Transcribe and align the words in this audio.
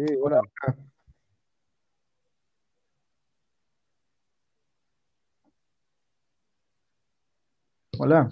Sí, 0.00 0.06
hola. 0.22 0.40
Hola. 7.98 8.30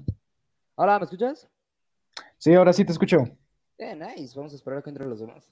Hola, 0.76 0.98
¿me 0.98 1.04
escuchas? 1.04 1.48
Sí, 2.38 2.54
ahora 2.54 2.72
sí 2.72 2.84
te 2.84 2.92
escucho. 2.92 3.24
Eh, 3.78 3.94
nice. 3.94 4.34
Vamos 4.36 4.52
a 4.52 4.56
esperar 4.56 4.79
a 4.79 4.82
que 4.82 4.91
entren 4.91 5.11
los 5.11 5.20
demás. 5.20 5.50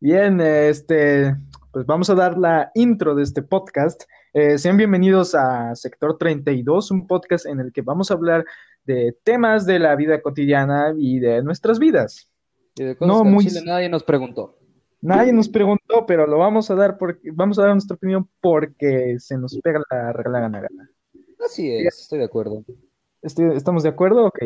Bien, 0.00 0.40
este, 0.40 1.34
pues 1.72 1.86
vamos 1.86 2.10
a 2.10 2.14
dar 2.14 2.36
la 2.36 2.70
intro 2.74 3.14
de 3.14 3.22
este 3.22 3.42
podcast. 3.42 4.04
Eh, 4.34 4.58
sean 4.58 4.76
bienvenidos 4.76 5.34
a 5.34 5.74
Sector 5.74 6.18
32, 6.18 6.90
un 6.90 7.06
podcast 7.06 7.46
en 7.46 7.60
el 7.60 7.72
que 7.72 7.82
vamos 7.82 8.10
a 8.10 8.14
hablar 8.14 8.44
de 8.84 9.16
temas 9.24 9.64
de 9.66 9.78
la 9.78 9.96
vida 9.96 10.20
cotidiana 10.20 10.92
y 10.96 11.18
de 11.20 11.42
nuestras 11.42 11.78
vidas. 11.78 12.30
Y 12.76 12.84
de 12.84 12.96
cosas 12.96 13.16
No, 13.16 13.22
que 13.22 13.30
muy- 13.30 13.46
Chile 13.46 13.62
nadie 13.64 13.88
nos 13.88 14.02
preguntó. 14.04 14.58
Nadie 15.04 15.32
nos 15.34 15.48
preguntó, 15.48 16.06
pero 16.06 16.26
lo 16.26 16.38
vamos 16.38 16.70
a 16.70 16.74
dar 16.74 16.96
porque 16.96 17.30
vamos 17.32 17.58
a 17.58 17.62
dar 17.62 17.72
nuestra 17.72 17.94
opinión 17.96 18.28
porque 18.40 19.16
se 19.18 19.36
nos 19.36 19.58
pega 19.62 19.82
la 19.90 20.12
regalada 20.12 20.48
gana. 20.48 20.90
Así 21.44 21.70
es, 21.70 22.00
estoy 22.00 22.20
de 22.20 22.24
acuerdo. 22.24 22.64
Estoy- 23.20 23.54
¿Estamos 23.56 23.82
de 23.82 23.90
acuerdo? 23.90 24.24
Ok. 24.26 24.38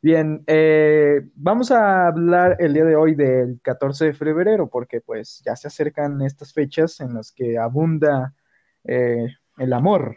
Bien, 0.00 0.42
eh, 0.46 1.20
vamos 1.34 1.70
a 1.70 2.06
hablar 2.06 2.56
el 2.60 2.72
día 2.72 2.84
de 2.84 2.96
hoy 2.96 3.14
del 3.14 3.60
14 3.62 4.06
de 4.06 4.14
febrero 4.14 4.68
porque 4.68 5.00
pues 5.00 5.42
ya 5.44 5.54
se 5.56 5.68
acercan 5.68 6.20
estas 6.22 6.52
fechas 6.52 7.00
en 7.00 7.14
las 7.14 7.30
que 7.32 7.58
abunda 7.58 8.34
eh, 8.84 9.26
el 9.58 9.72
amor 9.72 10.16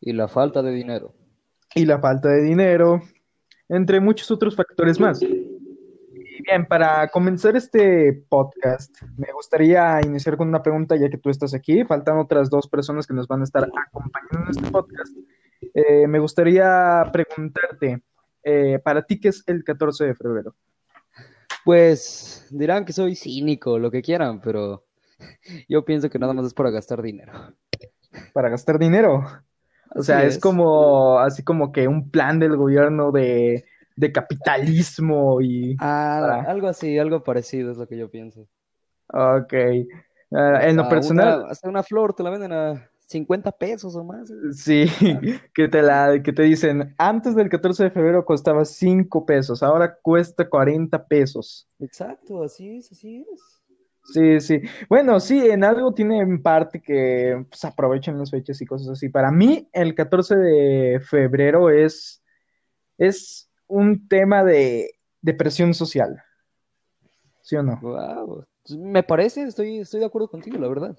Y 0.00 0.12
la 0.12 0.28
falta 0.28 0.62
de 0.62 0.72
dinero. 0.72 1.12
y 1.74 1.84
la 1.84 1.98
falta 1.98 2.28
de 2.30 2.42
dinero, 2.42 3.00
entre 3.68 4.00
muchos 4.00 4.30
otros 4.30 4.54
factores 4.56 4.98
más. 5.00 5.20
Bien, 6.50 6.66
para 6.66 7.06
comenzar 7.06 7.54
este 7.54 8.24
podcast, 8.28 9.02
me 9.16 9.32
gustaría 9.32 10.00
iniciar 10.04 10.36
con 10.36 10.48
una 10.48 10.64
pregunta 10.64 10.96
ya 10.96 11.08
que 11.08 11.16
tú 11.16 11.30
estás 11.30 11.54
aquí. 11.54 11.84
Faltan 11.84 12.18
otras 12.18 12.50
dos 12.50 12.66
personas 12.66 13.06
que 13.06 13.14
nos 13.14 13.28
van 13.28 13.42
a 13.42 13.44
estar 13.44 13.62
acompañando 13.62 14.46
en 14.46 14.50
este 14.50 14.68
podcast. 14.68 15.16
Eh, 15.72 16.08
me 16.08 16.18
gustaría 16.18 17.08
preguntarte, 17.12 18.02
eh, 18.42 18.80
para 18.82 19.06
ti, 19.06 19.20
¿qué 19.20 19.28
es 19.28 19.44
el 19.46 19.62
14 19.62 20.06
de 20.06 20.14
febrero? 20.16 20.56
Pues 21.64 22.48
dirán 22.50 22.84
que 22.84 22.94
soy 22.94 23.14
cínico, 23.14 23.78
lo 23.78 23.92
que 23.92 24.02
quieran, 24.02 24.40
pero 24.40 24.86
yo 25.68 25.84
pienso 25.84 26.10
que 26.10 26.18
nada 26.18 26.32
más 26.32 26.46
es 26.46 26.54
para 26.54 26.70
gastar 26.70 27.00
dinero. 27.00 27.32
Para 28.32 28.48
gastar 28.48 28.80
dinero. 28.80 29.24
O 29.94 30.02
sea, 30.02 30.24
es 30.24 30.36
como 30.36 31.20
así 31.20 31.44
como 31.44 31.70
que 31.70 31.86
un 31.86 32.10
plan 32.10 32.40
del 32.40 32.56
gobierno 32.56 33.12
de, 33.12 33.66
de 34.00 34.12
capitalismo 34.12 35.40
y... 35.40 35.76
Ah, 35.78 36.18
para- 36.20 36.50
algo 36.50 36.68
así, 36.68 36.98
algo 36.98 37.22
parecido 37.22 37.70
es 37.70 37.76
lo 37.78 37.86
que 37.86 37.96
yo 37.98 38.10
pienso. 38.10 38.48
Ok. 39.08 39.52
Ah, 40.32 40.60
en 40.62 40.76
lo 40.76 40.88
personal... 40.88 41.40
una- 41.40 41.50
hasta 41.50 41.68
una 41.68 41.82
flor 41.82 42.14
te 42.14 42.22
la 42.22 42.30
venden 42.30 42.52
a 42.52 42.90
50 43.06 43.52
pesos 43.52 43.94
o 43.96 44.04
más. 44.04 44.32
Sí, 44.54 44.86
que 45.54 45.68
te 45.68 45.82
la, 45.82 46.22
que 46.22 46.32
te 46.32 46.42
dicen, 46.42 46.94
antes 46.96 47.34
del 47.34 47.48
14 47.48 47.84
de 47.84 47.90
febrero 47.90 48.24
costaba 48.24 48.64
5 48.64 49.26
pesos, 49.26 49.62
ahora 49.62 49.96
cuesta 50.00 50.48
40 50.48 51.06
pesos. 51.06 51.68
Exacto, 51.80 52.42
así 52.42 52.78
es, 52.78 52.90
así 52.92 53.26
es. 53.32 53.60
Sí, 54.04 54.40
sí. 54.40 54.62
Bueno, 54.88 55.20
sí, 55.20 55.38
en 55.50 55.62
algo 55.62 55.92
tiene 55.92 56.20
en 56.20 56.42
parte 56.42 56.80
que 56.80 57.44
pues, 57.48 57.64
aprovechan 57.64 58.18
las 58.18 58.30
fechas 58.30 58.60
y 58.60 58.66
cosas 58.66 58.88
así. 58.88 59.08
Para 59.08 59.30
mí, 59.30 59.68
el 59.72 59.94
14 59.94 60.36
de 60.36 61.00
febrero 61.00 61.68
es, 61.68 62.22
es 62.98 63.49
un 63.70 64.08
tema 64.08 64.44
de, 64.44 64.90
de 65.22 65.34
presión 65.34 65.72
social. 65.74 66.22
¿Sí 67.42 67.56
o 67.56 67.62
no? 67.62 67.78
Wow. 67.80 68.44
Me 68.78 69.02
parece, 69.02 69.42
estoy, 69.44 69.78
estoy 69.78 70.00
de 70.00 70.06
acuerdo 70.06 70.28
contigo, 70.28 70.58
la 70.58 70.68
verdad. 70.68 70.96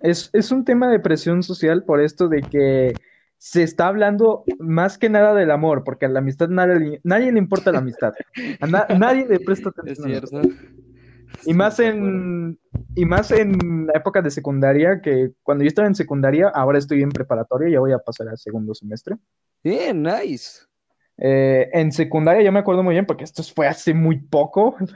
Es, 0.00 0.28
es 0.32 0.50
un 0.50 0.64
tema 0.64 0.90
de 0.90 0.98
presión 0.98 1.42
social 1.42 1.84
por 1.84 2.00
esto 2.00 2.28
de 2.28 2.42
que 2.42 2.92
se 3.38 3.62
está 3.62 3.86
hablando 3.88 4.44
más 4.58 4.98
que 4.98 5.08
nada 5.08 5.34
del 5.34 5.50
amor, 5.50 5.84
porque 5.84 6.06
a 6.06 6.08
la 6.08 6.18
amistad 6.18 6.48
nadie, 6.48 6.74
le- 6.80 7.00
nadie 7.04 7.30
le 7.32 7.38
importa 7.38 7.72
la 7.72 7.78
amistad. 7.78 8.12
A 8.60 8.66
na- 8.66 8.86
nadie 8.98 9.26
le 9.26 9.38
presta 9.40 9.70
Es 9.86 10.00
atención. 10.00 10.10
la 10.32 10.42
cierto. 10.42 10.58
Y 11.46 11.52
más 11.54 11.78
en, 11.78 12.58
y 12.94 13.04
más 13.04 13.30
en 13.30 13.86
la 13.86 13.92
época 13.94 14.22
de 14.22 14.30
secundaria, 14.30 15.00
que 15.02 15.32
cuando 15.42 15.62
yo 15.64 15.68
estaba 15.68 15.86
en 15.88 15.94
secundaria, 15.94 16.48
ahora 16.48 16.78
estoy 16.78 17.02
en 17.02 17.10
preparatoria, 17.10 17.68
ya 17.68 17.80
voy 17.80 17.92
a 17.92 17.98
pasar 17.98 18.28
al 18.28 18.38
segundo 18.38 18.74
semestre. 18.74 19.16
Bien, 19.62 20.02
nice. 20.02 20.60
Eh, 21.18 21.70
en 21.72 21.92
secundaria 21.92 22.42
yo 22.42 22.52
me 22.52 22.58
acuerdo 22.60 22.82
muy 22.82 22.94
bien, 22.94 23.06
porque 23.06 23.24
esto 23.24 23.42
fue 23.42 23.66
hace 23.66 23.94
muy 23.94 24.18
poco. 24.20 24.76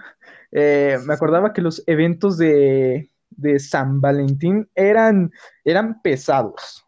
Eh, 0.50 0.96
me 1.04 1.12
acordaba 1.12 1.52
que 1.52 1.60
los 1.60 1.84
eventos 1.86 2.38
de, 2.38 3.10
de 3.28 3.58
San 3.58 4.00
Valentín 4.00 4.66
eran, 4.74 5.30
eran 5.62 6.00
pesados. 6.00 6.86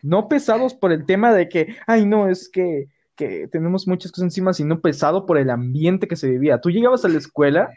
No 0.00 0.26
pesados 0.26 0.72
por 0.72 0.92
el 0.92 1.04
tema 1.04 1.34
de 1.34 1.50
que, 1.50 1.76
ay, 1.86 2.06
no, 2.06 2.30
es 2.30 2.48
que, 2.48 2.86
que 3.14 3.46
tenemos 3.48 3.86
muchas 3.86 4.10
cosas 4.10 4.24
encima, 4.24 4.54
sino 4.54 4.80
pesado 4.80 5.26
por 5.26 5.36
el 5.36 5.50
ambiente 5.50 6.08
que 6.08 6.16
se 6.16 6.30
vivía. 6.30 6.62
Tú 6.62 6.70
llegabas 6.70 7.04
a 7.04 7.08
la 7.08 7.18
escuela 7.18 7.68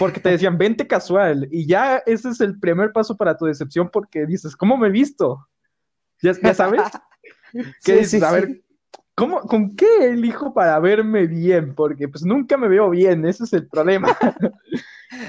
porque 0.00 0.18
te 0.18 0.30
decían, 0.30 0.58
vente 0.58 0.88
casual, 0.88 1.46
y 1.52 1.64
ya 1.68 1.98
ese 2.04 2.30
es 2.30 2.40
el 2.40 2.58
primer 2.58 2.90
paso 2.90 3.16
para 3.16 3.36
tu 3.36 3.44
decepción 3.44 3.88
porque 3.92 4.26
dices, 4.26 4.56
¿cómo 4.56 4.76
me 4.76 4.88
he 4.88 4.90
visto? 4.90 5.46
¿Ya, 6.22 6.32
ya 6.32 6.54
sabes? 6.54 6.82
¿Qué 7.52 7.70
Sí, 7.78 7.92
dices? 7.92 8.10
sí, 8.10 8.22
a 8.24 8.40
sí. 8.40 8.64
¿Cómo, 9.16 9.40
¿con 9.40 9.74
qué 9.74 9.86
elijo 10.04 10.54
para 10.54 10.78
verme 10.78 11.26
bien? 11.26 11.74
Porque 11.74 12.06
pues 12.08 12.24
nunca 12.24 12.56
me 12.56 12.68
veo 12.68 12.88
bien, 12.90 13.26
ese 13.26 13.42
es 13.44 13.52
el 13.52 13.66
problema. 13.66 14.08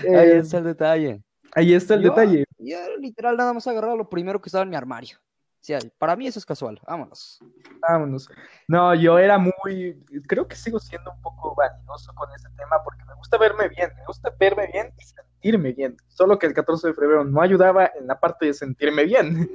Ahí 0.07 0.29
Eh, 0.29 0.37
está 0.37 0.57
el 0.59 0.63
detalle. 0.65 1.23
ahí 1.53 1.73
está 1.73 1.93
el 1.95 2.01
Yo- 2.03 2.09
detalle. 2.09 2.43
Yo 2.59 2.77
literal 2.99 3.37
nada 3.37 3.53
más 3.53 3.65
agarraba 3.67 3.95
lo 3.95 4.09
primero 4.09 4.41
que 4.41 4.49
estaba 4.49 4.63
en 4.63 4.69
mi 4.69 4.75
armario. 4.75 5.17
O 5.19 5.63
sea, 5.67 5.79
para 5.97 6.15
mí 6.15 6.27
eso 6.27 6.39
es 6.39 6.45
casual. 6.45 6.79
Vámonos. 6.87 7.39
Vámonos. 7.87 8.29
No, 8.67 8.93
yo 8.95 9.17
era 9.19 9.37
muy, 9.37 10.03
creo 10.27 10.47
que 10.47 10.55
sigo 10.55 10.79
siendo 10.79 11.11
un 11.11 11.21
poco 11.21 11.53
vanidoso 11.55 12.13
con 12.15 12.29
ese 12.35 12.47
tema 12.57 12.77
porque 12.83 13.03
me 13.05 13.13
gusta 13.15 13.37
verme 13.37 13.67
bien, 13.69 13.89
me 13.95 14.05
gusta 14.05 14.31
verme 14.39 14.67
bien 14.71 14.93
y 14.97 15.03
sentirme 15.03 15.73
bien. 15.73 15.97
Solo 16.07 16.39
que 16.39 16.47
el 16.47 16.53
14 16.53 16.87
de 16.87 16.93
febrero 16.93 17.23
no 17.25 17.41
ayudaba 17.41 17.91
en 17.99 18.07
la 18.07 18.19
parte 18.19 18.45
de 18.47 18.53
sentirme 18.53 19.03
bien. 19.05 19.49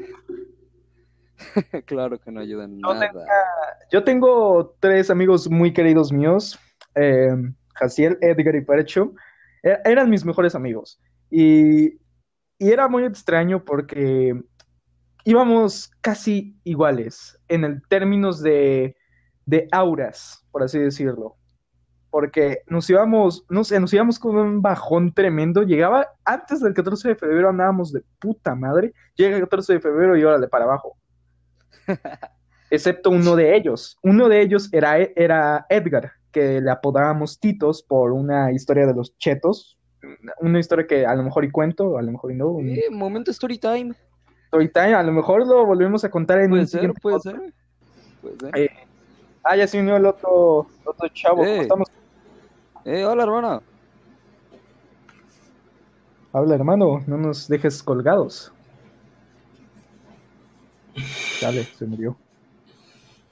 claro 1.86 2.18
que 2.18 2.30
no 2.30 2.40
ayuda 2.40 2.64
en 2.64 2.78
No 2.78 2.94
nada. 2.94 3.12
Yo 3.90 4.04
tengo 4.04 4.76
tres 4.80 5.10
amigos 5.10 5.50
muy 5.50 5.72
queridos 5.72 6.12
míos, 6.12 6.58
eh, 6.94 7.34
Jaciel, 7.74 8.18
Edgar 8.20 8.54
y 8.54 8.62
Percho. 8.62 9.12
E- 9.62 9.78
eran 9.84 10.10
mis 10.10 10.24
mejores 10.24 10.54
amigos. 10.54 11.00
Y, 11.30 11.98
y 12.58 12.70
era 12.70 12.88
muy 12.88 13.04
extraño 13.04 13.64
porque 13.64 14.40
íbamos 15.24 15.90
casi 16.00 16.56
iguales 16.64 17.38
en 17.48 17.64
el 17.64 17.82
términos 17.88 18.42
de, 18.42 18.96
de 19.46 19.68
auras, 19.72 20.44
por 20.50 20.62
así 20.62 20.78
decirlo. 20.78 21.36
Porque 22.10 22.58
nos 22.66 22.90
íbamos, 22.90 23.46
no 23.48 23.64
sé, 23.64 23.80
nos 23.80 23.92
íbamos 23.94 24.18
con 24.18 24.36
un 24.36 24.60
bajón 24.60 25.14
tremendo. 25.14 25.62
Llegaba 25.62 26.08
antes 26.24 26.60
del 26.60 26.74
14 26.74 27.08
de 27.08 27.14
febrero, 27.16 27.48
andábamos 27.48 27.90
de 27.92 28.02
puta 28.18 28.54
madre. 28.54 28.92
Llega 29.14 29.36
el 29.36 29.42
14 29.42 29.74
de 29.74 29.80
febrero 29.80 30.16
y 30.16 30.24
órale 30.24 30.48
para 30.48 30.64
abajo 30.64 30.98
excepto 32.70 33.10
uno 33.10 33.36
de 33.36 33.56
ellos. 33.56 33.98
Uno 34.02 34.28
de 34.28 34.40
ellos 34.42 34.68
era, 34.72 34.96
era 34.98 35.66
Edgar, 35.68 36.12
que 36.30 36.60
le 36.60 36.70
apodábamos 36.70 37.38
Titos 37.38 37.82
por 37.82 38.12
una 38.12 38.52
historia 38.52 38.86
de 38.86 38.94
los 38.94 39.16
chetos. 39.18 39.78
Una 40.40 40.58
historia 40.58 40.86
que 40.86 41.06
a 41.06 41.14
lo 41.14 41.22
mejor 41.22 41.44
y 41.44 41.50
cuento, 41.50 41.96
a 41.96 42.02
lo 42.02 42.10
mejor 42.12 42.32
y 42.32 42.34
no. 42.36 42.48
Un 42.48 42.68
Eh, 42.70 42.84
momento 42.90 43.30
story 43.30 43.58
time. 43.58 43.94
story 44.46 44.68
time, 44.70 44.94
a 44.94 45.02
lo 45.02 45.12
mejor 45.12 45.46
lo 45.46 45.64
volvemos 45.64 46.04
a 46.04 46.10
contar 46.10 46.40
en 46.40 46.50
Puede 46.50 46.62
un 46.62 46.68
ser, 46.68 46.92
puede 47.00 47.20
ser. 47.20 47.52
Puede 48.20 48.38
ser. 48.38 48.58
Eh, 48.58 48.70
Ah, 49.44 49.56
ya 49.56 49.66
se 49.66 49.80
unió 49.80 49.96
el 49.96 50.06
otro, 50.06 50.66
otro 50.84 51.08
chavo. 51.12 51.38
¿Cómo 51.38 51.48
Eh. 51.48 51.60
estamos? 51.62 51.88
Eh, 52.84 53.04
hola, 53.04 53.24
hermana. 53.24 53.60
Habla, 56.32 56.54
hermano, 56.54 57.02
no 57.06 57.16
nos 57.18 57.48
dejes 57.48 57.82
colgados. 57.82 58.52
Se 61.78 61.86
murió. 61.86 62.16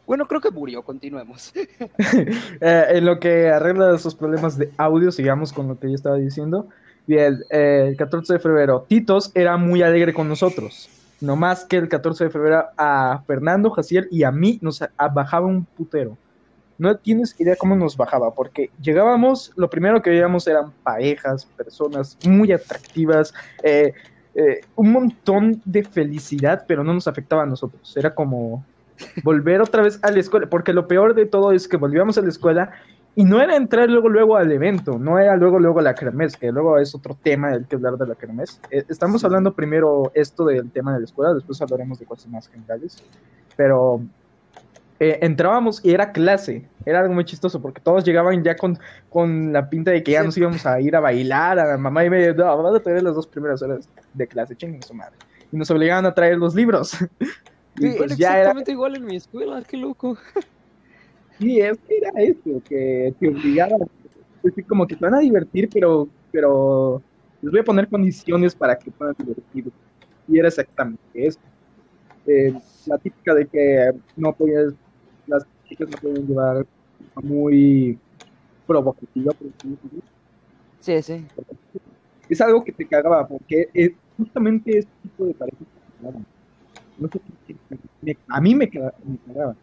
Bueno, 0.06 0.26
creo 0.26 0.40
que 0.40 0.50
murió. 0.50 0.82
Continuemos. 0.82 1.52
Eh, 2.60 2.84
en 2.90 3.06
lo 3.06 3.18
que 3.20 3.48
arregla 3.48 3.94
esos 3.94 4.14
problemas 4.14 4.58
de 4.58 4.70
audio, 4.76 5.12
sigamos 5.12 5.52
con 5.52 5.68
lo 5.68 5.78
que 5.78 5.88
yo 5.88 5.94
estaba 5.94 6.16
diciendo. 6.16 6.68
Bien, 7.06 7.42
eh, 7.50 7.86
el 7.88 7.96
14 7.96 8.34
de 8.34 8.38
febrero, 8.38 8.84
Titos 8.88 9.30
era 9.34 9.56
muy 9.56 9.82
alegre 9.82 10.12
con 10.12 10.28
nosotros. 10.28 10.88
No 11.20 11.36
más 11.36 11.64
que 11.64 11.76
el 11.76 11.88
14 11.88 12.24
de 12.24 12.30
febrero 12.30 12.64
a 12.76 13.22
Fernando, 13.26 13.70
Jaciel 13.70 14.08
y 14.10 14.24
a 14.24 14.30
mí 14.30 14.58
nos 14.62 14.82
bajaba 15.14 15.46
un 15.46 15.64
putero. 15.64 16.16
No 16.78 16.96
tienes 16.96 17.38
idea 17.38 17.56
cómo 17.56 17.76
nos 17.76 17.96
bajaba, 17.96 18.32
porque 18.32 18.70
llegábamos, 18.80 19.52
lo 19.56 19.68
primero 19.68 20.00
que 20.00 20.10
veíamos 20.10 20.46
eran 20.46 20.72
parejas, 20.82 21.44
personas 21.44 22.16
muy 22.26 22.52
atractivas, 22.52 23.34
eh, 23.62 23.92
eh, 24.34 24.60
un 24.76 24.92
montón 24.92 25.60
de 25.64 25.82
felicidad, 25.82 26.64
pero 26.66 26.84
no 26.84 26.94
nos 26.94 27.08
afectaba 27.08 27.42
a 27.42 27.46
nosotros. 27.46 27.96
Era 27.96 28.14
como 28.14 28.64
volver 29.24 29.60
otra 29.60 29.82
vez 29.82 29.98
a 30.02 30.10
la 30.10 30.20
escuela, 30.20 30.46
porque 30.48 30.72
lo 30.72 30.86
peor 30.86 31.14
de 31.14 31.26
todo 31.26 31.52
es 31.52 31.66
que 31.68 31.76
volvíamos 31.76 32.18
a 32.18 32.22
la 32.22 32.28
escuela 32.28 32.70
y 33.16 33.24
no 33.24 33.40
era 33.40 33.56
entrar 33.56 33.88
luego 33.90 34.08
luego 34.08 34.36
al 34.36 34.52
evento, 34.52 34.98
no 34.98 35.18
era 35.18 35.36
luego 35.36 35.58
luego 35.58 35.80
la 35.80 35.94
kermés, 35.94 36.36
que 36.36 36.52
luego 36.52 36.78
es 36.78 36.94
otro 36.94 37.16
tema 37.20 37.50
del 37.50 37.66
que 37.66 37.76
hablar 37.76 37.96
de 37.96 38.06
la 38.06 38.14
kermés. 38.14 38.60
Eh, 38.70 38.84
estamos 38.88 39.24
hablando 39.24 39.52
primero 39.52 40.12
esto 40.14 40.44
del 40.44 40.70
tema 40.70 40.92
de 40.94 41.00
la 41.00 41.04
escuela, 41.04 41.34
después 41.34 41.60
hablaremos 41.60 41.98
de 41.98 42.06
cosas 42.06 42.28
más 42.28 42.48
generales. 42.48 43.02
Pero 43.56 44.00
eh, 45.02 45.18
entrábamos 45.22 45.82
y 45.82 45.92
era 45.92 46.12
clase, 46.12 46.68
era 46.84 47.00
algo 47.00 47.14
muy 47.14 47.24
chistoso 47.24 47.60
porque 47.60 47.80
todos 47.80 48.04
llegaban 48.04 48.44
ya 48.44 48.54
con, 48.54 48.78
con 49.08 49.50
la 49.50 49.70
pinta 49.70 49.90
de 49.90 50.02
que 50.02 50.12
ya 50.12 50.22
nos 50.22 50.36
íbamos 50.36 50.66
a 50.66 50.78
ir 50.78 50.94
a 50.94 51.00
bailar, 51.00 51.58
a 51.58 51.78
mamá 51.78 52.04
y 52.04 52.10
me 52.10 52.34
no, 52.34 52.44
vamos 52.44 52.76
a 52.76 52.82
traer 52.82 53.02
las 53.02 53.14
dos 53.14 53.26
primeras 53.26 53.62
horas 53.62 53.88
de 54.12 54.26
clase, 54.26 54.54
chinguen 54.54 54.82
su 54.82 54.92
madre. 54.92 55.16
Y 55.50 55.56
nos 55.56 55.70
obligaban 55.70 56.04
a 56.04 56.14
traer 56.14 56.36
los 56.36 56.54
libros. 56.54 56.92
y 57.76 57.90
pues 57.96 58.14
ya 58.18 58.38
exactamente 58.38 58.72
igual 58.72 58.96
en 58.96 59.06
mi 59.06 59.16
escuela, 59.16 59.62
qué 59.66 59.78
loco. 59.78 60.18
Sí, 61.38 61.58
es 61.58 61.78
que 61.88 61.96
era 61.96 62.10
eso, 62.20 62.62
que 62.68 63.14
te 63.18 63.28
obligaban, 63.28 63.80
pues, 64.42 64.54
como 64.68 64.86
que 64.86 64.96
te 64.96 65.02
van 65.02 65.14
a 65.14 65.20
divertir, 65.20 65.70
pero, 65.72 66.06
pero 66.30 67.02
les 67.40 67.50
voy 67.50 67.60
a 67.60 67.64
poner 67.64 67.88
condiciones 67.88 68.54
para 68.54 68.78
que 68.78 68.90
puedan 68.90 69.14
divertir. 69.18 69.72
Y 70.28 70.38
era 70.38 70.48
exactamente 70.48 71.00
eso. 71.14 71.40
Eh, 72.26 72.52
la 72.86 72.98
típica 72.98 73.34
de 73.34 73.46
que 73.46 73.92
no 74.16 74.34
podías, 74.34 74.74
las 75.26 75.46
chicas 75.68 75.88
no 75.88 75.96
pueden 75.98 76.26
llevar 76.26 76.66
muy 77.22 77.98
provocativa, 78.66 79.32
Sí, 80.80 81.02
sí. 81.02 81.26
Es 82.28 82.40
algo 82.40 82.64
que 82.64 82.72
te 82.72 82.86
cagaba, 82.86 83.26
porque 83.26 83.68
es 83.74 83.92
justamente 84.16 84.78
este 84.78 84.92
tipo 85.02 85.26
de 85.26 85.34
parejas 85.34 85.66
no 86.98 87.08
sé, 87.08 87.20
a 88.28 88.40
mí 88.40 88.54
me, 88.54 88.66
me 88.66 89.18
cagaba 89.26 89.56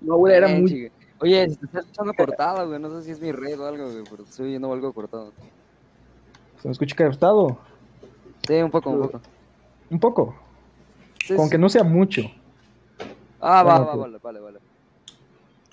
no, 0.00 0.28
era 0.28 0.48
muy. 0.48 0.90
Oye, 1.18 1.50
se 1.50 1.64
está 1.66 1.80
escuchando 1.80 2.14
cortado, 2.14 2.66
güey. 2.68 2.80
No 2.80 2.90
sé 2.90 3.04
si 3.04 3.10
es 3.10 3.20
mi 3.20 3.32
red 3.32 3.60
o 3.60 3.66
algo, 3.66 3.90
güey, 3.90 4.04
pero 4.10 4.22
estoy 4.22 4.48
oyendo 4.48 4.72
algo 4.72 4.92
cortado. 4.92 5.32
¿Se 6.60 6.68
me 6.68 6.72
escucha 6.72 6.96
cortado? 6.96 7.58
Sí, 8.46 8.54
un 8.54 8.70
poco, 8.70 8.90
un 8.90 9.00
poco. 9.02 9.20
¿Un 9.90 10.00
poco? 10.00 10.34
Con 11.36 11.50
que 11.50 11.58
no 11.58 11.68
sea 11.68 11.84
mucho. 11.84 12.22
Ah, 13.40 13.62
va, 13.62 13.78
va, 13.80 13.96
vale, 13.96 14.18
vale, 14.22 14.40
vale. 14.40 14.58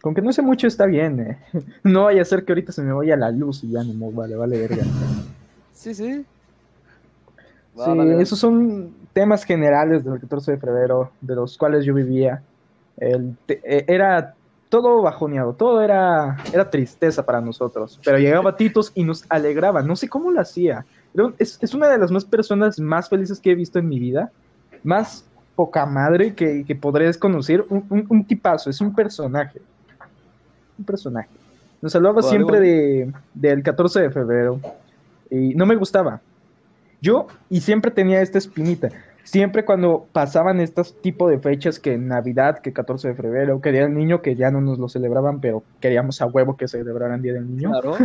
Con 0.02 0.14
que 0.14 0.22
no 0.22 0.32
sea 0.32 0.44
mucho 0.44 0.68
está 0.68 0.86
bien, 0.86 1.20
eh. 1.20 1.38
No 1.84 2.06
vaya 2.06 2.22
a 2.22 2.26
ser 2.26 2.46
que 2.46 2.52
ahorita 2.52 2.72
se 2.72 2.82
me 2.82 2.94
vaya 2.94 3.16
la 3.18 3.32
luz 3.32 3.64
y 3.64 3.72
ya 3.72 3.84
no, 3.84 4.12
vale, 4.12 4.36
vale, 4.36 4.60
verga. 4.60 4.84
Sí, 5.74 5.94
sí. 5.94 6.26
sí, 7.76 8.00
esos 8.20 8.40
son 8.40 8.94
temas 9.14 9.44
generales 9.44 10.04
del 10.04 10.20
14 10.20 10.54
de 10.54 10.58
febrero, 10.58 11.12
de 11.22 11.36
los 11.36 11.58
cuales 11.58 11.86
yo 11.86 11.94
vivía. 11.94 12.42
E, 12.98 13.36
era 13.88 14.36
todo 14.70 15.02
bajoneado, 15.02 15.54
todo 15.54 15.82
era, 15.82 16.38
era 16.54 16.70
tristeza 16.70 17.26
para 17.26 17.42
nosotros. 17.42 18.00
Pero 18.04 18.18
llegaba 18.18 18.56
Titos 18.56 18.92
y 18.96 19.04
nos 19.04 19.26
alegraba. 19.30 19.82
No 19.82 19.96
sé 19.96 20.10
cómo 20.10 20.32
lo 20.32 20.42
hacía. 20.42 20.86
Es, 21.38 21.58
es, 21.62 21.74
una 21.74 21.88
de 21.88 21.98
las 21.98 22.12
más 22.12 22.26
personas 22.26 22.80
más 22.80 23.10
felices 23.10 23.40
que 23.40 23.52
he 23.52 23.56
visto 23.56 23.80
en 23.80 23.88
mi 23.88 24.00
vida. 24.00 24.32
Más 24.84 25.26
poca 25.58 25.86
madre 25.88 26.36
que, 26.36 26.64
que 26.64 26.76
podré 26.76 27.12
conocer. 27.16 27.66
Un, 27.70 28.06
un, 28.08 28.24
tipazo, 28.24 28.70
es 28.70 28.80
un 28.80 28.94
personaje. 28.94 29.60
Un 30.78 30.86
personaje. 30.86 31.30
Nos 31.82 31.96
hablaba 31.96 32.22
siempre 32.22 32.60
De, 32.60 33.12
del 33.34 33.64
14 33.64 34.02
de 34.02 34.10
febrero. 34.12 34.62
Y 35.32 35.56
no 35.56 35.66
me 35.66 35.76
gustaba. 35.76 36.22
Yo, 37.02 37.28
y 37.50 37.62
siempre 37.62 37.92
tenía 37.92 38.22
esta 38.22 38.38
espinita 38.38 38.90
siempre 39.28 39.66
cuando 39.66 40.08
pasaban 40.14 40.62
estos 40.62 41.02
tipos 41.02 41.30
de 41.30 41.38
fechas 41.40 41.80
que 41.80 41.98
Navidad, 41.98 42.60
que 42.60 42.72
14 42.72 43.10
de 43.10 43.16
febrero, 43.16 43.60
que 43.60 43.74
Día 43.74 43.82
del 43.82 43.94
Niño, 43.94 44.22
que 44.22 44.36
ya 44.36 44.52
no 44.52 44.62
nos 44.62 44.80
lo 44.80 44.88
celebraban, 44.88 45.42
pero 45.42 45.64
queríamos 45.82 46.22
a 46.22 46.28
huevo 46.28 46.56
que 46.56 46.68
celebraran 46.70 47.22
Día 47.22 47.34
del 47.34 47.48
Niño. 47.48 47.72
Claro. 47.72 47.98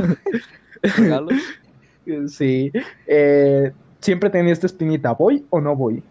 sí. 2.29 2.73
Eh, 3.07 3.71
siempre 4.01 4.31
tenía 4.31 4.53
esta 4.53 4.67
espinita, 4.67 5.13
¿voy 5.13 5.47
o 5.51 5.61
no 5.61 5.77
voy? 5.77 6.03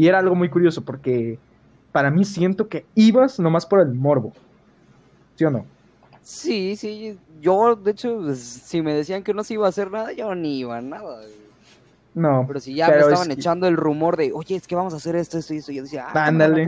Y 0.00 0.08
era 0.08 0.20
algo 0.20 0.34
muy 0.34 0.48
curioso 0.48 0.82
porque 0.82 1.38
para 1.92 2.10
mí 2.10 2.24
siento 2.24 2.68
que 2.68 2.86
ibas 2.94 3.38
nomás 3.38 3.66
por 3.66 3.80
el 3.80 3.92
morbo. 3.92 4.32
¿Sí 5.34 5.44
o 5.44 5.50
no? 5.50 5.66
Sí, 6.22 6.74
sí. 6.74 7.18
Yo, 7.42 7.76
de 7.76 7.90
hecho, 7.90 8.34
si 8.34 8.80
me 8.80 8.94
decían 8.94 9.22
que 9.22 9.34
no 9.34 9.44
se 9.44 9.52
iba 9.52 9.66
a 9.66 9.68
hacer 9.68 9.90
nada, 9.90 10.10
yo 10.12 10.34
ni 10.34 10.60
iba 10.60 10.78
a 10.78 10.80
nada. 10.80 11.20
No. 12.14 12.46
Pero 12.46 12.60
si 12.60 12.74
ya 12.74 12.88
me 12.88 12.96
estaban 12.96 13.30
echando 13.30 13.68
el 13.68 13.76
rumor 13.76 14.16
de, 14.16 14.32
oye, 14.32 14.56
es 14.56 14.66
que 14.66 14.74
vamos 14.74 14.94
a 14.94 14.96
hacer 14.96 15.16
esto, 15.16 15.36
esto 15.36 15.52
y 15.52 15.58
esto, 15.58 15.70
yo 15.70 15.82
decía, 15.82 16.06
ah, 16.08 16.24
ándale. 16.28 16.66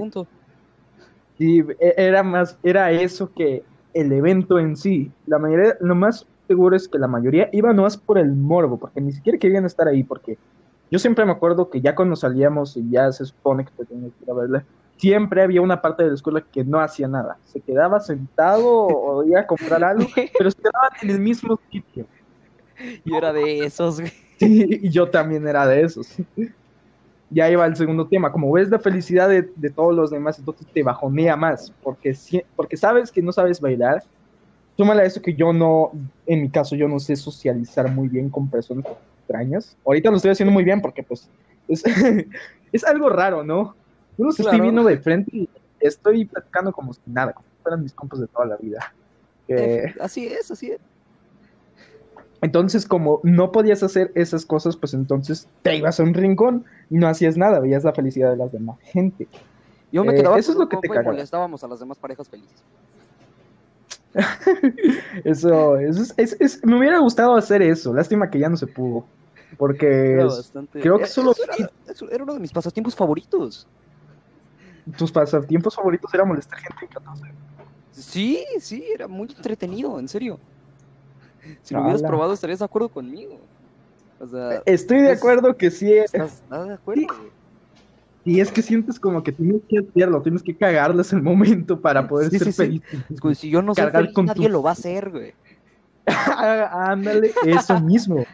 Sí, 1.38 1.64
e, 1.80 1.94
era 1.96 2.22
más, 2.22 2.58
era 2.62 2.90
eso 2.90 3.32
que 3.32 3.62
el 3.94 4.12
evento 4.12 4.58
en 4.58 4.76
sí. 4.76 5.10
La 5.24 5.38
mayoría, 5.38 5.74
lo 5.80 5.94
más 5.94 6.26
seguro 6.48 6.76
es 6.76 6.86
que 6.86 6.98
la 6.98 7.08
mayoría 7.08 7.48
iba 7.52 7.72
nomás 7.72 7.96
por 7.96 8.18
el 8.18 8.30
morbo, 8.30 8.76
porque 8.76 9.00
ni 9.00 9.10
siquiera 9.10 9.38
querían 9.38 9.64
estar 9.64 9.88
ahí, 9.88 10.02
porque 10.02 10.36
yo 10.92 10.98
siempre 10.98 11.24
me 11.24 11.32
acuerdo 11.32 11.70
que 11.70 11.80
ya 11.80 11.94
cuando 11.94 12.14
salíamos 12.16 12.76
y 12.76 12.90
ya 12.90 13.10
se 13.12 13.24
supone 13.24 13.64
que 13.64 13.70
te 13.70 13.86
tenías 13.86 14.12
que 14.12 14.24
ir 14.24 14.30
a 14.30 14.34
verla, 14.34 14.64
siempre 14.98 15.40
había 15.40 15.62
una 15.62 15.80
parte 15.80 16.02
de 16.02 16.10
la 16.10 16.14
escuela 16.14 16.42
que 16.42 16.64
no 16.64 16.80
hacía 16.80 17.08
nada. 17.08 17.38
Se 17.46 17.62
quedaba 17.62 17.98
sentado 17.98 18.68
o 18.68 19.24
iba 19.24 19.40
a 19.40 19.46
comprar 19.46 19.82
algo, 19.82 20.04
pero 20.38 20.50
se 20.50 20.58
quedaban 20.58 20.90
en 21.00 21.10
el 21.10 21.18
mismo 21.18 21.58
sitio. 21.70 22.04
Y 23.06 23.14
era 23.14 23.32
de 23.32 23.64
esos, 23.64 24.00
güey. 24.00 24.12
y 24.38 24.90
yo 24.90 25.08
también 25.08 25.48
era 25.48 25.66
de 25.66 25.80
esos. 25.80 26.14
Ya 27.30 27.48
iba 27.48 27.64
el 27.64 27.74
segundo 27.74 28.06
tema, 28.06 28.30
como 28.30 28.52
ves 28.52 28.68
la 28.68 28.78
felicidad 28.78 29.30
de, 29.30 29.70
todos 29.70 29.94
los 29.94 30.10
demás, 30.10 30.38
entonces 30.38 30.66
te 30.74 30.82
bajonea 30.82 31.36
más, 31.36 31.72
porque, 31.82 32.14
porque 32.54 32.76
sabes 32.76 33.10
que 33.10 33.22
no 33.22 33.32
sabes 33.32 33.62
bailar. 33.62 34.02
Súmale 34.76 35.00
a 35.00 35.06
eso 35.06 35.22
que 35.22 35.32
yo 35.32 35.54
no, 35.54 35.92
en 36.26 36.42
mi 36.42 36.50
caso, 36.50 36.76
yo 36.76 36.86
no 36.86 37.00
sé 37.00 37.16
socializar 37.16 37.90
muy 37.90 38.08
bien 38.08 38.28
con 38.28 38.50
personas 38.50 38.84
extrañas. 39.22 39.76
Ahorita 39.84 40.10
lo 40.10 40.16
estoy 40.16 40.32
haciendo 40.32 40.52
muy 40.52 40.64
bien 40.64 40.80
porque 40.80 41.02
pues 41.02 41.28
es, 41.68 41.82
es 42.72 42.84
algo 42.84 43.08
raro, 43.08 43.42
¿no? 43.44 43.74
Uno 44.18 44.32
se 44.32 44.42
estoy 44.42 44.60
viendo 44.60 44.84
de 44.84 44.98
frente 44.98 45.30
y 45.34 45.48
estoy 45.80 46.26
platicando 46.26 46.72
como 46.72 46.92
si 46.92 47.00
nada, 47.06 47.32
como 47.32 47.46
si 47.48 47.62
fueran 47.62 47.82
mis 47.82 47.92
compas 47.92 48.20
de 48.20 48.26
toda 48.26 48.46
la 48.46 48.56
vida. 48.56 48.92
Así 50.00 50.26
es, 50.26 50.50
así 50.50 50.72
es. 50.72 50.80
Entonces, 52.40 52.86
como 52.86 53.20
no 53.22 53.52
podías 53.52 53.82
hacer 53.82 54.10
esas 54.14 54.44
cosas, 54.44 54.76
pues 54.76 54.94
entonces 54.94 55.48
te 55.62 55.76
ibas 55.76 56.00
a 56.00 56.02
un 56.02 56.12
rincón 56.12 56.64
y 56.90 56.96
no 56.96 57.06
hacías 57.06 57.36
nada, 57.36 57.60
veías 57.60 57.84
la 57.84 57.92
felicidad 57.92 58.30
de 58.30 58.36
las 58.36 58.50
demás 58.50 58.78
gente. 58.80 59.28
Yo 59.92 60.04
me 60.04 60.14
quedaba 60.14 60.36
eh, 60.36 60.40
eso 60.40 60.52
es 60.52 60.58
lo 60.58 60.68
que 60.68 60.76
te 60.78 60.88
y 60.88 61.04
molestábamos 61.04 61.62
a 61.62 61.68
las 61.68 61.78
demás 61.78 61.98
parejas 61.98 62.28
felices. 62.28 62.64
eso, 65.24 65.76
eso 65.76 66.14
es, 66.16 66.64
me 66.64 66.78
hubiera 66.78 66.98
gustado 66.98 67.34
hacer 67.36 67.62
eso, 67.62 67.94
lástima 67.94 68.30
que 68.30 68.38
ya 68.38 68.48
no 68.48 68.56
se 68.56 68.66
pudo. 68.66 69.04
Porque 69.58 70.18
creo 70.72 70.98
que 70.98 71.06
solo... 71.06 71.34
era, 71.42 71.70
era, 72.10 72.24
uno 72.24 72.34
de 72.34 72.40
mis 72.40 72.52
pasatiempos 72.52 72.96
favoritos. 72.96 73.66
¿Tus 74.96 75.12
pasatiempos 75.12 75.76
favoritos 75.76 76.12
era 76.12 76.24
molestar 76.24 76.58
gente 76.58 76.86
en 76.86 76.88
14? 76.88 77.24
Sí, 77.92 78.44
sí, 78.58 78.84
era 78.92 79.06
muy 79.06 79.28
entretenido, 79.28 79.98
en 79.98 80.08
serio. 80.08 80.38
Si 81.62 81.74
lo 81.74 81.82
hubieras 81.82 82.02
probado, 82.02 82.32
estarías 82.32 82.60
de 82.60 82.64
acuerdo 82.64 82.88
conmigo. 82.88 83.38
Estoy 84.64 85.00
de 85.00 85.12
acuerdo 85.12 85.56
que 85.56 85.70
sí. 85.70 85.92
¿Estás 85.92 86.42
de 86.48 86.74
acuerdo? 86.74 87.06
Y 88.24 88.40
es 88.40 88.52
que 88.52 88.62
sientes 88.62 89.00
como 89.00 89.22
que 89.22 89.32
tienes 89.32 89.62
que 89.68 89.78
hacerlo, 89.78 90.22
tienes 90.22 90.42
que 90.42 90.56
cagarles 90.56 91.12
el 91.12 91.22
momento 91.22 91.80
para 91.80 92.06
poder 92.06 92.30
ser 92.30 92.52
feliz. 92.52 92.82
si 93.34 93.50
yo 93.50 93.62
no 93.62 93.74
soy 93.74 93.90
feliz, 93.90 94.16
nadie 94.16 94.48
lo 94.48 94.62
va 94.62 94.70
a 94.70 94.72
hacer, 94.74 95.10
güey. 95.10 95.34
Ándale, 96.06 97.32
eso 97.44 97.80
mismo. 97.80 98.24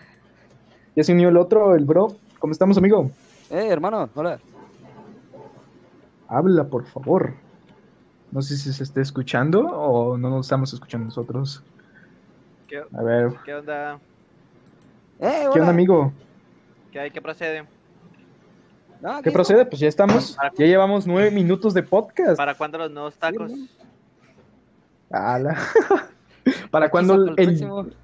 Ya 0.94 1.04
se 1.04 1.12
unió 1.12 1.30
el 1.30 1.36
otro, 1.36 1.74
el 1.74 1.84
bro. 1.84 2.16
¿Cómo 2.38 2.52
estamos, 2.52 2.76
amigo? 2.76 3.10
Eh, 3.50 3.68
hermano, 3.70 4.10
hola. 4.14 4.38
Habla, 6.28 6.64
por 6.64 6.84
favor. 6.86 7.34
No 8.30 8.42
sé 8.42 8.58
si 8.58 8.72
se 8.72 8.82
está 8.82 9.00
escuchando 9.00 9.60
o 9.60 10.18
no 10.18 10.28
nos 10.28 10.46
estamos 10.46 10.72
escuchando 10.74 11.06
nosotros. 11.06 11.62
¿Qué, 12.66 12.78
a 12.78 13.02
ver. 13.02 13.32
¿Qué 13.44 13.54
onda? 13.54 13.98
Eh, 15.18 15.46
¿Qué 15.52 15.60
onda, 15.60 15.70
amigo? 15.70 16.12
¿Qué 16.92 17.00
hay? 17.00 17.10
¿Qué 17.10 17.22
procede? 17.22 17.64
¿Qué 19.22 19.30
procede? 19.30 19.64
Pues 19.64 19.80
ya 19.80 19.88
estamos. 19.88 20.36
Ya 20.56 20.66
llevamos 20.66 21.06
nueve 21.06 21.30
minutos 21.30 21.74
de 21.74 21.82
podcast. 21.82 22.36
¿Para 22.36 22.54
cuándo 22.54 22.78
los 22.78 22.90
nuevos 22.90 23.14
tacos? 23.16 23.52
¡Hala! 25.10 25.58
¿Para 26.70 26.90
cuándo 26.90 27.34
el, 27.36 27.94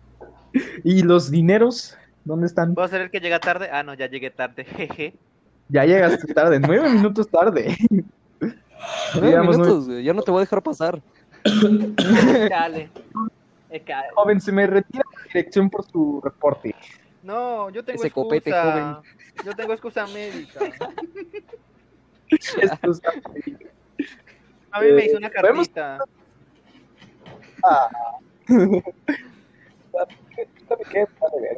¿Y 0.84 1.02
los 1.02 1.30
dineros? 1.30 1.96
¿Dónde 2.24 2.46
están? 2.46 2.74
¿Puedo 2.74 2.88
ser 2.88 3.02
el 3.02 3.10
que 3.10 3.20
llega 3.20 3.40
tarde? 3.40 3.68
Ah, 3.70 3.82
no, 3.82 3.94
ya 3.94 4.08
llegué 4.08 4.30
tarde, 4.30 4.64
jeje. 4.76 5.14
Ya 5.68 5.84
llegaste 5.84 6.32
tarde, 6.32 6.60
nueve 6.60 6.88
minutos 6.90 7.28
tarde. 7.28 7.76
Nueve 9.14 9.40
minutos. 9.40 9.88
Ya 10.02 10.12
no 10.12 10.22
te 10.22 10.30
voy 10.30 10.40
a 10.40 10.44
dejar 10.44 10.62
pasar. 10.62 11.00
Dale. 12.50 12.90
Joven, 14.14 14.40
se 14.40 14.52
me 14.52 14.66
retira 14.66 15.02
la 15.16 15.22
dirección 15.24 15.68
por 15.68 15.84
su 15.90 16.20
reporte. 16.22 16.74
No, 17.24 17.70
yo 17.70 17.82
tengo 17.82 18.04
excusa. 18.04 19.02
Yo 19.44 19.54
tengo 19.56 19.72
excusa 19.72 20.06
médica. 20.06 20.60
excusa 22.30 23.08
A 24.70 24.80
mí 24.82 24.92
me 24.92 25.06
hizo 25.06 25.16
una 25.16 25.30
cartita. 25.30 25.98
Ah, 27.64 27.88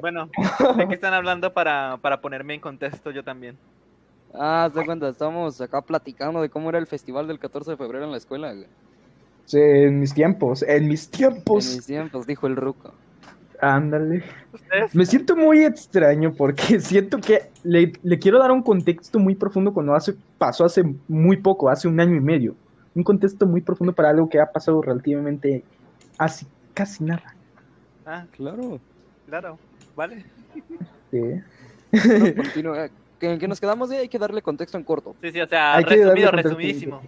Bueno, 0.00 0.30
¿de 0.76 0.86
qué 0.86 0.94
están 0.94 1.14
hablando 1.14 1.52
para, 1.52 1.98
para 2.00 2.20
ponerme 2.20 2.54
en 2.54 2.60
contexto 2.60 3.10
yo 3.10 3.24
también? 3.24 3.58
Ah, 4.34 4.70
te 4.72 4.84
cuenta, 4.84 5.08
estamos 5.08 5.60
acá 5.60 5.80
platicando 5.82 6.42
de 6.42 6.48
cómo 6.48 6.68
era 6.68 6.78
el 6.78 6.86
festival 6.86 7.26
del 7.26 7.40
14 7.40 7.72
de 7.72 7.76
febrero 7.76 8.04
en 8.04 8.12
la 8.12 8.18
escuela, 8.18 8.52
güey. 8.52 8.68
Sí, 9.46 9.58
en 9.60 9.98
mis 9.98 10.14
tiempos, 10.14 10.62
en 10.62 10.86
mis 10.88 11.06
En 11.06 11.10
tiempos. 11.10 11.74
mis 11.74 11.86
tiempos, 11.86 12.26
dijo 12.26 12.46
el 12.46 12.54
ruco. 12.56 12.92
Ándale. 13.60 14.22
¿Ustedes? 14.52 14.94
Me 14.94 15.06
siento 15.06 15.36
muy 15.36 15.64
extraño 15.64 16.32
porque 16.34 16.80
siento 16.80 17.18
que 17.20 17.50
le, 17.64 17.92
le 18.02 18.18
quiero 18.18 18.38
dar 18.38 18.50
un 18.50 18.62
contexto 18.62 19.18
muy 19.18 19.34
profundo 19.34 19.72
cuando 19.72 19.94
hace, 19.94 20.14
pasó 20.38 20.64
hace 20.64 20.84
muy 21.08 21.36
poco, 21.38 21.68
hace 21.68 21.88
un 21.88 21.98
año 22.00 22.14
y 22.16 22.20
medio. 22.20 22.54
Un 22.94 23.02
contexto 23.02 23.46
muy 23.46 23.60
profundo 23.60 23.92
para 23.92 24.10
algo 24.10 24.28
que 24.28 24.40
ha 24.40 24.50
pasado 24.50 24.80
relativamente 24.82 25.62
hace 26.18 26.46
casi 26.74 27.04
nada. 27.04 27.34
Ah, 28.06 28.24
Claro. 28.32 28.78
claro, 29.26 29.58
vale. 29.94 30.24
Sí. 31.10 31.20
Continúa. 32.36 32.88
¿Que- 33.20 33.32
¿En 33.32 33.38
qué 33.38 33.48
nos 33.48 33.60
quedamos? 33.60 33.90
Eh, 33.90 33.96
Hay 33.98 34.08
que 34.08 34.18
darle 34.18 34.42
contexto 34.42 34.76
en 34.78 34.84
corto. 34.84 35.14
Sí, 35.22 35.32
sí, 35.32 35.40
o 35.40 35.46
sea, 35.46 35.76
Hay 35.76 35.84
que 35.84 35.96
resumido, 35.96 36.30
resumidísimo. 36.30 37.00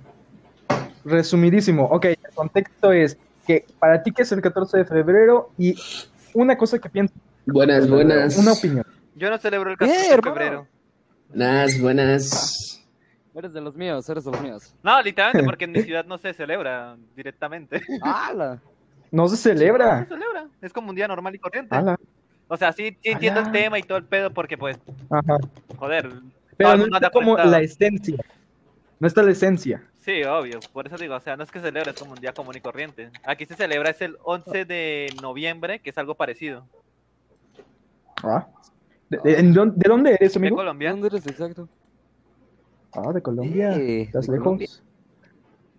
Resumidísimo. 1.05 1.85
Ok, 1.85 2.05
el 2.07 2.17
contexto 2.35 2.93
es 2.93 3.17
que 3.47 3.65
para 3.79 4.03
ti 4.03 4.13
que 4.13 4.23
es 4.23 4.33
el 4.33 4.41
14 4.43 4.79
de 4.79 4.85
febrero 4.85 5.51
y 5.57 5.75
una 6.43 6.57
cosa 6.57 6.79
que 6.79 6.89
piensas. 6.89 7.17
Buenas, 7.47 7.89
buenas. 7.89 8.37
Una 8.39 8.53
opinión. 8.53 8.85
Yo 9.15 9.31
no 9.31 9.39
celebro 9.39 9.71
el 9.71 9.75
Eh, 9.75 9.79
14 9.79 9.99
de 10.01 10.15
hermano. 10.15 10.35
febrero. 10.35 10.67
Buenas, 11.29 11.81
buenas. 11.81 12.87
Eres 13.35 13.53
de 13.53 13.61
los 13.61 13.77
míos, 13.77 14.09
eres 14.09 14.25
de 14.25 14.31
los 14.33 14.41
míos. 14.41 14.75
No, 14.83 15.01
literalmente, 15.03 15.45
porque 15.45 15.65
en 15.65 15.73
mi 15.73 15.83
ciudad 15.83 16.05
no 16.05 16.19
se 16.19 16.33
celebra 16.35 16.97
directamente. 17.15 17.83
¡Hala! 18.03 18.61
No 19.11 19.29
se 19.29 19.33
No 19.33 19.37
celebra. 19.37 20.03
se 20.05 20.09
celebra. 20.09 20.47
Es 20.61 20.73
como 20.73 20.91
un 20.91 20.97
día 20.97 21.07
normal 21.09 21.35
y 21.35 21.39
corriente. 21.39 21.75
Ala. 21.75 21.97
O 22.49 22.57
sea, 22.57 22.73
sí, 22.73 22.97
sí 23.03 23.11
entiendo 23.11 23.41
el 23.41 23.53
tema 23.53 23.79
y 23.79 23.83
todo 23.83 23.99
el 23.99 24.05
pedo, 24.05 24.31
porque 24.33 24.57
pues, 24.57 24.79
Ajá. 25.11 25.37
joder. 25.77 26.11
Pero 26.57 26.77
no 26.77 26.97
está 26.97 27.11
como 27.11 27.37
la 27.37 27.61
esencia. 27.61 28.17
No 28.99 29.07
está 29.07 29.23
la 29.23 29.31
esencia. 29.33 29.83
Sí, 30.09 30.25
obvio. 30.25 30.59
Por 30.73 30.87
eso 30.87 30.97
digo, 30.97 31.15
o 31.17 31.21
sea, 31.21 31.37
no 31.37 31.43
es 31.43 31.51
que 31.51 31.59
se 31.59 31.67
celebra, 31.67 31.91
es 31.91 31.99
como 31.99 32.13
un 32.13 32.19
día 32.19 32.33
común 32.33 32.57
y 32.57 32.63
corriente. 32.63 33.11
Aquí 33.25 33.45
se 33.45 33.55
celebra 33.55 33.91
es 33.91 34.01
el 34.01 34.17
11 34.25 34.65
de 34.65 35.09
noviembre, 35.21 35.81
que 35.81 35.91
es 35.91 35.99
algo 35.99 36.15
parecido. 36.15 36.65
Ah. 38.23 38.47
¿De, 39.11 39.19
de- 39.23 39.39
en 39.39 39.53
dónde- 39.53 39.75
de 39.77 39.87
dónde 39.87 40.15
eres, 40.15 40.33
¿De 40.33 40.39
amigo? 40.39 40.57
Colombia? 40.57 40.93
¿Dónde 40.93 41.09
eres 41.09 41.27
exacto? 41.27 41.69
Ah, 42.95 43.13
de 43.13 43.21
Colombia. 43.21 43.77
Eh, 43.77 44.01
¿Estás 44.05 44.27
de 44.29 44.33
lejos? 44.33 44.45
Colombia. 44.45 44.69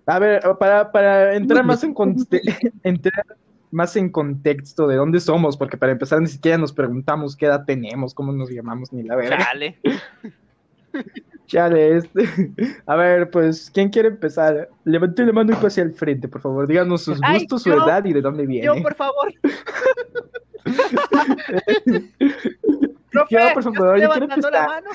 A 0.06 0.20
ver, 0.20 0.44
para, 0.60 0.92
para 0.92 1.34
entrar 1.34 1.66
más 1.66 1.84
en 1.84 1.96
entrar 2.84 3.26
más 3.72 3.96
en 3.96 4.12
contexto 4.12 4.86
de 4.86 4.96
dónde 4.98 5.20
somos, 5.22 5.58
porque 5.58 5.76
para 5.76 5.92
empezar 5.92 6.22
ni 6.22 6.28
siquiera 6.28 6.60
nos 6.60 6.72
preguntamos 6.72 7.36
qué 7.36 7.48
edad 7.48 7.66
tenemos, 7.66 8.14
cómo 8.14 8.32
nos 8.32 8.52
llamamos, 8.52 8.94
ni 8.94 9.02
la 9.02 9.16
verdad. 9.16 9.40
Chale. 9.40 9.80
Chale, 11.48 11.98
este. 11.98 12.24
A 12.86 12.96
ver, 12.96 13.30
pues, 13.32 13.72
¿quién 13.74 13.90
quiere 13.90 14.10
empezar? 14.10 14.70
Levante 14.84 15.26
la 15.26 15.32
mano 15.34 15.52
y 15.54 15.56
pase 15.56 15.82
al 15.82 15.94
frente, 15.94 16.28
por 16.28 16.42
favor. 16.42 16.68
Díganos 16.68 17.02
sus 17.04 17.20
Ay, 17.24 17.40
gustos, 17.40 17.64
su 17.64 17.72
edad 17.74 18.06
y 18.06 18.14
de 18.14 18.22
dónde 18.22 18.46
viene. 18.46 18.66
Yo, 18.68 18.82
por 18.82 18.94
favor. 18.96 19.34
Profe, 23.12 23.36
Yo, 23.36 23.40
por 23.54 23.64
favor, 23.64 24.00
yo 24.00 24.10
quiero 24.12 24.50
la 24.52 24.68
mano. 24.68 24.90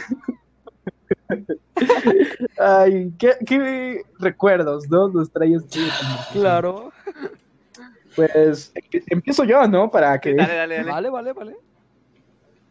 Ay, 2.58 3.12
¿qué, 3.18 3.32
qué 3.44 4.02
recuerdos, 4.20 4.88
¿no? 4.88 5.08
Nos 5.08 5.30
trae 5.32 5.48
conversación? 5.54 6.18
Claro. 6.32 6.92
Pues 8.14 8.72
empie- 8.74 9.02
empiezo 9.08 9.44
yo, 9.44 9.66
¿no? 9.66 9.90
Para 9.90 10.20
que. 10.20 10.34
Dale, 10.34 10.54
dale, 10.54 10.76
dale. 10.76 10.90
Vale, 10.90 11.10
vale, 11.10 11.32
vale. 11.32 11.56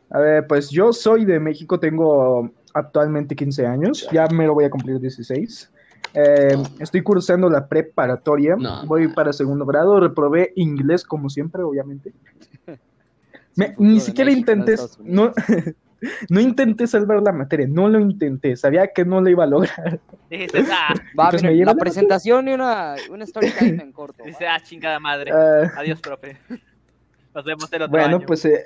A 0.10 0.20
ver, 0.20 0.48
pues 0.48 0.70
yo 0.70 0.94
soy 0.94 1.26
de 1.26 1.40
México, 1.40 1.80
tengo 1.80 2.52
actualmente 2.74 3.36
15 3.36 3.66
años, 3.68 4.08
ya 4.12 4.28
me 4.28 4.46
lo 4.46 4.54
voy 4.54 4.66
a 4.66 4.70
cumplir 4.70 5.00
16. 5.00 5.72
Eh, 6.16 6.58
estoy 6.80 7.02
cursando 7.02 7.50
la 7.50 7.68
preparatoria, 7.68 8.56
No. 8.58 8.86
voy 8.86 9.08
para 9.08 9.34
segundo 9.34 9.66
grado, 9.66 10.00
reprobé 10.00 10.52
inglés 10.56 11.04
como 11.04 11.30
siempre, 11.30 11.64
obviamente. 11.64 12.14
Me- 13.56 13.76
ni 13.78 14.00
siquiera 14.00 14.32
intenté, 14.32 14.76
no, 15.04 15.32
no 16.30 16.40
intenté 16.40 16.88
salvar 16.88 17.22
la 17.22 17.32
materia, 17.32 17.68
no 17.70 17.88
lo 17.88 18.00
intenté, 18.00 18.56
sabía 18.56 18.88
que 18.88 19.06
no 19.06 19.22
lo 19.22 19.30
iba 19.30 19.44
a 19.44 19.48
lograr. 19.48 20.00
Ah, 20.72 20.94
Va, 21.20 21.30
Pues 21.30 21.44
miren, 21.44 21.52
me 21.54 21.58
lleva 21.60 21.72
la 21.72 21.76
la- 21.76 21.80
presentación 21.80 22.48
y 22.48 22.54
una, 22.54 22.96
una 23.12 23.24
story 23.26 23.52
time 23.58 23.82
en 23.84 23.92
corto. 23.92 24.24
dice, 24.24 24.48
ah, 24.48 24.60
chingada 24.60 25.00
madre. 25.00 25.32
Ah, 25.32 25.72
Adiós, 25.78 26.00
profe. 26.02 26.38
Nos 27.34 27.46
vemos 27.46 27.72
el 27.74 27.82
otro 27.84 27.92
bueno, 27.92 28.18
año. 28.18 28.26
pues... 28.26 28.44
eh, 28.46 28.66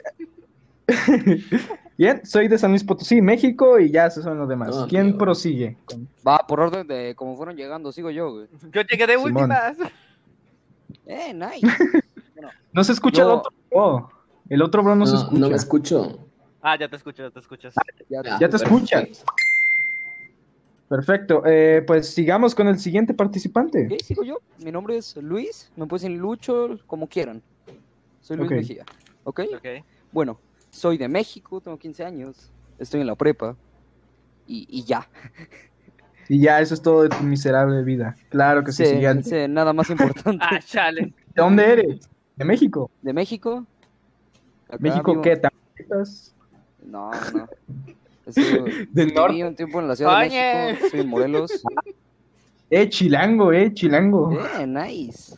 Bien, 1.98 2.24
soy 2.26 2.48
de 2.48 2.58
San 2.58 2.72
Luis 2.72 2.84
Potosí, 2.84 3.22
México, 3.22 3.80
y 3.80 3.90
ya 3.92 4.06
esos 4.06 4.24
son 4.24 4.38
los 4.38 4.48
demás. 4.48 4.70
No, 4.76 4.88
¿Quién 4.88 5.10
tío. 5.10 5.18
prosigue? 5.18 5.78
Va, 6.26 6.46
por 6.48 6.60
orden 6.60 6.86
de 6.88 7.16
cómo 7.16 7.36
fueron 7.36 7.56
llegando, 7.56 7.92
sigo 7.92 8.12
yo, 8.12 8.32
güey. 8.32 8.48
Yo 8.72 8.82
llegué 8.84 9.08
de 9.08 9.14
Simón. 9.14 9.34
últimas. 9.34 9.78
Eh, 11.06 11.34
nice. 11.34 11.66
No 12.74 12.84
se 12.84 12.92
escucha 12.92 13.22
el 13.24 13.30
otro. 13.30 13.52
bro. 13.72 14.10
el 14.50 14.62
otro 14.62 14.84
bro 14.84 14.94
no, 14.96 15.06
se 15.06 15.16
escucha. 15.16 15.40
no 15.40 15.50
me 15.50 15.56
escucho. 15.56 16.28
Ah, 16.62 16.78
ya 16.78 16.90
te 16.90 16.98
escucho, 16.98 17.24
ya 17.24 17.30
te 17.30 17.40
escuchas. 17.40 17.74
Ya, 18.10 18.22
Ya, 18.24 18.40
Ya 18.40 18.50
te 18.50 18.58
escuchas. 18.58 19.04
perfecto. 20.90 21.42
Perfecto. 21.42 21.44
eh, 21.46 21.84
pues 21.88 22.10
sigamos 22.10 22.54
con 22.56 22.68
el 22.68 22.78
siguiente 22.80 23.14
participante. 23.14 23.88
Ok, 23.92 24.02
sigo 24.02 24.24
yo. 24.24 24.40
Mi 24.64 24.72
nombre 24.72 24.98
es 24.98 25.16
Luis. 25.18 25.72
Me 25.78 25.86
pueden 25.88 26.04
decir 26.12 26.22
Lucho, 26.22 26.78
como 26.88 27.08
quieran. 27.08 27.42
Soy 28.22 28.38
Luis. 28.38 28.52
Mejía. 28.52 28.86
¿Ok? 29.24 29.42
Ok. 29.56 29.66
Bueno, 30.12 30.40
soy 30.78 30.98
de 30.98 31.08
México, 31.08 31.60
tengo 31.60 31.78
15 31.78 32.06
años. 32.06 32.52
Estoy 32.80 33.02
en 33.02 33.08
la 33.08 33.16
prepa. 33.16 33.56
Y, 34.46 34.68
y 34.70 34.84
ya. 34.84 35.08
Y 36.30 36.40
ya, 36.40 36.60
eso 36.62 36.74
es 36.74 36.82
todo 36.82 37.04
de 37.04 37.10
tu 37.10 37.24
miserable 37.24 37.84
vida. 37.84 38.16
Claro 38.30 38.64
que 38.64 38.72
sí, 38.72 38.84
sé 39.24 39.48
nada 39.48 39.74
más 39.74 39.90
importante. 39.90 40.38
Ah, 40.50 40.60
chale. 40.64 41.14
¿De 41.36 41.42
dónde 41.42 41.66
eres? 41.72 42.10
¿De 42.36 42.46
México? 42.46 42.92
¿De 43.02 43.14
México? 43.14 43.66
Acá 44.68 44.78
¿México 44.80 45.12
vivo- 45.12 45.22
qué? 45.24 45.38
¿Tamaulipas? 45.38 46.36
No, 46.86 47.12
no. 47.34 47.48
Estuve- 48.28 48.88
¿Del 48.92 49.14
norte? 49.14 49.44
un 49.46 49.56
tiempo 49.56 49.80
en 49.80 49.88
la 49.88 49.96
Ciudad 49.96 50.20
de. 50.22 50.30
México. 50.30 50.86
Estoy 50.86 51.00
en 51.02 51.08
Morelos. 51.10 51.52
Eh, 52.70 52.90
chilango, 52.90 53.54
eh, 53.54 53.74
chilango. 53.74 54.38
Eh, 54.60 54.68
nice. 54.68 55.34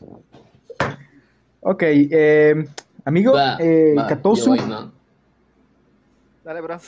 Ok, 1.61 1.83
eh, 1.83 2.65
amigo, 3.05 3.33
Va, 3.33 3.57
eh, 3.59 3.93
va, 3.95 4.07
Katosu. 4.07 4.55
yo 4.55 4.61
voy, 4.61 4.69
¿no? 4.69 4.98
Dale, 6.49 6.61
bro. 6.61 6.79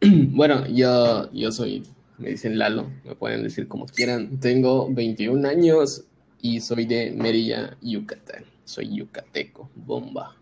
Bueno, 0.32 0.66
yo, 0.66 1.30
yo 1.32 1.52
soy, 1.52 1.84
me 2.18 2.30
dicen 2.30 2.58
Lalo, 2.58 2.90
me 3.04 3.14
pueden 3.14 3.44
decir 3.44 3.68
como 3.68 3.86
quieran. 3.86 4.40
Tengo 4.40 4.92
21 4.92 5.46
años 5.48 6.04
y 6.42 6.58
soy 6.60 6.84
de 6.84 7.12
Merilla, 7.12 7.76
Yucatán. 7.80 8.44
Soy 8.64 8.96
yucateco, 8.96 9.70
bomba. 9.76 10.34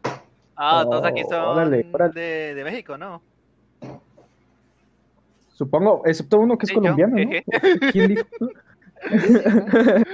Ah, 0.57 0.85
Oh, 0.87 0.91
todos 0.91 1.05
aquí 1.05 1.21
son 1.29 1.43
órale, 1.43 1.87
órale. 1.93 2.19
De, 2.19 2.55
de 2.55 2.65
México, 2.65 2.97
¿no? 2.97 3.21
Supongo, 5.53 6.01
excepto 6.07 6.39
uno 6.39 6.57
que 6.57 6.65
es 6.65 6.73
yo, 6.73 6.81
colombiano, 6.81 7.15
¿no? 7.19 7.29
jeje. 7.31 7.45
¿Quién 7.93 8.09
dijo? 8.09 8.25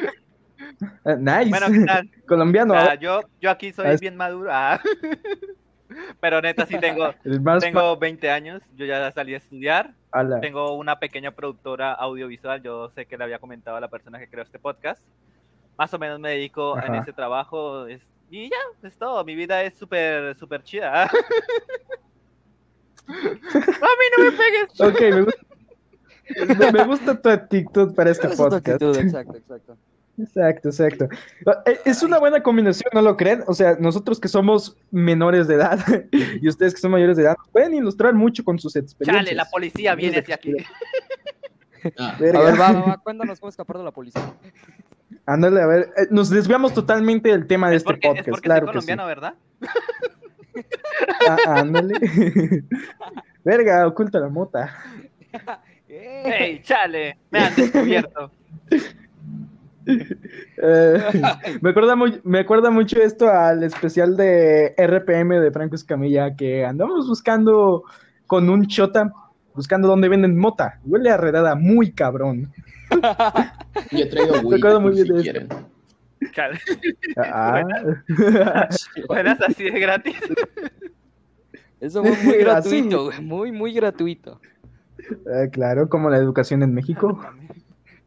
Nice. 1.19 1.49
Bueno, 1.49 1.67
¿qué 1.71 1.85
tal? 1.87 2.11
colombiano. 2.27 2.75
Ah, 2.75 2.97
yo, 2.97 3.21
yo 3.41 3.51
aquí 3.51 3.73
soy 3.73 3.87
Ah, 3.87 3.97
bien 4.01 4.17
maduro. 4.17 4.51
ah. 4.53 4.81
Pero 6.21 6.41
neta, 6.41 6.67
sí 6.67 6.79
tengo, 6.79 7.15
tengo 7.61 7.97
20 7.97 8.31
años. 8.31 8.63
Yo 8.77 8.85
ya 8.87 9.11
salí 9.13 9.35
a 9.35 9.39
estudiar. 9.39 9.95
Tengo 10.41 10.77
una 10.77 10.99
pequeña 10.99 11.31
productora 11.31 11.93
audiovisual. 11.93 12.63
Yo 12.63 12.91
sé 12.91 13.07
que 13.07 13.17
le 13.17 13.25
había 13.25 13.39
comentado 13.39 13.77
a 13.77 13.81
la 13.81 13.89
persona 13.89 14.19
que 14.19 14.29
creó 14.29 14.43
este 14.45 14.59
podcast. 14.59 15.03
Más 15.79 15.93
o 15.95 15.99
menos 15.99 16.21
me 16.21 16.31
dedico 16.31 16.77
en 16.79 16.85
Ajá. 16.93 16.99
ese 17.03 17.13
trabajo. 17.13 17.87
es- 17.87 18.07
y 18.31 18.49
ya, 18.51 18.57
es 18.89 18.97
todo. 18.97 19.25
Mi 19.25 19.35
vida 19.35 19.63
es 19.63 19.75
súper, 19.75 20.35
súper 20.37 20.63
chida. 20.63 21.05
a 21.05 21.11
mí 23.09 24.07
no 24.17 24.25
me 24.25 24.33
pegues. 24.33 24.81
Ok, 24.81 25.01
me 25.01 25.23
gusta, 25.23 25.47
me- 26.57 26.73
me 26.73 26.85
gusta 26.85 27.21
tu 27.21 27.29
actitud 27.29 27.95
para 27.95 28.11
este 28.11 28.29
tu 28.29 28.37
podcast. 28.37 28.67
actitud, 28.69 28.97
exacto, 28.97 29.37
exacto. 29.37 29.77
Exacto, 30.23 30.69
exacto. 30.69 31.09
Eh, 31.67 31.79
Es 31.85 32.03
una 32.03 32.19
buena 32.19 32.43
combinación, 32.43 32.91
¿no 32.93 33.03
lo 33.03 33.17
creen? 33.17 33.43
O 33.47 33.55
sea, 33.55 33.77
nosotros 33.79 34.21
que 34.21 34.29
somos 34.29 34.77
menores 34.91 35.49
de 35.49 35.55
edad 35.55 35.79
y 36.41 36.49
ustedes 36.49 36.75
que 36.75 36.81
son 36.81 36.93
mayores 36.93 37.17
de 37.17 37.25
edad 37.25 37.37
pueden 37.51 37.75
ilustrar 37.75 38.15
mucho 38.15 38.45
con 38.45 38.59
sus 38.59 38.77
experiencias. 38.77 39.25
Chale, 39.25 39.37
la 39.37 39.45
policía 39.47 39.95
viene 39.95 40.19
hacia 40.19 40.35
aquí. 40.37 40.55
Ah. 41.99 42.15
A 42.17 42.21
ver, 42.21 42.37
va, 42.37 42.71
va, 42.71 42.81
va, 42.81 42.99
cuéntanos 42.99 43.41
cómo 43.41 43.51
escapar 43.51 43.77
de 43.77 43.83
la 43.83 43.91
policía. 43.91 44.23
Ándale, 45.27 45.61
a 45.61 45.67
ver, 45.67 45.91
eh, 45.97 46.07
nos 46.13 46.31
desviamos 46.31 46.73
totalmente 46.73 47.31
del 47.31 47.49
tema 47.49 47.71
de 47.71 47.75
Es 47.75 47.83
este 47.83 47.87
porque, 47.93 48.07
es 48.07 48.11
podcast, 48.13 48.29
porque 48.29 48.45
claro 48.45 48.67
soy 48.67 48.75
que 48.75 48.81
sí. 48.83 48.87
colombiano, 48.87 49.07
¿verdad? 49.07 49.35
Ah, 51.29 51.39
ándale. 51.59 51.95
Verga, 53.43 53.85
oculta 53.89 54.21
la 54.21 54.29
mota. 54.29 54.77
¡Ey, 55.89 56.63
chale! 56.63 57.19
Me 57.31 57.41
han 57.41 57.55
descubierto. 57.57 58.31
Eh, 59.87 60.99
me, 61.61 61.71
acuerda 61.71 61.97
muy, 61.97 62.21
me 62.25 62.41
acuerda 62.41 62.71
mucho 62.71 63.01
esto 63.01 63.29
al 63.29 63.63
especial 63.63 64.17
de 64.17 64.75
RPM 64.77 65.41
de 65.41 65.51
Franco 65.51 65.75
Escamilla, 65.75 66.35
que 66.37 66.65
andamos 66.65 67.09
buscando 67.09 67.85
con 68.27 68.49
un 68.49 68.67
chota, 68.67 69.13
buscando 69.55 69.89
dónde 69.89 70.09
venden 70.09 70.39
mota. 70.39 70.79
Huele 70.85 71.11
a 71.11 71.17
redada 71.17 71.55
muy 71.55 71.93
cabrón. 71.93 72.53
Yo 73.91 74.09
traigo 74.09 74.49
Me 74.49 74.57
acuerdo 74.57 74.81
muy 74.81 74.93
bien 74.95 75.07
si 75.07 75.13
de 75.13 75.23
quieren. 75.23 75.49
Cal- 76.35 76.59
Ah. 77.17 77.63
Buenas 79.09 79.41
así 79.41 79.65
de 79.65 79.81
gratis. 79.81 80.17
Eso 81.81 82.05
fue 82.05 82.17
muy 82.25 82.37
gratuito, 82.39 83.07
güey, 83.07 83.21
muy, 83.21 83.51
muy 83.53 83.73
gratuito. 83.73 84.41
Ah, 85.27 85.49
claro, 85.51 85.89
como 85.89 86.09
la 86.11 86.19
educación 86.19 86.63
en 86.63 86.73
México. 86.75 87.21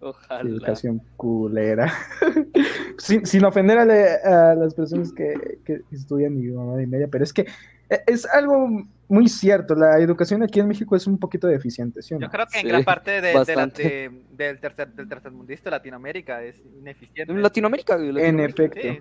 Ojalá. 0.09 0.49
Educación 0.49 1.01
culera. 1.17 1.91
sin, 2.97 3.25
sin 3.25 3.43
ofender 3.45 3.77
a, 3.79 3.85
le- 3.85 4.15
a 4.23 4.55
las 4.55 4.73
personas 4.73 5.11
que, 5.11 5.59
que 5.65 5.81
estudian 5.91 6.35
mi 6.37 6.47
mamá 6.47 6.81
y 6.81 6.87
media, 6.87 7.07
pero 7.11 7.23
es 7.23 7.33
que 7.33 7.41
eh, 7.89 8.01
es 8.07 8.25
algo 8.25 8.67
muy 9.07 9.27
cierto. 9.27 9.75
La 9.75 9.99
educación 9.99 10.41
aquí 10.43 10.59
en 10.59 10.67
México 10.67 10.95
es 10.95 11.05
un 11.07 11.17
poquito 11.19 11.47
deficiente, 11.47 12.01
¿sí 12.01 12.13
o 12.13 12.19
no? 12.19 12.25
Yo 12.27 12.31
creo 12.31 12.45
que 12.47 12.57
en 12.59 12.61
Sí, 12.63 12.67
gran 12.69 12.83
parte 12.83 13.11
de, 13.21 13.21
de 13.21 13.55
la- 13.55 13.67
de- 13.67 14.11
del 14.31 14.59
tercer 14.59 14.87
del 14.93 15.07
tercermundista 15.07 15.69
Latinoamérica 15.69 16.43
es 16.43 16.55
ineficiente. 16.79 17.31
En 17.31 17.41
Latinoamérica. 17.41 17.95
En 17.97 18.39
efecto. 18.39 18.79
Sí. 18.81 18.99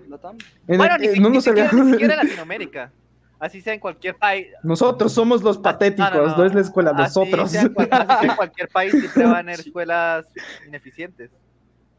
Bueno, 0.67 0.97
ni, 0.99 1.05
eh, 1.07 1.11
si- 1.13 1.19
no 1.19 1.29
ni 1.29 1.41
siquiera, 1.41 1.71
ni 1.71 1.91
siquiera 1.91 2.13
en 2.15 2.19
Latinoamérica. 2.27 2.91
Así 3.39 3.61
sea 3.61 3.73
en 3.73 3.79
cualquier 3.79 4.15
país. 4.15 4.47
Nosotros 4.63 5.11
somos 5.11 5.43
los 5.43 5.57
patéticos, 5.57 6.11
No, 6.13 6.21
no, 6.21 6.27
no, 6.27 6.37
no. 6.37 6.45
es 6.45 6.53
la 6.55 6.61
escuela, 6.61 6.91
Así 6.91 7.19
nosotros. 7.19 7.51
sea 7.51 7.61
en 7.63 7.73
cual- 7.73 7.89
así 7.91 8.07
sea 8.21 8.29
en 8.31 8.35
cualquier 8.37 8.67
país 8.69 8.91
siempre 8.91 9.23
van 9.23 9.35
a 9.35 9.39
haber 9.39 9.59
escuelas 9.67 10.25
ineficientes. 10.67 11.31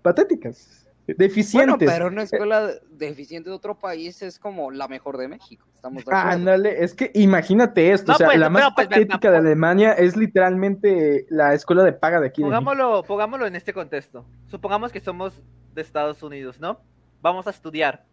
Patéticas. 0.02 0.82
Bueno, 1.06 1.18
Deficientes. 1.18 1.88
pero 1.88 2.08
una 2.08 2.22
escuela 2.22 2.68
deficiente 2.90 3.48
de 3.48 3.54
otro 3.54 3.78
país 3.78 4.22
es 4.22 4.40
como 4.40 4.72
la 4.72 4.88
mejor 4.88 5.18
de 5.18 5.28
México. 5.28 5.64
Estamos 5.72 6.04
de 6.04 6.10
acuerdo. 6.10 6.30
Ándale, 6.30 6.82
es 6.82 6.94
que 6.94 7.12
imagínate 7.14 7.92
esto, 7.92 8.10
No, 8.10 8.14
o 8.14 8.18
sea, 8.18 8.26
pues, 8.26 8.38
la 8.40 8.50
más 8.50 8.72
pues, 8.74 8.88
patética 8.88 9.30
de 9.30 9.36
Alemania 9.36 9.92
es 9.92 10.16
literalmente 10.16 11.26
la 11.30 11.54
escuela 11.54 11.84
de 11.84 11.92
paga 11.92 12.20
de 12.20 12.26
aquí. 12.26 12.42
de. 12.42 12.46
Pongámoslo, 12.48 13.04
pongámoslo 13.04 13.46
en 13.46 13.54
este 13.54 13.72
contexto. 13.72 14.26
Supongamos 14.48 14.90
que 14.90 14.98
somos 14.98 15.40
de 15.74 15.82
Estados 15.82 16.24
Unidos, 16.24 16.58
¿no? 16.58 16.80
Vamos 17.22 17.46
a 17.46 17.50
estudiar. 17.50 18.04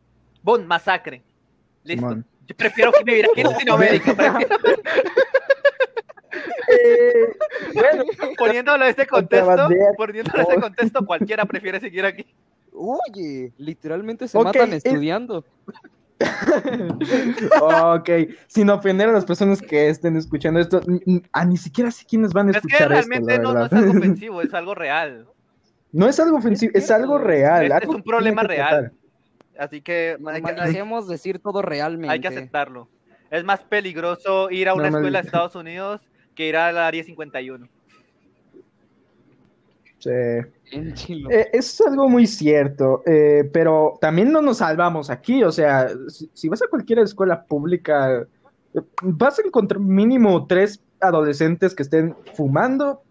¡Bum! 0.43 0.63
Masacre. 0.65 1.23
Listo. 1.83 2.17
Yo 2.47 2.55
prefiero 2.55 2.91
que 2.91 3.03
vivir 3.03 3.25
aquí 3.31 3.41
en 3.41 3.47
Latinoamérica. 3.47 4.13
prefiero- 4.15 4.57
Eh, 6.67 7.25
bueno, 7.75 8.03
poniéndolo 8.37 8.83
en 8.85 8.89
este 8.89 9.05
contexto, 9.05 9.69
poniéndolo 9.97 10.37
en 10.39 10.41
este 10.49 10.61
contexto, 10.61 11.05
cualquiera 11.05 11.45
prefiere 11.45 11.79
seguir 11.79 12.05
aquí. 12.05 12.25
Oye, 12.73 13.51
literalmente 13.57 14.27
se 14.27 14.39
matan 14.39 14.73
es- 14.73 14.83
estudiando. 14.85 15.45
ok, 17.61 18.09
sin 18.47 18.69
ofender 18.69 19.09
a 19.09 19.11
las 19.11 19.25
personas 19.25 19.61
que 19.61 19.89
estén 19.89 20.15
escuchando 20.17 20.59
esto, 20.59 20.81
ni, 20.87 20.99
ni- 21.05 21.23
ah, 21.33 21.45
ni 21.45 21.57
siquiera 21.57 21.91
sé 21.91 22.05
quiénes 22.05 22.33
van 22.33 22.47
a 22.47 22.51
Es 22.51 22.55
que 22.57 22.59
escuchar 22.67 22.81
esto, 22.81 23.09
realmente 23.09 23.37
la 23.37 23.43
no, 23.43 23.53
no 23.53 23.59
verdad. 23.61 23.73
es 23.77 23.83
algo 23.85 23.99
ofensivo, 23.99 24.41
es 24.41 24.53
algo 24.53 24.75
real. 24.75 25.27
No 25.91 26.07
es 26.09 26.19
algo 26.19 26.37
ofensivo, 26.37 26.71
es 26.75 26.89
algo 26.91 27.17
real. 27.19 27.63
Es- 27.65 27.69
es 27.71 27.75
algo 27.81 27.91
un 27.93 27.97
que 28.01 28.03
problema 28.09 28.41
que 28.43 28.47
real. 28.47 28.69
tratar. 28.69 28.91
Así 29.57 29.81
que 29.81 30.11
hay 30.11 30.17
que, 30.17 30.29
hay- 30.31 30.41
Normalicemos 30.41 31.07
decir 31.07 31.39
todo 31.39 31.61
realmente. 31.61 32.09
hay 32.13 32.19
que 32.19 32.27
aceptarlo. 32.27 32.89
Es 33.29 33.43
más 33.43 33.61
peligroso 33.61 34.49
ir 34.51 34.69
a 34.69 34.73
una 34.73 34.89
escuela 34.89 35.21
de 35.21 35.25
Estados 35.25 35.55
Unidos 35.55 36.01
que 36.35 36.47
ir 36.49 36.55
al 36.55 36.77
área 36.77 37.03
51. 37.03 37.67
Sí. 39.99 40.09
Eh, 40.09 41.49
es 41.53 41.79
algo 41.81 42.09
muy 42.09 42.27
cierto, 42.27 43.03
eh, 43.05 43.49
pero 43.53 43.97
también 44.01 44.31
no 44.31 44.41
nos 44.41 44.57
salvamos 44.57 45.09
aquí, 45.09 45.43
o 45.43 45.51
sea, 45.51 45.87
si, 46.09 46.29
si 46.33 46.49
vas 46.49 46.61
a 46.61 46.67
cualquier 46.67 46.99
escuela 46.99 47.45
pública, 47.45 48.27
eh, 48.73 48.81
vas 49.01 49.39
a 49.39 49.43
encontrar 49.43 49.79
mínimo 49.79 50.45
tres 50.45 50.83
adolescentes 50.99 51.73
que 51.73 51.83
estén 51.83 52.15
fumando 52.33 53.01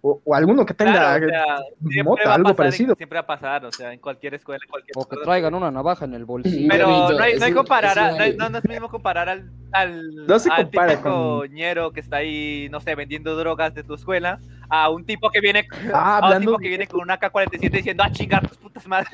o, 0.00 0.20
o 0.24 0.34
alguno 0.34 0.64
que 0.64 0.74
tenga 0.74 0.92
Claro, 0.92 1.26
o 1.26 1.28
sea, 1.28 1.56
siempre 1.80 2.02
mota, 2.04 2.34
algo 2.34 2.44
pasar, 2.44 2.56
parecido. 2.56 2.94
Siempre 2.94 3.16
va 3.16 3.20
a 3.22 3.26
pasar, 3.26 3.64
o 3.64 3.72
sea, 3.72 3.92
en 3.92 3.98
cualquier 4.00 4.34
escuela, 4.34 4.60
en 4.64 4.70
cualquier 4.70 4.96
O 4.96 5.00
que 5.04 5.14
escuela. 5.14 5.24
traigan 5.24 5.54
una 5.54 5.70
navaja 5.70 6.04
en 6.04 6.14
el 6.14 6.24
bolsillo. 6.24 6.68
Pero 6.70 6.86
no 7.10 7.22
hay, 7.22 7.34
no 7.38 7.44
hay 7.44 7.52
comparar, 7.52 7.98
a- 7.98 8.10
no, 8.12 8.32
no- 8.36 8.50
no 8.50 8.58
es 8.58 8.64
mismo 8.68 8.88
comparar 8.88 9.28
al, 9.28 9.50
al, 9.72 10.26
No 10.26 10.38
se 10.38 10.50
al 10.50 10.70
típico 10.70 11.40
con- 11.40 11.48
ñero 11.52 11.92
que 11.92 12.00
está 12.00 12.18
ahí, 12.18 12.68
no 12.70 12.80
sé, 12.80 12.94
vendiendo 12.94 13.36
drogas 13.36 13.74
de 13.74 13.82
tu 13.82 13.94
escuela, 13.94 14.38
a 14.68 14.88
un 14.90 15.04
tipo 15.04 15.30
que 15.30 15.40
viene, 15.40 15.66
Ah, 15.92 16.18
a 16.22 16.30
un 16.36 16.40
tipo 16.40 16.58
que 16.58 16.68
viene 16.68 16.86
con 16.86 17.00
una 17.00 17.18
K-47 17.18 17.70
diciendo, 17.70 18.02
ah, 18.04 18.10
chingar 18.12 18.46
tus 18.46 18.56
putas 18.58 18.86
madres. 18.86 19.10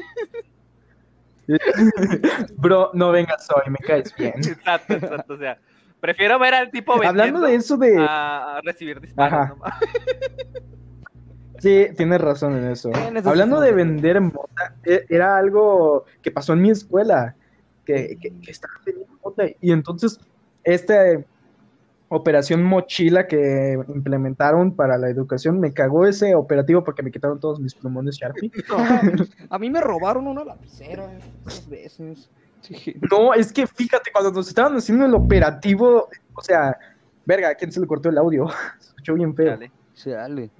Bro, 2.56 2.90
no 2.94 3.10
vengas 3.10 3.48
hoy, 3.54 3.70
me 3.70 3.78
caes 3.78 4.14
bien. 4.16 4.34
exacto, 4.36 4.94
exacto, 4.94 5.34
o 5.34 5.38
sea, 5.38 5.58
prefiero 6.00 6.38
ver 6.38 6.54
al 6.54 6.70
tipo 6.70 6.92
vendiendo 6.98 7.20
Hablando 7.20 7.40
de 7.46 7.54
eso 7.54 7.76
de... 7.76 7.98
a, 7.98 8.56
a 8.56 8.60
recibir 8.62 9.00
disparos. 9.00 9.50
Ajá. 9.62 9.78
Sí, 11.58 11.88
tienes 11.96 12.20
razón 12.20 12.56
en 12.56 12.70
eso. 12.70 12.90
En 12.90 13.16
eso 13.16 13.30
Hablando 13.30 13.60
sí 13.60 13.66
de 13.66 13.72
vender 13.72 14.20
mota, 14.20 14.74
e- 14.84 15.04
era 15.08 15.36
algo 15.36 16.04
que 16.22 16.30
pasó 16.30 16.52
en 16.52 16.62
mi 16.62 16.70
escuela, 16.70 17.36
que, 17.84 18.18
que, 18.20 18.40
que 18.40 18.50
estaban 18.50 18.76
vendiendo 18.84 19.18
mota. 19.22 19.44
Y 19.60 19.72
entonces, 19.72 20.18
esta 20.62 21.24
operación 22.08 22.62
mochila 22.62 23.26
que 23.26 23.78
implementaron 23.88 24.74
para 24.74 24.98
la 24.98 25.08
educación, 25.08 25.58
me 25.60 25.72
cagó 25.72 26.06
ese 26.06 26.34
operativo 26.34 26.84
porque 26.84 27.02
me 27.02 27.10
quitaron 27.10 27.40
todos 27.40 27.60
mis 27.60 27.74
plumones 27.74 28.16
Sharpie. 28.16 28.50
A 29.50 29.58
mí 29.58 29.70
me 29.70 29.80
robaron 29.80 30.26
una 30.26 30.44
lapicera 30.44 31.12
eh, 31.12 31.18
dos 31.44 31.68
veces. 31.68 32.30
Sí. 32.60 32.96
No, 33.10 33.34
es 33.34 33.52
que 33.52 33.66
fíjate, 33.66 34.10
cuando 34.12 34.30
nos 34.30 34.48
estaban 34.48 34.74
haciendo 34.76 35.04
el 35.04 35.14
operativo, 35.14 36.08
o 36.34 36.42
sea, 36.42 36.76
verga, 37.26 37.50
¿a 37.50 37.54
quién 37.54 37.70
se 37.70 37.80
le 37.80 37.86
cortó 37.86 38.08
el 38.08 38.18
audio? 38.18 38.48
Se 38.80 38.88
escuchó 38.88 39.14
bien 39.14 39.34
feo. 39.34 39.50
Dale. 39.50 39.70
Chale. 39.94 40.50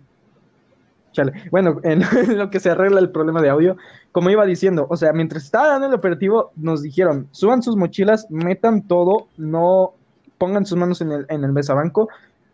Chale. 1.15 1.33
Bueno, 1.51 1.81
en 1.85 2.03
lo 2.37 2.51
que 2.51 2.61
se 2.61 2.71
arregla 2.71 3.01
el 3.01 3.11
problema 3.11 3.41
de 3.41 3.49
audio, 3.49 3.77
como 4.13 4.29
iba 4.31 4.45
diciendo, 4.45 4.87
o 4.91 4.97
sea, 4.97 5.13
mientras 5.15 5.45
estaba 5.45 5.69
dando 5.69 5.87
el 5.87 5.95
operativo, 5.95 6.51
nos 6.57 6.83
dijeron, 6.83 7.29
suban 7.31 7.63
sus 7.63 7.77
mochilas, 7.77 8.31
metan 8.31 8.83
todo, 8.87 9.29
no 9.39 9.95
pongan 10.37 10.67
sus 10.67 10.77
manos 10.77 11.01
en 11.01 11.13
el, 11.13 11.27
en 11.31 11.45
el 11.45 11.53
mesabanco 11.53 12.09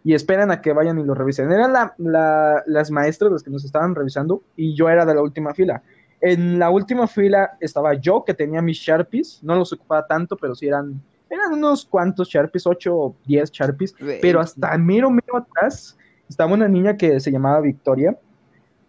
y 0.05 0.15
esperen 0.15 0.51
a 0.51 0.61
que 0.61 0.73
vayan 0.73 0.99
y 0.99 1.05
lo 1.05 1.15
revisen. 1.15 1.51
Eran 1.51 1.73
la- 1.73 1.95
la- 1.99 2.63
las 2.67 2.91
maestras 2.91 3.33
las 3.33 3.43
que 3.43 3.51
nos 3.51 3.65
estaban 3.65 3.95
revisando 3.95 4.43
y 4.57 4.75
yo 4.77 4.89
era 4.89 5.05
de 5.05 5.15
la 5.15 5.23
última 5.23 5.53
fila. 5.55 5.83
En 6.21 6.59
la 6.59 6.69
última 6.71 7.07
fila 7.07 7.53
estaba 7.61 7.95
yo, 7.95 8.25
que 8.27 8.35
tenía 8.35 8.61
mis 8.61 8.77
Sharpies, 8.79 9.41
no 9.43 9.55
los 9.57 9.73
ocupaba 9.73 10.07
tanto, 10.07 10.37
pero 10.37 10.55
sí 10.55 10.69
eran, 10.69 11.01
eran 11.31 11.55
unos 11.55 11.87
cuantos 11.87 12.29
Sharpies, 12.29 12.67
8 12.67 12.95
o 12.95 13.17
10 13.27 13.51
Sharpies, 13.51 13.95
pero 14.21 14.39
hasta 14.41 14.77
mero, 14.77 15.11
mero 15.11 15.39
atrás 15.39 15.97
estaba 16.29 16.53
una 16.53 16.69
niña 16.69 16.97
que 16.97 17.19
se 17.21 17.31
llamaba 17.33 17.61
Victoria. 17.61 18.17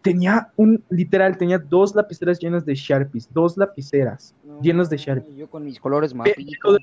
Tenía 0.01 0.49
un, 0.55 0.83
literal, 0.89 1.37
tenía 1.37 1.59
dos 1.59 1.93
lapiceras 1.95 2.39
llenas 2.39 2.65
de 2.65 2.73
Sharpies, 2.75 3.31
dos 3.31 3.55
lapiceras 3.57 4.33
llenas 4.61 4.89
de 4.89 4.97
Sharpies. 4.97 5.35
Yo 5.35 5.47
con 5.49 5.63
mis 5.63 5.79
colores 5.79 6.11
de- 6.13 6.79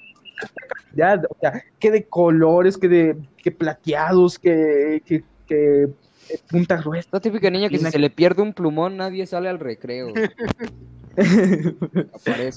Ya, 0.94 1.20
o 1.28 1.36
sea, 1.40 1.62
que 1.80 1.90
de 1.90 2.04
colores, 2.06 2.78
que 2.78 2.88
de 2.88 3.16
que 3.42 3.50
plateados, 3.50 4.38
que, 4.38 5.02
que, 5.04 5.24
que 5.46 5.82
eh, 5.84 6.38
punta 6.50 6.76
gruesa. 6.76 7.00
Esta 7.00 7.20
típica 7.20 7.50
niña 7.50 7.68
que 7.68 7.76
si 7.78 7.82
Una- 7.82 7.90
se 7.90 7.98
le 7.98 8.10
pierde 8.10 8.42
un 8.42 8.52
plumón, 8.52 8.96
nadie 8.96 9.26
sale 9.26 9.48
al 9.48 9.58
recreo. 9.58 10.12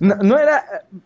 No, 0.01 0.15
no 0.17 0.37
era 0.37 0.63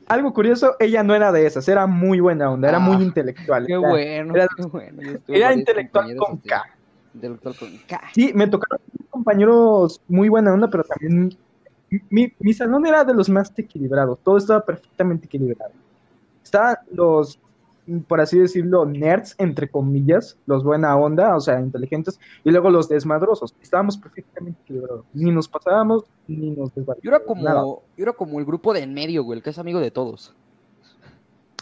algo 0.07 0.33
curioso, 0.33 0.75
ella 0.77 1.03
no 1.03 1.15
era 1.15 1.31
de 1.31 1.45
esas, 1.45 1.67
era 1.69 1.87
muy 1.87 2.19
buena 2.19 2.51
onda, 2.51 2.67
era 2.67 2.77
Ah, 2.77 2.81
muy 2.81 3.01
intelectual. 3.01 3.65
Qué 3.65 3.71
era, 3.73 3.79
bueno, 3.79 4.35
era- 4.35 4.47
qué 4.57 4.63
bueno. 4.65 5.01
Era 5.27 5.53
intelectual 5.53 6.15
con. 6.17 6.37
K. 6.39 6.63
Intelectual 7.13 7.55
con 7.55 7.69
K. 7.87 8.01
Sí, 8.13 8.31
me 8.35 8.47
tocaron 8.47 8.81
compañeros 9.15 10.01
muy 10.09 10.27
buena 10.27 10.53
onda, 10.53 10.69
pero 10.69 10.83
también 10.83 11.37
mi, 12.09 12.33
mi 12.37 12.53
salón 12.53 12.85
era 12.85 13.05
de 13.05 13.13
los 13.13 13.29
más 13.29 13.49
equilibrados, 13.57 14.19
todo 14.23 14.37
estaba 14.37 14.65
perfectamente 14.65 15.27
equilibrado. 15.27 15.71
Estaban 16.43 16.75
los, 16.91 17.39
por 18.09 18.19
así 18.19 18.37
decirlo, 18.37 18.85
nerds, 18.85 19.35
entre 19.37 19.69
comillas, 19.69 20.37
los 20.47 20.65
buena 20.65 20.97
onda, 20.97 21.33
o 21.33 21.39
sea, 21.39 21.61
inteligentes, 21.61 22.19
y 22.43 22.51
luego 22.51 22.69
los 22.69 22.89
desmadrosos. 22.89 23.55
Estábamos 23.61 23.97
perfectamente 23.97 24.59
equilibrados. 24.63 25.05
Ni 25.13 25.31
nos 25.31 25.47
pasábamos, 25.47 26.03
ni 26.27 26.49
nos 26.49 26.73
Yo 26.73 26.81
desvalidábamos. 26.81 27.05
era 27.05 27.19
como, 27.25 27.43
nada. 27.43 27.61
yo 27.61 28.03
era 28.03 28.11
como 28.11 28.39
el 28.39 28.45
grupo 28.45 28.73
de 28.73 28.81
en 28.81 28.93
medio, 28.93 29.23
güey, 29.23 29.37
el 29.37 29.43
que 29.43 29.51
es 29.51 29.59
amigo 29.59 29.79
de 29.79 29.91
todos. 29.91 30.35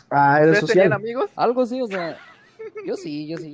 Ah, 0.09 0.39
era 0.41 0.53
¿Ustedes 0.53 0.71
tenían 0.71 0.89
social. 0.89 0.93
amigos? 0.93 1.31
Algo 1.35 1.61
así, 1.61 1.79
o 1.81 1.87
sea, 1.87 2.17
yo 2.83 2.95
sí, 2.95 3.27
yo 3.27 3.37
sí. 3.37 3.53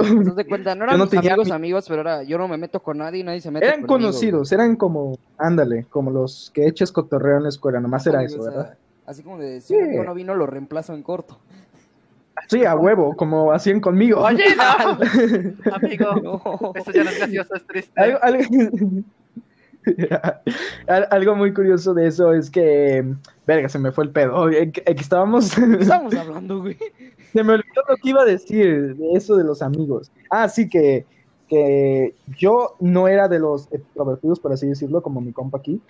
¿Te 0.00 0.24
das 0.24 0.36
de 0.36 0.46
cuenta? 0.46 0.74
No 0.74 0.84
eran 0.84 0.94
Yo 0.94 0.98
no 0.98 1.04
mis 1.04 1.10
tenía 1.10 1.32
amigos 1.34 1.48
ami- 1.48 1.54
amigos, 1.54 1.84
pero 1.88 2.00
era, 2.00 2.22
yo 2.22 2.38
no 2.38 2.48
me 2.48 2.56
meto 2.56 2.80
con 2.82 2.98
nadie 2.98 3.20
y 3.20 3.24
nadie 3.24 3.40
se 3.40 3.50
mete 3.50 3.66
Eran 3.66 3.82
conmigo, 3.82 4.10
conocidos, 4.10 4.50
eran 4.52 4.76
como, 4.76 5.18
ándale, 5.38 5.86
como 5.90 6.10
los 6.10 6.50
que 6.54 6.66
echas 6.66 6.90
cotorreo 6.92 7.36
en 7.36 7.42
la 7.44 7.48
escuela, 7.50 7.80
nomás 7.80 8.06
era 8.06 8.22
eso, 8.22 8.40
o 8.40 8.42
sea, 8.42 8.50
¿verdad? 8.52 8.74
Así 9.06 9.22
como 9.22 9.38
de, 9.38 9.60
si 9.60 9.74
Sí. 9.74 9.80
yo 9.94 10.04
no 10.04 10.14
vino, 10.14 10.34
lo 10.34 10.46
reemplazo 10.46 10.94
en 10.94 11.02
corto. 11.02 11.38
Sí, 12.48 12.64
a 12.64 12.74
huevo, 12.74 13.14
como 13.16 13.52
hacían 13.52 13.80
conmigo. 13.80 14.20
Oye, 14.22 14.44
no, 14.56 14.98
amigo, 15.74 16.14
No. 16.22 16.72
eso 16.74 16.90
ya 16.92 17.04
no 17.04 17.10
es 17.10 17.18
gracioso, 17.18 17.54
es 17.54 17.66
triste. 17.66 17.92
Algo- 18.00 18.18
algo- 18.22 18.44
Al- 20.86 21.08
Algo 21.10 21.34
muy 21.36 21.52
curioso 21.54 21.94
de 21.94 22.06
eso 22.06 22.32
es 22.34 22.50
que, 22.50 23.04
verga, 23.46 23.68
se 23.68 23.78
me 23.78 23.92
fue 23.92 24.04
el 24.04 24.10
pedo. 24.10 24.48
Eh, 24.50 24.70
que- 24.72 24.82
eh, 24.86 24.94
que 24.94 25.00
estábamos, 25.00 25.54
¿Qué 25.54 25.62
estamos 25.80 26.14
hablando, 26.14 26.60
güey? 26.60 26.76
Se 27.32 27.42
me 27.44 27.52
olvidó 27.54 27.82
lo 27.88 27.96
que 27.96 28.10
iba 28.10 28.22
a 28.22 28.26
decir 28.26 28.96
de 28.96 29.12
eso 29.12 29.36
de 29.36 29.44
los 29.44 29.62
amigos. 29.62 30.10
Ah, 30.30 30.48
sí, 30.48 30.68
que, 30.68 31.06
que 31.48 32.14
yo 32.38 32.76
no 32.80 33.08
era 33.08 33.28
de 33.28 33.38
los 33.38 33.68
extrovertidos, 33.72 34.40
por 34.40 34.52
así 34.52 34.66
decirlo, 34.66 35.02
como 35.02 35.20
mi 35.20 35.32
compa 35.32 35.58
aquí. 35.58 35.80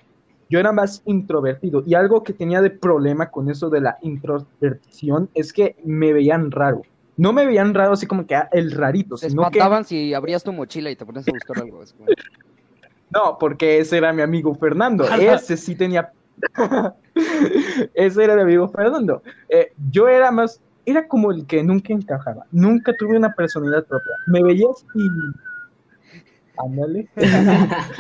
Yo 0.48 0.58
era 0.58 0.72
más 0.72 1.02
introvertido. 1.04 1.82
Y 1.86 1.94
algo 1.94 2.22
que 2.24 2.32
tenía 2.32 2.60
de 2.60 2.70
problema 2.70 3.30
con 3.30 3.50
eso 3.50 3.70
de 3.70 3.80
la 3.80 3.98
introversión 4.02 5.30
es 5.34 5.52
que 5.52 5.76
me 5.84 6.12
veían 6.12 6.50
raro. 6.50 6.82
No 7.16 7.32
me 7.32 7.46
veían 7.46 7.72
raro 7.74 7.92
así 7.92 8.06
como 8.06 8.26
que 8.26 8.34
ah, 8.34 8.48
el 8.52 8.72
rarito, 8.72 9.16
Se 9.16 9.28
sino 9.30 9.42
que 9.42 9.58
espantaban 9.58 9.84
si 9.84 10.12
abrías 10.14 10.42
tu 10.42 10.52
mochila 10.52 10.90
y 10.90 10.96
te 10.96 11.04
ponías 11.06 11.28
a 11.28 11.32
buscar 11.32 11.58
algo. 11.60 11.78
como- 11.96 12.08
No, 13.12 13.36
porque 13.38 13.78
ese 13.78 13.98
era 13.98 14.12
mi 14.12 14.22
amigo 14.22 14.54
Fernando. 14.54 15.04
Ese 15.20 15.56
sí 15.56 15.74
tenía. 15.76 16.12
ese 17.94 18.24
era 18.24 18.34
mi 18.36 18.42
amigo 18.42 18.68
Fernando. 18.68 19.22
Eh, 19.48 19.72
yo 19.90 20.08
era 20.08 20.30
más. 20.30 20.60
Era 20.90 21.06
como 21.06 21.30
el 21.30 21.46
que 21.46 21.62
nunca 21.62 21.92
encajaba. 21.92 22.46
Nunca 22.50 22.92
tuve 22.98 23.16
una 23.16 23.32
personalidad 23.32 23.84
propia. 23.86 24.12
Me 24.26 24.42
veías 24.42 24.84
y. 24.94 25.08
Ándale. 26.58 27.08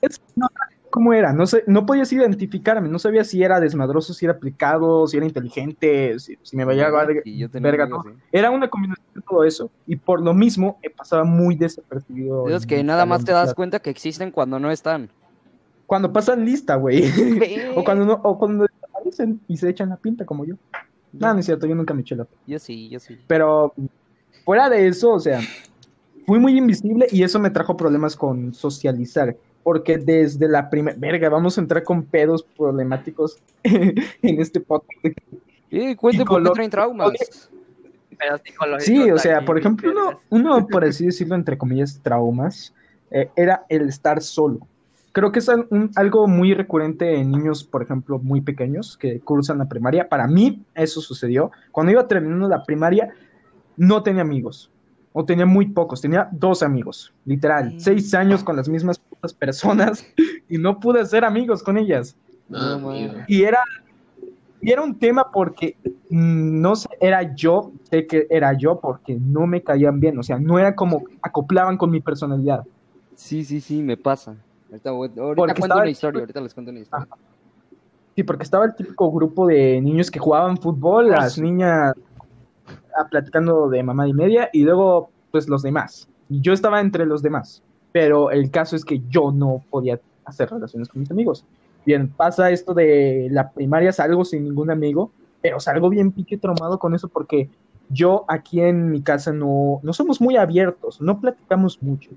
Es- 0.00 0.20
no, 0.36 0.46
¿Cómo 0.92 1.14
era? 1.14 1.32
No 1.32 1.46
sé, 1.46 1.64
no 1.66 1.86
podías 1.86 2.12
identificarme. 2.12 2.86
No 2.88 2.98
sabía 2.98 3.24
si 3.24 3.42
era 3.42 3.58
desmadroso, 3.60 4.12
si 4.12 4.26
era 4.26 4.34
aplicado, 4.34 5.06
si 5.06 5.16
era 5.16 5.24
inteligente, 5.24 6.18
si, 6.18 6.36
si 6.42 6.54
me 6.56 6.66
veía 6.66 6.90
verga. 6.90 7.22
Y 7.24 7.38
yo 7.38 7.48
tenía 7.50 7.70
verga, 7.70 7.84
amigos, 7.84 8.04
¿no? 8.04 8.12
sí. 8.12 8.18
Era 8.30 8.50
una 8.50 8.68
combinación 8.68 9.06
de 9.14 9.22
todo 9.22 9.42
eso. 9.42 9.70
Y 9.86 9.96
por 9.96 10.20
lo 10.20 10.34
mismo, 10.34 10.78
pasaba 10.94 11.24
muy 11.24 11.56
desapercibido. 11.56 12.46
En 12.48 12.60
que 12.64 12.84
nada 12.84 13.06
más 13.06 13.24
te 13.24 13.32
das 13.32 13.54
cuenta 13.54 13.80
que 13.80 13.88
existen 13.88 14.30
cuando 14.30 14.60
no 14.60 14.70
están. 14.70 15.08
Cuando 15.86 16.12
pasan 16.12 16.44
lista, 16.44 16.76
güey. 16.76 17.04
O 17.74 17.84
cuando 17.84 18.04
no, 18.04 18.20
o 18.22 18.38
cuando 18.38 18.66
desaparecen 18.66 19.40
y 19.48 19.56
se 19.56 19.70
echan 19.70 19.88
la 19.88 19.96
pinta 19.96 20.26
como 20.26 20.44
yo. 20.44 20.56
No, 21.12 21.32
no 21.32 21.40
es 21.40 21.46
cierto, 21.46 21.66
yo 21.66 21.74
nunca 21.74 21.94
me 21.94 22.02
eché 22.02 22.16
la. 22.16 22.26
Yo 22.46 22.58
sí, 22.58 22.88
yo 22.88 22.98
sí. 22.98 23.18
Pero 23.26 23.74
fuera 24.44 24.68
de 24.70 24.88
eso, 24.88 25.12
o 25.12 25.20
sea, 25.20 25.40
fui 26.26 26.38
muy 26.38 26.56
invisible 26.56 27.06
y 27.10 27.22
eso 27.22 27.38
me 27.38 27.50
trajo 27.50 27.76
problemas 27.76 28.16
con 28.16 28.54
socializar. 28.54 29.36
Porque 29.62 29.96
desde 29.96 30.48
la 30.48 30.68
primera. 30.68 30.96
Verga, 30.98 31.28
vamos 31.28 31.56
a 31.56 31.60
entrar 31.60 31.84
con 31.84 32.02
pedos 32.02 32.42
problemáticos 32.56 33.38
en 33.62 33.94
este 34.22 34.60
podcast. 34.60 35.16
Eh, 35.70 35.94
cuente 35.96 36.24
por 36.24 36.42
qué 36.42 36.50
traen 36.50 36.70
traumas. 36.70 37.12
Sí, 38.78 39.10
o 39.10 39.18
sea, 39.18 39.44
por 39.44 39.58
ejemplo, 39.58 39.90
uno, 39.90 40.20
uno, 40.30 40.66
por 40.66 40.84
así 40.84 41.06
decirlo, 41.06 41.34
entre 41.34 41.58
comillas, 41.58 42.00
traumas, 42.02 42.74
eh, 43.10 43.30
era 43.36 43.64
el 43.68 43.88
estar 43.88 44.22
solo. 44.22 44.66
Creo 45.12 45.30
que 45.30 45.40
es 45.40 45.48
un- 45.48 45.90
algo 45.96 46.26
muy 46.26 46.54
recurrente 46.54 47.16
en 47.20 47.30
niños, 47.30 47.64
por 47.64 47.82
ejemplo, 47.82 48.18
muy 48.18 48.40
pequeños 48.40 48.96
que 48.96 49.20
cursan 49.20 49.58
la 49.58 49.68
primaria. 49.68 50.08
Para 50.08 50.26
mí, 50.26 50.64
eso 50.74 51.00
sucedió. 51.02 51.50
Cuando 51.70 51.92
iba 51.92 52.08
terminando 52.08 52.48
la 52.48 52.64
primaria, 52.64 53.12
no 53.76 54.02
tenía 54.02 54.22
amigos. 54.22 54.70
O 55.12 55.24
tenía 55.26 55.44
muy 55.44 55.66
pocos. 55.66 56.00
Tenía 56.00 56.28
dos 56.32 56.62
amigos, 56.62 57.12
literal. 57.26 57.74
Seis 57.78 58.14
años 58.14 58.42
con 58.42 58.56
las 58.56 58.68
mismas 58.68 58.98
personas 59.38 60.06
y 60.48 60.56
no 60.56 60.80
pude 60.80 61.00
hacer 61.00 61.24
amigos 61.24 61.62
con 61.62 61.76
ellas. 61.76 62.16
Amigo. 62.50 63.14
Y 63.28 63.42
era, 63.42 63.60
y 64.62 64.70
era 64.72 64.82
un 64.82 64.98
tema 64.98 65.30
porque 65.30 65.76
mm, 66.08 66.60
no 66.60 66.74
sé, 66.76 66.88
era 67.00 67.34
yo, 67.34 67.72
sé 67.90 68.06
que 68.06 68.26
era 68.30 68.56
yo 68.56 68.80
porque 68.80 69.18
no 69.20 69.46
me 69.46 69.62
caían 69.62 70.00
bien, 70.00 70.18
o 70.18 70.22
sea, 70.22 70.38
no 70.38 70.58
era 70.58 70.74
como 70.74 71.04
acoplaban 71.20 71.76
con 71.76 71.90
mi 71.90 72.00
personalidad. 72.00 72.64
Sí, 73.14 73.44
sí, 73.44 73.60
sí, 73.60 73.82
me 73.82 73.96
pasa. 73.96 74.36
Ahorita, 74.72 74.90
cuento 75.54 75.64
estaba- 75.66 75.80
una 75.82 75.90
historia, 75.90 76.20
ahorita 76.20 76.40
les 76.40 76.54
cuento 76.54 76.70
una 76.70 76.80
historia. 76.80 77.06
Sí, 78.16 78.22
porque 78.22 78.42
estaba 78.44 78.64
el 78.64 78.74
típico 78.74 79.10
grupo 79.10 79.46
de 79.46 79.80
niños 79.80 80.10
que 80.10 80.18
jugaban 80.18 80.56
fútbol, 80.58 81.06
Ah, 81.12 81.16
las 81.22 81.34
sí. 81.34 81.42
niñas 81.42 81.94
ah, 82.98 83.06
platicando 83.10 83.68
de 83.68 83.82
mamá 83.82 84.06
y 84.08 84.12
media, 84.12 84.50
y 84.52 84.62
luego, 84.64 85.10
pues, 85.30 85.48
los 85.48 85.62
demás. 85.62 86.08
Yo 86.28 86.52
estaba 86.52 86.80
entre 86.80 87.06
los 87.06 87.22
demás, 87.22 87.62
pero 87.90 88.30
el 88.30 88.50
caso 88.50 88.76
es 88.76 88.84
que 88.84 89.00
yo 89.08 89.32
no 89.32 89.62
podía 89.70 89.98
hacer 90.24 90.50
relaciones 90.50 90.88
con 90.88 91.00
mis 91.00 91.10
amigos. 91.10 91.44
Bien, 91.84 92.08
pasa 92.12 92.50
esto 92.50 92.74
de 92.74 93.28
la 93.30 93.50
primaria, 93.50 93.92
salgo 93.92 94.24
sin 94.24 94.44
ningún 94.44 94.70
amigo, 94.70 95.10
pero 95.40 95.58
salgo 95.58 95.88
bien 95.88 96.12
pique 96.12 96.36
traumado 96.38 96.78
con 96.78 96.94
eso 96.94 97.08
porque 97.08 97.48
yo 97.88 98.24
aquí 98.28 98.60
en 98.60 98.90
mi 98.90 99.02
casa 99.02 99.32
no, 99.32 99.80
no 99.82 99.92
somos 99.92 100.20
muy 100.20 100.36
abiertos, 100.36 101.00
no 101.00 101.18
platicamos 101.20 101.82
mucho. 101.82 102.10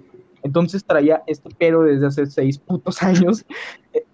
Entonces 0.46 0.86
traía 0.86 1.24
este 1.26 1.50
pedo 1.56 1.82
desde 1.82 2.06
hace 2.06 2.28
seis 2.28 2.60
putos 2.60 3.02
años, 3.04 3.44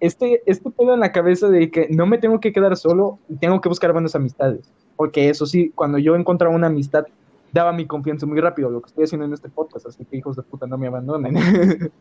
este, 0.00 0.42
este 0.46 0.70
pedo 0.70 0.94
en 0.94 1.00
la 1.00 1.12
cabeza 1.12 1.50
de 1.50 1.70
que 1.70 1.88
no 1.90 2.06
me 2.06 2.16
tengo 2.16 2.40
que 2.40 2.52
quedar 2.54 2.74
solo 2.78 3.18
y 3.28 3.36
tengo 3.36 3.60
que 3.60 3.68
buscar 3.68 3.92
buenas 3.92 4.14
amistades. 4.14 4.72
Porque 4.96 5.28
eso 5.28 5.44
sí, 5.44 5.72
cuando 5.74 5.98
yo 5.98 6.16
encontraba 6.16 6.54
una 6.54 6.68
amistad, 6.68 7.04
daba 7.52 7.74
mi 7.74 7.86
confianza 7.86 8.24
muy 8.24 8.40
rápido, 8.40 8.70
lo 8.70 8.80
que 8.80 8.88
estoy 8.88 9.04
haciendo 9.04 9.26
en 9.26 9.34
este 9.34 9.50
podcast, 9.50 9.86
así 9.86 10.06
que 10.06 10.16
hijos 10.16 10.36
de 10.36 10.42
puta 10.42 10.66
no 10.66 10.78
me 10.78 10.86
abandonen. 10.86 11.36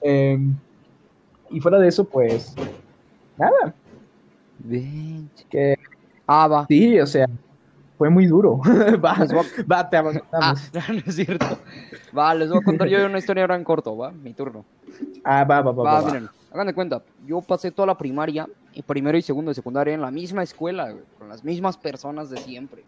Em, 0.00 0.54
y 1.50 1.58
fuera 1.58 1.80
de 1.80 1.88
eso, 1.88 2.04
pues, 2.04 2.54
nada, 3.36 3.74
que 5.50 5.74
Ah, 6.26 6.46
va. 6.46 6.66
sí, 6.68 7.00
o 7.00 7.06
sea, 7.06 7.26
fue 7.98 8.08
muy 8.08 8.26
duro. 8.26 8.58
va, 9.04 9.16
Les 9.18 9.32
voy 9.32 9.44
va, 9.70 9.90
te 9.90 9.96
Ah, 9.96 10.00
abandonamos. 10.00 10.70
no, 10.72 10.94
no 10.94 11.02
es 11.04 11.14
cierto. 11.16 11.58
Va, 12.16 12.32
les 12.34 12.48
voy 12.48 12.58
a 12.58 12.64
contar 12.64 12.88
yo 12.88 13.04
una 13.04 13.18
historia 13.18 13.42
ahora 13.42 13.56
en 13.56 13.64
corto, 13.64 13.96
va, 13.96 14.12
mi 14.12 14.32
turno. 14.32 14.64
Ah, 15.24 15.44
va, 15.44 15.60
va, 15.60 15.72
va. 15.72 15.82
Va, 15.82 15.92
va, 15.94 16.00
va. 16.00 16.06
miren, 16.06 16.28
hagan 16.52 16.66
de 16.68 16.74
cuenta, 16.74 17.02
yo 17.26 17.40
pasé 17.42 17.72
toda 17.72 17.86
la 17.86 17.98
primaria, 17.98 18.48
y 18.72 18.82
primero 18.82 19.18
y 19.18 19.22
segundo 19.22 19.50
de 19.50 19.56
secundaria 19.56 19.92
en 19.92 20.00
la 20.00 20.12
misma 20.12 20.44
escuela, 20.44 20.90
güey, 20.90 21.02
con 21.18 21.28
las 21.28 21.42
mismas 21.42 21.76
personas 21.76 22.30
de 22.30 22.36
siempre. 22.38 22.84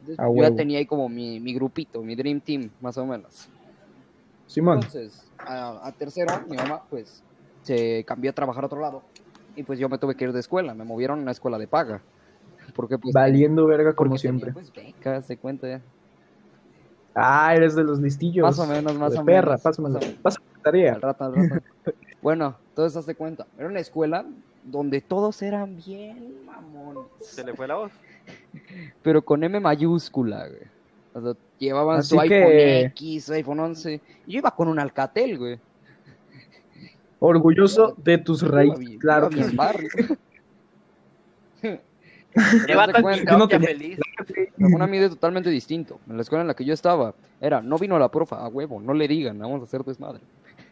Entonces, 0.00 0.18
A 0.18 0.26
yo 0.28 0.42
ya 0.42 0.54
tenía 0.54 0.78
ahí 0.78 0.86
como 0.86 1.08
mi, 1.08 1.38
mi 1.38 1.54
grupito, 1.54 2.02
mi 2.02 2.16
dream 2.16 2.40
team, 2.40 2.70
más 2.80 2.98
o 2.98 3.06
menos. 3.06 3.48
Simón, 4.48 4.78
Entonces, 4.78 5.30
a, 5.38 5.86
a 5.86 5.92
tercero, 5.92 6.32
mi 6.48 6.56
mamá, 6.56 6.82
pues, 6.90 7.22
se 7.62 8.04
cambió 8.04 8.32
a 8.32 8.34
trabajar 8.34 8.64
a 8.64 8.66
otro 8.66 8.80
lado, 8.80 9.02
y 9.54 9.62
pues 9.62 9.78
yo 9.78 9.88
me 9.88 9.98
tuve 9.98 10.16
que 10.16 10.24
ir 10.24 10.32
de 10.32 10.40
escuela, 10.40 10.74
me 10.74 10.82
movieron 10.84 11.20
a 11.20 11.22
una 11.22 11.30
escuela 11.30 11.56
de 11.58 11.68
paga. 11.68 12.02
Porque 12.74 12.98
pues... 12.98 13.12
valiendo 13.12 13.66
verga 13.66 13.94
como 13.94 14.10
tenía, 14.10 14.20
siempre. 14.20 14.52
Pues 14.52 14.72
becas, 14.72 15.26
se 15.26 15.36
cuenta 15.36 15.68
ya. 15.68 15.80
Ah, 17.14 17.54
eres 17.54 17.74
de 17.74 17.84
los 17.84 18.00
listillos. 18.00 18.42
Más 18.42 18.58
o 18.58 18.66
menos, 18.66 18.96
más 18.96 19.12
de 19.12 19.18
o 19.18 19.24
perra, 19.24 19.58
menos, 19.58 19.78
menos. 19.78 20.04
Pásame 20.22 20.46
la 20.54 20.62
tarea. 20.62 20.94
Al 20.94 21.02
rato, 21.02 21.24
al 21.24 21.34
rato. 21.34 21.62
bueno, 22.22 22.56
entonces 22.68 22.96
hazte 22.96 23.14
cuenta. 23.14 23.46
Era 23.58 23.68
una 23.68 23.80
escuela 23.80 24.24
donde 24.64 25.00
todos 25.00 25.42
eran 25.42 25.76
bien 25.76 26.44
mamones. 26.46 27.04
Se 27.20 27.44
le 27.44 27.54
fue 27.54 27.66
la 27.68 27.74
voz. 27.74 27.92
Pero 29.02 29.22
con 29.22 29.44
M 29.44 29.60
mayúscula, 29.60 30.48
güey. 30.48 30.62
O 31.14 31.20
sea, 31.20 31.40
llevaban 31.58 31.98
Así 31.98 32.10
su 32.10 32.20
iPhone 32.20 32.52
X, 32.86 33.24
su 33.24 33.32
iPhone 33.34 33.60
11. 33.60 34.00
Y 34.26 34.32
yo 34.32 34.38
iba 34.38 34.50
con 34.50 34.68
un 34.68 34.78
Alcatel, 34.78 35.38
güey. 35.38 35.60
Orgulloso 37.18 37.94
de 38.02 38.18
tus 38.18 38.42
raíces, 38.42 38.98
claro 38.98 39.28
que 39.28 39.44
sí. 39.44 39.56
de 42.66 42.92
tan 42.92 43.02
cuenta, 43.02 43.32
yo 43.32 43.38
no 43.38 43.48
tenía- 43.48 43.68
feliz. 43.68 43.98
Fue 44.58 44.66
un 44.74 44.82
ambiente 44.82 45.08
totalmente 45.10 45.50
distinto. 45.50 46.00
En 46.08 46.16
la 46.16 46.22
escuela 46.22 46.42
en 46.42 46.48
la 46.48 46.54
que 46.54 46.64
yo 46.64 46.72
estaba, 46.74 47.14
era, 47.40 47.60
no 47.60 47.78
vino 47.78 47.98
la 47.98 48.10
profa, 48.10 48.36
a 48.36 48.48
huevo, 48.48 48.80
no 48.80 48.94
le 48.94 49.06
digan, 49.08 49.38
vamos 49.38 49.60
a 49.60 49.64
hacer 49.64 49.82
desmadre. 49.84 50.20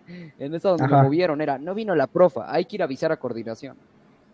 En 0.40 0.54
esa 0.54 0.70
donde 0.70 0.84
Ajá. 0.84 0.96
me 0.98 1.02
movieron, 1.04 1.40
era, 1.40 1.56
no 1.58 1.72
vino 1.74 1.94
la 1.94 2.06
profa, 2.08 2.52
hay 2.52 2.64
que 2.64 2.76
ir 2.76 2.82
a 2.82 2.86
avisar 2.86 3.12
a 3.12 3.16
coordinación. 3.18 3.76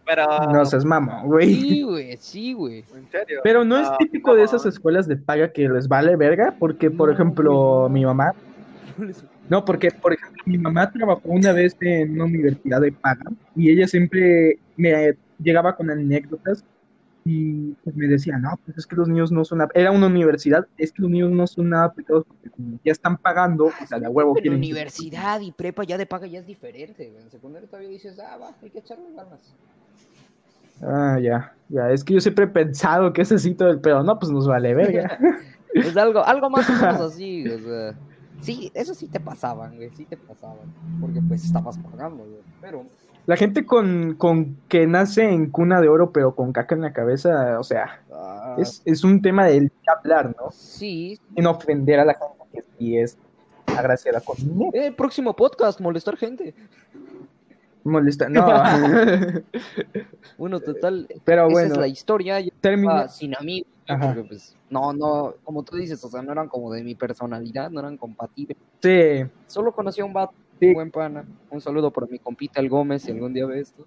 Pero. 0.06 0.24
No 0.52 0.64
seas 0.64 0.84
mamón, 0.84 1.26
güey. 1.26 1.52
Sí, 1.54 1.82
güey, 1.82 2.16
sí, 2.18 2.52
güey. 2.52 2.84
En 2.94 3.10
serio. 3.10 3.40
Pero 3.42 3.64
no 3.64 3.76
es 3.76 3.88
Ah, 3.88 3.96
típico 3.98 4.34
de 4.36 4.44
esas 4.44 4.64
escuelas 4.64 5.06
de 5.08 5.16
paga 5.16 5.50
que 5.52 5.68
les 5.68 5.88
vale 5.88 6.14
verga, 6.16 6.54
porque, 6.58 6.90
por 6.90 7.08
No, 7.08 7.14
ejemplo, 7.14 7.88
mi 7.90 8.04
mamá, 8.06 8.32
no, 9.48 9.64
porque, 9.64 9.90
por 9.90 10.12
ejemplo, 10.14 10.42
mi 10.46 10.58
mamá 10.58 10.90
trabajó 10.90 11.20
una 11.24 11.52
vez 11.52 11.76
en 11.80 12.12
una 12.12 12.24
universidad 12.24 12.80
de 12.80 12.92
paga 12.92 13.24
y 13.54 13.70
ella 13.70 13.86
siempre 13.86 14.58
me 14.76 15.14
llegaba 15.42 15.76
con 15.76 15.90
anécdotas 15.90 16.64
y 17.28 17.72
pues, 17.82 17.96
me 17.96 18.06
decía, 18.06 18.38
no, 18.38 18.56
pues 18.64 18.78
es 18.78 18.86
que 18.86 18.94
los 18.94 19.08
niños 19.08 19.32
no 19.32 19.44
son, 19.44 19.60
era 19.74 19.90
una 19.90 20.06
universidad, 20.06 20.64
es 20.78 20.92
que 20.92 21.02
los 21.02 21.10
niños 21.10 21.32
no 21.32 21.44
son 21.48 21.70
nada 21.70 21.86
aplicados 21.86 22.24
porque 22.24 22.50
como 22.50 22.78
ya 22.84 22.92
están 22.92 23.16
pagando, 23.16 23.64
o 23.64 23.86
sea, 23.88 23.98
de 23.98 24.06
a 24.06 24.10
huevo 24.10 24.36
En 24.36 24.42
quieren. 24.42 24.58
universidad 24.58 25.40
y 25.40 25.50
prepa 25.50 25.82
ya 25.82 25.98
de 25.98 26.06
paga 26.06 26.28
ya 26.28 26.38
es 26.38 26.46
diferente. 26.46 27.12
En 27.20 27.28
secundaria 27.28 27.68
todavía 27.68 27.88
dices, 27.88 28.16
ah, 28.20 28.36
va, 28.36 28.54
hay 28.62 28.70
que 28.70 28.78
echarle 28.78 29.12
ganas. 29.12 29.56
Ah, 30.80 31.18
ya, 31.20 31.52
ya, 31.68 31.90
es 31.90 32.04
que 32.04 32.14
yo 32.14 32.20
siempre 32.20 32.44
he 32.44 32.48
pensado 32.48 33.12
que 33.12 33.22
ese 33.22 33.40
sitio 33.40 33.66
del 33.66 33.80
pedo, 33.80 34.04
no, 34.04 34.16
pues 34.20 34.30
nos 34.30 34.46
vale 34.46 34.72
verga. 34.72 35.18
Es 35.74 35.96
algo, 35.96 36.24
algo 36.24 36.48
más 36.48 36.70
o 36.70 36.72
menos 36.72 37.00
así, 37.12 37.46
o 37.48 37.58
sea. 37.58 37.94
Sí, 38.40 38.70
eso 38.72 38.94
sí 38.94 39.08
te 39.08 39.18
pasaban, 39.18 39.76
güey, 39.76 39.90
sí 39.90 40.04
te 40.04 40.16
pasaban. 40.16 40.72
Porque 41.00 41.20
pues 41.20 41.44
estabas 41.44 41.76
pagando, 41.76 42.24
güey. 42.24 42.40
Pero, 42.62 42.86
La 43.26 43.36
gente 43.36 43.66
con, 43.66 44.14
con 44.14 44.56
que 44.68 44.86
nace 44.86 45.24
en 45.24 45.50
cuna 45.50 45.80
de 45.80 45.88
oro 45.88 46.12
pero 46.12 46.34
con 46.34 46.52
caca 46.52 46.74
en 46.76 46.82
la 46.82 46.92
cabeza, 46.92 47.58
o 47.58 47.64
sea, 47.64 48.00
ah, 48.12 48.56
es, 48.58 48.82
es 48.84 49.02
un 49.02 49.20
tema 49.20 49.46
del 49.46 49.72
hablar, 49.86 50.34
¿no? 50.38 50.50
sí. 50.52 51.18
Sin 51.34 51.46
ofender 51.46 52.00
a 52.00 52.04
la 52.04 52.14
gente 52.14 52.44
que 52.52 52.62
sí 52.78 52.96
es 52.96 53.18
agraciada 53.66 54.20
con 54.20 54.36
dinero. 54.36 54.70
Eh, 54.74 54.92
próximo 54.92 55.34
podcast, 55.34 55.80
molestar 55.80 56.16
gente. 56.16 56.54
molesta. 57.84 58.28
No. 58.28 58.46
Bueno, 60.38 60.60
total, 60.60 61.08
Pero 61.24 61.46
esa 61.46 61.52
bueno, 61.52 61.74
es 61.74 61.80
la 61.80 61.88
historia. 61.88 62.40
Yo 62.40 62.50
termina. 62.60 63.08
sin 63.08 63.34
amigos, 63.36 63.68
pues, 64.28 64.56
no, 64.68 64.92
no, 64.92 65.34
como 65.44 65.62
tú 65.62 65.76
dices, 65.76 66.02
o 66.04 66.08
sea, 66.08 66.22
no 66.22 66.32
eran 66.32 66.48
como 66.48 66.72
de 66.72 66.82
mi 66.82 66.94
personalidad, 66.94 67.70
no 67.70 67.80
eran 67.80 67.96
compatibles. 67.96 68.56
Sí, 68.82 69.24
Solo 69.46 69.72
conocí 69.72 70.00
a 70.00 70.04
un 70.04 70.12
vato, 70.12 70.34
Sí. 70.60 70.72
buen 70.74 70.90
pana. 70.90 71.24
Un 71.50 71.60
saludo 71.60 71.90
por 71.90 72.10
mi 72.10 72.18
compita 72.18 72.60
el 72.60 72.68
Gómez, 72.68 73.02
si 73.02 73.10
algún 73.12 73.32
día 73.34 73.46
ve 73.46 73.60
esto. 73.60 73.86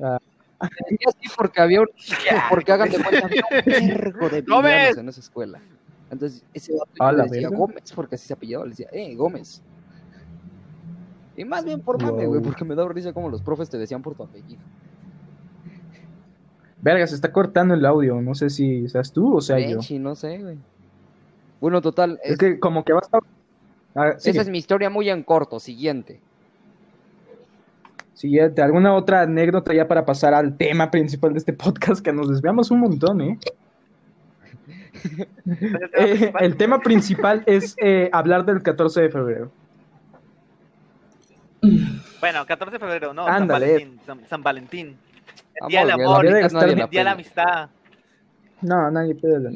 Ah. 0.00 0.18
Así 0.58 1.28
porque 1.36 1.60
había 1.60 1.80
un, 1.80 1.88
porque 2.50 2.72
hagan 2.72 2.90
de 2.90 3.02
cuenta, 3.02 3.26
había 3.26 3.42
un 3.50 3.64
vergo 3.88 4.28
de 4.28 4.42
¡Gómez! 4.42 4.72
villanos 4.90 4.98
en 4.98 5.08
esa 5.08 5.20
escuela. 5.20 5.60
Entonces, 6.10 6.44
ese 6.52 6.72
vato 6.76 7.16
le 7.16 7.22
decía 7.24 7.48
verga. 7.48 7.56
Gómez, 7.56 7.92
porque 7.94 8.16
así 8.16 8.26
se 8.26 8.32
apellidaba, 8.34 8.64
le 8.64 8.70
decía, 8.70 8.88
eh, 8.92 9.14
Gómez. 9.14 9.62
Y 11.36 11.44
más 11.44 11.64
bien 11.64 11.80
por 11.80 12.02
mame, 12.02 12.26
güey, 12.26 12.40
Wow. 12.40 12.42
porque 12.50 12.64
me 12.64 12.74
daba 12.74 12.92
risa 12.92 13.12
como 13.12 13.30
los 13.30 13.40
profes 13.40 13.70
te 13.70 13.78
decían 13.78 14.02
por 14.02 14.14
tu 14.14 14.24
apellido. 14.24 14.60
verga, 16.82 17.06
se 17.06 17.14
está 17.14 17.30
cortando 17.32 17.74
el 17.74 17.84
audio. 17.84 18.20
No 18.20 18.34
sé 18.34 18.50
si 18.50 18.88
seas 18.88 19.12
tú 19.12 19.36
o 19.36 19.40
sea 19.40 19.58
yo. 19.60 19.78
No 20.00 20.14
sé, 20.14 20.38
güey. 20.38 20.58
Bueno, 21.60 21.80
total, 21.82 22.18
Es 22.24 22.32
es- 22.32 22.38
que 22.38 22.58
como 22.58 22.84
que 22.84 22.92
vas 22.92 23.08
a. 23.12 23.18
Ah, 23.94 24.10
esa 24.10 24.40
es 24.40 24.48
mi 24.48 24.58
historia 24.58 24.90
muy 24.90 25.10
en 25.10 25.22
corto. 25.22 25.58
Siguiente. 25.58 26.20
Siguiente, 28.14 28.60
¿alguna 28.60 28.94
otra 28.94 29.22
anécdota 29.22 29.72
ya 29.72 29.88
para 29.88 30.04
pasar 30.04 30.34
al 30.34 30.56
tema 30.56 30.90
principal 30.90 31.32
de 31.32 31.38
este 31.38 31.52
podcast? 31.54 32.04
Que 32.04 32.12
nos 32.12 32.28
desviamos 32.28 32.70
un 32.70 32.80
montón, 32.80 33.20
¿eh? 33.22 33.38
Eh, 35.96 36.32
el 36.40 36.56
tema 36.56 36.80
principal 36.80 37.42
es 37.46 37.74
eh, 37.78 38.10
hablar 38.12 38.44
del 38.44 38.62
14 38.62 39.02
de 39.02 39.10
febrero. 39.10 39.50
Bueno, 42.20 42.44
14 42.44 42.72
de 42.72 42.78
febrero, 42.78 43.14
no. 43.14 43.26
Ándale. 43.26 43.66
San 43.66 43.78
Valentín. 43.78 44.00
San, 44.04 44.28
San 44.28 44.42
Valentín. 44.42 44.86
El 44.88 44.96
Vamos, 45.60 45.70
día 45.70 45.80
del 45.80 45.90
amor. 45.90 46.26
El 46.26 46.76
día 46.76 46.86
de 46.90 47.04
la 47.04 47.10
amistad. 47.12 47.70
No, 48.60 48.90
nadie 48.90 49.14
puede 49.14 49.40
la. 49.40 49.50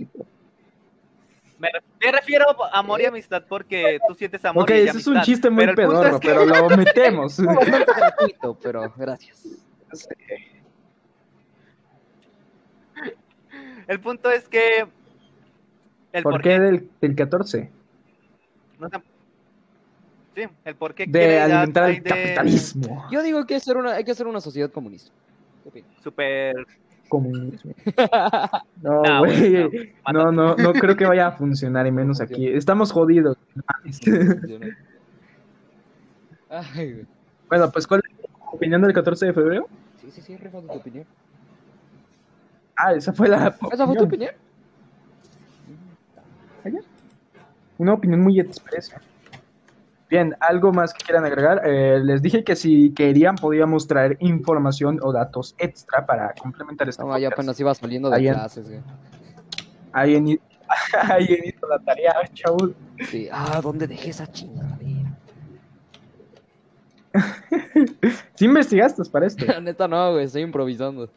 Me, 1.73 2.07
me 2.07 2.13
refiero 2.13 2.45
a 2.73 2.79
amor 2.79 3.01
y 3.01 3.07
amistad 3.07 3.43
porque 3.49 3.99
tú 4.07 4.15
sientes 4.15 4.45
amor 4.45 4.65
Ok, 4.65 4.71
y 4.71 4.75
ese 4.89 4.99
es 4.99 5.07
un 5.07 5.21
chiste 5.23 5.49
muy 5.51 5.65
Pero 5.65 5.75
pedorro, 5.77 6.15
es 6.17 6.21
que- 6.21 6.29
pero 6.29 6.45
lo 6.45 6.69
metemos. 6.77 7.37
Fue 7.37 7.47
bastante 7.55 7.93
gratuito, 7.97 8.59
pero 8.63 8.93
gracias. 8.97 9.43
El 13.87 14.01
punto 14.01 14.31
es 14.31 14.49
que. 14.49 14.87
El 16.13 16.23
¿Por 16.23 16.41
qué 16.41 16.59
del, 16.59 16.89
del 17.01 17.15
14? 17.15 17.71
no 18.79 18.89
sé- 18.89 19.03
Sí, 20.37 20.43
el 20.65 20.75
por 20.75 20.95
qué. 20.95 21.07
De 21.07 21.41
alimentar 21.41 21.91
el 21.91 22.03
de 22.03 22.11
capitalismo. 22.11 23.07
Yo 23.11 23.23
digo 23.23 23.45
que 23.47 23.55
hacer 23.57 23.77
una, 23.77 23.93
hay 23.93 24.05
que 24.05 24.11
hacer 24.11 24.27
una 24.27 24.41
sociedad 24.41 24.71
comunista. 24.71 25.13
¿Qué 25.63 25.69
opinas? 25.69 25.91
Super. 26.03 26.67
Comunismo. 27.15 27.73
No, 28.83 29.03
No, 29.03 29.19
güey. 29.21 29.69
güey, 29.69 29.93
No, 30.13 30.33
no, 30.33 30.57
no 30.57 30.73
creo 30.73 30.97
que 30.97 31.07
vaya 31.07 31.29
a 31.29 31.33
funcionar, 31.33 31.87
y 31.87 31.93
menos 31.93 32.21
aquí. 32.21 32.49
Estamos 32.49 32.91
jodidos. 32.91 33.37
Ay. 36.51 37.07
Bueno, 37.49 37.71
pues, 37.71 37.87
¿cuál 37.87 38.03
es 38.05 38.17
tu 38.19 38.27
opinión 38.57 38.83
del 38.83 38.93
14 38.93 39.27
de 39.27 39.33
febrero? 39.33 39.69
Sí, 40.01 40.11
sí, 40.11 40.21
sí, 40.23 40.37
rifa 40.37 40.61
tu 40.61 40.73
opinión. 40.73 41.07
Ah, 42.77 42.93
esa 42.95 43.13
fue 43.13 43.29
la. 43.29 43.57
¿Esa 43.71 43.87
fue 43.87 43.97
tu 43.97 44.05
opinión. 44.05 44.33
opinión? 46.61 46.85
Una 47.79 47.93
opinión 47.93 48.21
muy 48.23 48.41
expresa. 48.41 49.01
Bien, 50.11 50.37
¿algo 50.41 50.73
más 50.73 50.93
que 50.93 51.05
quieran 51.05 51.25
agregar? 51.25 51.63
Eh, 51.65 51.99
les 52.03 52.21
dije 52.23 52.45
que 52.45 52.55
si 52.57 52.93
querían 52.93 53.37
podíamos 53.37 53.87
traer 53.87 54.17
información 54.21 55.01
o 55.03 55.13
datos 55.13 55.55
extra 55.59 56.05
para 56.07 56.33
complementar 56.35 56.89
esta 56.89 57.03
No, 57.05 57.19
ya 57.19 57.29
apenas 57.29 57.59
iba 57.59 57.75
saliendo 57.75 58.11
de 58.11 58.17
Ahí 58.17 58.29
en- 58.29 58.35
clases, 58.35 58.69
güey. 58.69 58.81
Alguien, 59.93 60.29
hi- 60.29 60.41
alguien 61.09 61.41
hizo 61.45 61.67
la 61.69 61.79
tarea, 61.79 62.15
chavos. 62.35 62.73
Sí. 63.09 63.29
Ah, 63.33 63.61
¿dónde 63.63 63.87
dejé 63.87 64.11
esa 64.11 64.27
chingadera? 64.31 65.17
¿Sí 68.35 68.45
investigaste 68.45 69.03
para 69.11 69.27
esto? 69.27 69.45
La 69.47 69.61
neta 69.61 69.87
no, 69.89 70.13
güey, 70.13 70.25
estoy 70.25 70.43
improvisando. 70.43 71.09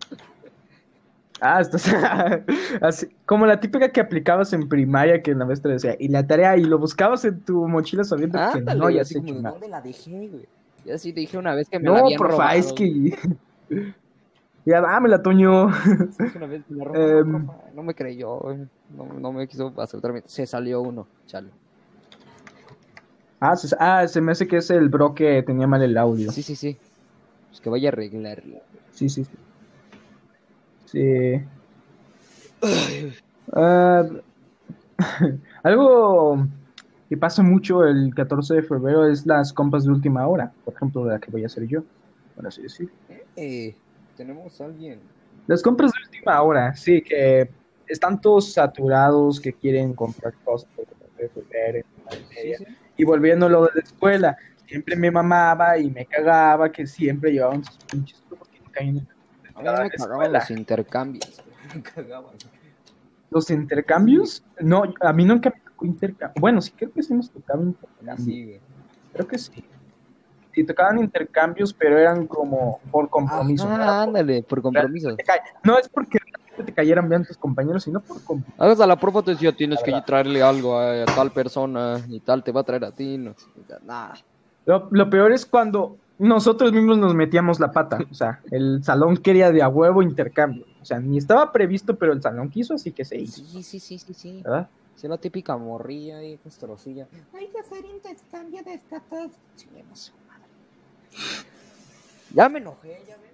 Ah, 1.39 1.61
estás 1.61 1.87
así, 2.81 3.07
como 3.25 3.45
la 3.45 3.59
típica 3.59 3.89
que 3.89 4.01
aplicabas 4.01 4.53
en 4.53 4.67
primaria 4.67 5.21
que 5.21 5.35
la 5.35 5.45
maestra 5.45 5.71
decía, 5.71 5.95
y 5.99 6.07
la 6.07 6.25
tarea, 6.25 6.57
y 6.57 6.63
lo 6.63 6.79
buscabas 6.79 7.25
en 7.25 7.39
tu 7.41 7.67
mochila 7.67 8.03
sabiendo 8.03 8.37
que 8.37 8.59
Ándale, 8.59 8.79
no, 8.79 8.89
ya 8.89 9.01
así 9.01 9.15
como. 9.15 9.41
¿dónde 9.41 9.67
la 9.67 9.81
dejé, 9.81 10.27
güey? 10.27 10.47
Ya 10.85 10.97
sí 10.97 11.11
dije 11.11 11.37
una 11.37 11.53
vez 11.53 11.67
que 11.67 11.79
me 11.79 11.85
la 11.85 11.91
No, 11.91 12.05
habían 12.05 12.17
porfa, 12.17 12.33
robado, 12.33 12.59
es 12.59 12.71
que... 12.71 13.17
Ya 14.65 14.79
dámela, 14.79 15.21
Toño. 15.21 15.65
Una 15.67 16.47
vez 16.47 16.61
me 16.69 16.77
la 16.77 16.83
robaron, 16.85 17.35
Em. 17.35 17.47
No 17.73 17.83
me 17.83 17.93
creyó. 17.93 18.39
No, 18.95 19.05
no 19.19 19.31
me 19.33 19.47
quiso 19.49 19.73
aceptarme. 19.77 20.23
Se 20.25 20.45
salió 20.45 20.81
uno, 20.81 21.07
chale. 21.25 21.49
Ah 23.39 23.55
se, 23.55 23.75
ah, 23.79 24.07
se 24.07 24.19
me 24.21 24.31
hace 24.31 24.47
que 24.47 24.57
es 24.57 24.69
el 24.69 24.89
bro 24.89 25.13
que 25.13 25.43
tenía 25.43 25.67
mal 25.67 25.81
el 25.83 25.97
audio. 25.97 26.31
Sí, 26.31 26.41
sí, 26.41 26.55
sí. 26.55 26.77
Pues 27.49 27.61
que 27.61 27.69
vaya 27.69 27.89
a 27.89 27.91
arreglarlo. 27.91 28.57
Sí, 28.91 29.09
sí, 29.09 29.25
sí. 29.25 29.31
Sí. 30.91 31.41
Ah, 33.53 34.03
algo 35.63 36.47
que 37.09 37.17
pasa 37.17 37.43
mucho 37.43 37.85
el 37.85 38.13
14 38.13 38.55
de 38.55 38.63
febrero 38.63 39.07
es 39.07 39.25
las 39.25 39.53
compras 39.53 39.85
de 39.85 39.91
última 39.91 40.27
hora. 40.27 40.51
Por 40.65 40.73
ejemplo, 40.73 41.05
la 41.05 41.19
que 41.19 41.31
voy 41.31 41.43
a 41.43 41.47
hacer 41.47 41.65
yo. 41.67 41.83
Por 42.35 42.47
así 42.47 42.61
decir. 42.63 42.89
Eh, 43.35 43.75
tenemos 44.15 44.59
a 44.59 44.65
alguien. 44.65 44.99
Las 45.47 45.61
compras 45.61 45.91
de 45.91 46.15
última 46.15 46.41
hora, 46.41 46.75
sí, 46.75 47.01
que 47.01 47.49
están 47.87 48.19
todos 48.19 48.53
saturados, 48.53 49.39
que 49.39 49.53
quieren 49.53 49.93
comprar 49.93 50.33
cosas 50.43 50.69
por 50.75 50.85
14 50.85 51.23
de 51.23 51.29
febrero, 51.29 51.87
Sí, 52.11 52.17
media. 52.35 52.57
sí. 52.57 52.65
Y 52.97 53.03
volviéndolo 53.05 53.65
de 53.65 53.71
la 53.75 53.81
escuela, 53.81 54.37
siempre 54.65 54.95
me 54.95 55.09
mamaba 55.11 55.77
y 55.77 55.89
me 55.89 56.05
cagaba 56.05 56.71
que 56.71 56.85
siempre 56.85 57.31
llevaban 57.31 57.63
sus 57.63 57.77
pinches 57.85 58.21
grupos 58.27 58.49
que 58.49 58.59
no 58.59 58.71
caían 58.71 58.97
en 58.97 59.07
A 59.57 59.59
mí 59.59 59.65
la 59.65 59.71
me 59.83 59.89
cagaban 59.89 60.21
escuela. 60.21 60.39
los 60.39 60.51
intercambios. 60.51 61.43
güey. 61.43 61.75
Me 61.75 61.81
cagaban. 61.83 62.35
¿Los 63.29 63.49
intercambios? 63.49 64.43
No, 64.59 64.83
a 65.01 65.13
mí 65.13 65.25
nunca 65.25 65.49
me 65.53 65.59
tocó 65.61 65.85
intercambio. 65.85 66.39
Bueno, 66.39 66.61
sí 66.61 66.71
creo 66.75 66.91
que 66.91 67.03
sí 67.03 67.13
nos 67.13 67.29
tocaba 67.29 67.61
intercambio. 67.61 68.25
sí, 68.25 68.43
güey. 68.45 68.59
Creo 69.13 69.27
que 69.27 69.37
sí. 69.37 69.63
Sí, 70.53 70.63
tocaban 70.63 70.97
intercambios, 70.99 71.71
pero 71.73 71.99
eran 71.99 72.25
como 72.25 72.79
por 72.91 73.09
compromiso. 73.09 73.67
Ah, 73.69 74.03
ándale, 74.03 74.41
por 74.43 74.61
compromiso. 74.61 75.15
no 75.63 75.77
es 75.77 75.87
porque 75.89 76.17
realmente 76.17 76.63
te 76.63 76.73
cayeran 76.73 77.07
bien 77.07 77.23
tus 77.25 77.37
compañeros, 77.37 77.83
sino 77.83 77.99
por 77.99 78.23
compromiso. 78.23 78.63
Hagas 78.63 78.79
a 78.79 78.87
la 78.87 78.95
profa 78.95 79.21
te 79.21 79.31
decía, 79.31 79.51
tienes 79.55 79.83
que 79.83 79.91
traerle 80.05 80.41
algo 80.41 80.77
a, 80.79 81.03
a 81.03 81.05
tal 81.05 81.31
persona 81.31 82.01
y 82.07 82.19
tal 82.21 82.43
te 82.43 82.51
va 82.51 82.61
a 82.61 82.63
traer 82.63 82.85
a 82.85 82.91
ti. 82.91 83.17
No, 83.19 83.35
nah. 83.85 84.13
Lo, 84.65 84.87
lo 84.91 85.09
peor 85.11 85.31
es 85.31 85.45
cuando 85.45 85.97
nosotros 86.19 86.71
mismos 86.73 86.97
nos 86.97 87.13
metíamos 87.13 87.59
la 87.59 87.71
pata. 87.71 87.99
O 88.09 88.13
sea, 88.13 88.41
el 88.51 88.83
salón 88.83 89.17
quería 89.17 89.51
de 89.51 89.61
a 89.61 89.67
huevo 89.69 90.01
intercambio. 90.01 90.65
O 90.81 90.85
sea, 90.85 90.99
ni 90.99 91.17
estaba 91.17 91.51
previsto, 91.51 91.95
pero 91.97 92.13
el 92.13 92.21
salón 92.21 92.49
quiso, 92.49 92.73
así 92.73 92.91
que 92.91 93.05
se 93.05 93.17
hizo. 93.19 93.43
Sí, 93.43 93.63
sí, 93.63 93.79
sí, 93.79 93.99
sí, 93.99 94.13
sí. 94.13 94.41
¿Verdad? 94.43 94.69
Sí, 94.95 95.07
la 95.07 95.17
típica 95.17 95.55
morrilla 95.57 96.23
y 96.23 96.37
castrocilla. 96.37 97.07
Hay 97.33 97.47
que 97.47 97.59
hacer 97.59 97.85
intercambio 97.85 98.63
de 98.63 98.73
estatus. 98.73 99.31
Su 99.93 100.13
madre. 100.27 100.45
Ya 102.33 102.49
me 102.49 102.59
enojé, 102.59 103.01
ya 103.07 103.17
me 103.17 103.27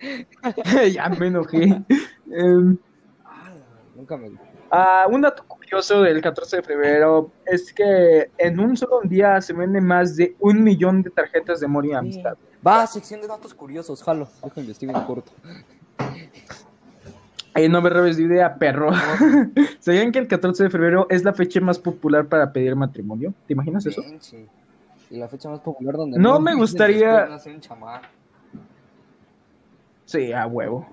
enojé. 0.00 0.90
ya 0.92 1.08
me 1.10 1.26
enojé. 1.28 1.82
Em, 2.30 2.76
Ah, 3.24 3.52
nunca 3.96 4.16
me 4.18 4.26
Ah, 4.70 5.06
un 5.10 5.20
dato 5.22 5.44
curioso 5.46 6.02
del 6.02 6.20
14 6.20 6.56
de 6.56 6.62
febrero 6.62 7.30
es 7.46 7.72
que 7.72 8.30
en 8.36 8.60
un 8.60 8.76
solo 8.76 9.00
día 9.04 9.40
se 9.40 9.52
venden 9.54 9.84
más 9.84 10.16
de 10.16 10.36
un 10.40 10.62
millón 10.62 11.02
de 11.02 11.10
tarjetas 11.10 11.60
de 11.60 11.66
amor 11.66 11.86
y 11.86 11.92
amistad. 11.94 12.36
Va, 12.66 12.86
sección 12.86 13.20
de 13.20 13.28
datos 13.28 13.54
curiosos, 13.54 14.02
jalo. 14.02 14.28
Deja 14.42 14.60
investigar 14.60 14.96
en 14.96 15.02
corto. 15.04 15.32
Eh, 17.54 17.68
no 17.68 17.80
me 17.80 17.88
robes 17.90 18.16
de 18.18 18.24
idea, 18.24 18.54
perro. 18.56 18.90
¿Sabían 19.80 20.12
que 20.12 20.18
el 20.18 20.28
14 20.28 20.64
de 20.64 20.70
febrero 20.70 21.06
es 21.10 21.24
la 21.24 21.32
fecha 21.32 21.60
más 21.60 21.78
popular 21.78 22.26
para 22.26 22.52
pedir 22.52 22.76
matrimonio? 22.76 23.32
¿Te 23.46 23.54
imaginas 23.54 23.84
eso? 23.86 24.02
Pinche. 24.02 24.46
Y 25.10 25.16
la 25.16 25.28
fecha 25.28 25.48
más 25.48 25.60
popular 25.60 25.96
donde 25.96 26.18
No 26.18 26.38
me 26.38 26.54
gustaría- 26.54 27.26
un. 27.30 27.60
Sí, 30.04 30.32
a 30.32 30.46
huevo. 30.46 30.86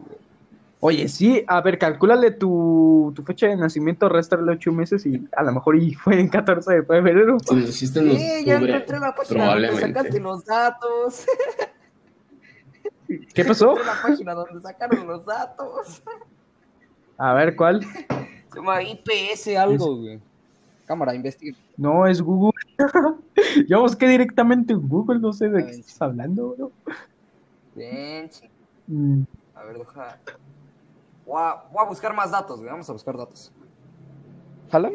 Oye, 0.88 1.08
sí, 1.08 1.44
a 1.48 1.62
ver, 1.62 1.80
calcúlale 1.80 2.30
tu, 2.30 3.12
tu 3.16 3.24
fecha 3.24 3.48
de 3.48 3.56
nacimiento, 3.56 4.08
réstale 4.08 4.52
ocho 4.52 4.72
meses 4.72 5.04
y 5.08 5.28
a 5.36 5.42
lo 5.42 5.52
mejor 5.52 5.78
y 5.78 5.94
fue 5.96 6.20
en 6.20 6.30
14 6.30 6.76
de 6.76 6.84
febrero. 6.84 7.38
Si 7.40 7.86
en 7.98 8.08
Eh, 8.12 8.44
ya 8.46 8.58
encontré 8.60 9.00
la 9.00 9.16
página 9.16 9.46
donde 9.48 9.76
sacaste 9.78 10.20
los 10.20 10.46
datos. 10.46 11.26
¿Qué 13.34 13.46
pasó? 13.46 13.72
Encontré 13.72 13.86
la 13.88 14.00
página 14.00 14.34
donde 14.36 14.62
sacaron 14.62 15.08
los 15.08 15.26
datos. 15.26 16.04
A 17.18 17.34
ver, 17.34 17.56
¿cuál? 17.56 17.82
Se 17.82 18.56
llama 18.56 18.84
IPS 18.84 19.58
algo, 19.58 19.98
güey. 19.98 20.22
Cámara, 20.86 21.16
investiga. 21.16 21.58
No, 21.78 22.06
es 22.06 22.22
Google. 22.22 22.62
Yo 23.68 23.82
busqué 23.82 24.08
directamente 24.08 24.74
en 24.74 24.88
Google, 24.88 25.20
no 25.20 25.34
sé 25.34 25.50
de 25.50 25.64
Ay, 25.64 25.66
qué 25.66 25.72
estás 25.80 26.00
hablando, 26.04 26.56
bro. 26.56 26.72
Bien. 27.74 28.30
Mm, 28.86 29.24
A 29.56 29.64
ver, 29.64 29.80
deja. 29.80 30.20
Voy 31.26 31.42
a, 31.42 31.64
voy 31.72 31.84
a 31.84 31.88
buscar 31.90 32.14
más 32.14 32.32
datos, 32.32 32.60
güey. 32.60 32.70
Vamos 32.72 32.90
a 32.90 32.94
buscar 32.94 33.18
datos. 33.18 33.52
¿Jala? 34.72 34.92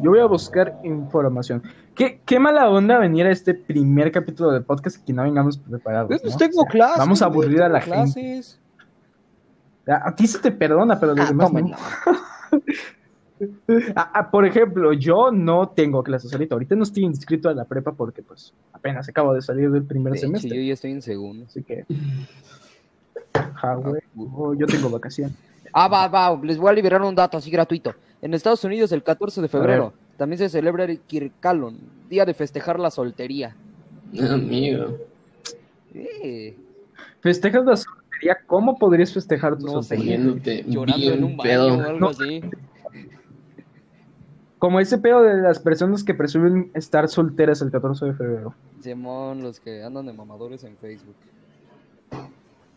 Yo 0.00 0.10
voy 0.10 0.20
a 0.20 0.26
buscar 0.26 0.78
información. 0.84 1.62
¿Qué, 1.94 2.20
qué 2.24 2.38
mala 2.38 2.68
onda 2.70 2.98
venir 2.98 3.26
a 3.26 3.30
este 3.30 3.54
primer 3.54 4.10
capítulo 4.12 4.50
del 4.52 4.64
podcast 4.64 4.98
y 5.00 5.04
que 5.04 5.12
no 5.12 5.22
vengamos 5.22 5.58
preparados. 5.58 6.20
Pues 6.20 6.32
¿no? 6.32 6.38
tengo 6.38 6.60
O 6.60 6.64
sea, 6.64 6.70
clases. 6.70 6.98
Vamos 6.98 7.22
a 7.22 7.26
aburrir 7.26 7.62
a 7.62 7.68
la 7.68 7.80
gente. 7.80 8.40
A, 9.86 10.08
a 10.08 10.14
ti 10.14 10.26
se 10.26 10.38
te 10.38 10.50
perdona, 10.52 10.98
pero 10.98 11.12
a 11.12 11.14
los 11.16 11.26
Ah, 11.26 11.28
demás 11.28 11.52
no. 11.52 11.62
Ah, 13.96 14.10
ah, 14.14 14.30
por 14.30 14.44
ejemplo, 14.44 14.92
yo 14.92 15.30
no 15.32 15.70
tengo 15.70 16.02
clases 16.02 16.30
ahorita. 16.30 16.54
Ahorita 16.54 16.74
no 16.76 16.82
estoy 16.82 17.04
inscrito 17.04 17.48
a 17.48 17.54
la 17.54 17.64
prepa 17.64 17.92
porque 17.92 18.22
pues 18.22 18.52
apenas 18.72 19.08
acabo 19.08 19.32
de 19.32 19.40
salir 19.40 19.70
del 19.70 19.82
primer 19.82 20.12
De 20.12 20.18
hecho, 20.18 20.26
semestre. 20.26 20.56
yo 20.56 20.62
ya 20.62 20.74
estoy 20.74 20.90
en 20.92 21.00
segundo. 21.00 21.46
Así 21.46 21.62
que... 21.62 21.86
Ja, 23.54 23.74
güey. 23.76 24.02
Oh, 24.34 24.52
yo 24.52 24.66
tengo 24.66 24.90
vacaciones. 24.90 25.34
Ah, 25.72 25.88
va, 25.88 26.08
va, 26.08 26.38
les 26.42 26.58
voy 26.58 26.70
a 26.70 26.72
liberar 26.72 27.02
un 27.02 27.14
dato 27.14 27.36
así 27.38 27.50
gratuito. 27.50 27.94
En 28.22 28.34
Estados 28.34 28.62
Unidos, 28.64 28.92
el 28.92 29.02
14 29.02 29.40
de 29.40 29.48
febrero, 29.48 29.92
también 30.16 30.38
se 30.38 30.48
celebra 30.48 30.84
el 30.84 30.98
Kirkalon, 31.00 31.78
día 32.08 32.24
de 32.24 32.34
festejar 32.34 32.78
la 32.78 32.90
soltería. 32.90 33.56
Amigo. 34.30 34.96
Eh, 35.94 36.56
¿Festejas 37.20 37.64
la 37.64 37.76
soltería? 37.76 38.38
¿Cómo 38.46 38.78
podrías 38.78 39.12
festejar 39.12 39.56
tu 39.58 39.66
No 39.66 39.72
soltería? 39.82 40.16
Poniéndote 40.16 40.64
llorando 40.66 41.00
bien 41.00 41.14
en 41.14 41.24
un 41.24 41.36
baño 41.36 41.48
pedo. 41.50 41.66
o 41.68 41.80
algo 41.82 41.98
No. 41.98 42.08
así. 42.08 42.40
Como 44.58 44.78
ese 44.78 44.98
pedo 44.98 45.22
de 45.22 45.40
las 45.40 45.58
personas 45.58 46.04
que 46.04 46.12
presumen 46.12 46.70
estar 46.74 47.08
solteras 47.08 47.62
el 47.62 47.70
14 47.70 48.04
de 48.06 48.12
febrero. 48.12 48.54
Simón, 48.82 49.42
los 49.42 49.58
que 49.58 49.82
andan 49.82 50.04
de 50.04 50.12
mamadores 50.12 50.64
en 50.64 50.76
Facebook. 50.76 51.14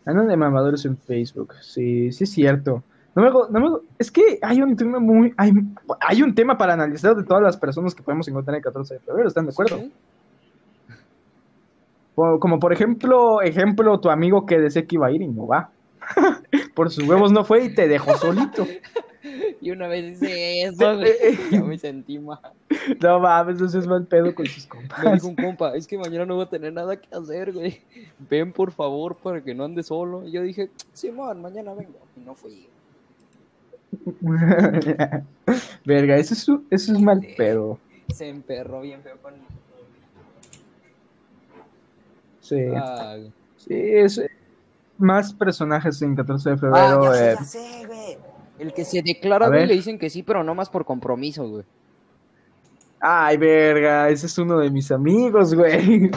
Andan 0.05 0.27
de 0.27 0.37
mamadores 0.37 0.85
en 0.85 0.97
Facebook. 0.97 1.53
Sí, 1.61 2.11
sí 2.11 2.23
es 2.23 2.31
cierto. 2.31 2.83
No 3.15 3.21
me, 3.21 3.29
no 3.29 3.59
me 3.59 3.77
es 3.99 4.11
que 4.11 4.39
hay 4.41 4.61
un 4.61 4.75
tema 4.75 4.99
muy... 4.99 5.33
Hay, 5.37 5.51
hay 6.01 6.23
un 6.23 6.33
tema 6.33 6.57
para 6.57 6.73
analizar 6.73 7.15
de 7.15 7.23
todas 7.23 7.43
las 7.43 7.57
personas 7.57 7.93
que 7.93 8.03
podemos 8.03 8.27
encontrar 8.27 8.57
el 8.57 8.63
14 8.63 8.95
de 8.95 8.99
febrero, 8.99 9.27
¿están 9.27 9.45
de 9.45 9.51
acuerdo? 9.51 9.77
Sí. 9.77 9.93
Como, 12.15 12.39
como 12.39 12.59
por 12.59 12.73
ejemplo, 12.73 13.41
ejemplo, 13.41 13.99
tu 13.99 14.09
amigo 14.09 14.45
que 14.45 14.59
decía 14.59 14.85
que 14.85 14.95
iba 14.95 15.07
a 15.07 15.11
ir 15.11 15.21
y 15.21 15.27
no 15.27 15.47
va. 15.47 15.69
por 16.75 16.91
sus 16.91 17.07
huevos 17.07 17.31
no 17.31 17.43
fue 17.43 17.65
y 17.65 17.73
te 17.73 17.87
dejó 17.87 18.15
solito. 18.17 18.65
Y 19.61 19.71
una 19.71 19.87
vez 19.87 20.13
hice 20.21 20.63
eso, 20.63 20.95
güey. 20.97 21.11
Ya 21.51 21.63
me 21.63 21.77
sentí 21.77 22.19
mal. 22.19 22.39
No 23.01 23.19
mames, 23.19 23.61
eso 23.61 23.79
es 23.79 23.87
mal 23.87 24.05
pedo 24.05 24.33
con 24.35 24.45
sus 24.45 24.63
Me 24.65 24.69
compas. 24.69 25.13
dijo 25.13 25.27
un 25.27 25.35
compa, 25.35 25.75
es 25.75 25.87
que 25.87 25.97
mañana 25.97 26.25
no 26.25 26.35
voy 26.35 26.45
a 26.45 26.49
tener 26.49 26.73
nada 26.73 26.95
que 26.99 27.07
hacer, 27.15 27.53
güey. 27.53 27.79
Ven 28.29 28.51
por 28.51 28.71
favor 28.71 29.15
para 29.15 29.41
que 29.43 29.53
no 29.55 29.63
ande 29.63 29.83
solo. 29.83 30.27
Y 30.27 30.31
yo 30.31 30.41
dije, 30.41 30.69
Simón, 30.93 31.41
mañana 31.41 31.73
vengo. 31.73 31.99
Y 32.17 32.19
no 32.21 32.35
fui. 32.35 32.67
Verga, 35.85 36.17
eso 36.17 36.33
es, 36.33 36.47
eso 36.69 36.93
es 36.93 36.99
mal 36.99 37.25
pedo. 37.37 37.79
Se 38.13 38.27
emperró 38.27 38.81
bien 38.81 39.01
feo 39.01 39.17
con 39.21 39.33
Sí, 42.41 42.65
Ah, 42.75 43.17
sí, 43.57 43.73
es 43.73 44.21
más 44.97 45.33
personajes 45.33 46.01
en 46.01 46.15
14 46.15 46.49
de 46.49 46.55
Ah, 46.55 46.57
febrero. 46.59 47.03
ya 47.05 47.13
sé, 47.13 47.31
eh, 47.31 47.35
ya 47.39 47.43
sé, 47.45 47.87
güey. 47.87 48.17
El 48.63 48.73
que 48.73 48.85
se 48.85 49.01
declara, 49.01 49.47
güey, 49.49 49.67
le 49.67 49.73
dicen 49.73 49.99
que 49.99 50.09
sí, 50.09 50.23
pero 50.23 50.43
no 50.43 50.55
más 50.55 50.69
por 50.69 50.85
compromiso, 50.85 51.47
güey. 51.49 51.63
Ay, 52.99 53.35
verga, 53.35 54.09
ese 54.09 54.27
es 54.27 54.37
uno 54.37 54.57
de 54.59 54.69
mis 54.71 54.89
amigos, 54.91 55.53
güey. 55.53 56.09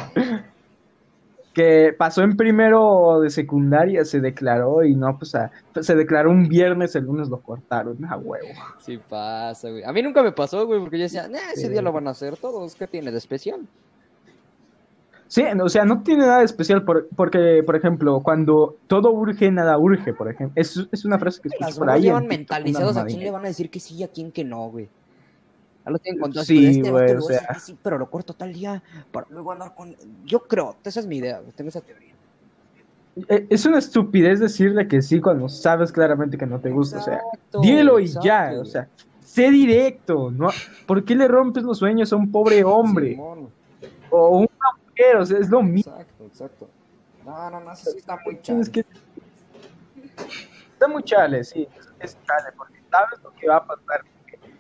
Que 1.53 1.95
pasó 1.99 2.23
en 2.23 2.37
primero 2.37 3.19
de 3.21 3.31
secundaria, 3.31 4.05
se 4.05 4.21
declaró 4.21 4.85
y 4.85 4.95
no, 4.95 5.19
pues 5.19 5.35
a- 5.35 5.51
se 5.81 5.97
declaró 5.97 6.31
un 6.31 6.47
viernes, 6.49 6.95
el 6.95 7.05
lunes 7.05 7.29
lo 7.31 7.41
cortaron, 7.41 8.05
a 8.05 8.17
huevo. 8.19 8.47
Sí 8.79 8.99
pasa, 9.09 9.71
güey. 9.71 9.83
A 9.83 9.91
mí 9.93 10.03
nunca 10.03 10.23
me 10.23 10.33
pasó, 10.33 10.67
güey, 10.67 10.79
porque 10.79 10.99
yo 10.99 11.05
decía, 11.05 11.27
nah, 11.29 11.39
ese 11.55 11.63
Sí. 11.63 11.69
día 11.71 11.81
lo 11.83 11.93
van 11.93 12.09
a 12.09 12.11
hacer 12.11 12.37
todos. 12.37 12.75
¿Qué 12.75 12.87
tiene 12.87 13.11
de 13.11 13.19
especial? 13.19 13.67
Sí, 15.29 15.43
o 15.61 15.69
sea, 15.69 15.85
no 15.85 16.03
tiene 16.03 16.25
nada 16.25 16.39
de 16.39 16.45
especial 16.45 16.85
por- 16.85 17.09
porque, 17.17 17.63
por 17.67 17.75
ejemplo, 17.75 18.21
cuando 18.21 18.77
todo 18.87 19.11
urge, 19.13 19.51
nada 19.51 19.77
urge, 19.77 20.13
por 20.15 20.31
ejemplo. 20.31 20.53
Es, 20.61 20.81
es 20.93 21.05
una 21.05 21.19
frase 21.19 21.41
que 21.43 21.49
escuché 21.49 21.65
Las 21.71 21.79
por 21.79 21.91
ahí. 21.91 22.03
llevan 22.03 22.27
mentalizados 22.29 22.97
a 22.97 23.05
quién 23.05 23.21
le 23.21 23.31
van 23.33 23.45
a 23.45 23.49
decir 23.49 23.69
que 23.69 23.81
sí 23.81 23.97
y 23.97 24.03
a 24.05 24.09
quién 24.09 24.31
que 24.31 24.45
no, 24.45 24.69
güey. 24.71 24.89
Ya 25.85 25.91
lo 25.91 25.99
tienen 25.99 26.21
contado. 26.21 26.45
Sí, 26.45 26.67
este 26.67 26.91
güey, 26.91 27.13
o 27.17 27.21
sea. 27.21 27.47
que 27.55 27.61
sí, 27.61 27.77
pero 27.83 27.99
lo 27.99 28.09
corto 28.09 28.35
tal 28.35 28.53
día 28.53 28.83
para 29.11 29.27
luego 29.31 29.51
andar 29.53 29.75
con... 29.75 29.97
Yo 30.25 30.41
creo, 30.45 30.77
esa 30.85 31.01
es 31.01 31.07
mi 31.07 31.17
idea, 31.17 31.41
güey, 31.41 31.53
tengo 31.53 31.69
esa 31.71 31.81
teoría. 31.81 32.13
Eh, 33.29 33.47
Es 33.51 33.65
una 33.67 33.79
estupidez 33.79 34.39
decirle 34.41 34.87
que 34.87 35.01
sí 35.03 35.21
cuando 35.21 35.49
sabes 35.49 35.91
claramente 35.91 36.37
que 36.39 36.47
no 36.47 36.61
te 36.61 36.71
gusta, 36.71 36.99
o 36.99 37.03
sea. 37.03 37.21
Dilo 37.63 37.99
y 37.99 38.05
exacto, 38.05 38.25
ya, 38.27 38.53
o 38.61 38.65
sea, 38.65 38.89
sé 39.25 39.51
directo, 39.51 40.31
¿no? 40.31 40.49
¿Por 40.87 41.05
qué 41.05 41.15
le 41.17 41.27
rompes 41.27 41.65
los 41.65 41.79
sueños 41.79 42.13
a 42.13 42.17
un 42.17 42.31
pobre 42.31 42.63
hombre 42.65 43.13
Simón, 43.13 43.49
o 44.11 44.39
una 44.39 44.49
mujer? 44.99 45.17
O 45.17 45.27
sea, 45.27 45.39
es 45.39 45.49
lo 45.51 45.63
mismo. 45.63 45.93
Exacto, 45.93 46.25
exacto. 46.27 46.69
No, 47.25 47.51
no, 47.51 47.61
no, 47.61 47.73
eso 47.73 47.91
está 47.97 48.19
muy 48.25 48.41
chale. 48.41 48.71
que- 48.71 48.85
Está 50.73 50.89
muy 50.89 51.03
chale, 51.03 51.43
sí, 51.43 51.67
es 52.01 52.17
chale, 52.27 52.53
porque 52.57 52.75
sabes 52.91 53.19
lo 53.23 53.33
que 53.33 53.49
va 53.49 53.57
a 53.57 53.67
pasar. 53.67 54.03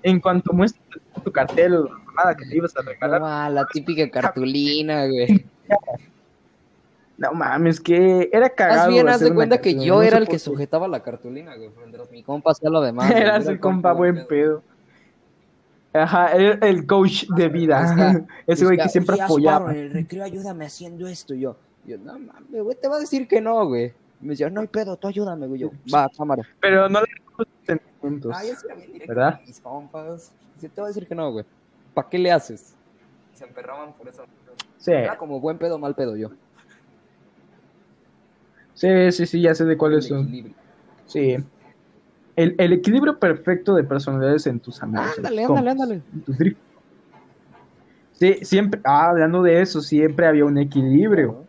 En 0.02 0.18
cuanto 0.20 0.52
muestres 0.52 0.82
tu 1.22 1.30
cartel 1.30 1.78
mamada 2.06 2.34
que 2.34 2.46
te 2.46 2.56
ibas 2.56 2.74
a 2.76 2.82
regalar, 2.82 3.20
Ah, 3.22 3.50
la 3.50 3.66
típica 3.66 4.08
cartulina, 4.10 5.06
güey. 5.06 5.46
no 7.18 7.32
mames, 7.32 7.80
que 7.80 8.28
era 8.32 8.48
cagado. 8.48 8.78
Más 8.80 8.88
bien, 8.88 9.08
haz 9.08 9.20
de 9.20 9.34
cuenta 9.34 9.60
que 9.60 9.74
yo 9.74 9.96
no 9.96 10.02
era 10.02 10.18
el 10.18 10.26
que 10.28 10.38
sujetaba 10.38 10.88
la 10.88 11.02
cartulina, 11.02 11.54
güey. 11.56 11.70
Mientras 11.76 12.10
mi 12.10 12.22
compa 12.22 12.52
hacía 12.52 12.70
lo 12.70 12.80
demás. 12.80 13.10
Eras 13.14 13.44
Era 13.44 13.52
el 13.52 13.60
compa 13.60 13.92
buen 13.92 14.26
pedo. 14.26 14.62
Ajá, 15.96 16.32
era 16.32 16.66
el 16.66 16.86
coach 16.86 17.24
de 17.28 17.48
vida. 17.48 18.24
Ese 18.46 18.64
güey 18.64 18.76
que 18.78 18.88
siempre 18.88 19.14
"Oye, 19.14 19.22
Asparo, 19.22 19.34
apoyaba. 19.34 19.72
en 19.72 19.78
el 19.78 19.90
recreo 19.92 20.24
ayúdame 20.24 20.66
haciendo 20.66 21.06
esto. 21.06 21.34
Y 21.34 21.40
yo, 21.40 21.56
yo, 21.86 21.98
no 21.98 22.18
mames, 22.18 22.62
güey, 22.62 22.76
te 22.80 22.88
va 22.88 22.96
a 22.96 23.00
decir 23.00 23.26
que 23.28 23.40
no, 23.40 23.66
güey. 23.66 23.92
Me 24.20 24.30
decía, 24.30 24.48
no 24.48 24.62
hay 24.62 24.66
pedo, 24.66 24.96
tú 24.96 25.08
ayúdame, 25.08 25.46
güey. 25.46 25.60
Yo, 25.60 25.70
va, 25.94 26.08
cámara. 26.16 26.42
Pero 26.60 26.88
no 26.88 27.00
le 27.00 27.06
sentimientos. 27.66 28.32
Ah, 28.34 28.44
ya 28.44 28.56
se 28.56 28.66
era 28.66 28.74
bien 28.76 28.92
directo 28.92 29.14
¿Verdad? 29.14 29.40
mis 29.46 29.60
compas. 29.60 30.32
Sí, 30.58 30.68
te 30.68 30.80
va 30.80 30.86
a 30.86 30.88
decir 30.88 31.06
que 31.06 31.14
no, 31.14 31.30
güey. 31.32 31.44
¿Para 31.92 32.08
qué 32.08 32.18
le 32.18 32.32
haces? 32.32 32.74
Se 33.34 33.44
emperraban 33.44 33.92
por 33.92 34.08
eso. 34.08 34.24
Sí, 34.78 34.92
Era 34.92 35.18
como 35.18 35.40
buen 35.40 35.58
pedo, 35.58 35.78
mal 35.78 35.94
pedo 35.94 36.16
yo. 36.16 36.30
sí, 38.74 38.88
sí, 39.12 39.26
sí, 39.26 39.40
ya 39.40 39.54
sé 39.54 39.64
de 39.64 39.76
cuáles 39.76 40.04
El 40.06 40.10
son. 40.10 40.54
Sí. 41.06 41.36
El, 42.36 42.54
el 42.58 42.72
equilibrio 42.74 43.18
perfecto 43.18 43.74
de 43.74 43.82
personalidades 43.84 44.46
en 44.46 44.60
tus 44.60 44.82
amigos. 44.82 45.06
Ándale, 45.16 45.44
ándale, 45.44 45.70
ándale. 45.70 45.94
en 46.14 46.20
tu 46.22 46.32
drift. 46.34 46.58
Sí, 48.12 48.34
siempre, 48.42 48.80
ah, 48.84 49.10
hablando 49.10 49.42
de 49.42 49.60
eso, 49.60 49.80
siempre 49.80 50.26
había 50.26 50.44
un 50.44 50.56
equilibrio. 50.58 51.44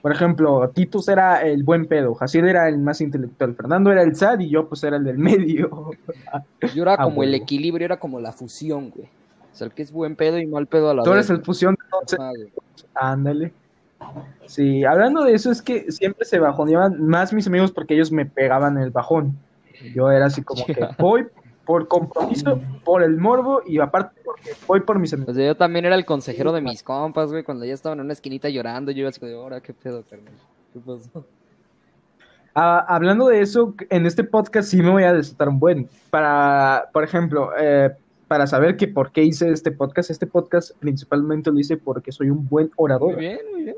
Por 0.00 0.12
ejemplo, 0.12 0.70
Titus 0.74 1.08
era 1.08 1.42
el 1.42 1.64
buen 1.64 1.86
pedo, 1.86 2.14
Jacir 2.14 2.44
era 2.44 2.68
el 2.68 2.78
más 2.78 3.00
intelectual, 3.00 3.54
Fernando 3.54 3.90
era 3.90 4.02
el 4.02 4.14
sad 4.14 4.38
y 4.38 4.48
yo 4.48 4.68
pues 4.68 4.82
era 4.84 4.96
el 4.96 5.04
del 5.04 5.18
medio. 5.18 5.90
Yo 6.74 6.82
era 6.82 6.94
Ah, 6.94 7.04
como 7.04 7.22
el 7.22 7.34
equilibrio, 7.34 7.84
era 7.84 7.98
como 7.98 8.20
la 8.20 8.32
fusión, 8.32 8.90
güey. 8.90 9.06
O 9.52 9.56
sea, 9.58 9.66
el 9.66 9.72
que 9.72 9.82
es 9.82 9.90
buen 9.90 10.14
pedo 10.16 10.38
y 10.38 10.46
mal 10.46 10.66
pedo 10.68 10.90
a 10.90 10.94
la 10.94 11.02
Tú 11.02 11.10
vez. 11.10 11.18
eres 11.18 11.30
el 11.30 11.44
fusión 11.44 11.74
de 11.74 12.50
ándale. 12.94 13.52
Sí, 14.46 14.84
hablando 14.84 15.24
de 15.24 15.34
eso 15.34 15.50
es 15.50 15.60
que 15.60 15.90
siempre 15.92 16.24
se 16.24 16.38
bajoneaban 16.38 17.06
más 17.06 17.32
mis 17.32 17.46
amigos 17.46 17.72
porque 17.72 17.94
ellos 17.94 18.10
me 18.10 18.26
pegaban 18.26 18.78
el 18.78 18.90
bajón. 18.90 19.36
Yo 19.94 20.10
era 20.10 20.26
así 20.26 20.42
como 20.42 20.64
que 20.64 20.88
voy 20.98 21.26
por 21.64 21.86
compromiso, 21.86 22.60
por 22.84 23.02
el 23.02 23.18
morbo 23.18 23.60
y 23.66 23.78
aparte 23.78 24.18
porque 24.24 24.50
voy 24.66 24.80
por 24.80 24.98
mis 24.98 25.12
amigos. 25.12 25.36
Sea, 25.36 25.46
yo 25.46 25.56
también 25.56 25.84
era 25.84 25.94
el 25.94 26.06
consejero 26.06 26.52
de 26.52 26.62
mis 26.62 26.82
compas, 26.82 27.30
güey. 27.30 27.44
Cuando 27.44 27.64
ya 27.66 27.74
estaban 27.74 27.98
en 27.98 28.06
una 28.06 28.14
esquinita 28.14 28.48
llorando, 28.48 28.90
yo 28.90 29.00
iba 29.00 29.10
así 29.10 29.20
como, 29.20 29.30
de, 29.30 29.36
ahora, 29.36 29.60
¿qué 29.60 29.74
pedo, 29.74 30.02
carnal? 30.08 30.32
¿Qué 30.72 30.80
pasó? 30.80 31.26
Ah, 32.54 32.84
hablando 32.88 33.28
de 33.28 33.42
eso, 33.42 33.74
en 33.90 34.06
este 34.06 34.24
podcast 34.24 34.70
sí 34.70 34.78
me 34.78 34.90
voy 34.90 35.02
a 35.04 35.12
desatar 35.12 35.48
un 35.48 35.60
buen. 35.60 35.88
Para, 36.10 36.88
por 36.92 37.04
ejemplo, 37.04 37.50
eh, 37.58 37.90
para 38.26 38.46
saber 38.46 38.76
que 38.76 38.88
por 38.88 39.12
qué 39.12 39.22
hice 39.22 39.50
este 39.50 39.70
podcast, 39.70 40.10
este 40.10 40.26
podcast 40.26 40.72
principalmente 40.78 41.50
lo 41.50 41.58
hice 41.58 41.76
porque 41.76 42.10
soy 42.12 42.30
un 42.30 42.48
buen 42.48 42.66
Muy 42.66 42.74
orador. 42.76 43.16
bien, 43.16 43.38
muy 43.52 43.62
bien. 43.64 43.76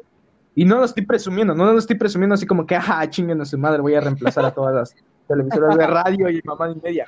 Y 0.54 0.64
no 0.64 0.78
lo 0.78 0.84
estoy 0.84 1.06
presumiendo, 1.06 1.54
no 1.54 1.72
lo 1.72 1.78
estoy 1.78 1.96
presumiendo 1.96 2.34
así 2.34 2.46
como 2.46 2.66
que, 2.66 2.74
ajá, 2.74 3.08
chinguen 3.08 3.40
a 3.40 3.44
su 3.44 3.56
madre, 3.56 3.80
voy 3.80 3.94
a 3.94 4.00
reemplazar 4.00 4.44
a 4.44 4.50
todas 4.50 4.74
las 4.74 4.94
televisoras 5.28 5.78
de 5.78 5.86
radio 5.86 6.28
y 6.28 6.40
mamá 6.44 6.70
y 6.70 6.80
media. 6.80 7.06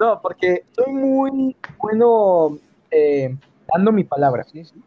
No, 0.00 0.20
porque 0.20 0.64
soy 0.72 0.92
muy 0.92 1.56
bueno 1.78 2.58
eh, 2.90 3.36
dando 3.72 3.92
mi 3.92 4.04
palabra 4.04 4.44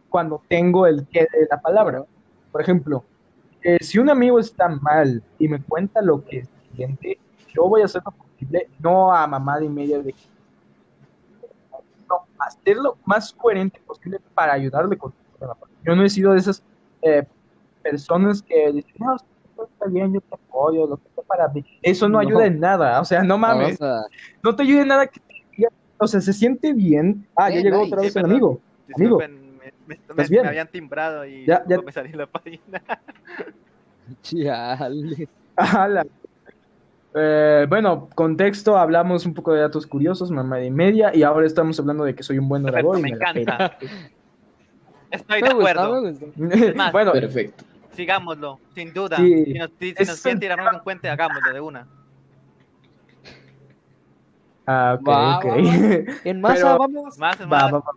cuando 0.09 0.41
tengo 0.47 0.87
el 0.87 1.07
que 1.07 1.21
de 1.21 1.47
la 1.49 1.61
palabra. 1.61 2.03
Por 2.51 2.61
ejemplo, 2.61 3.03
eh, 3.61 3.77
si 3.81 3.99
un 3.99 4.09
amigo 4.09 4.39
está 4.39 4.67
mal 4.69 5.21
y 5.37 5.47
me 5.47 5.61
cuenta 5.61 6.01
lo 6.01 6.23
que 6.25 6.45
siente, 6.75 7.19
yo 7.53 7.67
voy 7.67 7.81
a 7.81 7.85
hacer 7.85 8.01
lo 8.05 8.11
posible, 8.11 8.69
no 8.79 9.13
a 9.13 9.27
mamada 9.27 9.63
y 9.63 9.69
media 9.69 9.99
de 9.99 10.13
no, 12.09 12.25
hacer 12.39 12.77
lo 12.77 12.97
más 13.05 13.33
coherente 13.33 13.81
posible 13.85 14.19
para 14.33 14.53
ayudarle 14.53 14.97
con 14.97 15.13
problema. 15.37 15.55
Porque 15.55 15.75
Yo 15.85 15.95
no 15.95 16.03
he 16.03 16.09
sido 16.09 16.33
de 16.33 16.39
esas 16.39 16.63
eh, 17.01 17.25
personas 17.91 18.41
que 18.41 18.71
dicen, 18.71 18.93
no, 18.99 19.15
está 19.15 19.85
bien, 19.87 20.13
yo 20.13 20.21
te 20.21 20.35
apoyo, 20.35 20.87
lo 20.87 20.97
que 20.97 21.09
sea 21.15 21.23
para 21.23 21.47
mí. 21.49 21.63
Eso 21.81 22.07
no, 22.07 22.13
No. 22.21 22.27
ayuda 22.27 22.45
en 22.45 22.59
nada, 22.59 23.01
o 23.01 23.05
sea, 23.05 23.23
no 23.23 23.37
mames, 23.37 23.79
no 24.43 24.55
te 24.55 24.63
ayuda 24.63 24.81
en 24.83 24.87
nada 24.87 25.07
que 25.07 25.19
te 25.19 25.33
diga- 25.57 25.69
o 25.97 26.07
sea, 26.07 26.21
se 26.21 26.33
siente 26.33 26.73
bien. 26.73 27.25
Ah, 27.35 27.49
ya 27.49 27.57
Eh, 27.59 27.63
llegó 27.63 27.81
otra 27.81 28.01
vez 28.01 28.13
Sí, 28.13 28.19
el 28.19 28.23
perdón. 28.23 28.31
amigo. 28.31 28.61
Amigo. 28.95 29.17
Disculpen, 29.17 29.57
me, 29.57 29.65
me- 29.65 29.73
me- 29.87 29.93
¿Estás 29.95 30.15
me 30.17 30.27
bien? 30.27 30.45
habían 30.47 30.67
timbrado 30.69 31.25
y 31.25 31.45
Ya- 31.45 31.63
ya- 31.67 31.81
me 31.81 31.91
salí 31.91 32.09
en 32.11 32.17
la 32.19 32.27
página. 32.27 32.81
Chale. 34.21 35.27
Ala. 35.55 36.05
Eh, 37.19 37.65
bueno, 37.67 38.09
contexto, 38.13 38.77
hablamos 38.77 39.25
un 39.25 39.33
poco 39.33 39.53
de 39.53 39.61
datos 39.61 39.87
curiosos, 39.87 40.29
mamá 40.29 40.61
y 40.61 40.69
media, 40.69 41.15
y 41.15 41.23
ahora 41.23 41.47
estamos 41.47 41.79
hablando 41.79 42.03
de 42.03 42.13
que 42.13 42.21
soy 42.21 42.37
un 42.37 42.47
buen 42.47 42.63
Perfecto, 42.63 42.89
orador 42.89 42.99
y 42.99 43.03
me 43.03 43.11
me 43.11 43.17
la 43.25 43.33
pela. 43.33 43.41
encanta. 43.55 43.77
Estoy 45.09 45.41
de 45.41 45.53
gusta, 45.53 45.71
acuerdo. 45.71 46.01
me 46.01 46.11
gusta. 46.11 46.25
Es 46.67 46.75
más, 46.75 46.91
bueno, 46.91 47.11
Perfecto. 47.13 47.63
Sigámoslo, 47.97 48.59
sin 48.75 48.93
duda. 48.93 49.17
Sí. 49.17 49.43
Si 49.45 49.53
nos, 49.55 49.71
si 49.79 49.89
Ese 49.97 50.05
nos 50.05 50.21
quieren 50.21 50.39
tirar 50.39 50.59
un 50.73 50.79
puente, 50.81 51.09
hagámoslo 51.09 51.51
de 51.51 51.59
una. 51.59 51.87
ah, 54.67 54.97
ok, 54.99 55.07
Va, 55.07 55.37
ok. 55.39 55.45
va, 55.45 55.55
En 56.23 56.41
masa, 56.41 56.55
Pero- 56.55 56.77
vamos. 56.77 57.17
Más, 57.17 57.41
Va, 57.41 57.45
más. 57.47 57.73
va, 57.73 57.79
va. 57.79 57.91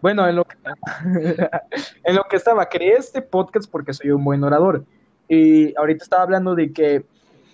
Bueno, 0.00 0.28
en 0.28 0.36
lo, 0.36 0.44
que, 0.44 0.56
en 2.04 2.14
lo 2.14 2.22
que 2.24 2.36
estaba, 2.36 2.66
creé 2.68 2.92
este 2.96 3.20
podcast 3.22 3.68
porque 3.70 3.92
soy 3.92 4.10
un 4.10 4.22
buen 4.22 4.44
orador. 4.44 4.84
Y 5.28 5.76
ahorita 5.76 6.04
estaba 6.04 6.22
hablando 6.22 6.54
de 6.54 6.72
que 6.72 7.04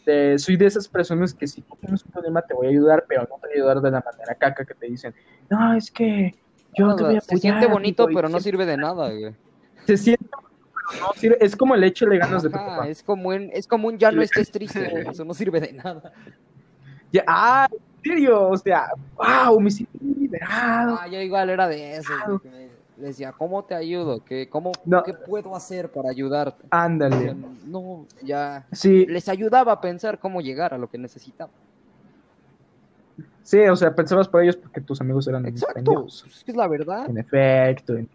eh, 0.06 0.34
soy 0.38 0.56
de 0.56 0.66
esas 0.66 0.86
personas 0.88 1.32
que 1.32 1.46
si 1.46 1.62
tú 1.62 1.74
tienes 1.80 2.04
un 2.04 2.10
problema 2.10 2.42
te 2.42 2.52
voy 2.52 2.66
a 2.66 2.70
ayudar, 2.70 3.04
pero 3.08 3.22
no 3.22 3.36
te 3.40 3.46
voy 3.46 3.50
a 3.50 3.54
ayudar 3.54 3.80
de 3.80 3.90
la 3.90 4.04
manera 4.04 4.34
caca 4.34 4.64
que 4.64 4.74
te 4.74 4.86
dicen, 4.86 5.14
no, 5.48 5.74
es 5.74 5.90
que 5.90 6.34
yo 6.76 6.94
te 6.94 7.02
voy 7.04 7.16
a 7.16 7.20
Se 7.20 7.38
siente 7.38 7.66
bonito, 7.66 8.02
amigo", 8.04 8.18
y 8.18 8.22
pero 8.22 8.28
no 8.28 8.40
sirve 8.40 8.66
de 8.66 8.76
nada, 8.76 9.08
güey. 9.10 9.34
Se 9.86 9.96
siente 9.96 10.26
no 11.00 11.12
sirve. 11.16 11.38
Es 11.40 11.56
como 11.56 11.74
el 11.74 11.84
hecho 11.84 12.06
de 12.06 12.18
ganas 12.18 12.42
de 12.42 12.50
papá. 12.50 12.88
es 12.88 13.02
como 13.02 13.28
un, 13.30 13.50
es 13.52 13.66
como 13.66 13.88
un 13.88 13.98
ya 13.98 14.10
no 14.10 14.22
estés 14.22 14.50
triste. 14.50 15.08
Eso 15.10 15.24
no 15.24 15.34
sirve 15.34 15.60
de 15.60 15.72
nada. 15.72 16.12
Ya, 17.12 17.22
ah, 17.28 17.68
en 17.70 18.02
serio, 18.02 18.48
o 18.48 18.56
sea, 18.56 18.88
wow, 19.16 19.60
me 19.60 19.70
siento 19.70 19.96
liberado. 20.02 20.98
Ah, 21.00 21.06
yo 21.06 21.20
igual 21.20 21.48
era 21.48 21.68
de 21.68 21.96
eso. 21.96 22.12
me 22.96 23.06
decía, 23.06 23.32
¿cómo 23.32 23.64
te 23.64 23.74
ayudo? 23.76 24.24
¿Qué, 24.24 24.48
cómo, 24.48 24.72
No. 24.84 25.02
¿Qué 25.04 25.14
puedo 25.14 25.54
hacer 25.54 25.90
para 25.92 26.10
ayudarte? 26.10 26.64
O 26.64 26.68
sea, 26.68 26.82
Ándale. 26.82 27.36
no, 27.66 28.06
ya. 28.22 28.66
Sí, 28.72 29.06
Les 29.06 29.28
ayudaba 29.28 29.72
a 29.72 29.80
pensar 29.80 30.18
cómo 30.18 30.40
llegar 30.40 30.74
a 30.74 30.78
lo 30.78 30.90
que 30.90 30.98
necesitaban. 30.98 31.54
sí, 33.44 33.60
o 33.60 33.76
sea, 33.76 33.94
pensabas 33.94 34.26
por 34.26 34.42
ellos 34.42 34.56
porque 34.56 34.80
tus 34.80 35.00
amigos 35.00 35.28
eran 35.28 35.46
Exacto. 35.46 36.02
pues 36.02 36.24
Es 36.26 36.42
que 36.42 36.50
es 36.50 36.56
la 36.56 36.66
verdad. 36.66 37.08
En 37.08 37.18
efecto, 37.18 37.94
en 37.96 38.08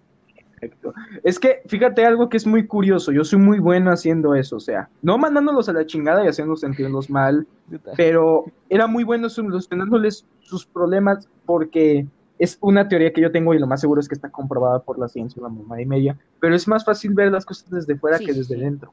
efecto. 0.59 0.93
Es 1.23 1.39
que, 1.39 1.61
fíjate 1.67 2.05
algo 2.05 2.29
que 2.29 2.37
es 2.37 2.45
muy 2.45 2.67
curioso, 2.67 3.11
yo 3.11 3.23
soy 3.23 3.39
muy 3.39 3.59
bueno 3.59 3.91
haciendo 3.91 4.35
eso, 4.35 4.57
o 4.57 4.59
sea, 4.59 4.89
no 5.01 5.17
mandándolos 5.17 5.69
a 5.69 5.73
la 5.73 5.85
chingada 5.85 6.23
y 6.23 6.27
haciéndolos 6.27 6.61
sentirlos 6.61 7.09
mal, 7.09 7.47
pero 7.95 8.45
era 8.69 8.87
muy 8.87 9.03
bueno 9.03 9.29
solucionándoles 9.29 10.25
sus 10.41 10.65
problemas 10.65 11.27
porque 11.45 12.05
es 12.37 12.57
una 12.61 12.87
teoría 12.87 13.11
que 13.11 13.21
yo 13.21 13.31
tengo 13.31 13.53
y 13.53 13.59
lo 13.59 13.67
más 13.67 13.81
seguro 13.81 13.99
es 13.99 14.07
que 14.07 14.15
está 14.15 14.29
comprobada 14.29 14.79
por 14.79 14.97
la 14.97 15.07
ciencia, 15.07 15.41
la 15.41 15.49
mamá 15.49 15.81
y 15.81 15.85
media, 15.85 16.17
pero 16.39 16.55
es 16.55 16.67
más 16.67 16.85
fácil 16.85 17.13
ver 17.13 17.31
las 17.31 17.45
cosas 17.45 17.69
desde 17.69 17.95
fuera 17.97 18.17
Sí, 18.17 18.25
que 18.25 18.33
desde 18.33 18.55
sí. 18.55 18.61
dentro. 18.61 18.91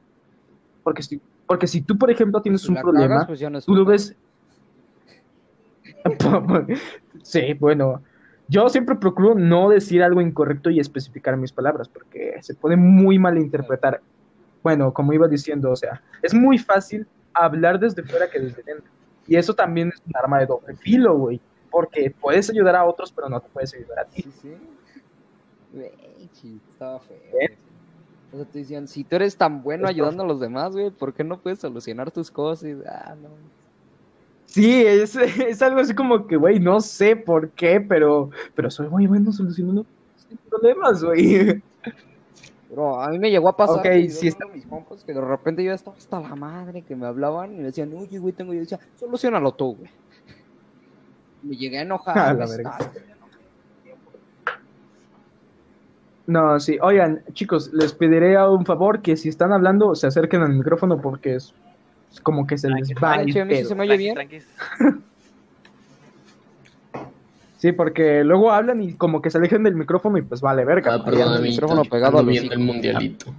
Porque 0.83 1.03
si, 1.03 1.21
porque 1.45 1.67
si 1.67 1.81
tú, 1.81 1.97
por 1.97 2.11
ejemplo, 2.11 2.41
tienes 2.41 2.61
Si 2.61 2.69
un 2.69 2.75
problema, 2.75 3.25
cagas, 3.25 3.27
pues 3.27 3.51
no 3.51 3.61
tú 3.61 3.75
lo 3.75 3.85
ves. 3.85 4.15
sí, 7.23 7.53
bueno. 7.59 8.01
Yo 8.49 8.69
siempre 8.69 8.95
procuro 8.95 9.35
no 9.35 9.69
decir 9.69 10.01
algo 10.01 10.21
incorrecto 10.21 10.69
y 10.69 10.79
especificar 10.79 11.35
mis 11.35 11.51
palabras, 11.51 11.89
porque 11.89 12.37
se 12.41 12.53
puede 12.53 12.77
muy 12.77 13.19
mal 13.19 13.37
interpretar. 13.37 14.01
Bueno, 14.63 14.93
como 14.93 15.13
iba 15.13 15.27
diciendo, 15.27 15.71
o 15.71 15.75
sea, 15.75 16.01
es 16.21 16.33
muy 16.33 16.57
fácil 16.57 17.07
hablar 17.33 17.79
desde 17.79 18.03
fuera 18.03 18.29
que 18.29 18.39
desde 18.39 18.63
dentro. 18.63 18.91
Y 19.27 19.35
eso 19.35 19.53
también 19.53 19.89
es 19.89 20.01
un 20.05 20.15
arma 20.15 20.39
de 20.39 20.45
doble 20.45 20.75
filo, 20.75 21.17
güey. 21.17 21.41
Porque 21.69 22.13
puedes 22.19 22.49
ayudar 22.49 22.77
a 22.77 22.85
otros, 22.85 23.11
pero 23.11 23.27
no 23.27 23.41
te 23.41 23.49
puedes 23.49 23.73
ayudar 23.73 23.99
a 23.99 24.05
ti. 24.05 24.21
Sí, 24.21 24.31
sí. 24.31 24.57
Sí, 26.31 26.61
estaba 26.69 26.99
feo. 26.99 27.17
¿Eh? 27.41 27.57
O 28.31 28.37
sea, 28.37 28.45
te 28.45 28.59
decían, 28.59 28.87
si 28.87 29.03
tú 29.03 29.15
eres 29.15 29.37
tan 29.37 29.63
bueno 29.63 29.87
ayudando 29.87 30.23
a 30.23 30.25
los 30.25 30.39
demás, 30.39 30.73
güey, 30.73 30.91
¿por 30.91 31.13
qué 31.13 31.23
no 31.23 31.39
puedes 31.39 31.59
solucionar 31.59 32.11
tus 32.11 32.31
cosas? 32.31 32.69
Y, 32.69 32.77
ah, 32.85 33.15
no. 33.21 33.29
Sí, 34.47 34.83
es, 34.85 35.15
es 35.15 35.61
algo 35.61 35.79
así 35.81 35.93
como 35.93 36.25
que, 36.25 36.35
güey, 36.37 36.59
no 36.59 36.81
sé 36.81 37.15
por 37.15 37.51
qué, 37.51 37.79
pero, 37.79 38.31
pero 38.55 38.71
soy 38.71 38.87
muy 38.89 39.05
bueno 39.05 39.31
solucionando 39.31 39.85
problemas, 40.49 41.03
güey. 41.03 41.61
Pero 42.69 42.99
a 43.01 43.09
mí 43.09 43.19
me 43.19 43.29
llegó 43.29 43.49
a 43.49 43.55
pasar 43.55 43.77
Ok, 43.77 43.83
que 43.83 44.09
sí 44.09 44.27
está- 44.27 44.45
mis 44.47 44.65
compas 44.65 45.03
que 45.03 45.13
de 45.13 45.21
repente 45.21 45.63
yo 45.63 45.71
estaba 45.73 45.95
hasta 45.95 46.19
la 46.19 46.35
madre 46.35 46.81
que 46.81 46.95
me 46.95 47.05
hablaban 47.05 47.53
y 47.53 47.57
me 47.57 47.63
decían, 47.63 47.93
oye, 47.93 48.17
güey, 48.19 48.33
tengo. 48.33 48.53
Y 48.53 48.57
yo 48.57 48.61
decía, 48.61 48.79
solucionalo 48.97 49.53
tú, 49.53 49.75
güey. 49.75 49.89
Me 51.43 51.55
llegué 51.55 51.77
a 51.79 51.81
enojar. 51.83 52.17
A 52.17 52.33
la 52.33 52.45
verga. 52.45 52.77
No, 56.25 56.59
sí. 56.59 56.77
Oigan, 56.81 57.23
chicos, 57.33 57.71
les 57.73 57.93
pediré 57.93 58.35
a 58.35 58.49
un 58.49 58.65
favor 58.65 59.01
que 59.01 59.15
si 59.15 59.29
están 59.29 59.53
hablando 59.53 59.95
se 59.95 60.07
acerquen 60.07 60.41
al 60.41 60.53
micrófono 60.53 60.99
porque 61.01 61.35
es 61.35 61.53
como 62.23 62.45
que 62.47 62.57
se 62.57 62.69
les 62.69 62.89
va 63.01 63.15
el 63.21 63.31
sí 63.31 63.39
pedo. 63.41 63.67
se 63.69 63.75
me 63.75 63.83
oye 63.83 63.97
bien. 63.97 64.15
Sí, 67.57 67.71
porque 67.71 68.23
luego 68.23 68.51
hablan 68.51 68.81
y 68.83 68.93
como 68.93 69.21
que 69.21 69.31
se 69.31 69.37
alejan 69.39 69.63
del 69.63 69.75
micrófono 69.75 70.17
y 70.17 70.21
pues 70.21 70.41
vale, 70.41 70.63
verga. 70.63 70.93
Ah, 70.95 71.03
perdón, 71.03 71.35
el 71.35 71.41
micrófono 71.41 71.83
pegado 71.85 72.19
Ando 72.19 72.29
viendo 72.31 72.53
el 72.53 72.59
mundialito. 72.59 73.33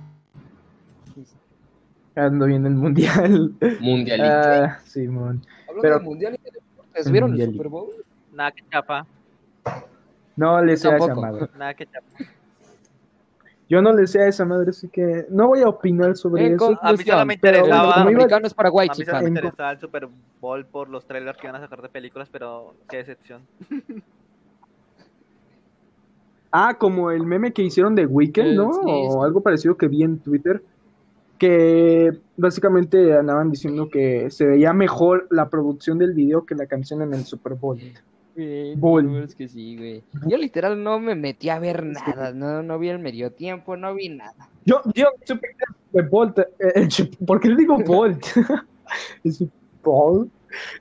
Ando 2.16 2.46
viendo 2.46 2.68
el 2.68 2.74
mundial. 2.74 3.52
Mundialito. 3.80 4.28
Ah, 4.28 4.78
Simón. 4.84 5.44
Hablando 5.68 5.82
Pero- 5.82 5.94
del 5.98 6.04
mundial 6.04 6.34
y 6.40 6.44
de 6.44 6.50
deportes, 6.50 7.06
El 7.06 7.12
¿vieron 7.12 7.30
mundial. 7.30 7.48
el 7.48 7.54
Super 7.54 7.68
Bowl? 7.68 7.88
Nada 8.34 8.50
que 8.52 8.64
chapa, 8.70 9.06
No 10.36 10.62
le 10.62 10.76
sé 10.76 10.88
a 10.88 10.96
esa 10.96 11.06
Tampoco. 11.06 11.20
madre. 11.20 11.46
nada 11.56 11.74
que 11.74 11.86
chapa. 11.86 12.06
Yo 13.68 13.82
no 13.82 13.92
le 13.92 14.06
sé 14.06 14.22
a 14.22 14.28
esa 14.28 14.44
madre, 14.46 14.70
así 14.70 14.88
que 14.88 15.26
no 15.28 15.48
voy 15.48 15.60
a 15.60 15.68
opinar 15.68 16.16
sobre 16.16 16.46
Eh, 16.46 16.54
eso. 16.54 16.78
A 16.80 16.92
mí 16.92 16.98
solo 17.04 17.26
me 17.26 17.36
Pero 17.38 17.58
interesaba- 17.58 17.92
como 17.94 18.10
iba- 18.10 18.18
americano 18.20 18.46
es 18.46 18.54
Paraguay, 18.54 18.88
A 18.90 18.94
mí 18.96 19.04
solo 19.04 19.18
me 19.18 19.24
En- 19.24 19.28
interesaba 19.36 19.70
el 19.72 19.78
Super 19.78 20.08
Bowl 20.40 20.64
por 20.64 20.88
los 20.88 21.04
trailers 21.06 21.36
que 21.38 21.46
iban 21.48 21.56
a 21.56 21.60
sacar 21.64 21.82
de 21.82 21.88
películas, 21.90 22.28
pero 22.32 22.74
qué 22.88 22.98
decepción. 22.98 23.42
Ah, 26.50 26.76
como 26.78 27.10
el 27.10 27.24
meme 27.26 27.52
que 27.52 27.62
hicieron 27.62 27.94
de 27.94 28.06
Weekend, 28.06 28.56
¿no? 28.56 28.72
sí, 28.72 28.80
o 28.86 29.12
sí. 29.12 29.18
algo 29.22 29.42
parecido 29.42 29.76
que 29.76 29.86
vi 29.86 30.02
en 30.02 30.18
Twitter, 30.18 30.62
que 31.38 32.18
básicamente 32.38 33.14
andaban 33.16 33.50
diciendo 33.50 33.90
que 33.90 34.30
se 34.30 34.46
veía 34.46 34.72
mejor 34.72 35.26
la 35.30 35.50
producción 35.50 35.98
del 35.98 36.14
video 36.14 36.46
que 36.46 36.54
la 36.54 36.64
canción 36.66 37.02
en 37.02 37.12
el 37.12 37.24
Super 37.26 37.52
Bowl. 37.54 37.78
Güey, 38.76 39.04
no, 39.04 39.18
es 39.24 39.34
que 39.34 39.48
sí, 39.48 39.76
güey. 39.76 40.02
Yo 40.28 40.36
literal 40.36 40.80
no 40.82 41.00
me 41.00 41.14
metí 41.16 41.48
a 41.48 41.58
ver 41.58 41.84
nada, 41.84 42.32
no, 42.32 42.62
no 42.62 42.78
vi 42.78 42.88
el 42.88 43.00
medio 43.00 43.32
tiempo, 43.32 43.76
no 43.76 43.94
vi 43.94 44.10
nada. 44.10 44.48
Yo, 44.64 44.80
yo 44.94 45.06
supe 45.24 45.48
que 45.92 46.02
Bowl, 46.02 46.32
eh, 46.60 46.82
Chup- 46.86 47.16
¿por 47.26 47.40
qué 47.40 47.48
le 47.48 47.56
digo 47.56 47.78
Bolt? 47.78 48.24
Super 49.24 49.52
Bowl. 49.82 50.30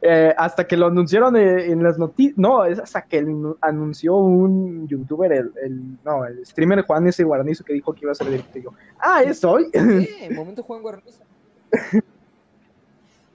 Eh, 0.02 0.34
hasta 0.38 0.66
que 0.66 0.78
lo 0.78 0.86
anunciaron 0.88 1.36
eh, 1.36 1.66
en 1.72 1.84
las 1.84 1.98
noticias, 1.98 2.38
no, 2.38 2.64
es 2.64 2.80
hasta 2.80 3.02
que 3.02 3.18
el- 3.18 3.56
anunció 3.62 4.16
un 4.16 4.88
youtuber, 4.88 5.32
el, 5.34 5.52
el- 5.64 5.98
no, 6.06 6.26
el 6.26 6.46
streamer 6.46 6.84
Juan 6.84 7.08
S. 7.08 7.24
Guarnizo 7.24 7.64
que 7.64 7.74
dijo 7.74 7.92
que 7.94 8.02
iba 8.04 8.12
a 8.12 8.16
ser 8.16 8.28
directo. 8.28 8.60
Y 8.60 8.64
yo, 8.64 8.74
ah, 9.00 9.24
es 9.24 9.44
hoy. 9.44 9.68
Eh, 9.74 10.30
momento 10.36 10.62
Juan 10.64 10.82
Guarnizo. 10.82 11.24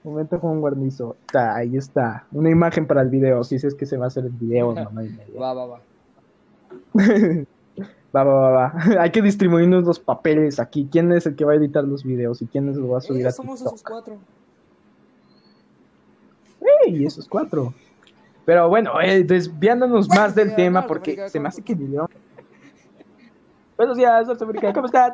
Momento 0.03 0.37
Juan 0.39 0.59
Guarnizo. 0.59 1.15
Está, 1.25 1.55
ahí 1.55 1.77
está. 1.77 2.25
Una 2.31 2.49
imagen 2.49 2.85
para 2.87 3.01
el 3.01 3.09
video. 3.09 3.43
Si 3.43 3.55
es 3.55 3.73
que 3.75 3.85
se 3.85 3.97
va 3.97 4.05
a 4.05 4.07
hacer 4.07 4.25
el 4.25 4.31
video, 4.31 4.73
mamá 4.75 5.03
y 5.03 5.09
media. 5.09 5.39
Va, 5.39 5.53
va, 5.53 5.65
va. 5.65 5.81
Va, 8.15 8.23
va, 8.23 8.33
va, 8.35 8.51
va. 8.51 8.73
Hay 9.01 9.09
que 9.09 9.23
distribuirnos 9.23 9.85
los 9.85 9.99
papeles 9.99 10.59
aquí. 10.59 10.87
¿Quién 10.91 11.11
es 11.13 11.25
el 11.25 11.35
que 11.35 11.45
va 11.45 11.53
a 11.53 11.55
editar 11.55 11.83
los 11.83 12.03
videos 12.03 12.43
y 12.43 12.45
quién 12.45 12.69
es 12.69 12.75
el 12.75 12.83
que 12.83 12.87
va 12.89 12.99
a 12.99 13.01
subir 13.01 13.25
Eh, 13.25 13.29
a 13.29 13.31
somos 13.31 13.57
TikTok? 13.59 13.73
esos 13.73 13.83
cuatro. 13.83 14.17
¡Ey! 16.85 17.05
Esos 17.05 17.27
cuatro. 17.27 17.73
Pero 18.45 18.69
bueno, 18.69 19.01
eh, 19.01 19.23
desviándonos 19.23 20.07
más 20.09 20.35
del 20.35 20.53
tema 20.53 20.85
porque 20.85 21.13
América, 21.13 21.29
se 21.29 21.39
me 21.39 21.43
¿cómo 21.43 21.47
hace 21.49 21.61
que 21.63 21.73
el 21.73 21.79
video. 21.79 22.07
Buenos 23.77 23.97
días, 23.97 24.27
Norteamérica, 24.27 24.73
¿cómo 24.73 24.85
estás? 24.85 25.13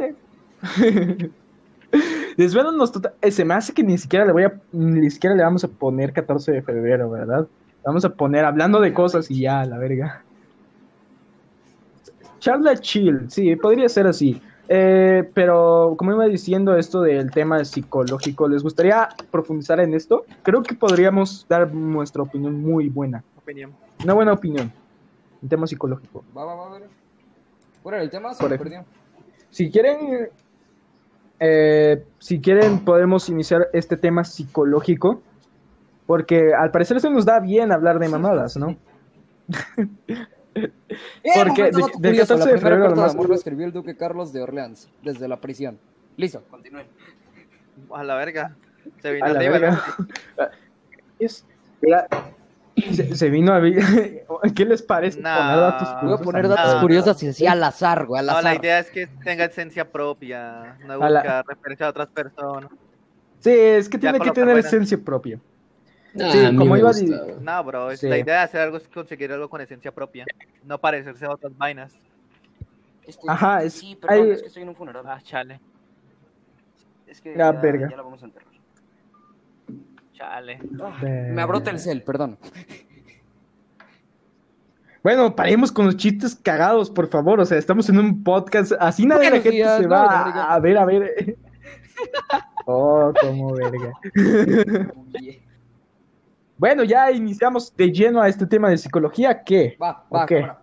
Desviándonos 2.39 2.93
total- 2.93 3.15
eh, 3.21 3.31
se 3.31 3.43
me 3.43 3.53
hace 3.53 3.73
que 3.73 3.83
ni 3.83 3.97
siquiera 3.97 4.23
le 4.23 4.31
voy 4.31 4.43
a 4.43 4.53
ni 4.71 5.11
siquiera 5.11 5.35
le 5.35 5.43
vamos 5.43 5.65
a 5.65 5.67
poner 5.67 6.13
14 6.13 6.53
de 6.53 6.61
febrero, 6.61 7.09
¿verdad? 7.09 7.45
Vamos 7.83 8.05
a 8.05 8.09
poner 8.11 8.45
hablando 8.45 8.79
de 8.79 8.93
cosas 8.93 9.29
y 9.29 9.41
ya, 9.41 9.65
la 9.65 9.77
verga. 9.77 10.23
Charla 12.39 12.77
chill, 12.77 13.29
sí, 13.29 13.57
podría 13.57 13.89
ser 13.89 14.07
así. 14.07 14.41
Eh, 14.69 15.29
pero 15.33 15.95
como 15.97 16.13
iba 16.13 16.27
diciendo 16.27 16.77
esto 16.77 17.01
del 17.01 17.29
tema 17.29 17.65
psicológico, 17.65 18.47
¿les 18.47 18.63
gustaría 18.63 19.09
profundizar 19.29 19.81
en 19.81 19.93
esto? 19.93 20.23
Creo 20.41 20.63
que 20.63 20.75
podríamos 20.75 21.45
dar 21.49 21.73
nuestra 21.73 22.23
opinión 22.23 22.61
muy 22.61 22.87
buena. 22.87 23.21
Opinión. 23.35 23.75
Una 24.01 24.13
buena 24.13 24.31
opinión. 24.31 24.71
un 25.41 25.49
tema 25.49 25.67
psicológico. 25.67 26.23
Va, 26.37 26.45
va, 26.45 26.55
va, 26.55 26.67
a 26.67 26.79
ver. 26.79 26.89
¿Cuál 27.83 27.95
era 27.95 28.03
el 28.05 28.09
tema? 28.09 28.33
Se 28.33 28.39
Por 28.39 28.51
me 28.51 28.57
perdió. 28.57 28.85
Si 29.49 29.69
quieren, 29.69 30.29
eh, 31.39 32.03
si 32.19 32.39
quieren, 32.41 32.79
podemos 32.85 33.29
iniciar 33.29 33.67
este 33.73 33.97
tema 33.97 34.23
psicológico, 34.23 35.21
porque 36.05 36.53
al 36.53 36.71
parecer 36.71 36.99
se 36.99 37.09
nos 37.09 37.25
da 37.25 37.39
bien 37.39 37.71
hablar 37.71 37.99
de 37.99 38.09
mamadas, 38.09 38.57
¿no? 38.57 38.75
Eh, 40.55 41.29
Porque 41.35 41.63
de- 41.65 41.71
dato 41.71 41.85
del 41.85 41.91
curioso, 41.91 42.33
14 42.35 42.49
de 42.49 42.55
la 42.55 42.59
primera 42.59 42.89
febrero 42.89 43.03
amor 43.11 43.33
escribió 43.33 43.65
el 43.67 43.71
duque 43.71 43.95
Carlos 43.95 44.33
de 44.33 44.41
Orleans, 44.41 44.89
desde 45.03 45.27
la 45.27 45.39
prisión. 45.39 45.79
Listo, 46.17 46.41
continúen. 46.49 46.87
A 47.93 48.03
la 48.03 48.15
verga. 48.15 48.55
Se 49.01 49.13
vino 49.13 49.25
A 49.25 49.29
la 49.29 49.39
arriba, 49.39 49.53
verga. 49.53 49.83
Es- 51.19 51.45
la- 51.81 52.07
se, 52.81 53.15
se 53.15 53.29
vino 53.29 53.53
a 53.53 53.59
vi- 53.59 53.75
¿Qué 54.55 54.65
les 54.65 54.81
parece 54.81 55.19
Nah. 55.21 55.37
poner 55.37 55.59
datos 55.59 55.87
Voy 55.89 55.97
a 55.97 56.01
Voy 56.01 56.13
a 56.13 56.17
curiosos 56.17 56.25
poner 56.25 56.47
datos 56.47 56.75
no. 56.75 56.81
curiosos 56.81 57.23
y 57.23 57.27
así 57.27 57.47
al 57.47 57.63
azar, 57.63 58.05
güey, 58.05 58.19
al 58.19 58.25
No, 58.27 58.41
la 58.41 58.55
idea 58.55 58.79
es 58.79 58.89
que 58.91 59.07
tenga 59.23 59.45
esencia 59.45 59.89
propia, 59.91 60.77
no 60.85 60.93
A 60.93 61.09
la- 61.09 61.19
buscar 61.21 61.45
referencia 61.47 61.85
a 61.87 61.89
otras 61.89 62.07
personas. 62.09 62.69
Sí, 63.39 63.51
es 63.51 63.87
que 63.89 63.97
Ya 63.97 64.11
tiene 64.11 64.19
que 64.25 64.31
tener 64.31 64.53
buena. 64.55 64.67
esencia 64.67 64.97
propia. 64.97 65.39
Ah, 66.19 66.29
Sí, 66.31 66.55
como 66.57 66.75
iba. 66.75 66.91
No, 67.41 67.63
bro, 67.63 67.91
es- 67.91 67.99
Sí. 67.99 68.09
la 68.09 68.17
idea 68.17 68.35
de 68.37 68.41
hacer 68.41 68.61
algo 68.61 68.77
es 68.77 68.87
conseguir 68.87 69.31
algo 69.31 69.47
con 69.49 69.61
esencia 69.61 69.91
propia, 69.93 70.25
no 70.65 70.77
parecerse 70.79 71.25
a 71.25 71.31
otras 71.31 71.55
vainas. 71.57 71.93
Ajá, 73.27 73.63
es- 73.63 73.73
Sí, 73.73 73.95
perdón, 73.95 74.25
hay- 74.25 74.31
es 74.31 74.41
que 74.41 74.47
estoy 74.47 74.63
en 74.63 74.69
un 74.69 74.75
funeral. 74.75 75.03
Ah, 75.07 75.19
chale, 75.21 75.59
Es 77.07 77.19
que 77.21 77.31
Ah, 77.33 77.37
ya, 77.37 77.51
verga. 77.53 77.89
ya 77.89 77.97
la 77.97 78.03
vamos 78.03 78.21
a 78.21 78.25
enterrar. 78.25 78.48
Chale. 80.19 80.59
Me 81.01 81.41
abrota 81.41 81.71
el 81.71 81.79
cel, 81.79 82.03
perdón. 82.03 82.37
Bueno, 85.01 85.33
paremos 85.33 85.71
con 85.71 85.85
los 85.85 85.95
chistes 85.95 86.35
cagados, 86.35 86.89
por 86.89 87.07
favor. 87.07 87.39
O 87.39 87.45
sea, 87.45 87.57
estamos 87.57 87.87
en 87.89 87.99
un 87.99 88.23
podcast. 88.23 88.73
Así 88.79 89.05
nadie 89.05 89.29
la 89.29 89.35
gente 89.37 89.51
días, 89.51 89.77
se 89.77 89.83
no, 89.83 89.89
va 89.89 90.53
a, 90.53 90.59
ver, 90.59 90.77
a 90.77 90.85
ver. 90.85 91.37
Oh, 92.65 93.11
como 93.19 93.53
verga. 93.53 93.93
Bueno, 96.57 96.83
ya 96.83 97.09
iniciamos 97.09 97.73
de 97.77 97.89
lleno 97.89 98.21
a 98.21 98.27
este 98.27 98.45
tema 98.45 98.69
de 98.69 98.77
psicología. 98.77 99.45
¿Qué? 99.45 99.77
Va, 99.81 100.03
va, 100.13 100.23
Ok. 100.23 100.29
cámara. 100.29 100.59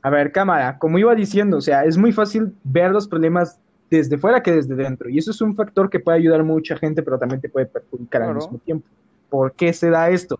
A 0.00 0.10
ver, 0.10 0.32
cámara, 0.32 0.78
como 0.78 0.98
iba 0.98 1.14
diciendo, 1.14 1.58
o 1.58 1.60
sea, 1.60 1.84
es 1.84 1.98
muy 1.98 2.10
fácil 2.10 2.56
ver 2.64 2.92
los 2.92 3.06
problemas 3.06 3.60
desde 3.90 4.18
fuera 4.18 4.42
que 4.42 4.52
desde 4.52 4.74
dentro. 4.74 5.08
Y 5.08 5.18
eso 5.18 5.30
es 5.30 5.40
un 5.40 5.54
factor 5.54 5.88
que 5.90 6.00
puede 6.00 6.18
ayudar 6.18 6.40
a 6.40 6.44
mucha 6.44 6.76
gente, 6.76 7.02
pero 7.02 7.18
también 7.18 7.40
te 7.40 7.48
puede 7.48 7.66
perjudicar 7.66 8.22
al 8.22 8.34
mismo 8.36 8.58
tiempo. 8.58 8.86
¿Por 9.28 9.52
qué 9.52 9.72
se 9.72 9.90
da 9.90 10.10
esto? 10.10 10.38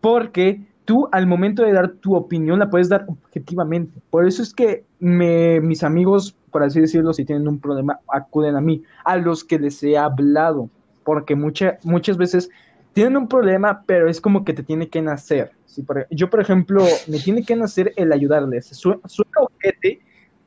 Porque 0.00 0.60
tú 0.84 1.08
al 1.12 1.26
momento 1.26 1.62
de 1.62 1.72
dar 1.72 1.88
tu 1.92 2.14
opinión 2.14 2.58
la 2.58 2.68
puedes 2.68 2.88
dar 2.88 3.04
objetivamente. 3.06 4.00
Por 4.10 4.26
eso 4.26 4.42
es 4.42 4.52
que 4.52 4.84
me- 4.98 5.60
mis 5.60 5.82
amigos, 5.82 6.34
por 6.50 6.62
así 6.62 6.80
decirlo, 6.80 7.12
si 7.12 7.24
tienen 7.24 7.46
un 7.48 7.58
problema, 7.60 8.00
acuden 8.08 8.56
a 8.56 8.60
mí, 8.60 8.82
a 9.04 9.16
los 9.16 9.44
que 9.44 9.58
les 9.58 9.82
he 9.82 9.96
hablado. 9.96 10.68
Porque 11.04 11.34
mucha- 11.34 11.78
muchas 11.84 12.16
veces 12.16 12.50
tienen 12.92 13.16
un 13.16 13.28
problema, 13.28 13.82
pero 13.86 14.08
es 14.08 14.20
como 14.20 14.44
que 14.44 14.52
te 14.52 14.62
tiene 14.62 14.88
que 14.88 15.02
nacer. 15.02 15.52
Si 15.66 15.82
por- 15.82 16.06
yo, 16.10 16.28
por 16.28 16.40
ejemplo, 16.40 16.84
me 17.08 17.18
tiene 17.18 17.42
que 17.44 17.56
nacer 17.56 17.92
el 17.96 18.12
ayudarles. 18.12 18.66
Su- 18.66 19.00
Suena 19.06 19.32
ojete, 19.40 20.00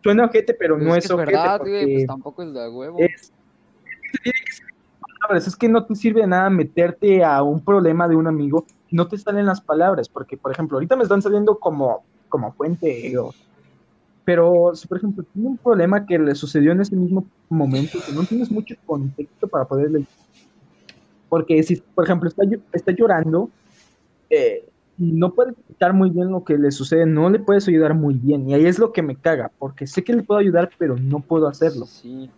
suena 0.06 0.26
ojete, 0.26 0.54
pero 0.54 0.78
no 0.78 0.96
es 0.96 1.06
es, 1.06 1.12
ojete. 1.12 1.32
verdad, 1.32 1.60
güey, 1.62 1.92
pues 1.92 2.06
tampoco 2.06 2.44
es 2.44 2.54
de 2.54 2.70
huevo. 2.70 3.00
es, 3.00 3.32
que 5.56 5.68
no 5.68 5.84
te 5.84 5.96
sirve 5.96 6.22
de 6.22 6.28
nada 6.28 6.48
meterte 6.52 7.24
a 7.24 7.42
un 7.42 7.66
problema 7.66 8.08
de 8.08 8.16
un 8.16 8.28
amigo, 8.28 8.68
no 8.92 9.08
te 9.08 9.18
salen 9.18 9.48
las 9.48 9.62
palabras, 9.62 10.08
porque, 10.08 10.38
por 10.38 10.52
ejemplo, 10.52 10.78
ahorita 10.78 10.96
me 10.96 11.02
están 11.02 11.24
saliendo 11.24 11.58
como, 11.58 12.06
como 12.30 12.54
fuente, 12.54 13.18
o- 13.18 13.34
pero 14.24 14.76
si, 14.76 14.88
por 14.88 15.00
ejemplo, 15.00 15.24
tiene 15.34 15.48
un 15.50 15.58
problema 15.58 16.06
que 16.06 16.20
le 16.20 16.36
sucedió 16.36 16.72
en 16.72 16.82
ese 16.82 16.96
mismo 16.96 17.28
momento, 17.50 17.98
que 18.06 18.14
no 18.14 18.28
tienes 18.28 18.52
mucho 18.52 18.76
contexto 18.86 19.48
para 19.48 19.66
poderle... 19.66 20.06
Porque 21.28 21.64
si, 21.64 21.82
por 21.96 22.06
ejemplo, 22.06 22.30
está, 22.30 22.44
está 22.72 22.92
llorando, 22.92 23.50
eh, 24.30 24.70
no 24.98 25.34
puede 25.34 25.52
explicar 25.52 25.94
muy 25.94 26.10
bien 26.10 26.32
lo 26.32 26.44
que 26.44 26.58
le 26.58 26.72
sucede, 26.72 27.06
no 27.06 27.30
le 27.30 27.40
puedes 27.40 27.68
ayudar 27.68 27.94
muy 27.94 28.14
bien, 28.16 28.50
y 28.50 28.54
ahí 28.54 28.66
es 28.66 28.80
lo 28.80 28.92
que 28.94 29.02
me 29.02 29.16
caga, 29.16 29.52
porque 29.60 29.88
sé 29.88 30.04
que 30.04 30.14
le 30.14 30.24
puedo 30.24 30.40
ayudar, 30.40 30.70
pero 30.78 30.96
no 30.96 31.20
puedo 31.20 31.48
hacerlo. 31.48 31.86
Sí. 31.86 32.30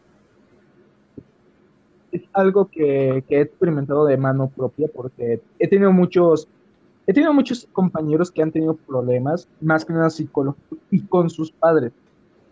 es 2.12 2.24
algo 2.34 2.70
que, 2.70 3.24
que 3.28 3.38
he 3.38 3.42
experimentado 3.42 4.06
de 4.06 4.18
mano 4.18 4.50
propia 4.50 4.88
porque 4.88 5.42
he 5.60 5.68
tenido 5.68 5.92
muchos 5.92 6.48
he 7.06 7.14
tenido 7.14 7.34
muchos 7.34 7.68
compañeros 7.72 8.32
que 8.32 8.42
han 8.42 8.52
tenido 8.52 8.76
problemas 8.76 9.48
más 9.62 9.86
que 9.86 9.94
nada 9.94 10.10
psicológicos 10.10 10.80
y 10.92 11.02
con 11.02 11.30
sus 11.30 11.52
padres. 11.52 11.94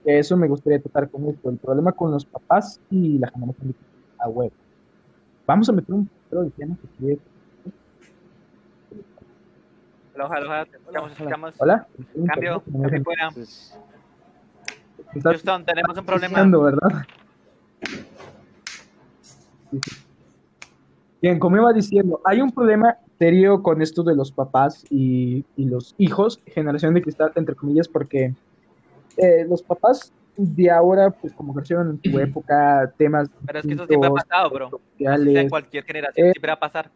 Eso 0.06 0.38
me 0.38 0.47
gustaría 0.47 0.80
tratar 0.82 1.10
con 1.10 1.26
esto 1.26 1.49
el 1.49 1.58
problema 1.58 1.91
con 1.91 2.12
los 2.12 2.26
papás 2.26 2.80
y 2.89 3.18
la 3.18 3.30
generación 3.30 3.70
de 3.70 3.76
a 4.20 4.30
web 4.30 4.51
vamos 5.45 5.70
a 5.70 5.74
meter 5.74 5.93
un 5.93 6.10
de 6.32 6.51
que 6.51 6.68
quiere- 6.97 7.20
Ojalá, 10.18 10.66
te 10.66 10.78
escuchamos, 10.78 11.11
escuchamos. 11.11 11.55
hola 11.57 11.88
Cambio, 12.28 12.63
cambio 12.82 13.03
fuera. 13.03 13.30
Houston, 15.24 15.66
tenemos 15.66 15.97
un 15.97 16.05
problema. 16.05 16.59
¿verdad? 16.59 17.05
Bien, 21.22 21.39
como 21.39 21.57
iba 21.57 21.74
diciendo, 21.74 22.22
hay 22.24 22.41
un 22.41 22.51
problema 22.51 22.97
serio 23.18 23.63
con 23.63 23.82
esto 23.82 24.03
de 24.03 24.16
los 24.16 24.32
papás 24.32 24.86
y, 24.89 25.45
y 25.55 25.66
los 25.66 25.95
hijos, 25.97 26.41
generación 26.45 26.93
de 26.93 27.01
cristal, 27.01 27.32
entre 27.36 27.55
comillas, 27.55 27.88
porque 27.88 28.34
eh, 29.18 29.45
los 29.49 29.63
papás 29.63 30.13
de 30.38 30.70
ahora, 30.70 31.09
pues 31.11 31.34
como 31.34 31.53
crecieron 31.53 31.89
en 31.91 32.11
tu 32.11 32.20
época, 32.20 32.91
temas 32.97 33.30
Pero 33.45 33.59
es 33.59 33.66
que 33.66 33.74
eso 33.74 33.88
siempre 33.88 34.09
ha 34.09 34.13
pasado, 34.13 34.49
bro. 34.49 34.70
sociales, 34.70 35.36
En 35.36 35.49
cualquier 35.49 35.84
generación 35.84 36.28
Eh. 36.28 36.32
siempre 36.34 36.49
va 36.49 36.55
a 36.55 36.59
pasar. 36.59 36.91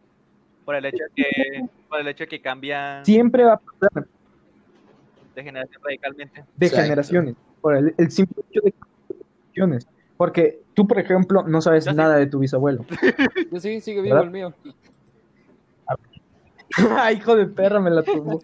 Por 0.70 0.76
el 0.76 0.84
hecho 0.84 1.02
de 1.02 1.10
que, 1.16 1.68
por 1.88 1.98
el 1.98 2.06
hecho 2.06 2.22
de 2.22 2.28
que 2.28 2.40
cambian 2.40 3.04
siempre 3.04 3.42
va 3.42 3.54
a 3.54 3.58
pasar 3.58 4.06
de 5.34 5.42
generación 5.42 5.82
radicalmente. 5.82 6.44
de 6.56 6.66
Exacto. 6.66 6.84
generaciones, 6.84 7.34
por 7.60 7.74
el, 7.76 7.92
el 7.98 8.10
simple 8.12 8.44
hecho 8.48 8.60
de 8.64 8.72
generaciones. 9.52 9.88
Porque 10.16 10.60
tú, 10.74 10.86
por 10.86 11.00
ejemplo, 11.00 11.42
no 11.42 11.60
sabes 11.60 11.86
Yo 11.86 11.90
sí. 11.90 11.96
nada 11.96 12.14
de 12.18 12.26
tu 12.28 12.38
bisabuelo. 12.38 12.84
yo 13.50 13.58
sí, 13.58 13.80
sigue 13.80 14.00
vivo 14.00 14.14
¿Verdad? 14.14 14.26
el 14.26 14.30
mío. 14.30 14.54
Ay, 16.96 17.16
hijo 17.16 17.34
de 17.34 17.46
perra, 17.46 17.80
me 17.80 17.90
la 17.90 18.04
tumbó. 18.04 18.40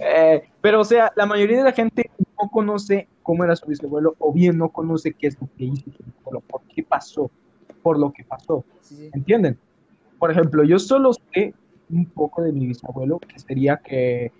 Eh, 0.00 0.42
pero, 0.60 0.80
o 0.80 0.84
sea, 0.84 1.12
la 1.14 1.26
mayoría 1.26 1.58
de 1.58 1.64
la 1.64 1.72
gente 1.72 2.10
no 2.42 2.50
conoce 2.50 3.06
cómo 3.22 3.44
era 3.44 3.54
su 3.54 3.66
bisabuelo 3.66 4.16
o 4.18 4.32
bien 4.32 4.58
no 4.58 4.70
conoce 4.70 5.12
qué 5.12 5.28
es 5.28 5.40
lo 5.40 5.48
que 5.56 5.66
hizo 5.66 5.92
su 5.92 6.02
bisabuelo, 6.02 6.40
por 6.40 6.62
qué 6.62 6.82
pasó, 6.82 7.30
por 7.84 8.00
lo 8.00 8.12
que 8.12 8.24
pasó. 8.24 8.64
Sí, 8.80 8.96
sí. 8.96 9.10
¿Entienden? 9.12 9.56
Por 10.22 10.30
ejemplo, 10.30 10.62
yo 10.62 10.78
solo 10.78 11.10
sé 11.14 11.52
un 11.90 12.06
poco 12.06 12.42
de 12.42 12.52
mi 12.52 12.68
bisabuelo, 12.68 13.18
que 13.18 13.40
sería 13.40 13.78
que 13.78 14.30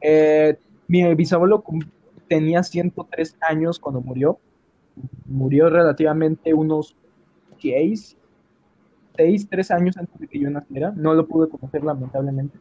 eh, 0.00 0.56
mi 0.86 1.12
bisabuelo 1.16 1.64
tenía 2.28 2.62
103 2.62 3.38
años 3.40 3.80
cuando 3.80 4.00
murió. 4.00 4.38
Murió 5.26 5.68
relativamente 5.68 6.54
unos 6.54 6.94
6, 7.60 8.16
6, 9.16 9.48
3 9.50 9.70
años 9.72 9.96
antes 9.96 10.16
de 10.20 10.28
que 10.28 10.38
yo 10.38 10.48
naciera. 10.48 10.92
No 10.94 11.12
lo 11.12 11.26
pude 11.26 11.48
conocer 11.48 11.82
lamentablemente. 11.82 12.56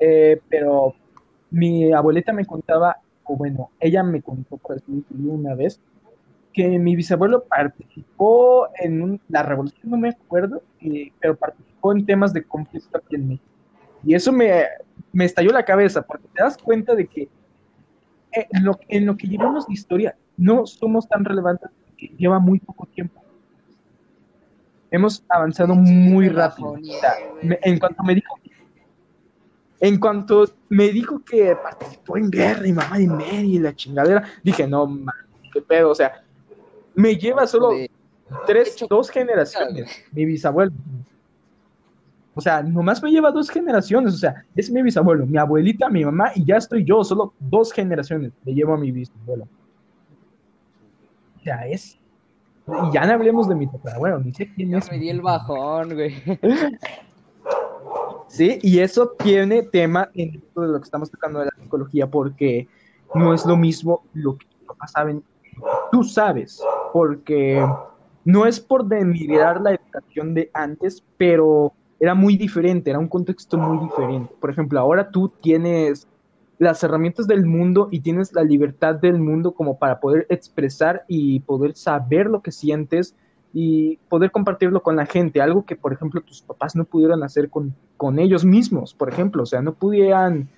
Eh, 0.00 0.40
pero 0.48 0.94
mi 1.50 1.92
abuelita 1.92 2.32
me 2.32 2.46
contaba, 2.46 2.96
o 3.24 3.36
bueno, 3.36 3.68
ella 3.78 4.02
me 4.02 4.22
contó, 4.22 4.56
por 4.56 4.76
así 4.76 4.90
decirlo, 4.90 5.32
una 5.32 5.54
vez, 5.54 5.78
que 6.52 6.68
mi 6.78 6.94
bisabuelo 6.96 7.44
participó 7.44 8.68
en 8.78 9.02
un- 9.02 9.20
la 9.28 9.42
revolución, 9.42 9.90
no 9.90 9.96
me 9.96 10.10
acuerdo, 10.10 10.62
eh, 10.80 11.10
pero 11.20 11.36
participó 11.36 11.92
en 11.92 12.04
temas 12.06 12.32
de 12.32 12.44
conflicto 12.44 12.98
aquí 12.98 13.16
en 13.16 13.28
México. 13.28 13.46
Y 14.04 14.14
eso 14.14 14.32
me, 14.32 14.64
me 15.12 15.24
estalló 15.24 15.50
la 15.52 15.64
cabeza, 15.64 16.02
porque 16.02 16.28
te 16.34 16.42
das 16.42 16.56
cuenta 16.58 16.94
de 16.94 17.06
que 17.06 17.22
eh, 18.34 18.46
en 18.50 18.64
lo, 18.64 18.78
en 18.88 19.06
lo 19.06 19.16
que 19.16 19.28
llevamos 19.28 19.66
de 19.66 19.74
historia 19.74 20.16
no 20.36 20.66
somos 20.66 21.08
tan 21.08 21.24
relevantes 21.24 21.70
porque 21.86 22.08
lleva 22.16 22.38
muy 22.38 22.58
poco 22.58 22.86
tiempo. 22.86 23.22
Hemos 24.90 25.24
avanzado 25.28 25.74
muy 25.74 26.28
rápido. 26.28 26.74
en 27.62 27.78
cuanto 27.78 28.02
me 28.02 28.14
dijo 28.14 28.34
en 29.80 29.98
cuanto 29.98 30.44
me 30.68 30.88
dijo 30.90 31.24
que 31.24 31.56
participó 31.56 32.16
en 32.16 32.30
guerra 32.30 32.66
y 32.68 32.72
mamá 32.72 32.98
de 32.98 33.08
media 33.08 33.42
y 33.42 33.58
la 33.58 33.74
chingadera, 33.74 34.22
dije, 34.44 34.64
no, 34.68 34.86
man, 34.86 35.12
qué 35.52 35.60
pedo, 35.60 35.90
o 35.90 35.94
sea, 35.94 36.22
me 36.94 37.16
lleva 37.16 37.46
solo 37.46 37.70
De- 37.70 37.90
tres, 38.46 38.72
hecho, 38.74 38.86
dos 38.88 39.10
generaciones, 39.10 39.90
mi 40.12 40.24
bisabuelo. 40.24 40.72
O 42.34 42.40
sea, 42.40 42.62
nomás 42.62 43.02
me 43.02 43.10
lleva 43.10 43.30
dos 43.30 43.50
generaciones, 43.50 44.14
o 44.14 44.16
sea, 44.16 44.44
es 44.56 44.70
mi 44.70 44.82
bisabuelo, 44.82 45.26
mi 45.26 45.36
abuelita, 45.36 45.90
mi 45.90 46.04
mamá 46.04 46.32
y 46.34 46.44
ya 46.44 46.56
estoy 46.56 46.84
yo, 46.84 47.04
solo 47.04 47.34
dos 47.38 47.72
generaciones 47.72 48.32
le 48.44 48.54
llevo 48.54 48.74
a 48.74 48.78
mi 48.78 48.90
bisabuelo. 48.90 49.46
O 51.38 51.42
sea, 51.42 51.66
es... 51.66 51.98
Y 52.66 52.94
ya 52.94 53.04
no 53.04 53.14
hablemos 53.14 53.48
de 53.48 53.56
mi 53.56 53.66
tatarabuelo, 53.66 54.20
ni 54.20 54.32
sé 54.32 54.50
quién 54.54 54.74
es. 54.74 54.90
me 54.90 54.98
di 54.98 55.10
el 55.10 55.20
bajón, 55.20 55.94
güey. 55.94 56.14
Sí, 58.32 58.58
y 58.62 58.78
eso 58.78 59.10
tiene 59.22 59.62
tema 59.62 60.08
en 60.14 60.32
de 60.32 60.42
lo 60.54 60.78
que 60.80 60.84
estamos 60.84 61.10
tocando 61.10 61.40
de 61.40 61.46
la 61.46 61.52
psicología, 61.62 62.06
porque 62.06 62.66
no 63.14 63.34
es 63.34 63.44
lo 63.44 63.58
mismo 63.58 64.04
lo 64.14 64.38
que 64.38 64.46
tus 64.46 64.60
papás 64.68 64.92
saben, 64.92 65.22
tú 65.90 66.02
sabes, 66.02 66.62
porque 66.92 67.64
no 68.24 68.46
es 68.46 68.60
por 68.60 68.86
denigrar 68.86 69.60
la 69.60 69.72
educación 69.72 70.34
de 70.34 70.50
antes, 70.54 71.02
pero 71.16 71.72
era 71.98 72.14
muy 72.14 72.36
diferente, 72.36 72.90
era 72.90 72.98
un 72.98 73.08
contexto 73.08 73.56
muy 73.56 73.78
diferente. 73.78 74.34
Por 74.40 74.50
ejemplo, 74.50 74.78
ahora 74.78 75.10
tú 75.10 75.32
tienes 75.40 76.08
las 76.58 76.82
herramientas 76.84 77.26
del 77.26 77.46
mundo 77.46 77.88
y 77.90 78.00
tienes 78.00 78.32
la 78.32 78.42
libertad 78.42 78.94
del 78.94 79.18
mundo 79.18 79.52
como 79.52 79.78
para 79.78 79.98
poder 80.00 80.26
expresar 80.28 81.04
y 81.08 81.40
poder 81.40 81.74
saber 81.74 82.26
lo 82.26 82.42
que 82.42 82.52
sientes 82.52 83.16
y 83.52 83.98
poder 84.08 84.30
compartirlo 84.30 84.82
con 84.82 84.96
la 84.96 85.06
gente, 85.06 85.42
algo 85.42 85.66
que, 85.66 85.76
por 85.76 85.92
ejemplo, 85.92 86.20
tus 86.22 86.42
papás 86.42 86.74
no 86.74 86.84
pudieran 86.84 87.22
hacer 87.22 87.50
con, 87.50 87.74
con 87.96 88.18
ellos 88.18 88.44
mismos, 88.44 88.94
por 88.94 89.08
ejemplo, 89.08 89.42
o 89.42 89.46
sea, 89.46 89.60
no 89.60 89.74
pudieran 89.74 90.48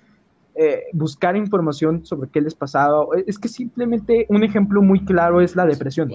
eh, 0.55 0.83
buscar 0.93 1.35
información 1.35 2.05
sobre 2.05 2.29
qué 2.29 2.41
les 2.41 2.55
pasaba. 2.55 3.05
Es 3.27 3.37
que 3.37 3.47
simplemente 3.47 4.25
un 4.29 4.43
ejemplo 4.43 4.81
muy 4.81 5.03
claro 5.05 5.41
es 5.41 5.55
la 5.55 5.65
depresión. 5.65 6.11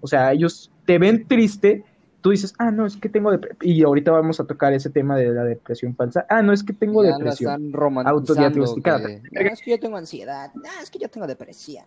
O 0.00 0.06
sea, 0.06 0.32
ellos 0.32 0.70
te 0.86 0.98
ven 0.98 1.26
triste, 1.26 1.84
tú 2.20 2.30
dices, 2.30 2.54
ah, 2.58 2.70
no, 2.70 2.86
es 2.86 2.96
que 2.96 3.08
tengo 3.08 3.30
depresión. 3.30 3.58
Y 3.60 3.82
ahorita 3.82 4.10
vamos 4.12 4.38
a 4.40 4.44
tocar 4.46 4.72
ese 4.72 4.90
tema 4.90 5.16
de 5.16 5.28
la 5.30 5.44
depresión 5.44 5.94
falsa. 5.96 6.26
Ah, 6.28 6.42
no, 6.42 6.52
es 6.52 6.62
que 6.62 6.72
tengo 6.72 7.02
Ya 7.04 7.16
depresión. 7.16 7.66
están 7.72 8.06
autodiagnosticada. 8.06 9.06
que, 9.06 9.22
"No, 9.32 9.40
es 9.40 9.62
que 9.62 9.70
yo 9.70 9.80
tengo 9.80 9.96
ansiedad. 9.96 10.50
No, 10.54 10.62
es 10.82 10.90
que 10.90 10.98
yo 10.98 11.08
tengo 11.08 11.26
depresión. 11.26 11.84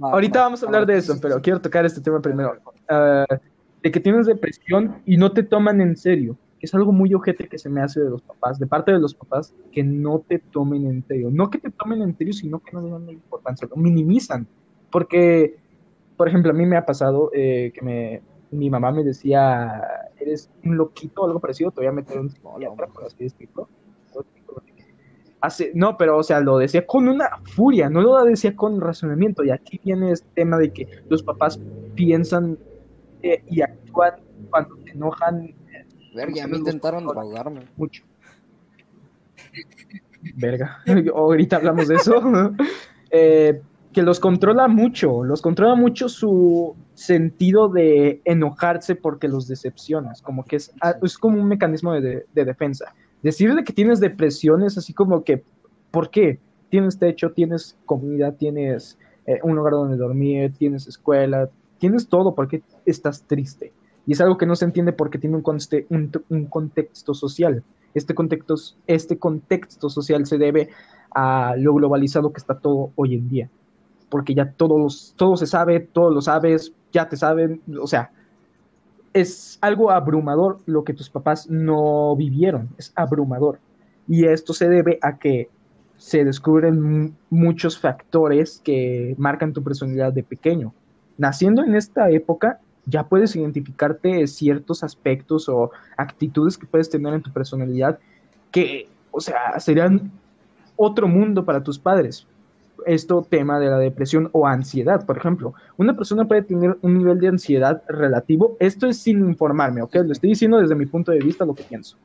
Ahorita 0.00 0.40
va, 0.40 0.44
vamos 0.46 0.62
a 0.62 0.66
hablar 0.66 0.84
de 0.84 0.98
eso, 0.98 1.18
pero 1.20 1.40
quiero 1.40 1.60
tocar 1.60 1.86
este 1.86 2.00
tema 2.02 2.20
primero. 2.20 2.56
Ah, 2.88 3.24
de 3.82 3.90
que 3.90 4.00
tienes 4.00 4.26
depresión 4.26 4.96
y 5.06 5.16
no 5.16 5.32
te 5.32 5.42
toman 5.42 5.80
en 5.80 5.96
serio. 5.96 6.36
Es 6.60 6.74
algo 6.74 6.92
muy 6.92 7.12
ojete 7.14 7.48
que 7.48 7.58
se 7.58 7.68
me 7.68 7.82
hace 7.82 8.00
de 8.00 8.10
los 8.10 8.22
papás, 8.22 8.58
de 8.58 8.66
parte 8.66 8.92
de 8.92 8.98
los 8.98 9.14
papás, 9.14 9.54
que 9.72 9.82
no 9.84 10.24
te 10.26 10.38
tomen 10.38 10.86
en 10.86 11.04
serio. 11.06 11.28
No 11.30 11.50
que 11.50 11.58
te 11.58 11.70
tomen 11.70 12.02
en 12.02 12.16
serio, 12.16 12.32
sino 12.32 12.60
que 12.60 12.72
no 12.72 12.80
le 12.80 12.90
dan 12.90 13.06
la 13.06 13.12
importancia, 13.12 13.68
lo 13.68 13.76
minimizan. 13.76 14.46
Porque, 14.90 15.56
por 16.16 16.28
ejemplo, 16.28 16.50
a 16.50 16.54
mí 16.54 16.64
me 16.64 16.76
ha 16.76 16.86
pasado 16.86 17.30
eh, 17.34 17.72
que 17.74 17.82
me, 17.82 18.22
mi 18.50 18.70
mamá 18.70 18.92
me 18.92 19.04
decía, 19.04 19.82
eres 20.18 20.50
un 20.64 20.76
loquito 20.76 21.22
o 21.22 21.26
algo 21.26 21.40
parecido, 21.40 21.70
te 21.70 21.80
voy 21.80 21.88
a 21.88 21.92
meter 21.92 22.18
un 22.18 22.30
psiquiatra, 22.30 22.86
por 22.86 23.04
así 23.04 23.24
decirlo. 23.24 23.68
Hace, 25.40 25.70
no, 25.74 25.96
pero 25.96 26.16
o 26.16 26.22
sea, 26.22 26.40
lo 26.40 26.56
decía 26.58 26.86
con 26.86 27.06
una 27.08 27.28
furia, 27.44 27.90
no 27.90 28.00
lo 28.00 28.24
decía 28.24 28.56
con 28.56 28.80
razonamiento. 28.80 29.44
Y 29.44 29.50
aquí 29.50 29.78
viene 29.84 30.10
este 30.10 30.28
tema 30.34 30.56
de 30.58 30.72
que 30.72 30.88
los 31.08 31.22
papás 31.22 31.60
piensan 31.94 32.58
eh, 33.22 33.42
y 33.48 33.60
actúan 33.60 34.14
cuando 34.50 34.76
se 34.84 34.90
enojan 34.92 35.54
Verga, 36.16 36.44
a 36.44 36.46
mí 36.48 36.56
intentaron 36.58 37.04
drogarme. 37.06 37.60
mucho. 37.76 38.02
Verga, 40.36 40.78
ahorita 41.14 41.56
hablamos 41.56 41.88
de 41.88 41.96
eso. 41.96 42.20
Eh, 43.12 43.62
que 43.92 44.02
los 44.02 44.18
controla 44.18 44.66
mucho, 44.66 45.22
los 45.22 45.40
controla 45.40 45.76
mucho 45.76 46.08
su 46.08 46.74
sentido 46.94 47.68
de 47.68 48.20
enojarse 48.24 48.96
porque 48.96 49.28
los 49.28 49.46
decepcionas, 49.46 50.20
como 50.20 50.44
que 50.44 50.56
es, 50.56 50.72
ah, 50.82 50.96
es 51.02 51.16
como 51.16 51.40
un 51.40 51.46
mecanismo 51.46 51.92
de, 51.92 52.00
de- 52.00 52.26
de 52.34 52.44
defensa. 52.44 52.92
Decirle 53.22 53.62
que 53.62 53.72
tienes 53.72 54.00
depresión 54.00 54.64
es 54.64 54.76
así 54.76 54.92
como 54.92 55.22
que, 55.22 55.44
¿por 55.92 56.10
qué? 56.10 56.40
Tienes 56.68 56.98
techo, 56.98 57.30
tienes 57.30 57.78
comida, 57.86 58.32
tienes 58.32 58.98
eh, 59.24 59.38
un 59.44 59.54
lugar 59.54 59.74
donde 59.74 59.96
dormir, 59.96 60.52
tienes 60.58 60.88
escuela, 60.88 61.48
tienes 61.78 62.08
todo, 62.08 62.34
¿por 62.34 62.48
qué 62.48 62.62
estás 62.84 63.22
triste? 63.22 63.72
Y 64.06 64.12
es 64.12 64.20
algo 64.20 64.38
que 64.38 64.46
no 64.46 64.54
se 64.54 64.64
entiende 64.64 64.92
porque 64.92 65.18
tiene 65.18 65.36
un, 65.36 66.46
contexto 66.48 67.12
social. 67.12 67.62
Este 67.92 68.14
contexto, 68.14 68.54
este 68.86 69.18
contexto 69.18 69.90
social 69.90 70.26
se 70.26 70.38
debe 70.38 70.68
a 71.14 71.54
lo 71.58 71.74
globalizado 71.74 72.32
que 72.32 72.38
está 72.38 72.58
todo 72.58 72.92
hoy 72.94 73.14
en 73.14 73.28
día. 73.28 73.50
Porque 74.08 74.34
ya 74.34 74.52
todos, 74.52 75.14
todo 75.16 75.36
se 75.36 75.46
sabe, 75.46 75.80
todo 75.80 76.10
lo 76.10 76.22
sabes, 76.22 76.72
ya 76.92 77.08
te 77.08 77.16
saben, 77.16 77.60
o 77.80 77.86
sea, 77.88 78.12
es 79.12 79.58
algo 79.60 79.90
abrumador 79.90 80.58
lo 80.66 80.84
que 80.84 80.94
tus 80.94 81.10
papás 81.10 81.48
no 81.50 82.14
vivieron, 82.14 82.68
es 82.78 82.92
abrumador. 82.94 83.58
Y 84.06 84.26
esto 84.26 84.52
se 84.52 84.68
debe 84.68 84.98
a 85.02 85.18
que 85.18 85.48
se 85.96 86.24
descubren 86.24 86.80
mu- 86.80 87.12
muchos 87.30 87.78
factores 87.78 88.60
que 88.62 89.14
marcan 89.18 89.52
tu 89.52 89.64
personalidad 89.64 90.12
de 90.12 90.22
pequeño. 90.22 90.74
Naciendo 91.18 91.64
en 91.64 91.74
esta 91.74 92.10
época, 92.10 92.60
ya 92.86 93.08
puedes 93.08 93.34
identificarte 93.36 94.26
ciertos 94.26 94.82
aspectos 94.82 95.48
o 95.48 95.70
actitudes 95.96 96.56
que 96.56 96.66
puedes 96.66 96.88
tener 96.88 97.12
en 97.14 97.22
tu 97.22 97.32
personalidad 97.32 97.98
que, 98.50 98.88
o 99.10 99.20
sea, 99.20 99.58
serían 99.58 100.12
otro 100.76 101.08
mundo 101.08 101.44
para 101.44 101.62
tus 101.62 101.78
padres. 101.78 102.26
Esto 102.86 103.26
tema 103.28 103.58
de 103.58 103.66
la 103.66 103.78
depresión 103.78 104.28
o 104.32 104.46
ansiedad, 104.46 105.04
por 105.04 105.16
ejemplo. 105.16 105.54
Una 105.76 105.96
persona 105.96 106.26
puede 106.26 106.42
tener 106.42 106.78
un 106.82 106.98
nivel 106.98 107.18
de 107.18 107.28
ansiedad 107.28 107.82
relativo. 107.88 108.56
Esto 108.60 108.86
es 108.86 108.98
sin 108.98 109.18
informarme, 109.20 109.82
¿ok? 109.82 109.96
Lo 110.04 110.12
estoy 110.12 110.30
diciendo 110.30 110.58
desde 110.58 110.76
mi 110.76 110.86
punto 110.86 111.10
de 111.10 111.18
vista 111.18 111.44
lo 111.44 111.54
que 111.54 111.64
pienso. 111.64 111.96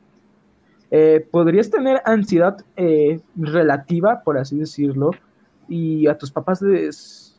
Eh, 0.90 1.26
podrías 1.30 1.70
tener 1.70 2.02
ansiedad 2.04 2.56
eh, 2.76 3.20
relativa, 3.36 4.22
por 4.24 4.36
así 4.36 4.58
decirlo, 4.58 5.12
y 5.68 6.06
a 6.08 6.18
tus 6.18 6.30
papás 6.30 6.60
les, 6.60 7.31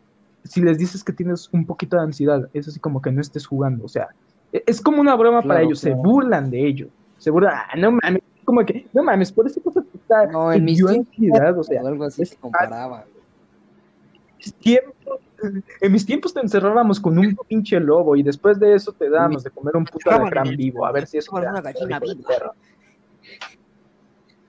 si 0.43 0.61
les 0.61 0.77
dices 0.77 1.03
que 1.03 1.13
tienes 1.13 1.49
un 1.51 1.65
poquito 1.65 1.97
de 1.97 2.03
ansiedad, 2.03 2.49
es 2.53 2.67
así 2.67 2.79
como 2.79 3.01
que 3.01 3.11
no 3.11 3.21
estés 3.21 3.47
jugando, 3.47 3.85
o 3.85 3.87
sea, 3.87 4.09
e- 4.51 4.63
es 4.67 4.81
como 4.81 5.01
una 5.01 5.15
broma 5.15 5.41
para 5.41 5.61
ellos, 5.61 5.81
claro. 5.81 5.95
se 5.97 6.01
burlan 6.01 6.49
de 6.49 6.67
ello, 6.67 6.87
se 7.17 7.31
burlan, 7.31 7.53
ah, 7.55 7.75
no 7.77 7.91
mames, 7.91 8.21
como 8.45 8.65
que, 8.65 8.87
no 8.93 9.03
mames, 9.03 9.31
por 9.31 9.47
esa 9.47 9.61
cosa 9.61 9.83
está, 9.93 10.25
No, 10.27 10.51
en 10.51 10.65
tiempos, 10.65 10.97
ansiedad, 10.97 11.57
o 11.57 11.63
sea, 11.63 11.81
o 11.81 11.87
algo 11.87 12.03
así 12.03 12.23
es- 12.23 12.29
se 12.29 12.37
comparaba. 12.37 13.05
en 15.81 15.91
mis 15.91 16.05
tiempos 16.05 16.33
te 16.33 16.41
encerrábamos 16.41 16.99
con 16.99 17.17
un 17.17 17.35
pinche 17.47 17.79
lobo 17.79 18.15
y 18.15 18.23
después 18.23 18.59
de 18.59 18.75
eso 18.75 18.91
te 18.91 19.09
dábamos 19.09 19.43
de 19.43 19.51
comer 19.51 19.75
un 19.77 19.85
puto 19.85 20.11
alacrán 20.11 20.55
vivo, 20.55 20.85
a 20.85 20.91
ver 20.91 21.07
si 21.07 21.17
eso 21.17 21.31
te 21.39 21.47
una 21.47 21.61
gallina 21.61 21.99
viva. 21.99 22.53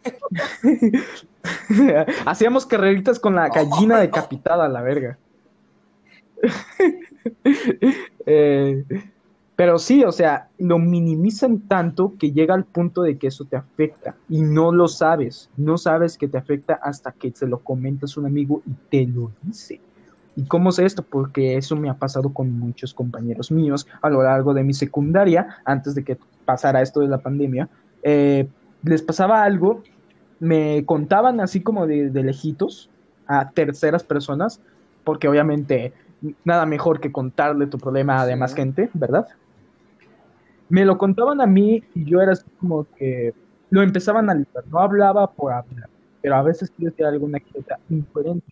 Hacíamos 2.27 2.67
carreritas 2.67 3.19
con 3.19 3.35
la 3.35 3.49
gallina 3.49 4.01
decapitada, 4.01 4.69
la 4.69 4.83
verga. 4.83 5.19
Eh, 8.27 8.85
pero 9.57 9.79
sí, 9.79 10.03
o 10.03 10.11
sea, 10.11 10.49
lo 10.59 10.79
minimizan 10.79 11.61
tanto 11.61 12.15
que 12.19 12.33
llega 12.33 12.55
al 12.55 12.65
punto 12.65 13.03
de 13.03 13.19
que 13.19 13.29
eso 13.29 13.45
te 13.45 13.57
afecta 13.57 14.17
y 14.29 14.43
no 14.43 14.73
lo 14.73 14.89
sabes, 14.89 15.49
no 15.57 15.79
sabes 15.79 16.19
que 16.19 16.27
te 16.27 16.39
afecta 16.39 16.75
hasta 16.75 17.13
que 17.13 17.31
se 17.33 17.47
lo 17.47 17.61
comentas 17.61 18.17
a 18.17 18.21
un 18.21 18.27
amigo 18.27 18.63
y 18.67 18.73
te 18.91 19.07
lo 19.07 19.31
dice. 19.43 19.81
¿Y 20.37 20.45
cómo 20.45 20.73
sé 20.73 20.85
esto? 20.85 21.03
Porque 21.03 21.57
eso 21.57 21.77
me 21.77 21.89
ha 21.89 21.95
pasado 21.95 22.33
con 22.33 22.59
muchos 22.59 22.93
compañeros 22.93 23.53
míos 23.53 23.87
a 24.03 24.11
lo 24.11 24.23
largo 24.23 24.55
de 24.55 24.65
mi 24.65 24.75
secundaria, 24.75 25.59
antes 25.65 25.95
de 25.95 26.03
que 26.03 26.19
pasara 26.45 26.83
esto 26.83 27.01
de 27.01 27.09
la 27.09 27.19
pandemia. 27.19 27.69
Eh, 28.03 28.49
les 28.83 29.03
pasaba 29.03 29.45
algo, 29.45 29.85
me 30.41 30.85
contaban 30.85 31.41
así 31.41 31.61
como 31.61 31.87
de, 31.87 32.11
de 32.11 32.23
lejitos 32.25 32.91
a 33.29 33.51
terceras 33.51 34.03
personas, 34.03 34.61
porque 35.05 35.29
obviamente 35.29 35.93
nada 36.45 36.67
mejor 36.67 37.01
que 37.01 37.13
contarle 37.13 37.67
tu 37.67 37.79
problema 37.79 38.21
a 38.21 38.27
demás 38.27 38.55
gente, 38.55 38.91
¿verdad? 38.95 39.27
Me 40.69 40.85
lo 40.85 40.97
contaban 40.99 41.41
a 41.41 41.47
mí 41.47 41.83
y 41.95 42.05
yo 42.05 42.21
era 42.21 42.33
así 42.33 42.45
como 42.59 42.87
que 42.97 43.35
lo 43.71 43.83
empezaba 43.83 44.19
a 44.21 44.23
analizar, 44.23 44.67
no 44.69 44.79
hablaba 44.79 45.31
por 45.33 45.53
hablar, 45.53 45.89
pero 46.23 46.37
a 46.37 46.43
veces 46.43 46.71
sí 46.77 46.85
decía 46.85 47.09
alguna 47.09 47.39
cosa 47.41 47.79
incoherente 47.89 48.47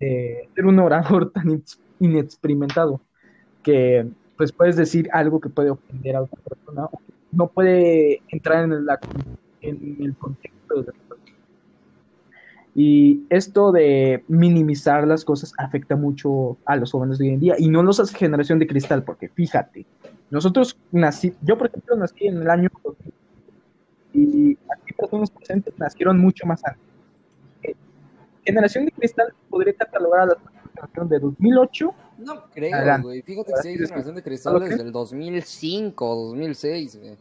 de 0.00 0.48
ser 0.54 0.66
un 0.66 0.78
orador 0.78 1.30
tan 1.32 1.44
inex- 1.46 1.78
inexperimentado 2.00 3.00
que 3.62 4.08
pues 4.36 4.52
puedes 4.52 4.76
decir 4.76 5.08
algo 5.12 5.40
que 5.40 5.48
puede 5.48 5.70
ofender 5.70 6.16
a 6.16 6.22
otra 6.22 6.40
persona 6.42 6.84
o 6.86 6.98
que 6.98 7.14
no 7.32 7.48
puede 7.48 8.22
entrar 8.28 8.64
en, 8.64 8.84
la- 8.86 9.00
en 9.62 9.96
el 10.00 10.16
contexto 10.16 10.82
de 10.82 10.92
la. 10.92 11.05
Y 12.78 13.24
esto 13.30 13.72
de 13.72 14.22
minimizar 14.28 15.08
las 15.08 15.24
cosas 15.24 15.54
afecta 15.56 15.96
mucho 15.96 16.58
a 16.66 16.76
los 16.76 16.92
jóvenes 16.92 17.16
de 17.16 17.24
hoy 17.24 17.32
en 17.32 17.40
día 17.40 17.54
y 17.58 17.68
no 17.68 17.82
los 17.82 17.98
hace 17.98 18.14
generación 18.14 18.58
de 18.58 18.66
cristal, 18.66 19.02
porque 19.02 19.30
fíjate, 19.30 19.86
nosotros 20.28 20.76
nací, 20.92 21.32
yo 21.40 21.56
por 21.56 21.68
ejemplo 21.68 21.96
nací 21.96 22.26
en 22.26 22.42
el 22.42 22.50
año 22.50 22.68
2000 22.84 23.14
y 24.12 24.58
aquí 24.70 24.92
personas 24.92 25.30
presentes 25.30 25.72
nacieron 25.78 26.18
mucho 26.18 26.46
más 26.46 26.62
antes. 26.66 26.82
Eh, 27.62 27.74
Generación 28.44 28.84
de 28.84 28.92
cristal 28.92 29.32
podría 29.48 29.72
catalogar 29.72 30.20
a 30.20 30.26
la 30.26 30.36
generación 30.74 31.08
de 31.08 31.18
2008 31.18 31.94
No 32.18 32.44
creo, 32.52 33.02
güey. 33.02 33.22
Fíjate 33.22 33.52
que 33.54 33.62
sí 33.62 33.68
hay 33.68 33.74
generación 33.76 34.14
de 34.16 34.20
¿Algo 34.20 34.22
cristal 34.22 34.60
desde 34.60 34.82
el 34.82 34.92
2005 34.92 36.10
o 36.10 36.26
2006, 36.26 36.98
güey. 37.00 37.16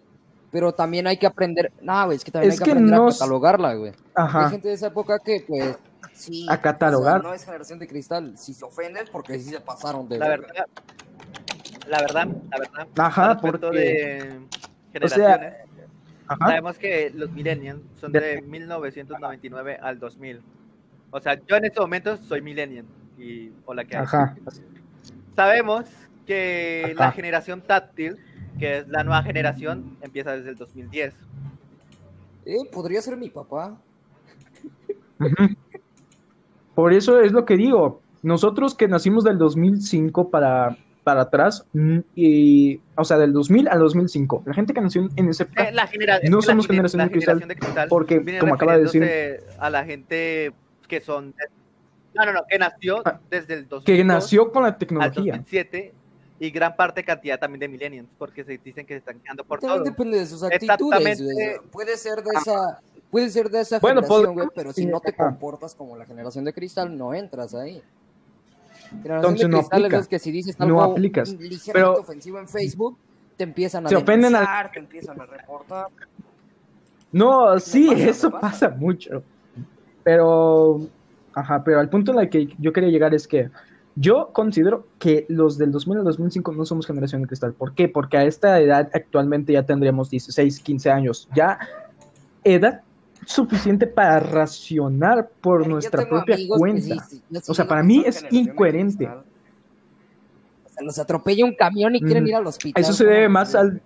Pero 0.56 0.74
también 0.74 1.06
hay 1.06 1.18
que 1.18 1.28
aprender. 1.28 1.70
No, 1.82 2.06
güey, 2.06 2.16
es 2.16 2.24
que 2.24 2.32
también 2.32 2.54
Es 2.54 2.60
hay 2.62 2.64
que 2.64 2.64
que 2.64 2.72
aprender 2.72 2.96
no 2.98 3.08
a 3.10 3.12
catalogarla, 3.12 3.74
güey. 3.74 3.92
Hay 3.92 3.96
Ajá. 4.16 4.50
gente 4.52 4.70
de 4.70 4.74
esa 4.76 4.88
época 4.88 5.20
que, 5.20 5.44
pues. 5.46 5.78
Sí. 6.14 6.48
A 6.50 6.62
catalogar. 6.62 7.18
o 7.18 7.20
sea, 7.20 7.28
no 7.30 7.34
es 7.36 7.44
generación 7.44 7.78
de 7.78 7.88
cristal. 7.90 8.38
Si 8.38 8.54
se 8.54 8.64
ofenden, 8.64 9.06
porque 9.12 9.38
sí 9.38 9.50
se 9.50 9.60
pasaron 9.60 10.08
de. 10.08 10.18
La 10.18 10.30
verdad, 10.30 10.48
la 11.90 12.00
verdad, 12.00 12.28
la 12.50 12.58
verdad. 12.58 12.88
Ajá, 12.98 13.38
porque- 13.38 13.68
de 13.68 15.04
O 15.04 15.08
sea, 15.10 15.18
generaciones, 15.28 15.54
Ajá. 16.26 16.46
Sabemos 16.48 16.78
que 16.78 17.12
los 17.14 17.30
millennials 17.32 17.82
son 18.00 18.14
de 18.14 18.42
1999 18.42 19.78
al 19.82 20.00
2000. 20.00 20.42
O 21.12 21.20
sea, 21.20 21.38
yo 21.46 21.58
en 21.58 21.66
este 21.66 21.82
momento 21.82 22.16
soy 22.16 22.42
millennial. 22.42 22.86
Y 23.18 23.52
hola, 23.66 23.84
¿qué 23.84 23.98
hay? 23.98 24.04
Ajá. 24.04 24.38
Sabemos 25.36 25.84
que 26.26 26.94
la 26.98 27.08
Ajá. 27.08 27.12
generación 27.12 27.60
táctil, 27.62 28.18
que 28.58 28.80
es 28.80 28.88
la 28.88 29.04
nueva 29.04 29.24
generación, 29.24 29.98
empieza 30.02 30.36
desde 30.36 30.50
el 30.52 30.56
2010. 30.56 31.14
Eh, 32.46 32.56
podría 32.72 33.02
ser 33.02 33.18
mi 33.18 33.30
papá. 33.30 33.76
Por 36.74 36.94
eso 36.94 37.22
es 37.22 37.32
lo 37.32 37.46
que 37.46 37.56
digo. 37.58 38.02
Nosotros 38.22 38.76
que 38.76 38.88
nacimos 38.88 39.24
del 39.24 39.38
2005 39.38 40.30
para, 40.30 40.78
para 41.04 41.22
atrás, 41.22 41.66
mm, 41.74 42.00
y, 42.16 42.82
o 42.96 43.04
sea, 43.04 43.18
del 43.18 43.34
2000 43.34 43.68
al 43.68 43.80
2005, 43.80 44.44
la 44.46 44.54
gente 44.54 44.74
que 44.74 44.82
nació 44.82 45.08
en 45.16 45.30
esa 45.30 45.44
época, 45.44 45.70
Eh, 45.70 45.72
la 45.72 45.88
genera- 45.88 46.20
No 46.30 46.38
la 46.38 46.42
somos 46.42 46.66
gene- 46.66 46.76
generación 46.78 46.98
la 47.00 47.06
de 47.06 47.12
cristal, 47.12 47.40
generación 47.40 47.50
de 47.50 47.56
cristal 47.56 47.88
porque, 47.90 48.40
como 48.40 48.56
acaba 48.56 48.78
de 48.78 48.84
decir- 48.84 49.10
a 49.60 49.70
la 49.70 49.86
gente 49.86 50.54
que 50.88 51.02
son... 51.02 51.34
No, 52.16 52.26
no, 52.26 52.32
no, 52.34 52.42
que 52.50 52.58
nació 52.58 53.02
Ah, 53.06 53.20
desde 53.30 53.54
el 53.56 53.68
2002 53.68 53.84
que 53.84 54.04
nació 54.04 54.52
con 54.52 54.64
la 54.64 54.70
al 54.70 54.78
tecnología. 54.78 55.34
2007 55.34 55.94
y 56.40 56.50
gran 56.52 56.76
parte 56.76 57.04
cantidad 57.04 57.40
también 57.40 57.60
de 57.62 57.68
millennials, 57.70 58.10
porque 58.18 58.44
se 58.44 58.58
dicen 58.58 58.86
que 58.86 58.96
se 58.96 58.98
están 59.00 59.20
quedando 59.20 59.44
por 59.46 59.60
También 59.60 59.84
todo. 59.84 59.90
depende 59.92 60.20
de 60.20 60.26
sus 60.26 60.44
actitudes. 60.44 61.22
Güey. 61.22 61.58
Puede 61.72 61.96
ser 61.98 62.22
de 62.24 62.32
esa, 62.36 62.82
puede 63.10 63.30
ser 63.30 63.50
de 63.50 63.62
esa 63.62 63.80
Bueno, 63.80 64.02
generación, 64.02 64.34
güey, 64.34 64.48
pero 64.54 64.74
si 64.74 64.86
no 64.86 65.00
te 65.00 65.14
comportas 65.14 65.74
como 65.76 65.96
la 65.96 66.06
generación 66.06 66.44
de 66.46 66.54
cristal, 66.54 66.98
no 66.98 67.14
entras 67.14 67.56
ahí. 67.56 67.82
Generación 68.90 69.16
Entonces 69.16 69.42
de 69.42 69.48
no 69.50 69.58
cristal 69.60 69.86
es 69.86 69.92
los 69.94 70.08
que 70.08 70.20
si 70.20 70.32
dices 70.32 70.60
No 70.60 70.66
algo 70.66 70.82
aplicas. 70.84 71.30
ligeramente 71.30 71.72
Pero- 71.74 71.94
ofensivo 72.02 72.40
en 72.40 72.48
Facebook, 72.48 72.98
te 73.38 73.44
empiezan 73.46 73.86
a 73.86 73.90
Se 73.90 73.96
ofenden 73.96 74.36
al- 74.36 74.42
denunciar, 74.42 74.72
te 74.72 74.80
empiezan 74.80 75.22
a 75.22 75.26
reportar. 75.26 75.88
No, 77.12 77.58
sí, 77.60 77.88
pasa, 77.92 78.10
eso 78.10 78.32
pasa. 78.32 78.42
pasa 78.42 78.70
mucho. 78.70 79.24
Pero, 80.04 80.82
ajá, 81.34 81.64
pero 81.64 81.80
al 81.80 81.90
punto 81.90 82.12
en 82.12 82.20
el 82.20 82.30
que 82.30 82.48
yo 82.60 82.74
quería 82.74 82.90
llegar 82.90 83.14
es 83.14 83.28
que 83.28 83.50
yo 83.96 84.32
considero 84.34 84.88
que 85.00 85.26
los 85.30 85.58
del 85.58 85.72
2000 85.72 86.00
al 86.00 86.04
2005 86.04 86.52
no 86.52 86.66
somos 86.66 86.86
generación 86.86 87.22
de 87.22 87.28
cristal. 87.28 87.54
¿Por 87.54 87.74
qué? 87.74 87.88
Porque 87.88 88.18
a 88.18 88.26
esta 88.26 88.60
edad 88.60 88.90
actualmente 88.94 89.54
ya 89.54 89.64
tendríamos 89.64 90.10
16, 90.10 90.60
15 90.60 90.92
años. 90.92 91.30
Ya 91.34 91.60
edad 92.44 92.82
suficiente 93.26 93.88
para 93.88 94.20
racionar 94.20 95.30
por 95.42 95.66
nuestra 95.68 96.08
propia 96.08 96.38
cuenta. 96.58 96.82
sí, 96.82 97.00
sí, 97.10 97.24
no 97.30 97.40
O 97.48 97.54
sea, 97.54 97.66
para 97.68 97.84
mí 97.84 98.04
es 98.06 98.26
incoherente. 98.32 99.08
O 99.08 99.24
sea, 100.70 100.84
los 100.84 101.00
atropella 101.00 101.46
un 101.46 101.56
camión 101.56 101.96
y 101.96 102.02
quieren 102.02 102.26
Mm, 102.26 102.28
ir 102.28 102.36
al 102.36 102.48
hospital. 102.48 102.82
Eso 102.82 102.92
se 102.94 103.06
¿cómo 103.06 103.16
debe 103.16 103.30
más 103.30 103.56
al... 103.56 103.82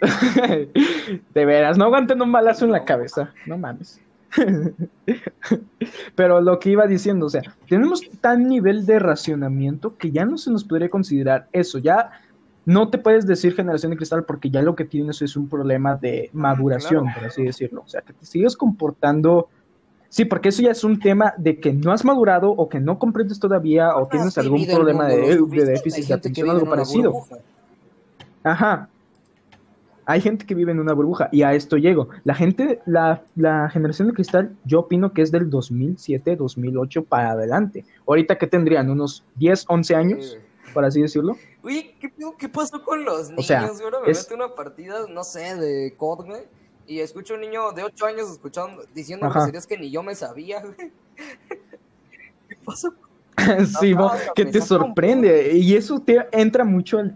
De 1.34 1.44
veras, 1.44 1.76
no 1.76 1.84
aguanten 1.86 2.20
un 2.22 2.32
balazo 2.32 2.64
en 2.64 2.72
la 2.72 2.84
cabeza, 2.84 3.32
no 3.46 3.58
mames. 3.58 4.00
Pero 6.14 6.40
lo 6.40 6.58
que 6.58 6.70
iba 6.70 6.86
diciendo, 6.86 7.26
o 7.26 7.30
sea, 7.30 7.42
tenemos 7.68 8.02
tan 8.20 8.48
nivel 8.48 8.86
de 8.86 8.98
racionamiento 8.98 9.96
que 9.96 10.10
ya 10.10 10.24
no 10.24 10.38
se 10.38 10.50
nos 10.50 10.64
podría 10.64 10.88
considerar 10.88 11.48
eso. 11.52 11.78
Ya 11.78 12.10
no 12.64 12.90
te 12.90 12.98
puedes 12.98 13.26
decir 13.26 13.54
generación 13.54 13.90
de 13.90 13.96
cristal 13.96 14.24
porque 14.24 14.50
ya 14.50 14.62
lo 14.62 14.76
que 14.76 14.84
tienes 14.84 15.22
es 15.22 15.36
un 15.36 15.48
problema 15.48 15.96
de 15.96 16.30
maduración, 16.32 17.04
claro. 17.04 17.18
por 17.18 17.28
así 17.28 17.44
decirlo. 17.44 17.82
O 17.84 17.88
sea, 17.88 18.02
que 18.02 18.12
te 18.12 18.24
sigues 18.24 18.56
comportando. 18.56 19.48
Sí, 20.08 20.24
porque 20.24 20.48
eso 20.48 20.62
ya 20.62 20.72
es 20.72 20.82
un 20.82 20.98
tema 20.98 21.34
de 21.36 21.60
que 21.60 21.72
no 21.72 21.92
has 21.92 22.04
madurado 22.04 22.50
o 22.50 22.68
que 22.68 22.80
no 22.80 22.98
comprendes 22.98 23.38
todavía 23.38 23.94
o 23.96 24.08
tienes 24.08 24.36
algún 24.38 24.66
problema 24.66 25.08
mundo 25.08 25.46
de, 25.46 25.64
déficit 25.66 26.08
de 26.08 26.14
atención 26.14 26.48
o 26.48 26.52
algo 26.52 26.68
parecido. 26.68 27.12
burbuja. 27.12 27.36
Ajá. 28.42 28.88
Hay 30.10 30.20
gente 30.20 30.44
que 30.44 30.54
vive 30.56 30.72
en 30.72 30.80
una 30.80 30.92
burbuja 30.92 31.28
y 31.30 31.42
a 31.42 31.54
esto 31.54 31.76
llego. 31.76 32.08
La 32.24 32.34
gente, 32.34 32.80
la, 32.84 33.22
la 33.36 33.70
generación 33.70 34.08
de 34.08 34.14
cristal, 34.14 34.56
yo 34.64 34.80
opino 34.80 35.12
que 35.12 35.22
es 35.22 35.30
del 35.30 35.48
2007, 35.48 36.34
2008 36.34 37.04
para 37.04 37.30
adelante. 37.30 37.84
Ahorita 38.08 38.36
que 38.36 38.48
tendrían 38.48 38.90
unos 38.90 39.24
10, 39.36 39.66
11 39.68 39.94
años, 39.94 40.38
por 40.74 40.84
así 40.84 41.00
decirlo. 41.00 41.36
Oye, 41.62 41.94
¿qué? 42.00 42.12
¿qué 42.38 42.48
pasó 42.48 42.82
con 42.82 43.04
los 43.04 43.28
niños? 43.30 43.38
O 43.38 43.42
sea? 43.46 43.66
Ahora 43.84 43.98
me 44.04 44.10
es- 44.10 44.24
meto 44.28 44.34
una 44.44 44.54
partida, 44.54 44.96
no 45.08 45.22
sé, 45.22 45.54
de 45.56 45.94
COD, 45.96 46.26
güey, 46.26 46.42
y 46.88 46.98
escucho 46.98 47.34
un 47.34 47.42
niño 47.42 47.70
de 47.70 47.84
8 47.84 48.06
años 48.06 48.30
escuchando, 48.32 48.82
diciendo 48.92 49.28
groserías 49.30 49.66
que 49.66 49.78
ni 49.78 49.92
yo 49.92 50.02
me 50.02 50.14
sabía, 50.16 50.60
güey. 50.60 50.90
¿Qué 52.48 52.56
pasó? 52.64 52.92
sí, 53.80 53.92
Ajá, 53.92 54.00
mo- 54.00 54.06
o 54.06 54.16
sea, 54.16 54.32
que 54.34 54.44
te 54.46 54.60
sorprende. 54.60 55.52
Y 55.56 55.74
eso 55.76 56.00
te 56.00 56.26
entra 56.32 56.64
mucho 56.64 56.98
al. 56.98 57.14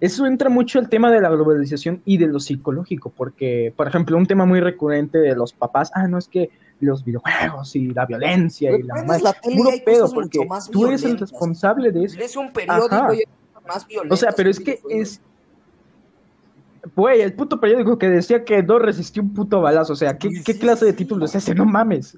Eso 0.00 0.24
entra 0.26 0.48
mucho 0.48 0.78
al 0.78 0.88
tema 0.88 1.10
de 1.10 1.20
la 1.20 1.28
globalización 1.28 2.00
y 2.06 2.16
de 2.16 2.26
lo 2.26 2.40
psicológico, 2.40 3.10
porque, 3.10 3.72
por 3.76 3.86
ejemplo, 3.86 4.16
un 4.16 4.26
tema 4.26 4.46
muy 4.46 4.60
recurrente 4.60 5.18
de 5.18 5.34
los 5.36 5.52
papás, 5.52 5.90
ah, 5.94 6.08
no 6.08 6.16
es 6.16 6.26
que 6.26 6.50
los 6.80 7.04
videojuegos 7.04 7.76
y 7.76 7.88
la 7.88 8.06
violencia 8.06 8.70
y 8.70 8.82
la 8.82 9.04
y 9.04 9.56
puro 9.56 9.70
pedo, 9.84 10.10
porque 10.10 10.46
más 10.46 10.70
tú 10.70 10.86
eres 10.86 11.04
el 11.04 11.18
responsable 11.18 11.92
de 11.92 12.04
eso. 12.04 12.18
Lees 12.18 12.36
un 12.36 12.50
periódico 12.50 12.94
Ajá. 12.94 13.14
y 13.14 13.22
más 13.68 13.86
violentas. 13.86 14.18
O 14.18 14.20
sea, 14.20 14.32
pero 14.32 14.50
es 14.50 14.58
que 14.58 14.80
es. 14.88 15.20
Güey, 16.96 17.20
el 17.20 17.34
puto 17.34 17.60
periódico 17.60 17.98
que 17.98 18.08
decía 18.08 18.42
que 18.42 18.62
no 18.62 18.78
resistió 18.78 19.22
un 19.22 19.34
puto 19.34 19.60
balazo. 19.60 19.92
O 19.92 19.96
sea, 19.96 20.16
¿qué, 20.16 20.30
Sí, 20.30 20.42
qué 20.42 20.54
sí, 20.54 20.58
clase 20.58 20.86
de 20.86 20.92
sí. 20.92 20.96
título 20.96 21.26
es 21.26 21.34
ese? 21.34 21.54
No 21.54 21.66
mames. 21.66 22.16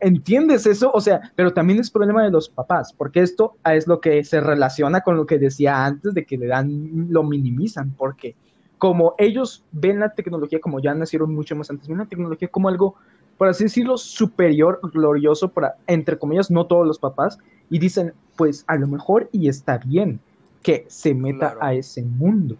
¿Entiendes 0.00 0.66
eso? 0.66 0.90
O 0.92 1.00
sea, 1.00 1.32
pero 1.34 1.52
también 1.52 1.78
es 1.80 1.90
problema 1.90 2.22
de 2.22 2.30
los 2.30 2.48
papás, 2.48 2.92
porque 2.92 3.20
esto 3.20 3.56
es 3.64 3.86
lo 3.86 4.00
que 4.00 4.22
se 4.24 4.40
relaciona 4.40 5.00
con 5.00 5.16
lo 5.16 5.26
que 5.26 5.38
decía 5.38 5.84
antes 5.84 6.14
de 6.14 6.24
que 6.24 6.36
le 6.38 6.46
dan, 6.46 7.06
lo 7.10 7.22
minimizan, 7.22 7.92
porque 7.96 8.34
como 8.78 9.14
ellos 9.18 9.64
ven 9.72 10.00
la 10.00 10.14
tecnología, 10.14 10.60
como 10.60 10.80
ya 10.80 10.94
nacieron 10.94 11.34
mucho 11.34 11.56
más 11.56 11.70
antes, 11.70 11.88
ven 11.88 11.98
la 11.98 12.06
tecnología 12.06 12.48
como 12.48 12.68
algo, 12.68 12.94
por 13.36 13.48
así 13.48 13.64
decirlo, 13.64 13.96
superior, 13.98 14.80
glorioso, 14.92 15.48
para, 15.48 15.76
entre 15.86 16.18
comillas, 16.18 16.50
no 16.50 16.66
todos 16.66 16.86
los 16.86 16.98
papás, 16.98 17.38
y 17.70 17.78
dicen, 17.78 18.12
pues 18.36 18.64
a 18.66 18.76
lo 18.76 18.86
mejor 18.86 19.28
y 19.32 19.48
está 19.48 19.78
bien 19.78 20.20
que 20.62 20.84
se 20.88 21.14
meta 21.14 21.52
Claro. 21.52 21.58
a 21.62 21.74
ese 21.74 22.02
mundo. 22.02 22.56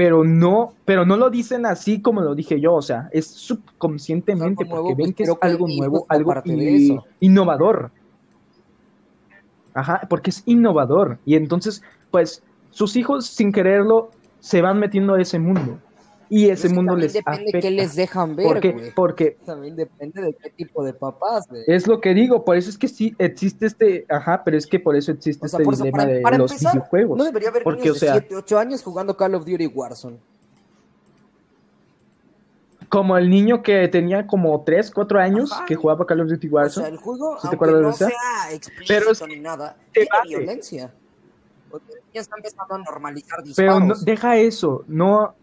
Pero 0.00 0.24
no, 0.24 0.72
pero 0.86 1.04
no 1.04 1.18
lo 1.18 1.28
dicen 1.28 1.66
así 1.66 2.00
como 2.00 2.22
lo 2.22 2.34
dije 2.34 2.58
yo, 2.58 2.72
o 2.72 2.80
sea, 2.80 3.10
es 3.12 3.26
subconscientemente 3.26 4.64
Es 4.64 4.70
porque 4.70 4.94
ven 4.94 5.08
pues 5.08 5.14
que 5.14 5.22
es 5.24 5.28
que 5.28 5.46
algo 5.46 5.68
nuevo, 5.68 6.06
algo 6.08 6.32
innovador. 7.20 7.90
Ajá, 9.74 10.00
porque 10.08 10.30
es 10.30 10.42
innovador. 10.46 11.18
Y 11.26 11.34
entonces, 11.34 11.82
pues, 12.10 12.42
sus 12.70 12.96
hijos 12.96 13.26
sin 13.26 13.52
quererlo 13.52 14.08
se 14.38 14.62
van 14.62 14.78
metiendo 14.78 15.12
a 15.12 15.20
ese 15.20 15.38
mundo. 15.38 15.78
Y 16.32 16.42
Pero 16.44 16.54
ese 16.54 16.66
es 16.68 16.72
que 16.72 16.76
mundo 16.76 16.94
les 16.96 17.12
depende 17.12 17.40
afecta. 17.42 17.60
qué 17.60 17.70
les 17.72 17.96
dejan 17.96 18.36
ver, 18.36 18.46
¿Por 18.46 18.60
qué? 18.60 18.70
güey. 18.70 18.94
Porque 18.94 19.36
También 19.44 19.74
depende 19.74 20.22
de 20.22 20.32
qué 20.32 20.50
tipo 20.50 20.84
de 20.84 20.92
papás, 20.94 21.48
güey. 21.48 21.64
es 21.66 21.88
lo 21.88 22.00
que 22.00 22.14
digo, 22.14 22.44
por 22.44 22.56
eso 22.56 22.70
es 22.70 22.78
que 22.78 22.86
sí 22.86 23.14
existe 23.18 23.66
este, 23.66 24.06
ajá, 24.08 24.42
pero 24.44 24.56
es 24.56 24.64
que 24.66 24.78
por 24.78 24.94
eso 24.94 25.10
existe 25.10 25.44
O 25.46 25.48
sea, 25.48 25.58
este 25.60 25.72
eso, 25.74 25.82
dilema 25.82 25.98
para- 26.04 26.12
de 26.12 26.20
para 26.20 26.38
los 26.38 26.52
empezar, 26.52 26.72
videojuegos. 26.74 27.18
No 27.18 27.24
debería 27.24 27.48
haber 27.48 27.64
Porque, 27.64 27.80
niños 27.80 27.96
o 27.96 27.98
sea- 27.98 28.14
de 28.14 28.20
7, 28.20 28.36
8 28.36 28.58
años 28.60 28.80
jugando 28.82 29.16
Call 29.16 29.34
of 29.34 29.44
Duty 29.44 29.66
Warzone. 29.66 30.18
Como 32.88 33.16
el 33.16 33.28
niño 33.30 33.62
que 33.62 33.86
tenía 33.88 34.26
como 34.26 34.62
3, 34.62 34.90
4 34.90 35.20
años 35.20 35.52
Ajá. 35.52 35.64
que 35.66 35.76
jugaba 35.76 36.06
Call 36.06 36.20
of 36.22 36.28
Duty 36.28 36.48
O 36.48 36.52
Warzone. 36.52 36.86
sea, 36.86 36.94
el 36.94 37.00
juego, 37.00 37.38
¿Sí 37.40 37.48
te 37.48 37.54
acuerdas 37.54 37.76
de 37.78 37.82
no 37.82 37.90
esa? 37.90 38.06
sea 38.08 38.60
Pero 38.88 39.10
es 39.12 39.26
ni 39.26 39.38
nada, 39.38 39.76
tiene 39.92 40.08
violencia. 40.26 40.92
Porque 41.70 41.92
ya 42.12 42.20
está 42.20 42.36
empezando 42.36 42.74
a 42.74 42.78
normalizar 42.78 43.38
Pero 43.56 43.74
disparos. 43.74 43.84
no, 44.00 44.04
deja 44.04 44.36
eso, 44.38 44.84
no. 44.88 45.34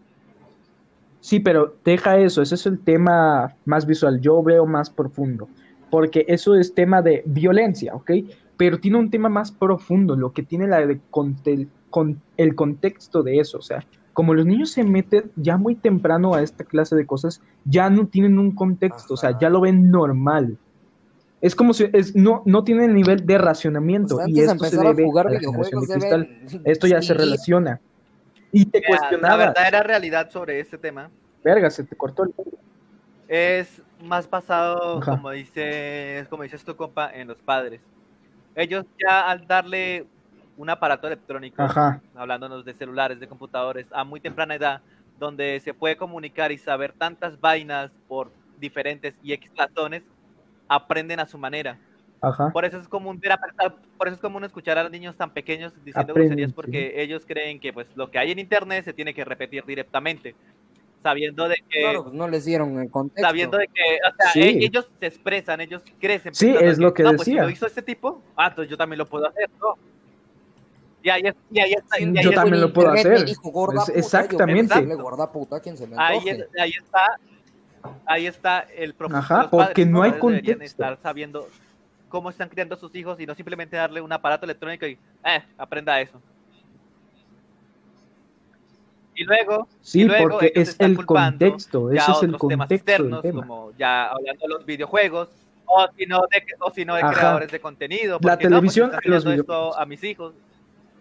Sí, 1.28 1.40
pero 1.40 1.74
deja 1.84 2.16
eso, 2.16 2.40
ese 2.40 2.54
es 2.54 2.64
el 2.64 2.78
tema 2.78 3.54
más 3.66 3.84
visual, 3.84 4.18
yo 4.18 4.42
veo 4.42 4.64
más 4.64 4.88
profundo, 4.88 5.46
porque 5.90 6.24
eso 6.26 6.54
es 6.54 6.72
tema 6.74 7.02
de 7.02 7.22
violencia, 7.26 7.94
¿ok? 7.94 8.12
Pero 8.56 8.80
tiene 8.80 8.96
un 8.96 9.10
tema 9.10 9.28
más 9.28 9.52
profundo, 9.52 10.16
lo 10.16 10.32
que 10.32 10.42
tiene 10.42 10.66
la 10.66 10.86
de 10.86 10.98
conte- 11.10 11.68
con 11.90 12.22
el 12.38 12.54
contexto 12.54 13.22
de 13.22 13.40
eso, 13.40 13.58
o 13.58 13.60
sea, 13.60 13.84
como 14.14 14.32
los 14.32 14.46
niños 14.46 14.70
se 14.70 14.84
meten 14.84 15.30
ya 15.36 15.58
muy 15.58 15.74
temprano 15.74 16.32
a 16.32 16.40
esta 16.40 16.64
clase 16.64 16.96
de 16.96 17.04
cosas, 17.04 17.42
ya 17.66 17.90
no 17.90 18.06
tienen 18.06 18.38
un 18.38 18.52
contexto, 18.54 19.12
o 19.12 19.16
sea, 19.18 19.38
ya 19.38 19.50
lo 19.50 19.60
ven 19.60 19.90
normal. 19.90 20.56
Es 21.42 21.54
como 21.54 21.74
si 21.74 21.90
es, 21.92 22.16
no, 22.16 22.42
no 22.46 22.64
tiene 22.64 22.86
el 22.86 22.94
nivel 22.94 23.26
de 23.26 23.36
racionamiento 23.36 24.14
O 24.14 24.18
sea, 24.18 24.28
y 24.30 24.40
esto 24.40 24.64
se 24.64 24.76
a 24.76 24.94
debe 24.94 25.04
a 25.04 25.24
la 25.24 25.40
generación 25.40 25.80
de 25.82 25.86
cristal. 25.88 26.28
deben 26.46 26.62
Esto 26.64 26.86
ya 26.86 27.02
se 27.02 27.12
relaciona. 27.12 27.80
Y 28.52 28.64
te 28.66 28.78
Mira, 28.80 28.90
la 28.90 28.98
cuestionaba. 28.98 29.36
verdadera 29.46 29.82
realidad 29.82 30.30
sobre 30.30 30.60
este 30.60 30.78
tema 30.78 31.10
Verga, 31.42 31.70
se 31.70 31.84
te 31.84 31.96
cortó 31.96 32.24
el. 32.24 32.34
es 33.28 33.82
más 34.02 34.28
basado, 34.28 34.98
Ajá. 34.98 35.12
como 35.16 35.30
dices, 35.30 36.28
como 36.28 36.42
dices 36.42 36.64
tu 36.64 36.76
compa, 36.76 37.10
en 37.12 37.28
los 37.28 37.38
padres. 37.38 37.80
Ellos 38.54 38.84
ya 38.98 39.28
al 39.28 39.46
darle 39.46 40.06
un 40.56 40.68
aparato 40.68 41.06
electrónico, 41.06 41.62
Ajá. 41.62 42.02
hablándonos 42.14 42.64
de 42.64 42.74
celulares, 42.74 43.20
de 43.20 43.28
computadores, 43.28 43.86
a 43.92 44.02
muy 44.04 44.20
temprana 44.20 44.56
edad, 44.56 44.82
donde 45.18 45.60
se 45.60 45.74
puede 45.74 45.96
comunicar 45.96 46.50
y 46.50 46.58
saber 46.58 46.92
tantas 46.92 47.40
vainas 47.40 47.92
por 48.08 48.32
diferentes 48.58 49.14
y 49.22 49.32
X 49.32 49.52
razones, 49.56 50.02
aprenden 50.68 51.20
a 51.20 51.26
su 51.26 51.38
manera. 51.38 51.78
Ajá. 52.20 52.50
Por 52.50 52.64
eso 52.64 52.78
es 52.78 52.88
común 52.88 53.20
ver 53.20 53.32
a- 53.32 53.38
por 53.96 54.08
eso 54.08 54.14
es 54.16 54.20
común 54.20 54.42
escuchar 54.44 54.76
a 54.78 54.82
los 54.82 54.90
niños 54.92 55.16
tan 55.16 55.30
pequeños 55.30 55.72
diciendo 55.84 56.12
Aprenden, 56.12 56.28
groserías 56.30 56.50
sí. 56.50 56.54
porque 56.54 57.00
ellos 57.02 57.24
creen 57.26 57.60
que 57.60 57.72
pues 57.72 57.86
lo 57.94 58.10
que 58.10 58.18
hay 58.18 58.32
en 58.32 58.38
internet 58.40 58.84
se 58.84 58.92
tiene 58.92 59.14
que 59.14 59.24
repetir 59.24 59.64
directamente, 59.64 60.34
sabiendo 61.02 61.48
de 61.48 61.56
que 61.68 61.80
Claro, 61.80 62.02
pues 62.04 62.14
no 62.14 62.26
les 62.26 62.44
dieron 62.44 62.78
el 62.80 62.90
contexto. 62.90 63.22
sabiendo 63.26 63.56
de 63.56 63.68
que 63.68 63.82
o 64.10 64.14
sea, 64.16 64.32
Sí. 64.32 64.40
e- 64.42 64.64
ellos 64.64 64.88
se 64.98 65.06
expresan, 65.06 65.60
ellos 65.60 65.82
crecen. 66.00 66.34
Sí, 66.34 66.54
es 66.60 66.78
lo 66.78 66.92
que 66.92 67.04
no, 67.04 67.10
pues, 67.10 67.22
si 67.22 67.30
decía. 67.32 67.44
lo 67.44 67.50
hizo 67.50 67.66
este 67.66 67.82
tipo, 67.82 68.20
ah, 68.36 68.48
entonces 68.48 68.68
yo 68.70 68.76
también 68.76 68.98
lo 68.98 69.06
puedo 69.06 69.28
hacer, 69.28 69.48
¿no? 69.60 69.74
Y 71.00 71.10
ahí, 71.10 71.22
es- 71.24 71.36
y 71.52 71.60
ahí 71.60 71.72
está, 71.74 72.00
y 72.00 72.04
ahí 72.04 72.24
Yo 72.24 72.30
es- 72.30 72.34
también 72.34 72.60
lo 72.60 72.72
puedo 72.72 72.90
hacer. 72.90 73.24
dijo, 73.24 73.48
gorda 73.52 73.82
Es- 73.82 73.86
puta, 73.86 73.98
exactamente. 74.00 74.74
"Dale, 74.74 74.94
gorda 74.96 75.30
puta, 75.30 75.60
quien 75.60 75.76
se 75.76 75.86
me 75.86 75.94
ahí, 75.96 76.16
antoje". 76.18 76.30
es- 76.32 76.60
ahí 76.60 76.72
está 76.76 77.18
ahí 78.06 78.26
está 78.26 78.66
el 78.76 78.92
propósito 78.94 79.34
Ajá, 79.34 79.48
porque 79.50 79.86
no 79.86 80.02
hay 80.02 80.12
contexto. 80.18 80.64
estar 80.64 80.98
sabiendo 81.00 81.46
cómo 82.08 82.30
están 82.30 82.48
criando 82.48 82.74
a 82.74 82.78
sus 82.78 82.94
hijos 82.94 83.20
y 83.20 83.26
no 83.26 83.34
simplemente 83.34 83.76
darle 83.76 84.00
un 84.00 84.12
aparato 84.12 84.44
electrónico 84.44 84.86
y 84.86 84.98
eh, 85.24 85.42
aprenda 85.56 86.00
eso. 86.00 86.20
Y 89.14 89.24
luego, 89.24 89.66
Sí, 89.80 90.02
y 90.02 90.04
luego 90.04 90.28
porque 90.28 90.46
ellos 90.46 90.62
es 90.62 90.68
están 90.68 90.92
el 90.92 91.04
contexto, 91.04 91.92
ya 91.92 92.02
ese 92.02 92.12
es 92.12 92.22
el 92.22 92.38
contexto 92.38 92.74
externos, 92.74 93.22
tema. 93.22 93.40
como 93.42 93.72
ya 93.76 94.10
hablando 94.10 94.46
de 94.46 94.48
los 94.48 94.64
videojuegos, 94.64 95.28
o 95.66 95.86
si 95.96 96.06
no 96.06 96.20
de, 96.30 96.42
o 96.60 96.70
si 96.70 96.84
no 96.84 96.94
de 96.94 97.02
Ajá. 97.02 97.12
creadores 97.14 97.50
de 97.50 97.60
contenido. 97.60 98.18
La 98.22 98.36
no, 98.36 98.38
televisión 98.38 98.92
los 99.04 99.26
esto 99.26 99.78
a 99.78 99.84
mis 99.86 100.02
hijos. 100.04 100.34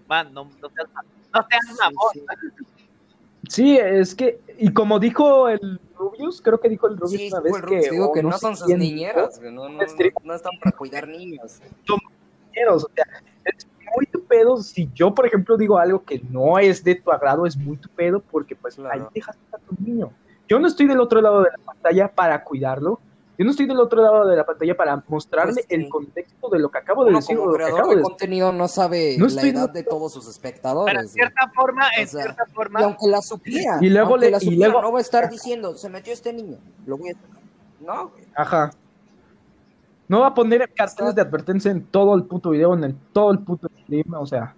Man, 0.08 0.34
no, 0.34 0.46
no 0.46 0.70
seas, 0.70 0.88
no 1.34 1.46
seas. 1.48 2.24
Sí, 3.50 3.78
es 3.78 4.16
que, 4.16 4.40
y 4.58 4.74
como 4.74 5.00
dijo 5.00 5.48
el 5.48 5.80
Rubius, 5.98 6.42
creo 6.42 6.60
que 6.60 6.70
dijo 6.70 6.88
el 6.88 6.98
Rubius 6.98 7.22
Sí, 7.22 7.30
una 7.32 7.40
vez 7.42 7.62
Rubius, 7.62 7.86
que, 7.86 7.92
digo 7.92 8.12
que 8.14 8.24
no 8.24 8.32
sé 8.34 8.40
son 8.40 8.58
sus 8.58 8.68
niñeras, 8.70 9.40
no, 9.42 9.70
no, 9.70 9.80
no 10.24 10.34
están 10.34 10.52
para 10.62 10.76
cuidar 10.76 11.08
niños. 11.08 11.62
compañeros, 11.88 12.86
o 12.86 12.90
sea, 12.94 13.06
es 13.46 13.68
muy 13.96 14.06
tu 14.06 14.24
pedo 14.26 14.58
si 14.58 14.90
yo, 14.94 15.14
por 15.14 15.26
ejemplo, 15.26 15.58
digo 15.58 15.78
algo 15.78 16.04
que 16.04 16.22
no 16.30 16.60
es 16.60 16.84
de 16.84 16.96
tu 16.96 17.12
agrado, 17.12 17.46
es 17.46 17.58
muy 17.58 17.78
tu 17.78 17.90
pedo 17.90 18.20
porque 18.20 18.56
pues 18.56 18.76
Claro. 18.76 18.92
ahí 18.94 19.08
dejaste 19.14 19.42
a 19.54 19.58
tu 19.58 19.76
niño. 19.84 20.12
Yo 20.48 20.60
no 20.60 20.68
estoy 20.68 20.88
del 20.88 21.00
otro 21.02 21.22
lado 21.22 21.44
de 21.44 21.50
la 21.52 21.64
pantalla 21.64 22.08
para 22.08 22.44
cuidarlo, 22.44 23.00
yo 23.38 23.46
no 23.46 23.52
estoy 23.52 23.68
del 23.68 23.80
otro 23.80 24.02
lado 24.02 24.26
de 24.28 24.36
la 24.36 24.46
pantalla 24.46 24.76
para 24.76 25.04
mostrarle 25.08 25.54
Pues 25.54 25.66
sí. 25.70 25.76
el 25.76 25.90
contexto 25.90 26.50
de 26.50 26.60
lo 26.60 26.70
que 26.70 26.78
acabo 26.80 27.04
de 27.04 27.10
Uno 27.12 27.20
decir 27.20 27.38
como 27.38 27.54
creador 27.54 27.76
acabo 27.76 27.90
de 27.92 27.96
decir. 27.98 28.10
contenido 28.10 28.52
no 28.52 28.68
sabe 28.68 29.16
No 29.18 29.28
la 29.28 29.42
edad 29.44 29.70
de- 29.70 29.84
todos 29.84 30.12
sus 30.14 30.24
Pero 30.24 30.30
en 30.30 30.32
espectadores. 30.32 31.12
cierta 31.12 31.52
forma, 31.56 31.84
en 31.98 32.06
O 32.06 32.08
sea, 32.10 32.22
cierta 32.24 32.44
Y 32.48 32.52
forma, 32.54 32.80
aunque 32.82 33.08
la 33.08 33.22
supiera, 33.22 33.78
Y 33.82 33.90
luego 33.90 34.18
le- 34.18 34.32
la 34.32 34.38
y 34.38 34.42
supiera, 34.42 34.68
luego- 34.68 34.82
no 34.82 34.92
va 34.92 34.98
a 34.98 35.02
estar 35.02 35.30
diciendo, 35.30 35.76
se 35.76 35.90
metió 35.90 36.14
este 36.14 36.34
niño, 36.34 36.58
lo 36.86 36.98
voy 36.98 37.10
a 37.10 37.14
sacar. 37.14 37.42
No, 37.80 38.10
güey. 38.10 38.24
Ajá. 38.36 38.72
No 40.08 40.22
va 40.22 40.28
a 40.28 40.34
poner 40.34 40.72
carteles 40.74 41.14
de 41.16 41.22
advertencia 41.22 41.70
en 41.70 41.84
todo 41.86 42.16
el 42.16 42.24
puto 42.24 42.52
video, 42.52 42.74
en 42.74 42.84
el, 42.86 42.96
todo 43.14 43.32
el 43.32 43.40
puto 43.40 43.68
stream, 43.84 44.14
o 44.14 44.26
sea. 44.26 44.56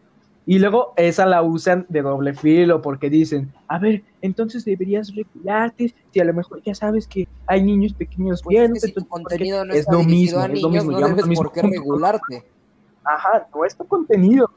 Y 0.52 0.58
luego 0.58 0.94
esa 0.98 1.28
la 1.28 1.44
usan 1.44 1.86
de 1.90 2.02
doble 2.02 2.34
filo 2.34 2.82
porque 2.82 3.08
dicen, 3.08 3.54
a 3.68 3.78
ver, 3.78 4.02
entonces 4.20 4.66
deberías 4.66 5.14
regularte 5.16 5.94
si 6.12 6.20
a 6.20 6.24
lo 6.24 6.34
mejor 6.34 6.60
ya 6.64 6.74
sabes 6.74 7.08
que 7.08 7.28
hay 7.46 7.62
niños 7.62 7.94
pequeños 7.94 8.42
Pues 8.42 8.58
es 8.58 8.72
que 8.74 8.80
si 8.80 8.94
tu 8.94 9.02
entonces, 9.02 9.08
¿por 9.10 9.20
qué?". 9.30 9.36
contenido 9.38 9.64
no 9.64 9.74
es 9.74 9.80
está 9.82 9.92
lo 9.92 10.04
mismo, 10.04 10.40
a 10.40 10.46
es 10.46 10.50
lo 10.50 10.70
niños, 10.70 10.86
mismo, 10.86 11.00
no 11.00 11.08
debes 11.08 11.28
mismo 11.28 11.44
por 11.44 11.52
qué 11.54 11.62
regularte. 11.62 12.44
Ajá, 13.04 13.48
no 13.54 13.64
es 13.64 13.78
tu 13.78 13.86
contenido. 13.86 14.50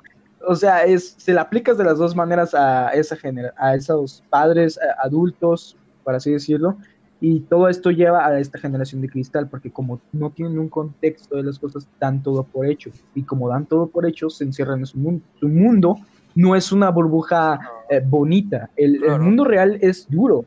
O 0.48 0.54
sea, 0.54 0.82
es, 0.84 1.14
se 1.18 1.34
la 1.34 1.42
aplicas 1.42 1.76
de 1.76 1.84
las 1.84 1.98
dos 1.98 2.16
maneras 2.16 2.54
a 2.54 2.88
esa 2.94 3.14
genera, 3.14 3.52
a 3.58 3.74
esos 3.74 4.24
padres 4.30 4.78
a- 4.78 5.06
adultos, 5.06 5.76
por 6.04 6.14
así 6.14 6.30
decirlo, 6.32 6.78
y 7.24 7.38
todo 7.38 7.68
esto 7.68 7.92
lleva 7.92 8.26
a 8.26 8.40
esta 8.40 8.58
generación 8.58 9.00
de 9.00 9.08
cristal, 9.08 9.48
porque 9.48 9.70
como 9.70 10.00
no 10.10 10.30
tienen 10.30 10.58
un 10.58 10.68
contexto 10.68 11.36
de 11.36 11.44
las 11.44 11.56
cosas, 11.56 11.86
dan 12.00 12.20
todo 12.20 12.42
por 12.42 12.66
hecho, 12.66 12.90
y 13.14 13.22
como 13.22 13.48
dan 13.48 13.64
todo 13.64 13.86
por 13.86 14.04
hecho, 14.06 14.28
se 14.28 14.42
encierran 14.42 14.80
en 14.80 14.86
su 14.86 14.98
mundo. 14.98 15.24
Su 15.38 15.48
mundo 15.48 15.98
no 16.34 16.56
es 16.56 16.72
una 16.72 16.90
burbuja 16.90 17.60
eh, 17.88 18.02
bonita, 18.04 18.70
el, 18.74 18.98
mundo 19.20 19.44
real 19.44 19.78
es 19.80 20.10
duro. 20.10 20.44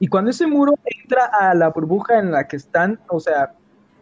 Y 0.00 0.06
cuando 0.06 0.30
ese 0.32 0.46
muro 0.46 0.74
entra 0.84 1.30
a 1.32 1.54
la 1.54 1.70
burbuja 1.70 2.18
en 2.18 2.30
la 2.30 2.46
que 2.46 2.56
están, 2.56 3.00
o 3.08 3.18
sea, 3.18 3.54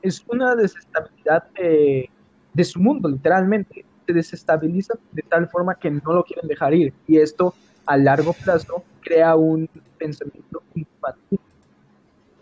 es 0.02 0.24
una 0.26 0.56
desestabilidad 0.56 1.44
eh, 1.54 2.08
de 2.52 2.64
su 2.64 2.80
mundo, 2.80 3.08
literalmente. 3.08 3.84
Se 4.04 4.12
desestabiliza 4.12 4.94
de 5.12 5.22
tal 5.22 5.48
forma 5.48 5.76
que 5.76 5.92
no 5.92 6.12
lo 6.12 6.24
quieren 6.24 6.48
dejar 6.48 6.74
ir. 6.74 6.92
Y 7.06 7.18
esto, 7.18 7.54
a 7.86 7.96
largo 7.96 8.32
plazo, 8.32 8.82
crea 9.00 9.36
un 9.36 9.68
pensamiento 9.96 10.64
infantil. 10.74 11.38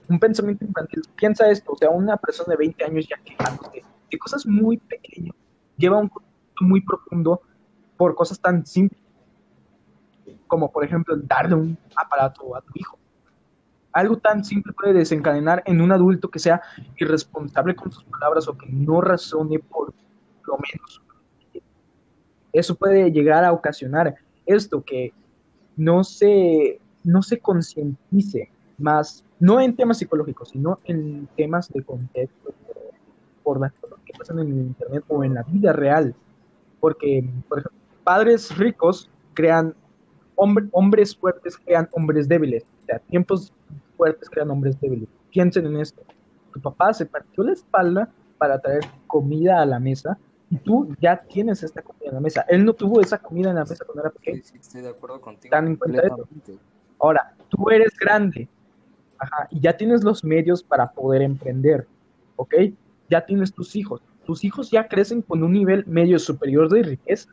Un 0.09 0.19
pensamiento 0.19 0.65
infantil. 0.65 1.03
Piensa 1.17 1.49
esto, 1.51 1.73
o 1.73 1.77
sea, 1.77 1.91
una 1.91 2.17
persona 2.17 2.53
de 2.53 2.57
20 2.57 2.85
años 2.85 3.07
ya 3.09 3.17
quejándose 3.19 3.85
de 4.11 4.19
cosas 4.19 4.47
muy 4.47 4.79
pequeñas, 4.79 5.35
lleva 5.77 5.99
un 5.99 6.09
concepto 6.09 6.65
muy 6.65 6.81
profundo 6.81 7.43
por 7.97 8.15
cosas 8.15 8.41
tan 8.41 8.65
simples 8.65 9.03
como, 10.47 10.73
por 10.73 10.85
ejemplo, 10.85 11.17
darle 11.17 11.55
un 11.55 11.79
aparato 11.95 12.57
a 12.57 12.63
tu 12.63 12.73
hijo. 12.75 12.99
Algo 13.93 14.17
tan 14.19 14.45
simple 14.45 14.73
puede 14.73 14.95
desencadenar 14.95 15.63
en 15.67 15.81
un 15.81 15.93
adulto 15.93 16.31
que 16.31 16.39
sea 16.39 16.61
irresponsable 16.97 17.75
con 17.75 17.93
sus 17.93 18.05
palabras 18.05 18.49
o 18.49 18.57
que 18.57 18.67
no 18.69 19.01
razone 19.01 19.59
por 19.59 19.93
lo 20.47 20.59
menos. 20.59 21.03
Eso 22.53 22.75
puede 22.75 23.13
llegar 23.13 23.45
a 23.45 23.53
ocasionar 23.53 24.15
esto, 24.47 24.83
que 24.83 25.13
no 25.77 26.03
se, 26.03 26.81
no 27.05 27.23
se 27.23 27.39
concientice 27.39 28.51
más, 28.79 29.25
no 29.41 29.61
en 29.61 29.77
temas 29.77 29.99
psicológicos, 29.99 30.51
sino 30.51 30.81
en 30.85 31.29
temas 31.37 31.69
de 31.73 31.83
contexto, 31.83 32.53
por, 33.43 33.61
las 33.61 33.73
cosas 33.75 33.99
que 34.05 34.13
pasan 34.13 34.41
en 34.41 34.49
el 34.49 34.59
Internet 34.59 35.05
o 35.09 35.25
en 35.25 35.35
la 35.35 35.43
vida 35.43 35.73
real. 35.73 36.15
Porque, 36.81 37.25
por 37.49 37.61
ejemplo, 37.61 37.81
padres 38.05 38.57
ricos 38.57 39.11
crean, 39.35 39.75
hombre- 40.35 40.69
hombres 40.73 41.17
fuertes 41.17 41.57
crean 41.57 41.89
hombres 41.93 42.29
débiles. 42.29 42.65
O 42.83 42.87
sea, 42.87 42.99
tiempos 42.99 43.53
fuertes 43.97 44.29
crean 44.29 44.51
hombres 44.51 44.79
débiles. 44.81 45.09
Piensen 45.31 45.67
en 45.67 45.79
esto. 45.79 46.03
Tu 46.53 46.61
papá 46.61 46.93
se 46.93 47.07
partió 47.07 47.43
la 47.43 47.53
espalda 47.53 48.09
para 48.37 48.59
traer 48.61 48.85
comida 49.07 49.61
a 49.61 49.67
la 49.67 49.81
mesa 49.81 50.19
y 50.51 50.57
tú 50.57 50.95
ya 51.01 51.17
tienes 51.17 51.63
esta 51.63 51.83
comida 51.83 52.09
en 52.09 52.15
la 52.15 52.21
mesa. 52.21 52.45
Él 52.49 52.65
no 52.65 52.73
tuvo 52.73 53.01
esa 53.01 53.19
comida 53.19 53.51
en 53.51 53.57
la 53.57 53.65
mesa 53.65 53.85
cuando 53.85 54.03
era 54.03 54.11
pequeño. 54.11 54.43
Sí, 54.43 54.53
sí, 54.53 54.59
estoy 54.59 54.83
de 54.83 54.89
acuerdo 54.91 55.21
contigo. 55.21 55.51
Tan 55.51 55.69
en 55.69 55.77
cuenta 55.77 56.03
eso. 56.03 56.17
completamente. 56.17 56.65
Ahora, 56.99 57.35
tú 57.49 57.71
eres 57.71 57.93
grande 57.99 58.49
ajá, 59.19 59.49
y 59.51 59.61
ya 59.61 59.77
tienes 59.77 60.05
los 60.05 60.25
medios 60.25 60.63
para 60.63 60.91
poder 60.91 61.23
emprender, 61.23 61.87
¿ok? 62.37 62.55
Ya 63.11 63.25
tienes 63.25 63.53
tus 63.53 63.77
hijos. 63.77 64.03
Tus 64.25 64.45
hijos 64.45 64.71
ya 64.71 64.89
crecen 64.89 65.23
con 65.23 65.43
un 65.43 65.53
nivel 65.53 65.85
medio 65.87 66.19
superior 66.19 66.69
de 66.69 66.83
riqueza. 66.83 67.31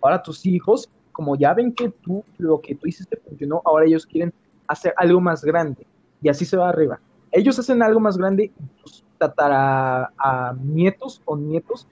Ahora 0.00 0.22
tus 0.22 0.44
hijos, 0.44 0.90
como 1.12 1.36
ya 1.36 1.54
ven 1.54 1.72
que 1.72 1.88
tú, 1.88 2.24
lo 2.38 2.60
que 2.60 2.74
tú 2.74 2.88
hiciste 2.88 3.16
funcionó, 3.16 3.62
ahora 3.64 3.86
ellos 3.86 4.06
quieren 4.06 4.32
hacer 4.66 4.92
algo 4.96 5.20
más 5.20 5.44
grande 5.44 5.86
y 6.20 6.28
así 6.28 6.44
se 6.44 6.56
va 6.56 6.68
arriba. 6.68 7.00
Ellos 7.30 7.58
hacen 7.58 7.82
algo 7.82 8.00
más 8.00 8.18
grande 8.18 8.44
y 8.44 8.82
tus 8.82 9.04
tatara, 9.18 10.12
a 10.18 10.54
nietos 10.60 11.22
o 11.24 11.36
nietos 11.36 11.86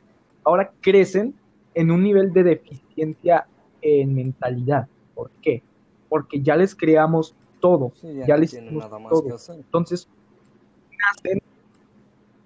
ahora 0.45 0.73
crecen 0.81 1.35
en 1.75 1.91
un 1.91 2.03
nivel 2.03 2.33
de 2.33 2.43
deficiencia 2.43 3.47
en 3.83 4.15
mentalidad. 4.15 4.89
¿Por 5.15 5.31
qué? 5.43 5.63
Porque 6.09 6.41
ya 6.41 6.57
les 6.57 6.75
creamos 6.75 7.35
todo, 7.61 7.93
Sí, 7.95 8.15
ya 8.15 8.27
ya 8.27 8.35
no 8.35 8.41
les 8.41 8.53
hicimos 8.55 8.85
nada 8.85 8.99
más 8.99 9.11
todo. 9.11 9.23
que 9.25 9.33
hacer. 9.33 9.57
Entonces, 9.57 10.09
nacen, 10.99 11.41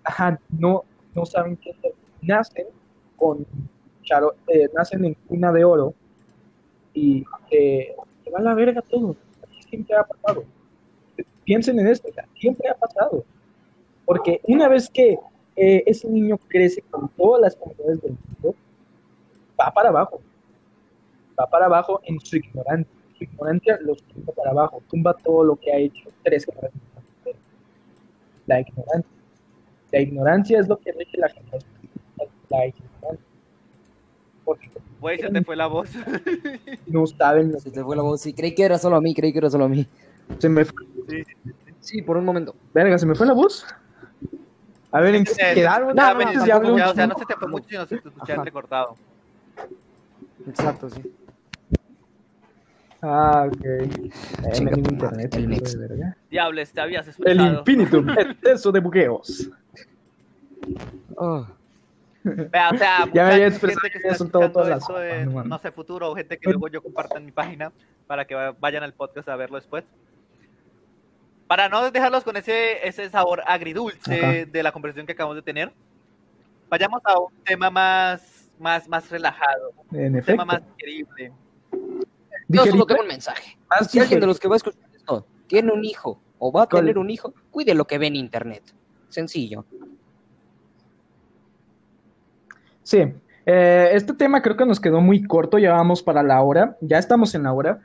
ajá, 0.04 0.40
no, 0.58 0.84
no 1.14 1.24
saben 1.26 1.56
qué 1.56 1.70
hacer. 1.70 1.92
Nacen 2.22 2.66
con 3.16 3.46
charo- 4.02 4.34
eh, 4.48 4.68
nacen 4.74 5.04
en 5.04 5.14
cuna 5.14 5.52
de 5.52 5.64
oro 5.64 5.94
y 6.92 7.24
eh, 7.50 7.94
se 8.24 8.30
va 8.30 8.38
a 8.38 8.42
la 8.42 8.54
verga 8.54 8.82
todo. 8.82 9.16
Siempre 9.68 9.96
ha 9.96 10.04
pasado. 10.04 10.44
Piensen 11.44 11.78
en 11.80 11.88
esto, 11.88 12.08
siempre 12.38 12.68
ha 12.68 12.74
pasado. 12.74 13.24
Porque 14.04 14.40
una 14.44 14.68
vez 14.68 14.88
que 14.88 15.18
eh, 15.56 15.82
ese 15.86 16.08
niño 16.08 16.38
crece 16.48 16.82
con 16.90 17.08
todas 17.10 17.40
las 17.42 17.56
comunidades 17.56 18.00
del 18.02 18.16
mundo, 18.42 18.54
va 19.60 19.70
para 19.72 19.88
abajo. 19.90 20.20
Va 21.38 21.46
para 21.48 21.66
abajo 21.66 22.00
en 22.04 22.20
su 22.20 22.36
ignorancia. 22.36 22.92
Ignorancia 23.24 23.78
los 23.82 24.02
tumba 24.02 24.32
para 24.32 24.50
abajo, 24.50 24.82
tumba 24.90 25.14
todo 25.14 25.44
lo 25.44 25.56
que 25.56 25.72
ha 25.72 25.78
hecho 25.78 26.08
tres 26.22 26.44
generaciones. 26.44 26.82
La 28.46 28.60
ignorancia. 28.60 29.10
La 29.92 30.00
ignorancia 30.00 30.60
es 30.60 30.68
lo 30.68 30.78
que 30.78 30.92
rige 30.92 31.18
la 31.18 31.28
generación. 31.28 31.72
La 32.50 32.66
ignorancia. 32.66 33.26
Porque 34.44 34.70
güey, 35.00 35.18
se 35.18 35.28
te 35.30 35.42
fue 35.42 35.56
la 35.56 35.66
voz. 35.66 35.90
no 36.86 37.06
saben 37.06 37.52
lo 37.52 37.60
Se 37.60 37.70
te 37.70 37.82
fue 37.82 37.96
la 37.96 38.02
voz. 38.02 38.20
Sí, 38.20 38.32
creí 38.32 38.54
que 38.54 38.64
era 38.64 38.78
solo 38.78 38.96
a 38.96 39.00
mí, 39.00 39.14
creí 39.14 39.32
que 39.32 39.38
era 39.38 39.50
solo 39.50 39.64
a 39.64 39.68
mí. 39.68 39.86
Se 40.38 40.48
me 40.48 40.64
fue, 40.64 40.74
Sí, 41.80 42.00
por 42.00 42.16
un 42.16 42.24
momento. 42.24 42.54
verga, 42.72 42.96
se 42.98 43.06
me 43.06 43.14
fue 43.14 43.26
la 43.26 43.34
voz. 43.34 43.66
A 44.90 45.00
ver, 45.00 45.14
¿en 45.16 45.24
qué 45.24 45.34
se 45.34 45.54
quedaron? 45.54 45.94
no, 45.94 46.14
no, 46.14 46.46
ya 46.46 46.58
o 46.58 46.94
sea, 46.94 47.06
no 47.06 47.18
se 47.18 47.26
te 47.26 47.34
fue 47.34 47.48
mucho, 47.48 47.68
sino 47.68 47.86
se 47.86 47.98
te 47.98 48.08
escuchaba 48.08 48.36
entrecortado. 48.38 48.96
Exacto, 50.46 50.88
sí. 50.88 51.02
Ah, 53.06 53.46
ok. 53.46 53.64
Eh, 53.64 53.88
Chinga 54.52 54.70
me 54.76 54.82
tu 54.82 54.90
internet, 54.92 55.34
el 55.34 55.48
mix. 55.48 55.76
Diables, 56.30 56.72
te 56.72 56.80
habías 56.80 57.06
El 57.20 57.40
infinitum, 57.40 58.08
exceso 58.10 58.72
de 58.72 58.80
bugueos. 58.80 59.50
Oh, 61.16 61.46
Vea, 62.22 62.70
o 62.72 62.76
sea, 62.78 62.98
Ya 63.12 63.24
me 63.26 63.32
había 63.34 63.50
gente 63.50 63.66
expresado 63.66 63.80
que 63.82 63.90
que 63.90 63.96
está 63.98 64.08
había 64.08 64.16
soltado 64.18 64.44
escuchando 64.46 64.52
todas 64.88 65.04
las 65.04 65.44
en, 65.44 65.48
no 65.48 65.58
sé, 65.58 65.70
futuro, 65.70 66.10
o 66.10 66.16
gente 66.16 66.38
que 66.38 66.48
luego 66.48 66.68
yo 66.68 66.82
comparto 66.82 67.18
en 67.18 67.26
mi 67.26 67.32
página 67.32 67.70
para 68.06 68.24
que 68.24 68.34
va- 68.34 68.52
vayan 68.58 68.82
al 68.82 68.94
podcast 68.94 69.28
a 69.28 69.36
verlo 69.36 69.56
después. 69.56 69.84
Para 71.46 71.68
no 71.68 71.90
dejarlos 71.90 72.24
con 72.24 72.38
ese, 72.38 72.88
ese 72.88 73.10
sabor 73.10 73.42
agridulce 73.46 74.18
Ajá. 74.18 74.50
de 74.50 74.62
la 74.62 74.72
conversación 74.72 75.04
que 75.04 75.12
acabamos 75.12 75.36
de 75.36 75.42
tener, 75.42 75.70
vayamos 76.70 77.02
a 77.04 77.18
un 77.18 77.34
tema 77.44 77.68
más, 77.68 78.50
más, 78.58 78.88
más 78.88 79.10
relajado, 79.10 79.72
En 79.92 80.16
un 80.16 80.22
tema 80.22 80.44
efecto. 80.44 80.46
más 80.46 80.62
querible. 80.78 81.32
Yo 82.54 82.64
solo 82.66 82.86
tengo 82.86 83.02
un 83.02 83.08
mensaje. 83.08 83.56
más 83.68 83.90
Si 83.90 83.98
alguien 83.98 84.20
de 84.20 84.26
los 84.26 84.38
que 84.38 84.48
va 84.48 84.54
a 84.54 84.56
escuchar 84.56 84.88
esto 84.94 85.26
tiene 85.46 85.72
un 85.72 85.84
hijo 85.84 86.20
o 86.38 86.52
va 86.52 86.62
a 86.62 86.66
¿Cuál? 86.66 86.82
tener 86.82 86.98
un 86.98 87.10
hijo, 87.10 87.32
cuide 87.50 87.74
lo 87.74 87.86
que 87.86 87.98
ve 87.98 88.06
en 88.06 88.16
internet. 88.16 88.62
Sencillo. 89.08 89.64
Sí, 92.82 92.98
eh, 93.46 93.90
este 93.92 94.12
tema 94.14 94.42
creo 94.42 94.56
que 94.56 94.66
nos 94.66 94.80
quedó 94.80 95.00
muy 95.00 95.22
corto, 95.22 95.58
ya 95.58 95.72
vamos 95.72 96.02
para 96.02 96.22
la 96.22 96.42
hora, 96.42 96.76
ya 96.80 96.98
estamos 96.98 97.34
en 97.34 97.44
la 97.44 97.52
hora, 97.52 97.80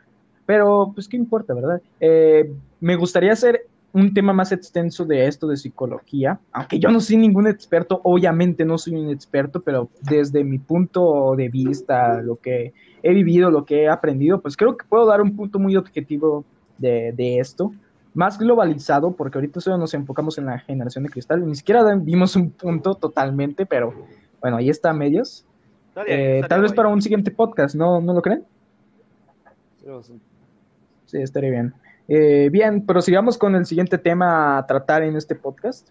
pero 0.45 0.91
pues 0.93 1.07
qué 1.07 1.17
importa, 1.17 1.53
¿verdad? 1.53 1.81
Eh, 1.99 2.51
me 2.79 2.95
gustaría 2.95 3.33
hacer 3.33 3.67
un 3.91 4.13
tema 4.13 4.33
más 4.33 4.51
extenso 4.51 5.05
de 5.05 5.27
esto 5.27 5.47
de 5.47 5.57
psicología, 5.57 6.39
aunque 6.51 6.79
yo 6.79 6.89
no 6.89 6.99
soy 6.99 7.17
ningún 7.17 7.47
experto, 7.47 8.01
obviamente 8.03 8.63
no 8.65 8.77
soy 8.77 8.95
un 8.95 9.09
experto, 9.09 9.61
pero 9.61 9.89
desde 10.01 10.43
mi 10.43 10.59
punto 10.59 11.35
de 11.35 11.49
vista, 11.49 12.21
lo 12.21 12.35
que 12.35 12.73
he 13.01 13.13
vivido, 13.13 13.49
lo 13.49 13.65
que 13.65 13.83
he 13.83 13.89
aprendido, 13.89 14.41
pues 14.41 14.55
creo 14.55 14.77
que 14.77 14.85
puedo 14.87 15.05
dar 15.05 15.21
un 15.21 15.35
punto 15.35 15.59
muy 15.59 15.75
objetivo 15.75 16.45
de, 16.77 17.13
de 17.13 17.39
esto, 17.39 17.71
más 18.13 18.37
globalizado, 18.37 19.11
porque 19.11 19.37
ahorita 19.37 19.59
solo 19.59 19.77
nos 19.77 19.93
enfocamos 19.93 20.37
en 20.37 20.45
la 20.45 20.59
generación 20.59 21.03
de 21.03 21.09
cristal, 21.09 21.45
ni 21.45 21.55
siquiera 21.55 21.83
dimos 21.95 22.35
un 22.35 22.51
punto 22.51 22.95
totalmente, 22.95 23.65
pero 23.65 23.93
bueno, 24.41 24.57
ahí 24.57 24.69
está 24.69 24.93
medios. 24.93 25.45
Eh, 26.07 26.41
tal 26.47 26.61
vez 26.61 26.71
guay. 26.71 26.77
para 26.77 26.89
un 26.89 27.01
siguiente 27.01 27.31
podcast, 27.31 27.75
¿no, 27.75 27.99
¿no 27.99 28.13
lo 28.13 28.21
creen? 28.21 28.43
Sí, 31.05 31.17
estaría 31.17 31.49
bien. 31.49 31.73
Eh, 32.11 32.49
bien, 32.51 32.87
prosigamos 32.87 33.37
con 33.37 33.55
el 33.55 33.67
siguiente 33.67 33.99
tema 33.99 34.57
a 34.57 34.65
tratar 34.65 35.03
en 35.03 35.15
este 35.15 35.35
podcast. 35.35 35.89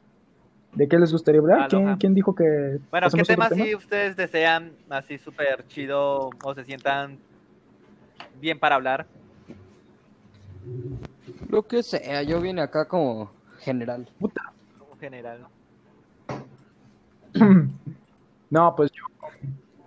¿De 0.73 0.89
qué 0.89 0.99
les 0.99 1.13
gustaría 1.13 1.41
hablar? 1.41 1.69
¿Quién, 1.69 1.97
quién 1.97 2.13
dijo 2.13 2.35
que 2.35 2.79
Bueno, 2.91 3.09
¿qué 3.09 3.23
tema 3.23 3.49
si 3.49 3.75
ustedes 3.77 4.17
desean 4.17 4.73
así 4.91 5.17
súper 5.17 5.65
chido 5.69 6.31
o 6.43 6.55
se 6.55 6.65
sientan 6.65 7.19
bien 8.41 8.59
para 8.59 8.75
hablar? 8.75 9.07
Lo 11.49 11.63
que 11.63 11.85
sea, 11.85 12.23
yo 12.23 12.41
vine 12.41 12.63
acá 12.63 12.87
como 12.87 13.31
general. 13.61 14.09
Como 14.79 14.97
general. 14.99 15.47
No, 18.51 18.75
pues 18.75 18.91
yo, 18.93 19.03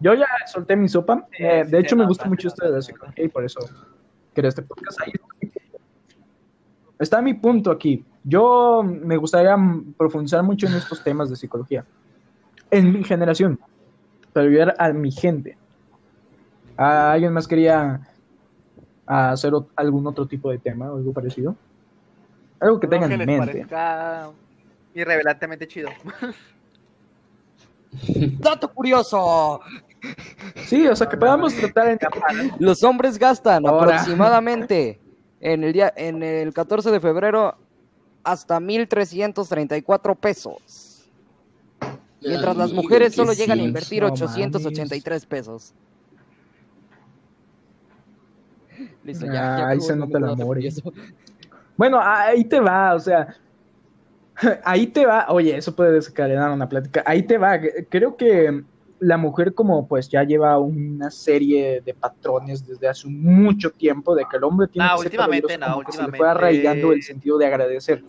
yo 0.02 0.14
ya 0.14 0.28
solté 0.46 0.76
mi 0.76 0.88
sopa. 0.88 1.28
Eh, 1.40 1.64
sí 1.66 1.72
de 1.72 1.80
hecho, 1.80 1.96
me 1.96 2.06
gusta 2.06 2.26
mucho 2.26 2.48
esto 2.48 2.64
de 2.64 2.80
la 2.80 3.14
y 3.18 3.28
por 3.28 3.44
eso 3.44 3.60
quiero 4.36 4.50
este 4.50 4.62
podcast. 4.62 5.02
Ahí 5.02 5.12
está 5.12 5.26
mi 7.24 7.34
punto 7.34 7.72
aquí. 7.72 8.06
Yo 8.24 8.84
me 8.84 9.18
gustaría 9.18 9.56
profundizar 9.98 10.44
mucho 10.44 10.68
en 10.68 10.76
estos 10.76 11.04
temas 11.04 11.30
de 11.30 11.36
psicología. 11.36 11.84
En 12.70 12.94
mi 12.94 13.04
generación. 13.04 13.60
Para 14.34 14.48
ayudar 14.48 14.76
a 14.78 14.94
mi 14.94 15.12
gente. 15.12 15.58
¿A 16.78 17.12
¿Alguien 17.14 17.34
más 17.34 17.48
quería 17.48 18.02
hacer 19.06 19.52
algún 19.76 20.08
otro 20.08 20.26
tipo 20.28 20.52
de 20.52 20.60
tema 20.60 20.92
o 20.92 20.98
algo 20.98 21.12
parecido? 21.12 21.56
Algo 22.60 22.80
que 22.80 22.88
tengan 22.88 23.12
en 23.12 23.18
les 23.20 23.28
mente. 23.28 23.46
parezca 23.46 24.30
irrevelantemente 24.94 25.68
chido. 25.68 25.90
¡Dato 28.40 28.72
curioso! 28.74 29.60
Sí, 30.66 30.88
o 30.88 30.96
sea, 30.96 31.10
que 31.10 31.18
podamos 31.18 31.54
tratar 31.54 31.90
en... 31.90 32.00
Los 32.60 32.84
hombres 32.84 33.18
gastan 33.18 33.68
Ahora. 33.68 33.96
aproximadamente 33.96 35.01
en 35.42 35.64
el 35.64 35.74
día, 35.74 35.92
en 35.96 36.24
el 36.24 36.54
14 36.54 36.92
de 36.92 37.00
febrero 37.00 37.58
hasta 38.24 38.60
1.334 38.60 40.16
pesos. 40.16 41.10
Mientras 42.22 42.56
las 42.56 42.72
mujeres 42.72 43.16
solo 43.16 43.34
llegan 43.34 43.60
a 43.60 43.64
invertir 43.64 44.04
No 44.04 44.10
883 44.10 45.26
pesos. 45.26 45.74
Listo, 49.04 49.26
ya. 49.26 49.34
Ya 49.34 49.68
ahí 49.70 49.82
se 49.82 49.96
nota 49.96 50.20
el 50.20 50.26
amor, 50.26 50.60
¿eh? 50.60 50.72
Bueno, 51.76 52.00
ahí 52.00 52.44
te 52.44 52.60
va, 52.60 52.94
o 52.94 53.00
sea, 53.00 53.36
ahí 54.64 54.86
te 54.88 55.06
va, 55.06 55.26
oye, 55.30 55.58
eso 55.58 55.76
puede 55.76 55.94
desencadenar 55.94 56.52
una 56.52 56.70
plática, 56.70 57.02
ahí 57.08 57.24
te 57.24 57.40
va, 57.40 57.60
creo 57.90 58.16
que 58.16 58.64
la 59.02 59.18
mujer 59.18 59.56
como 59.56 59.88
pues 59.88 60.08
ya 60.10 60.24
lleva 60.24 60.60
una 60.60 61.10
serie 61.10 61.82
de 61.82 61.94
patrones 61.96 62.66
desde 62.66 62.88
hace 62.88 63.08
mucho 63.10 63.72
tiempo 63.72 64.14
de 64.14 64.26
que 64.30 64.38
el 64.38 64.44
hombre 64.44 64.68
tiene 64.68 64.88
No, 64.88 64.94
que 64.94 64.98
ser 65.00 65.06
últimamente 65.08 65.48
caballeroso, 65.58 65.70
no, 65.70 65.74
como 65.74 65.86
que 65.86 65.92
se 65.92 65.98
le 65.98 66.04
fue 66.04 66.12
últimamente- 66.12 66.40
arraigando 66.40 66.94
el 66.94 67.02
sentido 67.02 67.38
de 67.40 67.46
agradecer. 67.48 68.04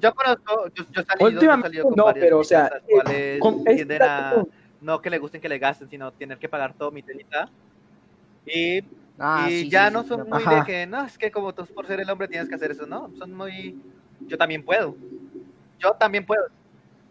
Yo 0.00 0.14
conozco, 0.14 0.68
yo, 0.72 0.84
yo 0.92 1.00
he 1.00 1.04
salido, 1.04 1.18
yo 1.18 1.26
he 1.26 1.32
Últimamente 1.32 1.68
salido 1.68 1.84
con 1.88 1.96
no, 1.96 2.14
pero, 2.14 2.38
o 2.38 2.44
sea, 2.44 2.70
eh, 3.08 3.38
con- 3.40 3.64
a 4.00 4.44
no 4.80 5.02
que 5.02 5.10
le 5.10 5.18
gusten 5.18 5.40
que 5.40 5.48
le 5.48 5.58
gasten, 5.58 5.88
sino 5.88 6.12
tener 6.12 6.38
que 6.38 6.48
pagar 6.48 6.74
todo 6.74 6.92
mi 6.92 7.02
telita. 7.02 7.50
Y, 8.46 8.80
Ah, 9.20 9.48
y 9.50 9.62
sí, 9.62 9.68
ya 9.70 9.88
sí, 9.88 9.94
no 9.94 10.02
sí, 10.02 10.08
son 10.10 10.28
muy 10.28 10.44
Ajá. 10.44 10.54
de 10.60 10.62
que, 10.64 10.86
no, 10.86 11.04
es 11.04 11.18
que 11.18 11.32
como 11.32 11.52
tú 11.52 11.66
por 11.74 11.88
ser 11.88 11.98
el 11.98 12.08
hombre 12.08 12.28
tienes 12.28 12.48
que 12.48 12.54
hacer 12.54 12.70
eso, 12.70 12.86
no, 12.86 13.12
son 13.18 13.34
muy, 13.34 13.76
yo 14.28 14.38
también 14.38 14.64
puedo. 14.64 14.94
Yo 15.80 15.90
también 15.98 16.24
puedo. 16.24 16.44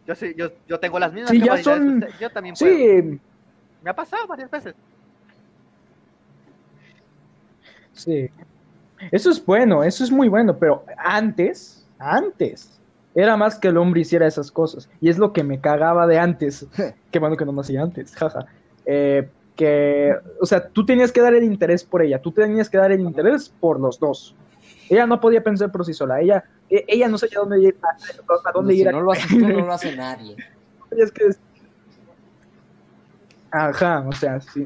Yo 0.07 0.15
sí, 0.15 0.33
yo, 0.37 0.49
yo 0.67 0.79
tengo 0.79 0.97
las 0.99 1.11
mismas 1.11 1.31
Sí, 1.31 1.39
ya 1.39 1.45
capacidades 1.47 1.79
que 1.81 1.85
son- 1.89 2.03
usted, 2.03 2.19
yo 2.19 2.29
también 2.29 2.55
puedo. 2.57 2.73
Sí, 2.75 3.19
Me 3.83 3.89
ha 3.91 3.95
pasado 3.95 4.25
varias 4.27 4.49
veces. 4.49 4.73
sí. 7.93 8.29
Eso 9.11 9.29
es 9.29 9.45
bueno, 9.45 9.83
eso 9.83 10.03
es 10.03 10.09
muy 10.11 10.27
bueno, 10.27 10.57
pero 10.57 10.83
antes, 10.97 11.85
antes, 11.99 12.79
era 13.13 13.37
más 13.37 13.59
que 13.59 13.67
el 13.67 13.77
hombre 13.77 14.01
hiciera 14.01 14.25
esas 14.25 14.51
cosas. 14.51 14.89
Y 15.01 15.09
es 15.09 15.19
lo 15.19 15.33
que 15.33 15.43
me 15.43 15.59
cagaba 15.61 16.07
de 16.07 16.17
antes. 16.17 16.65
Qué 17.11 17.19
bueno 17.19 17.37
que 17.37 17.45
no 17.45 17.51
me 17.51 17.61
hacía 17.61 17.83
antes, 17.83 18.15
jaja. 18.15 18.47
Eh, 18.85 19.29
que, 19.55 20.15
o 20.41 20.45
sea, 20.47 20.67
tú 20.67 20.85
tenías 20.85 21.11
que 21.11 21.21
dar 21.21 21.33
el 21.35 21.43
interés 21.43 21.83
por 21.83 22.01
ella, 22.01 22.19
tú 22.21 22.31
tenías 22.31 22.69
que 22.69 22.77
dar 22.77 22.91
el 22.91 23.01
interés 23.01 23.49
por 23.59 23.79
los 23.79 23.99
dos. 23.99 24.35
Ella 24.89 25.05
no 25.05 25.19
podía 25.19 25.43
pensar 25.43 25.71
por 25.71 25.85
sí 25.85 25.93
sola, 25.93 26.19
ella, 26.21 26.43
e- 26.69 26.85
ella 26.87 27.07
no 27.07 27.17
sabía 27.17 27.39
dónde 27.39 27.61
ir, 27.61 27.77
a, 27.83 28.49
a 28.49 28.51
dónde 28.53 28.73
si 28.73 28.81
ir. 28.81 28.91
no 28.91 29.01
lo 29.01 29.11
haces 29.11 29.27
tú, 29.27 29.39
no 29.39 29.49
lo 29.65 29.73
hace 29.73 29.95
nadie. 29.95 30.35
Tenías 30.89 31.11
que- 31.11 31.25
Ajá, 33.51 34.05
o 34.07 34.11
sea, 34.13 34.39
sí. 34.41 34.65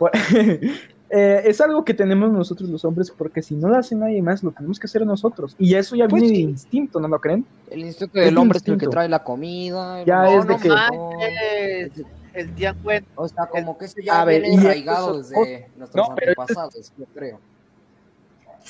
Eh, 1.12 1.42
es 1.50 1.60
algo 1.60 1.84
que 1.84 1.92
tenemos 1.92 2.30
nosotros 2.30 2.70
los 2.70 2.84
hombres 2.84 3.10
porque 3.10 3.42
si 3.42 3.56
no 3.56 3.68
lo 3.68 3.76
hace 3.76 3.96
nadie 3.96 4.22
más, 4.22 4.44
lo 4.44 4.52
tenemos 4.52 4.78
que 4.78 4.86
hacer 4.86 5.04
nosotros. 5.04 5.56
Y 5.58 5.74
eso 5.74 5.96
ya 5.96 6.06
Pues 6.06 6.22
viene 6.22 6.36
sí. 6.36 6.44
de 6.44 6.50
instinto, 6.52 7.00
¿no 7.00 7.08
lo 7.08 7.18
creen? 7.18 7.44
El 7.68 7.80
instinto 7.80 8.16
Es 8.20 8.26
del 8.26 8.38
hombre 8.38 8.58
es 8.58 8.62
el 8.62 8.66
que 8.66 8.72
instinto. 8.74 8.90
trae 8.92 9.08
la 9.08 9.24
comida. 9.24 10.04
Ya 10.04 10.28
hombre 10.28 10.38
es 10.38 10.46
de 10.46 10.54
no 10.54 10.60
que- 10.60 10.68
manches, 10.68 12.06
el 12.32 12.54
tía 12.54 12.76
Cuen- 12.80 13.04
O 13.16 13.26
sea, 13.26 13.46
como 13.46 13.76
que 13.76 13.86
eso 13.86 13.96
ya 14.00 14.20
A 14.20 14.24
ver, 14.24 14.42
viene 14.42 14.54
es 14.56 14.62
desde 14.84 15.68
nuestros 15.76 16.08
No, 16.08 16.14
es- 16.16 16.28
antepasados, 16.28 16.92
yo 16.96 17.04
creo. 17.12 17.40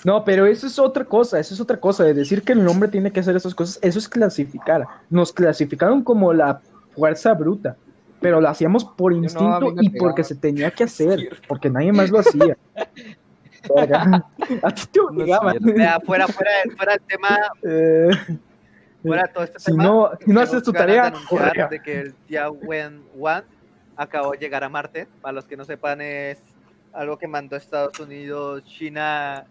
No, 0.04 0.24
pero 0.24 0.46
eso 0.46 0.66
es 0.66 0.78
otra 0.78 1.04
cosa, 1.04 1.38
eso 1.38 1.52
es 1.54 1.60
otra 1.60 1.78
cosa, 1.78 2.04
de 2.04 2.14
decir 2.14 2.42
que 2.42 2.52
el 2.52 2.66
hombre 2.66 2.88
tiene 2.88 3.10
que 3.12 3.20
hacer 3.20 3.36
esas 3.36 3.54
cosas, 3.54 3.78
eso 3.82 3.98
es 3.98 4.08
clasificar. 4.08 4.86
Nos 5.10 5.32
clasificaron 5.32 6.02
como 6.02 6.32
la 6.32 6.60
fuerza 6.94 7.34
bruta, 7.34 7.76
pero 8.20 8.40
lo 8.40 8.48
hacíamos 8.48 8.84
por 8.84 9.12
instinto 9.12 9.72
me 9.72 9.82
y 9.84 9.90
porque 9.90 10.24
se 10.24 10.34
tenía 10.34 10.70
que 10.70 10.84
hacer, 10.84 11.40
porque 11.48 11.68
nadie 11.70 11.92
más 11.92 12.10
lo 12.10 12.20
hacía. 12.20 12.56
A 14.62 14.70
ti 14.74 14.82
te 14.90 15.00
No 15.00 15.06
obligaban. 15.08 15.58
Vea, 15.60 16.00
fuera, 16.00 16.26
fuera, 16.28 16.50
fuera 16.76 16.94
el 16.94 17.00
tema, 17.02 17.38
Eh, 17.62 18.08
fuera 19.02 19.26
todo 19.28 19.44
este 19.44 19.58
Si 19.58 19.66
tema. 19.66 19.82
no- 19.82 20.10
si 20.24 20.32
no 20.32 20.40
haces 20.40 20.62
tu 20.62 20.72
tarea, 20.72 21.12
de 21.70 21.82
que 21.82 22.00
el 22.00 22.14
día 22.26 22.50
Wen 22.50 23.02
Wan 23.14 23.44
acabó 23.96 24.32
de 24.32 24.38
llegar 24.38 24.64
a 24.64 24.68
Marte. 24.70 25.06
Para 25.20 25.32
los 25.32 25.44
que 25.44 25.58
no 25.58 25.64
sepan, 25.66 26.00
es 26.00 26.38
algo 26.94 27.18
que 27.18 27.28
mandó 27.28 27.54
Estados 27.56 27.98
Unidos, 28.00 28.64
China 28.64 29.44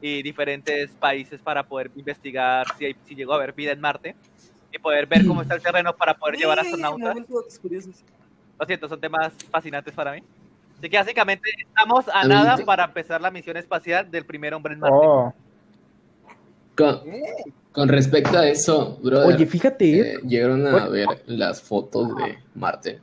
y 0.00 0.22
diferentes 0.22 0.90
países 0.92 1.40
para 1.40 1.62
poder 1.62 1.90
investigar 1.96 2.66
si, 2.78 2.86
hay- 2.86 2.96
si 3.06 3.14
llegó 3.14 3.32
a 3.32 3.36
haber 3.36 3.52
vida 3.52 3.72
en 3.72 3.80
Marte 3.80 4.14
y 4.72 4.78
poder 4.78 5.06
ver 5.06 5.26
cómo 5.26 5.42
está 5.42 5.54
el 5.54 5.62
terreno 5.62 5.94
para 5.94 6.14
poder 6.14 6.36
llevar 6.36 6.58
astronautas. 6.60 7.16
Lo 8.58 8.66
siento, 8.66 8.88
son 8.88 9.00
temas 9.00 9.32
fascinantes 9.50 9.92
para 9.94 10.12
mí. 10.12 10.22
Así 10.78 10.88
que 10.88 10.96
básicamente 10.96 11.50
estamos 11.58 12.06
a 12.12 12.26
nada 12.26 12.56
para 12.64 12.84
empezar 12.84 13.20
la 13.20 13.30
misión 13.30 13.56
espacial 13.56 14.10
del 14.10 14.24
primer 14.24 14.54
hombre 14.54 14.74
en 14.74 14.80
Marte. 14.80 14.96
oh. 14.98 15.34
Con, 16.76 17.00
con 17.72 17.88
respecto 17.88 18.38
a 18.38 18.48
eso, 18.48 18.96
brother, 19.02 19.34
Oye, 19.34 19.44
fíjate, 19.46 20.00
eh, 20.14 20.18
llegaron 20.26 20.66
a 20.66 20.86
Oye. 20.86 20.90
ver 21.06 21.22
las 21.26 21.60
fotos 21.60 22.16
de 22.16 22.38
Marte. 22.54 23.00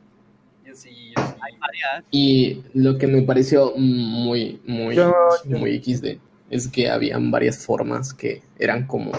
Hay 0.65 1.57
varias. 1.59 2.03
Y 2.11 2.63
lo 2.73 2.97
que 2.97 3.07
me 3.07 3.21
pareció 3.23 3.73
muy, 3.75 4.59
muy, 4.65 4.95
Yo- 4.95 5.13
yo- 5.45 5.57
muy 5.57 5.79
XD 5.79 6.19
es 6.49 6.67
que 6.67 6.89
habían 6.89 7.29
varias 7.31 7.65
formas 7.65 8.13
que 8.13 8.41
eran 8.59 8.85
como, 8.87 9.11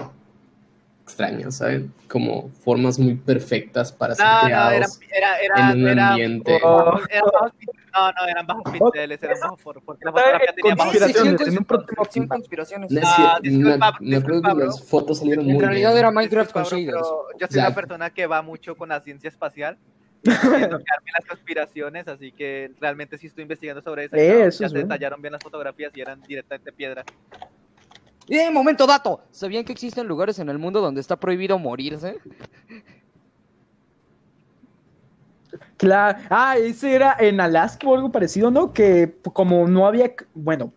extrañas, 1.02 1.56
¿sabes? 1.56 1.84
Como 2.08 2.50
formas 2.62 2.98
muy 2.98 3.14
perfectas 3.16 3.90
para 3.92 4.14
ser 4.14 4.26
No, 4.26 4.32
no, 4.34 4.44
creados 4.44 4.72
eran, 4.74 4.90
era, 5.16 5.38
era, 5.40 5.72
en 5.72 5.82
un 5.82 5.88
era- 5.88 6.08
ambiente. 6.10 6.60
Oh. 6.62 6.92
no, 6.92 8.12
no, 8.12 8.26
eran 8.28 8.46
bajos 8.46 8.62
pinceles, 8.72 9.22
eran 9.22 9.40
bajos 9.40 9.60
por, 9.62 9.82
porque 9.82 10.04
la 10.04 10.12
fotografía 10.12 10.48
en 10.50 10.54
tenía 10.56 10.74
bajos 10.74 10.92
conspiraciones, 10.92 11.30
pinceles. 11.32 11.52
en 11.54 11.58
un 11.58 11.64
próximo 11.64 12.28
conspiraciones. 12.28 12.90
Ah, 13.04 13.38
disculpa, 13.42 13.96
me, 14.00 14.06
me 14.10 14.16
acuerdo 14.16 14.36
disculpa, 14.36 14.48
que 14.50 14.54
bro. 14.56 14.66
las 14.66 14.84
fotos 14.84 15.18
salieron 15.18 15.46
En 15.46 15.52
muy 15.54 15.64
realidad 15.64 15.90
bien. 15.90 15.98
era 15.98 16.10
Minecraft 16.10 16.52
con 16.52 16.64
Yo 16.64 16.68
soy 16.70 17.58
una 17.58 17.74
persona 17.74 18.10
que 18.10 18.26
va 18.26 18.42
mucho 18.42 18.76
con 18.76 18.90
la 18.90 19.00
ciencia 19.00 19.28
espacial. 19.28 19.78
Y 20.22 20.30
entiendo 20.30 20.78
que 20.78 20.84
arme 20.92 21.10
las 21.18 21.26
conspiraciones, 21.28 22.08
así 22.08 22.32
que 22.32 22.72
realmente 22.80 23.18
sí 23.18 23.28
estoy 23.28 23.42
investigando 23.42 23.82
sobre 23.82 24.04
eso. 24.04 24.16
y 24.16 24.20
Eh, 24.20 24.46
eso 24.46 24.60
ya 24.60 24.66
es 24.66 24.72
se 24.72 24.78
bueno. 24.78 24.80
detallaron 24.88 25.22
bien 25.22 25.32
las 25.32 25.42
fotografías 25.42 25.92
y 25.96 26.00
eran 26.00 26.20
directamente 26.22 26.72
piedra. 26.72 27.04
¡Eh, 28.28 28.50
momento 28.50 28.86
dato! 28.86 29.22
¿Sabían 29.30 29.64
que 29.64 29.72
existen 29.72 30.06
lugares 30.06 30.38
en 30.38 30.48
el 30.50 30.58
mundo 30.58 30.80
donde 30.80 31.00
está 31.00 31.16
prohibido 31.16 31.58
morirse? 31.58 32.18
Claro. 35.78 36.18
Ah, 36.28 36.56
ese 36.58 36.94
era 36.94 37.16
en 37.18 37.40
Alaska 37.40 37.86
o 37.88 37.94
algo 37.94 38.12
parecido, 38.12 38.50
¿no? 38.50 38.72
Que 38.72 39.16
como 39.32 39.66
no 39.66 39.86
había, 39.86 40.12
bueno, 40.34 40.72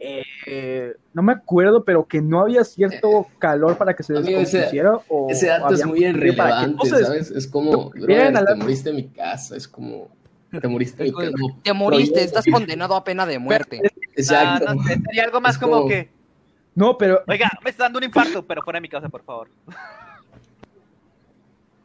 eh, 0.00 0.94
no 1.12 1.22
me 1.22 1.32
acuerdo, 1.32 1.84
pero 1.84 2.06
que 2.06 2.20
no 2.20 2.40
había 2.40 2.64
cierto 2.64 3.26
calor 3.38 3.76
para 3.76 3.94
que 3.94 4.02
se 4.02 4.16
Amigo, 4.16 4.40
ese- 4.40 4.58
descompusiera. 4.58 4.98
o 5.08 5.30
Ese 5.30 5.46
dato 5.48 5.74
es 5.74 5.80
había 5.82 5.86
muy 5.86 6.00
no 6.00 6.06
irrelevante, 6.06 6.88
¿sabes? 6.88 7.30
Es 7.30 7.46
como, 7.46 7.90
te 7.90 8.54
moriste 8.56 8.90
en 8.90 8.96
mi 8.96 9.08
casa, 9.08 9.56
es 9.56 9.66
como, 9.68 10.08
te 10.60 10.68
moriste 10.68 11.02
en 11.04 11.08
mi 11.10 11.14
casa. 11.14 11.32
como, 11.32 11.60
Te 11.62 11.72
moriste, 11.72 12.22
estás 12.22 12.44
condenado 12.50 12.94
a 12.94 13.04
pena 13.04 13.26
de 13.26 13.38
muerte. 13.38 13.80
Exacto. 14.14 14.64
Ah, 14.68 14.74
no 14.74 14.82
sería 14.82 15.24
algo 15.24 15.40
más 15.40 15.58
como- 15.58 15.86
que, 15.88 16.10
No, 16.74 16.96
pero 16.96 17.22
oiga, 17.26 17.50
me 17.64 17.70
está 17.70 17.84
dando 17.84 17.98
un 17.98 18.04
infarto, 18.04 18.46
pero 18.46 18.62
fuera 18.62 18.76
de 18.76 18.82
mi 18.82 18.88
casa, 18.88 19.08
por 19.08 19.24
favor. 19.24 19.48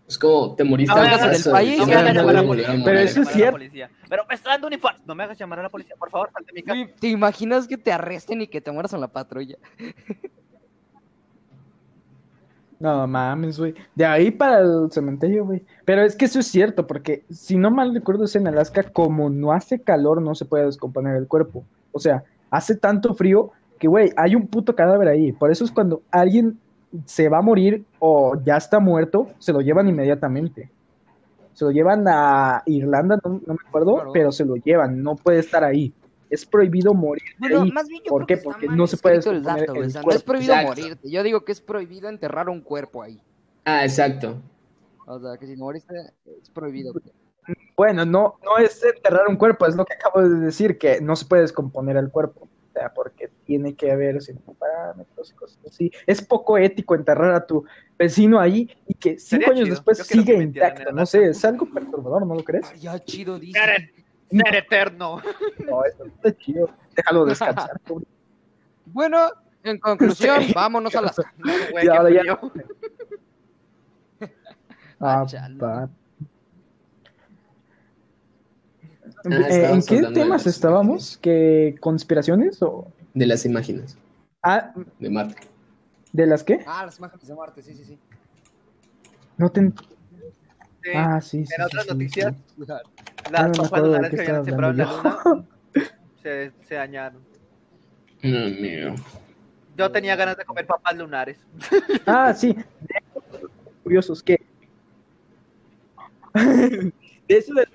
Es 0.08 0.18
como, 0.18 0.54
te 0.56 0.64
moriste 0.64 0.94
No 0.94 1.02
país, 1.52 1.88
me 1.88 1.96
hagas 1.96 2.14
llamar 2.14 2.36
a 2.36 2.42
la 2.42 2.48
policía. 2.48 2.74
me 2.74 2.84
Pero 2.84 3.00
eso 3.00 3.22
es 3.22 3.30
cierto. 3.30 3.60
Pero 4.10 4.26
me 4.28 4.36
está 4.36 4.50
dando 4.52 4.68
un 4.68 4.74
infarto. 4.74 5.02
No 5.06 5.16
me 5.16 5.24
hagas 5.24 5.38
llamar 5.38 5.60
a 5.60 5.64
la 5.64 5.70
policía, 5.70 5.96
por 5.98 6.10
favor, 6.10 6.30
salte 6.34 6.52
de 6.52 6.54
mi 6.54 6.64
casa. 6.64 7.00
¿Te 7.00 7.08
imaginas 7.08 7.68
que 7.68 7.78
te 7.78 7.92
arresten 7.92 8.42
y 8.42 8.48
que 8.48 8.62
te 8.62 8.72
mueras 8.72 8.94
en 8.94 9.02
la 9.02 9.08
patrulla? 9.08 9.58
No 12.80 13.08
mames, 13.08 13.58
güey. 13.58 13.74
De 13.96 14.06
ahí 14.06 14.30
para 14.30 14.60
el 14.60 14.92
cementerio, 14.92 15.46
güey. 15.46 15.64
Pero 15.86 16.02
es 16.02 16.18
que 16.18 16.26
eso 16.26 16.40
es 16.40 16.48
cierto, 16.48 16.86
porque 16.86 17.24
si 17.30 17.56
no 17.56 17.72
mal 17.72 17.94
recuerdo 17.94 18.26
es 18.26 18.36
en 18.36 18.46
Alaska, 18.46 18.84
como 18.84 19.30
no 19.30 19.54
hace 19.54 19.82
calor, 19.82 20.22
no 20.22 20.36
se 20.36 20.44
puede 20.44 20.66
descomponer 20.66 21.16
el 21.16 21.30
cuerpo. 21.30 21.64
O 21.94 22.00
sea, 22.00 22.26
hace 22.52 22.76
tanto 22.76 23.14
frío 23.14 23.52
que, 23.80 23.88
güey, 23.88 24.12
hay 24.18 24.36
un 24.36 24.48
puto 24.48 24.76
cadáver 24.76 25.08
ahí. 25.08 25.32
Por 25.32 25.50
eso 25.50 25.64
es 25.64 25.72
cuando 25.72 26.02
alguien 26.12 26.60
se 27.06 27.30
va 27.30 27.40
a 27.40 27.42
morir 27.42 27.86
o 28.00 28.36
ya 28.44 28.58
está 28.58 28.80
muerto, 28.80 29.30
se 29.40 29.52
lo 29.54 29.62
llevan 29.62 29.88
inmediatamente. 29.90 30.70
Se 31.54 31.66
lo 31.66 31.72
llevan 31.72 32.06
a 32.08 32.64
Irlanda, 32.66 33.20
no, 33.24 33.42
no 33.46 33.54
me 33.54 33.60
acuerdo, 33.68 33.96
Claro. 33.96 34.12
pero 34.14 34.32
se 34.32 34.44
lo 34.46 34.56
llevan, 34.56 35.04
no 35.04 35.16
puede 35.16 35.40
estar 35.40 35.64
ahí. 35.64 35.94
Es 36.30 36.46
prohibido 36.48 36.96
morir 36.96 37.24
Bueno, 37.38 37.62
ahí. 37.62 37.72
más 37.72 37.88
bien 37.88 38.02
yo 38.04 38.10
¿Por 38.10 38.26
creo 38.26 38.38
qué? 38.40 38.44
Porque 38.44 38.68
no 38.68 38.88
se 38.88 38.98
puede 38.98 39.18
escrito 39.18 39.36
el 39.38 39.44
descomponer 39.44 39.68
dato, 39.68 39.80
el 39.82 39.88
o 39.88 39.90
sea, 39.92 40.02
no 40.02 40.12
es 40.12 40.24
prohibido 40.24 40.54
Exacto. 40.54 40.82
morirte. 40.82 41.12
Yo 41.12 41.24
digo 41.24 41.46
que 41.46 41.52
es 41.52 41.62
prohibido 41.62 42.10
enterrar 42.10 42.50
un 42.50 42.62
cuerpo 42.62 43.04
ahí. 43.04 43.22
Ah, 43.66 43.84
exacto. 43.86 44.38
O 45.06 45.20
sea, 45.20 45.38
que 45.38 45.46
si 45.46 45.56
no 45.56 45.66
moriste, 45.66 45.94
es 46.42 46.50
prohibido. 46.50 46.94
Bueno, 47.76 48.06
no, 48.06 48.36
no 48.44 48.58
es 48.58 48.84
enterrar 48.84 49.28
un 49.28 49.36
cuerpo, 49.36 49.66
es 49.68 49.76
lo 49.76 49.86
que 49.86 49.94
acabo 49.94 50.22
de 50.22 50.40
decir, 50.40 50.78
que 50.78 51.02
no 51.02 51.16
se 51.16 51.26
puede 51.26 51.42
descomponer 51.44 51.98
el 51.98 52.10
cuerpo. 52.10 52.48
Porque 52.96 53.30
tiene 53.46 53.76
que 53.76 53.92
haber 53.92 54.22
ciertos 54.22 54.56
parámetros 54.58 55.32
y 55.32 55.36
cosas 55.36 55.60
así. 55.68 55.92
Es 56.08 56.22
poco 56.22 56.58
ético 56.58 56.96
enterrar 56.96 57.34
a 57.36 57.46
tu 57.46 57.64
vecino 57.98 58.40
ahí 58.40 58.70
y 58.88 58.94
que 58.96 59.18
cinco 59.20 59.44
Sería 59.44 59.48
años 59.50 59.64
chido. 59.66 59.76
después 59.76 59.98
Yo 60.00 60.04
sigue 60.06 60.36
intacto. 60.42 60.92
No 60.92 61.06
sé, 61.06 61.30
es 61.30 61.46
algo 61.46 61.66
perturbador, 61.72 62.26
¿no 62.26 62.36
lo 62.36 62.44
crees? 62.44 62.68
Ay, 62.72 62.80
ya 62.80 63.00
chido, 63.04 63.38
dice. 63.40 63.60
Ser, 63.60 63.94
ser 64.30 64.56
eterno. 64.56 65.22
No, 65.66 65.86
esto 65.86 66.06
está 66.06 66.36
chido. 66.38 66.70
Déjalo 66.96 67.26
descansar, 67.26 67.80
pobre. 67.86 68.06
Bueno, 68.88 69.30
en 69.64 69.80
conclusión, 69.80 70.42
Sí. 70.44 70.52
vámonos 70.54 70.96
a 70.96 71.02
las... 71.02 71.16
Güey, 71.72 71.86
Y 71.86 71.88
qué 71.88 71.90
ahora 71.92 72.10
ya- 72.10 72.38
frío. 72.38 72.52
Ah, 75.00 75.24
chale. 75.28 75.58
va. 75.58 75.90
Ah, 79.26 79.48
Eh, 79.50 79.70
¿En 79.72 79.82
qué 79.84 80.02
temas 80.14 80.46
las 80.46 80.48
estábamos? 80.48 81.18
¿Que 81.18 81.76
conspiraciones 81.80 82.62
o 82.62 82.92
De 83.14 83.26
las 83.26 83.46
imágenes 83.46 83.98
ah, 84.44 84.74
de 85.00 85.10
Marte. 85.10 85.36
de 86.12 86.26
las 86.28 86.44
qué? 86.44 86.64
Ah, 86.68 86.86
las 86.86 86.98
imágenes 86.98 87.28
de 87.28 87.36
Marte, 87.36 87.62
sí, 87.62 87.74
sí, 87.74 87.86
sí. 87.86 88.00
No 89.38 89.50
te 89.52 89.62
Sí, 90.84 90.90
Ah, 90.94 91.22
sí, 91.22 91.46
sí. 91.46 91.54
en 91.54 91.62
sí, 91.62 91.62
otras 91.66 91.84
sí, 91.86 91.90
noticias, 91.92 92.34
sí. 92.34 92.66
las 92.66 92.82
Ah, 93.34 93.48
no 93.48 93.64
me 93.64 93.70
papas 93.70 94.10
qué 94.10 94.16
que 94.18 94.22
habían 94.22 94.46
sembrado 94.46 94.72
en 94.74 94.78
la 94.80 94.84
hablando 94.84 95.24
luna 95.24 95.48
se, 96.22 96.52
se 96.68 96.76
dañaron. 96.76 97.22
No, 98.22 98.38
amigo. 98.46 98.96
Yo 99.78 99.92
tenía 99.92 100.16
ganas 100.18 100.36
de 100.38 100.44
comer 100.46 100.68
papas 100.68 100.96
lunares. 100.98 101.38
Ah, 102.06 102.34
sí. 102.34 102.56
Curiosos 103.84 104.22
que. 104.22 104.38
de 107.28 107.38
eso 107.38 107.54
de 107.54 107.66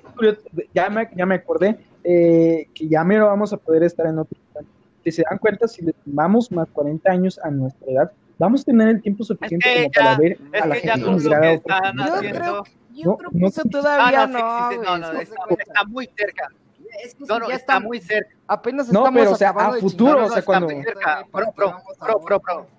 ya 0.75 0.89
me, 0.91 1.09
ya 1.17 1.27
me 1.27 1.37
acordé 1.37 1.79
eh, 2.05 2.67
que 2.75 2.89
ya 2.89 3.05
mero 3.05 3.27
vamos 3.27 3.53
a 3.53 3.57
poder 3.57 3.83
estar 3.83 4.07
en 4.07 4.19
otro 4.19 4.39
plan. 4.53 4.67
Si 5.05 5.13
se 5.13 5.23
dan 5.29 5.39
cuenta, 5.39 5.67
si 5.69 5.83
le 5.83 5.95
sumamos 6.05 6.51
más 6.53 6.69
40 6.73 7.11
años 7.11 7.39
a 7.43 7.51
nuestra 7.51 7.91
edad, 7.91 8.13
vamos 8.39 8.63
a 8.63 8.65
tener 8.65 8.89
el 8.89 9.01
tiempo 9.03 9.25
suficiente 9.25 9.67
que 9.69 9.77
como 9.83 9.91
para 9.93 10.13
ya- 10.13 10.19
ver 10.19 10.39
Es 10.53 10.63
a 10.63 10.67
la 10.67 10.75
que 10.75 10.87
ya 10.87 10.93
gente 10.95 11.05
con 11.07 11.13
lo 11.15 11.19
migrar 11.21 11.39
a 11.45 11.49
que 11.51 11.57
otros 11.57 11.77
están 11.77 11.97
países. 11.97 12.07
Yo 12.09 12.15
haciendo. 12.17 12.39
creo, 12.41 12.65
yo 12.95 13.05
No, 13.11 13.17
creo 13.17 13.31
que 13.31 13.39
no 13.39 13.47
eso 13.49 13.63
todavía 13.65 14.23
Ah, 14.23 14.27
no, 14.27 14.39
no, 14.39 14.99
No, 14.99 14.99
no, 15.13 15.21
es 15.21 15.29
está, 15.31 15.45
está 15.59 15.85
muy 15.85 16.07
cerca. 16.17 16.49
Es 17.05 17.15
que 17.15 17.25
No, 17.27 17.35
si 17.35 17.41
no, 17.41 17.49
ya 17.49 17.55
está 17.57 17.75
está- 17.77 17.81
muy 17.87 18.01
cerca. 18.01 18.35
Apenas 18.49 18.89
No, 18.93 19.01
estamos 19.01 19.21
pero, 19.21 19.33
o 19.33 19.37
sea, 19.37 19.51
a 19.51 19.73
futuro, 19.75 20.13
chingar 20.13 20.31
o 20.31 20.33
sea, 20.33 20.43
cuando- 20.43 20.67
muy 20.75 20.83
cerca. 20.83 21.25
Bro, 21.33 21.45
que 21.47 21.53
bro, 21.57 21.67
vamos 21.71 21.85
a 22.01 22.78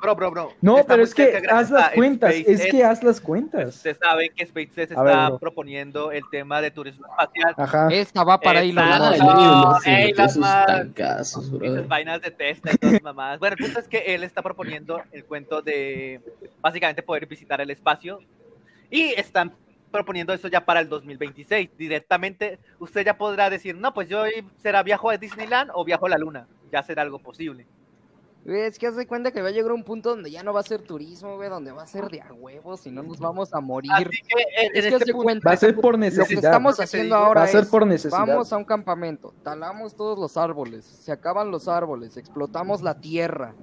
bro, 0.00 0.14
bro, 0.16 0.30
bro. 0.30 0.30
Bro, 0.30 0.30
bro, 0.30 0.30
bro. 0.30 0.52
No, 0.60 0.78
Está 0.78 0.94
pero 0.94 1.02
es 1.04 1.14
que 1.14 1.42
haz 1.50 1.70
las 1.70 1.90
cuentas, 1.90 2.34
es 2.34 2.42
SpaceX. 2.44 2.70
que 2.70 2.84
haz 2.84 3.02
las 3.02 3.20
cuentas. 3.20 3.76
Ustedes 3.76 3.98
saben 3.98 4.30
que 4.34 4.46
SpaceX 4.46 4.76
ver, 4.76 4.82
está 4.90 5.28
bro. 5.28 5.38
proponiendo 5.38 6.10
el 6.12 6.22
tema 6.30 6.60
de 6.60 6.70
turismo 6.70 7.06
espacial. 7.06 7.54
Ajá. 7.56 7.88
Esta 7.90 8.24
va 8.24 8.40
para 8.40 8.62
Elon 8.62 8.84
Musk. 8.84 9.18
no 9.22 9.80
se 9.80 9.90
Ey, 9.90 10.06
metió 10.06 10.22
las 10.24 10.32
sus 10.32 10.40
más- 10.40 10.66
tancazos, 10.66 11.46
y 11.46 11.50
brother. 11.50 11.78
sus 11.80 11.88
vainas 11.88 12.20
de 12.22 12.30
Tesla 12.30 12.72
y 12.72 12.76
todas 12.78 13.02
mamadas. 13.02 13.38
Bueno, 13.38 13.56
el 13.58 13.64
punto 13.64 13.80
es 13.80 13.88
que 13.88 13.98
él 14.14 14.24
está 14.24 14.42
proponiendo 14.42 15.02
el 15.12 15.24
cuento 15.24 15.60
de 15.62 16.20
básicamente 16.60 17.02
poder 17.02 17.26
visitar 17.26 17.60
el 17.60 17.70
espacio 17.70 18.20
y 18.90 19.12
están 19.18 19.52
proponiendo 19.90 20.32
eso 20.32 20.48
ya 20.48 20.64
para 20.64 20.80
el 20.80 20.88
2026. 20.88 21.70
Directamente 21.76 22.58
usted 22.78 23.04
ya 23.04 23.18
podrá 23.18 23.50
decir, 23.50 23.76
no, 23.76 23.92
pues 23.92 24.08
yo 24.08 24.24
será 24.62 24.82
viajo 24.82 25.10
a 25.10 25.16
Disneyland 25.18 25.70
o 25.74 25.84
viajo 25.84 26.06
a 26.06 26.10
la 26.10 26.18
luna. 26.18 26.46
Ya 26.72 26.82
será 26.82 27.02
algo 27.02 27.18
posible. 27.18 27.66
Güey, 28.44 28.62
Es 28.62 28.78
que 28.78 28.86
haz 28.86 28.96
de 28.96 29.06
cuenta 29.06 29.30
que 29.32 29.42
va 29.42 29.48
a 29.48 29.50
llegar 29.50 29.70
un 29.72 29.84
punto 29.84 30.10
donde 30.10 30.30
ya 30.30 30.42
no 30.42 30.52
va 30.54 30.60
a 30.60 30.62
ser 30.62 30.80
turismo, 30.80 31.36
güey, 31.36 31.50
donde 31.50 31.72
va 31.72 31.82
a 31.82 31.86
ser 31.86 32.08
de 32.08 32.22
a 32.22 32.32
huevos 32.32 32.86
y 32.86 32.90
no 32.90 33.02
nos 33.02 33.18
vamos 33.18 33.52
a 33.52 33.60
morir. 33.60 33.90
Así 33.92 34.04
que 34.06 34.66
en, 34.66 34.76
Es 34.76 34.84
en 34.86 34.90
que 34.90 34.96
este 34.96 35.12
cuenta, 35.12 35.48
Va 35.48 35.52
a 35.54 35.56
ser 35.58 35.74
por 35.76 35.84
lo 35.94 35.98
que 35.98 35.98
necesidad. 36.06 36.44
estamos 36.44 36.80
haciendo 36.80 37.16
ahora 37.16 37.40
Va 37.42 37.44
a 37.44 37.48
ser 37.48 37.64
es, 37.64 37.68
por 37.68 37.86
necesidad. 37.86 38.26
vamos 38.26 38.50
a 38.52 38.56
un 38.56 38.64
campamento, 38.64 39.34
talamos 39.42 39.94
todos 39.94 40.18
los 40.18 40.36
árboles, 40.38 40.84
se 40.86 41.12
acaban 41.12 41.50
los 41.50 41.68
árboles, 41.68 42.16
explotamos 42.16 42.80
la 42.80 42.94
tierra 42.98 43.54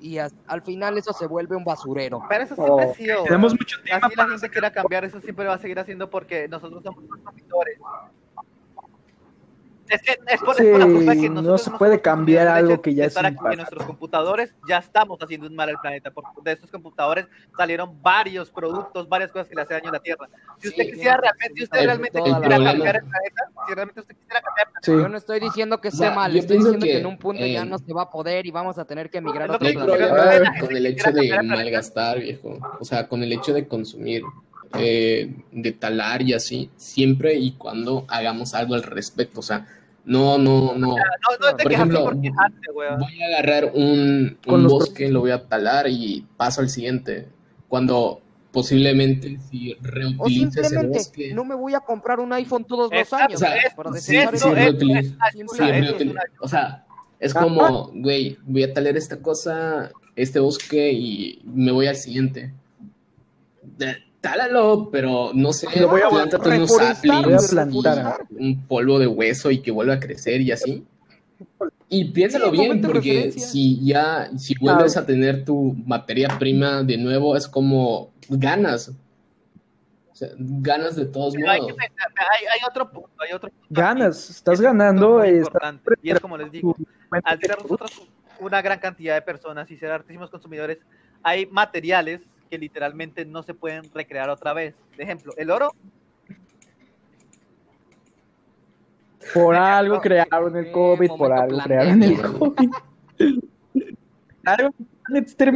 y 0.00 0.18
as- 0.18 0.32
al 0.46 0.62
final 0.62 0.96
eso 0.96 1.12
se 1.12 1.26
vuelve 1.26 1.56
un 1.56 1.64
basurero. 1.64 2.22
pero 2.28 2.44
eso 2.44 2.54
siempre 2.54 2.72
Oh, 2.86 2.90
ha 2.92 2.94
sido. 2.94 3.24
Tenemos 3.24 3.52
mucho 3.52 3.82
tiempo 3.82 4.06
Así 4.06 4.14
la 4.16 4.28
gente 4.28 4.48
quiera 4.48 4.70
cambiar, 4.72 5.04
eso 5.06 5.20
siempre 5.20 5.44
va 5.46 5.54
a 5.54 5.58
seguir 5.58 5.76
haciendo 5.80 6.08
porque 6.08 6.46
nosotros 6.46 6.84
somos 6.84 7.02
consumidores. 7.04 7.78
Es 9.88 10.02
que 10.02 10.12
es 10.26 10.40
por, 10.40 10.60
es 10.60 10.70
por 10.70 10.80
la 10.80 11.14
de 11.14 11.20
que 11.20 11.28
no 11.28 11.36
nosotros 11.42 11.62
se 11.62 11.70
puede 11.72 12.00
cambiar 12.00 12.48
algo 12.48 12.80
que 12.82 12.94
ya 12.94 13.06
es 13.06 13.14
pacto. 13.14 13.42
nuestros 13.56 13.84
computadores, 13.84 14.54
ya 14.68 14.78
estamos 14.78 15.18
haciendo 15.20 15.46
un 15.46 15.54
mal 15.54 15.68
al 15.70 15.80
planeta. 15.80 16.10
Por, 16.10 16.24
de 16.42 16.52
estos 16.52 16.70
computadores 16.70 17.26
salieron 17.56 18.00
varios 18.02 18.50
productos, 18.50 19.08
varias 19.08 19.32
cosas 19.32 19.48
que 19.48 19.54
le 19.54 19.62
hacen 19.62 19.78
daño 19.78 19.90
a 19.90 19.92
la 19.92 20.00
Tierra. 20.00 20.28
Si 20.58 20.68
usted 20.68 20.84
Sí, 20.84 20.90
quisiera 20.92 21.16
realmente, 21.16 21.54
si 21.56 21.62
usted 21.64 21.84
realmente 21.84 22.18
quisiera 22.22 22.40
cambiar 22.40 22.96
el 22.96 23.02
planeta, 23.02 23.42
si 23.66 23.74
realmente 23.74 24.00
usted 24.00 24.16
quisiera 24.16 24.40
cambiar 24.42 24.66
el 24.66 24.72
planeta, 24.72 24.78
Sí. 24.82 24.92
Yo 24.92 25.08
no 25.08 25.16
estoy 25.18 25.40
diciendo 25.40 25.80
que 25.80 25.88
esté 25.88 25.98
sea, 25.98 26.14
mal, 26.14 26.32
yo 26.32 26.38
estoy 26.38 26.58
diciendo 26.58 26.84
que, 26.84 26.92
que, 26.92 26.98
en 26.98 27.06
un 27.06 27.18
punto 27.18 27.44
ya 27.44 27.62
eh, 27.62 27.66
no 27.66 27.78
se 27.78 27.92
va 27.92 28.02
a 28.02 28.10
poder 28.10 28.46
y 28.46 28.50
vamos 28.50 28.78
a 28.78 28.84
tener 28.84 29.10
que 29.10 29.18
emigrar 29.18 29.50
a 29.50 29.54
otro 29.54 29.66
que 29.66 29.74
planeta. 29.74 30.52
pero- 30.54 30.66
con 30.66 30.76
el 30.76 30.86
hecho 30.86 31.10
de 31.12 31.42
malgastar, 31.42 32.20
viejo. 32.20 32.58
O 32.80 32.84
sea, 32.84 33.08
con 33.08 33.22
el 33.22 33.32
hecho 33.32 33.52
de 33.52 33.66
consumir, 33.66 34.22
eh, 34.74 35.34
de 35.50 35.72
talar 35.72 36.22
y 36.22 36.34
así, 36.34 36.70
siempre 36.76 37.34
y 37.34 37.52
cuando 37.52 38.04
hagamos 38.08 38.54
algo 38.54 38.74
al 38.74 38.82
respecto. 38.82 39.40
O 39.40 39.42
sea, 39.42 39.66
no, 40.08 40.38
no, 40.38 40.72
no. 40.74 40.88
no, 40.88 40.96
no 40.96 41.56
de 41.56 41.62
Por 41.62 41.72
ejemplo, 41.72 42.04
por 42.04 42.20
quejarse, 42.20 42.70
weón. 42.74 42.98
Voy 42.98 43.22
a 43.22 43.26
agarrar 43.26 43.72
un, 43.74 44.38
un 44.46 44.62
los 44.62 44.72
bosque, 44.72 45.10
lo 45.10 45.20
voy 45.20 45.32
a 45.32 45.46
talar 45.46 45.86
y 45.88 46.26
paso 46.36 46.62
al 46.62 46.70
siguiente. 46.70 47.28
Cuando 47.68 48.22
posiblemente 48.50 49.38
si 49.50 49.74
O 49.74 49.76
reutilice 49.82 50.60
ese 50.60 50.68
simplemente 50.70 50.98
bosque, 50.98 51.34
no 51.34 51.44
me 51.44 51.54
voy 51.54 51.74
a 51.74 51.80
comprar 51.80 52.20
un 52.20 52.32
iPhone 52.32 52.64
todos 52.64 52.90
los 52.90 53.00
Exacto, 53.00 53.26
años 53.26 53.36
o 53.36 53.38
sea, 53.44 53.50
para 53.50 53.90
eso 53.90 54.56
es- 54.56 55.14
Sí. 55.98 56.14
O 56.40 56.48
sea, 56.48 56.86
es 57.20 57.34
como, 57.34 57.90
güey, 57.94 58.38
voy 58.44 58.62
a 58.62 58.72
talar 58.72 58.96
esta 58.96 59.20
cosa 59.20 59.90
este 60.16 60.40
bosque 60.40 60.90
y 60.90 61.42
me 61.44 61.70
voy 61.70 61.86
al 61.86 61.96
siguiente. 61.96 62.54
De- 64.32 64.38
Tálalo, 64.38 64.88
pero 64.90 65.30
no 65.34 65.52
sé, 65.52 65.66
Lo 65.80 65.88
voy 65.88 66.00
a 66.02 66.08
plántate 66.08 66.48
unos 66.48 66.70
reforestar, 66.70 66.96
saplings, 66.96 67.50
plantar. 67.50 68.26
un 68.30 68.62
polvo 68.66 68.98
de 68.98 69.06
hueso 69.06 69.50
y 69.50 69.60
que 69.60 69.70
vuelva 69.70 69.94
a 69.94 70.00
crecer 70.00 70.40
y 70.40 70.52
así. 70.52 70.84
Y 71.88 72.04
piénsalo 72.06 72.50
Sí, 72.50 72.58
bien, 72.58 72.80
porque 72.82 73.32
si 73.32 73.84
ya, 73.84 74.30
si 74.36 74.54
vuelves 74.60 74.96
a 74.96 75.06
tener 75.06 75.44
tu 75.44 75.74
materia 75.86 76.28
prima 76.38 76.82
de 76.82 76.98
nuevo, 76.98 77.36
es 77.36 77.48
como 77.48 78.10
ganas. 78.28 78.90
O 80.12 80.14
sea, 80.18 80.28
ganas 80.36 80.96
de 80.96 81.06
todos 81.06 81.34
Pero 81.34 81.48
hay, 81.48 81.58
que 81.60 81.62
modos. 81.72 81.76
hay, 81.80 82.46
hay 82.46 82.60
otro 82.68 82.90
punto, 82.90 83.10
hay 83.18 83.32
otro 83.32 83.50
punto 83.50 83.66
Ganas, 83.70 84.30
estás 84.30 84.54
Es 84.54 84.60
ganando. 84.60 85.22
estás 85.22 85.38
importante. 85.38 85.90
Y 86.02 86.10
es 86.10 86.18
como 86.20 86.36
les 86.36 86.50
digo, 86.50 86.76
al 87.22 87.38
ser 87.40 87.56
nosotros 87.62 88.02
una 88.40 88.60
gran 88.60 88.80
cantidad 88.80 89.14
de 89.14 89.22
personas 89.22 89.70
y 89.70 89.76
ser 89.76 89.92
altísimos 89.92 90.28
consumidores, 90.28 90.78
hay 91.22 91.46
materiales 91.46 92.20
que 92.48 92.58
literalmente 92.58 93.24
no 93.24 93.42
se 93.42 93.54
pueden 93.54 93.84
recrear 93.94 94.28
otra 94.30 94.52
vez. 94.52 94.74
De 94.96 95.04
ejemplo, 95.04 95.32
el 95.36 95.50
oro, 95.50 95.72
Por 99.34 99.54
algo 99.54 99.96
no, 99.96 100.00
crearon 100.00 100.56
el 100.56 100.66
eh, 100.66 100.72
COVID, 100.72 101.08
por 101.18 101.32
algo 101.32 101.58
crearon 101.60 102.02
el. 102.02 102.20
COVID. 102.22 102.70
Algo 104.44 104.70
para 105.08 105.26
Si 105.26 105.44
lo 105.44 105.52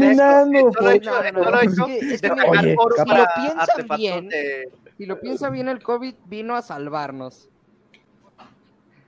piensan 3.34 3.60
artefactos 3.60 3.96
bien, 3.96 4.28
de- 4.28 4.70
Si 4.98 5.06
lo 5.06 5.20
piensa 5.20 5.50
bien, 5.50 5.68
el 5.68 5.82
COVID 5.82 6.14
vino 6.26 6.54
a 6.54 6.62
salvarnos. 6.62 7.48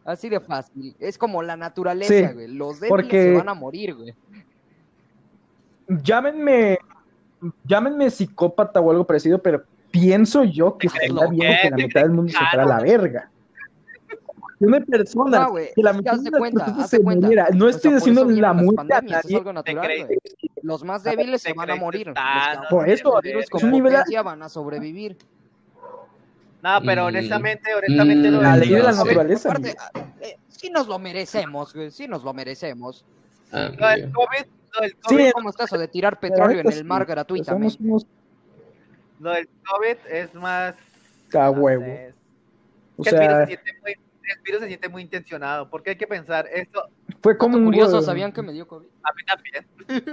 Así 0.04 0.28
de 0.28 0.40
fácil. 0.40 0.94
Es 0.98 1.16
como 1.16 1.42
la 1.42 1.56
naturaleza, 1.56 2.28
Sí, 2.28 2.34
güey. 2.34 2.48
Los 2.48 2.80
débiles 2.80 2.90
porque- 2.90 3.22
se 3.22 3.32
van 3.32 3.48
a 3.48 3.54
morir, 3.54 3.94
güey. 3.94 4.14
Llámenme, 5.88 6.78
llámenme 7.64 8.10
psicópata 8.10 8.80
o 8.80 8.90
algo 8.90 9.04
parecido, 9.06 9.40
pero 9.40 9.62
pienso 9.90 10.44
yo 10.44 10.76
que 10.78 10.88
¿Te 10.88 10.96
estaría 11.06 11.16
crees 11.16 11.30
bien 11.30 11.56
que 11.62 11.70
la 11.70 11.76
mitad 11.76 12.00
del 12.02 12.10
mundo 12.10 12.32
se 12.32 12.38
fuera 12.38 12.62
a 12.62 12.66
la 12.66 12.80
verga. 12.80 13.30
Una 14.60 14.80
persona 14.80 15.40
No, 15.40 15.50
güey, 15.50 15.68
que 15.74 15.82
la 15.82 15.92
mitad 15.92 16.14
haz 16.14 16.24
de 16.24 16.30
cuenta, 16.30 16.86
se 16.86 17.00
cuenta. 17.00 17.26
muriera. 17.26 17.48
No 17.52 17.66
O 17.66 17.68
estoy 17.68 17.90
sea, 17.90 17.96
diciendo 17.98 18.24
la 18.24 18.52
muerte 18.52 18.80
a 18.94 19.00
nadie. 19.02 19.36
algo 19.36 19.52
natural. 19.52 20.08
Los 20.62 20.84
más 20.84 21.02
débiles 21.02 21.42
se 21.42 21.52
van 21.52 21.70
a 21.70 21.76
morir. 21.76 22.06
Los 22.06 22.66
Por 22.70 22.88
eso, 22.88 23.18
el 23.20 23.22
virus 23.28 23.44
es 23.44 23.50
con 23.50 23.64
un 23.64 23.70
nivel- 23.72 23.92
potencia 23.92 24.22
van 24.22 24.42
a 24.42 24.48
sobrevivir. 24.48 25.18
No, 26.62 26.78
pero 26.82 27.06
honestamente, 27.06 27.74
honestamente 27.74 28.30
Mm, 28.30 28.40
La 28.40 28.56
ley 28.56 28.70
de 28.70 28.82
la 28.82 28.92
no 28.92 29.04
naturaleza. 29.04 29.50
Aparte, 29.50 29.76
eh, 30.22 30.38
sí 30.48 30.70
nos 30.70 30.86
lo 30.88 30.98
merecemos, 30.98 31.74
güey. 31.74 31.90
Sí 31.90 32.08
nos 32.08 32.24
lo 32.24 32.32
merecemos. 32.32 33.04
Ah, 33.52 33.68
del 33.68 33.76
bien. 33.96 34.12
COVID, 34.12 34.44
lo 34.74 34.80
del 34.82 34.90
Sí, 34.92 34.96
COVID, 35.02 35.30
¿Cómo 35.32 35.50
está 35.50 35.64
eso 35.64 35.78
de 35.78 35.88
tirar 35.88 36.18
petróleo 36.20 36.60
en 36.60 36.72
el 36.72 36.84
mar 36.84 37.02
sí, 37.02 37.08
gratuitamente? 37.12 37.74
somos 37.76 37.80
unos 37.80 38.06
lo 39.20 39.30
del 39.30 39.48
COVID 39.70 39.96
es 40.10 40.34
más... 40.34 40.74
a 41.32 41.38
no 41.38 41.50
huevo. 41.52 41.84
es 41.84 42.14
O 42.96 43.04
el, 43.08 43.18
virus 43.18 43.36
se 43.38 43.46
siente 43.46 43.72
muy, 43.80 43.92
el 43.92 44.42
virus 44.44 44.60
se 44.60 44.66
siente 44.68 44.88
muy 44.88 45.02
intencionado, 45.02 45.68
porque 45.70 45.90
hay 45.90 45.96
que 45.96 46.06
pensar, 46.06 46.46
esto 46.52 46.88
fue 47.22 47.36
como 47.38 47.56
un 47.56 47.64
Curioso. 47.64 48.02
¿sabían 48.02 48.32
que 48.32 48.42
me 48.42 48.52
dio 48.52 48.66
COVID? 48.68 48.86
a 49.02 49.12
mí 49.12 49.22
también. 49.24 50.04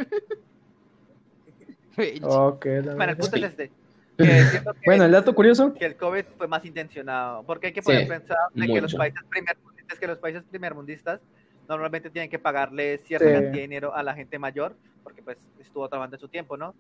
Güey, 1.95 2.19
Ok, 2.23 2.65
la 2.65 2.95
Bueno, 2.95 3.11
el 3.11 3.17
punto 3.17 3.35
es 3.37 3.43
este. 3.43 3.71
Que 4.17 4.43
siento 4.45 4.73
que, 4.73 4.79
Bueno, 4.85 5.05
el 5.05 5.11
dato 5.11 5.33
curioso, 5.33 5.73
que 5.73 5.85
el 5.85 5.95
COVID 5.95 6.25
fue 6.37 6.47
más 6.47 6.63
intencionado, 6.65 7.43
porque 7.43 7.67
hay 7.67 7.73
que 7.73 7.81
poder 7.81 8.03
Sí, 8.03 8.07
pensar 8.09 8.37
de 8.53 8.67
que 8.67 8.73
los 8.73 8.83
mucho. 8.83 8.97
países 8.97 9.21
primermundistas, 9.29 9.99
que 9.99 10.07
los 10.07 10.17
países 10.19 10.43
primermundistas 10.49 11.19
normalmente 11.67 12.09
tienen 12.09 12.29
que 12.29 12.39
pagarle 12.39 12.97
cierta 12.99 13.25
Sí. 13.27 13.31
cantidad 13.33 13.53
de 13.53 13.61
dinero 13.61 13.95
a 13.95 14.03
la 14.03 14.13
gente 14.13 14.37
mayor, 14.39 14.75
porque 15.03 15.21
pues 15.21 15.37
estuvo 15.59 15.87
trabajando 15.87 16.15
en 16.17 16.19
su 16.21 16.27
tiempo, 16.27 16.57
¿no? 16.57 16.73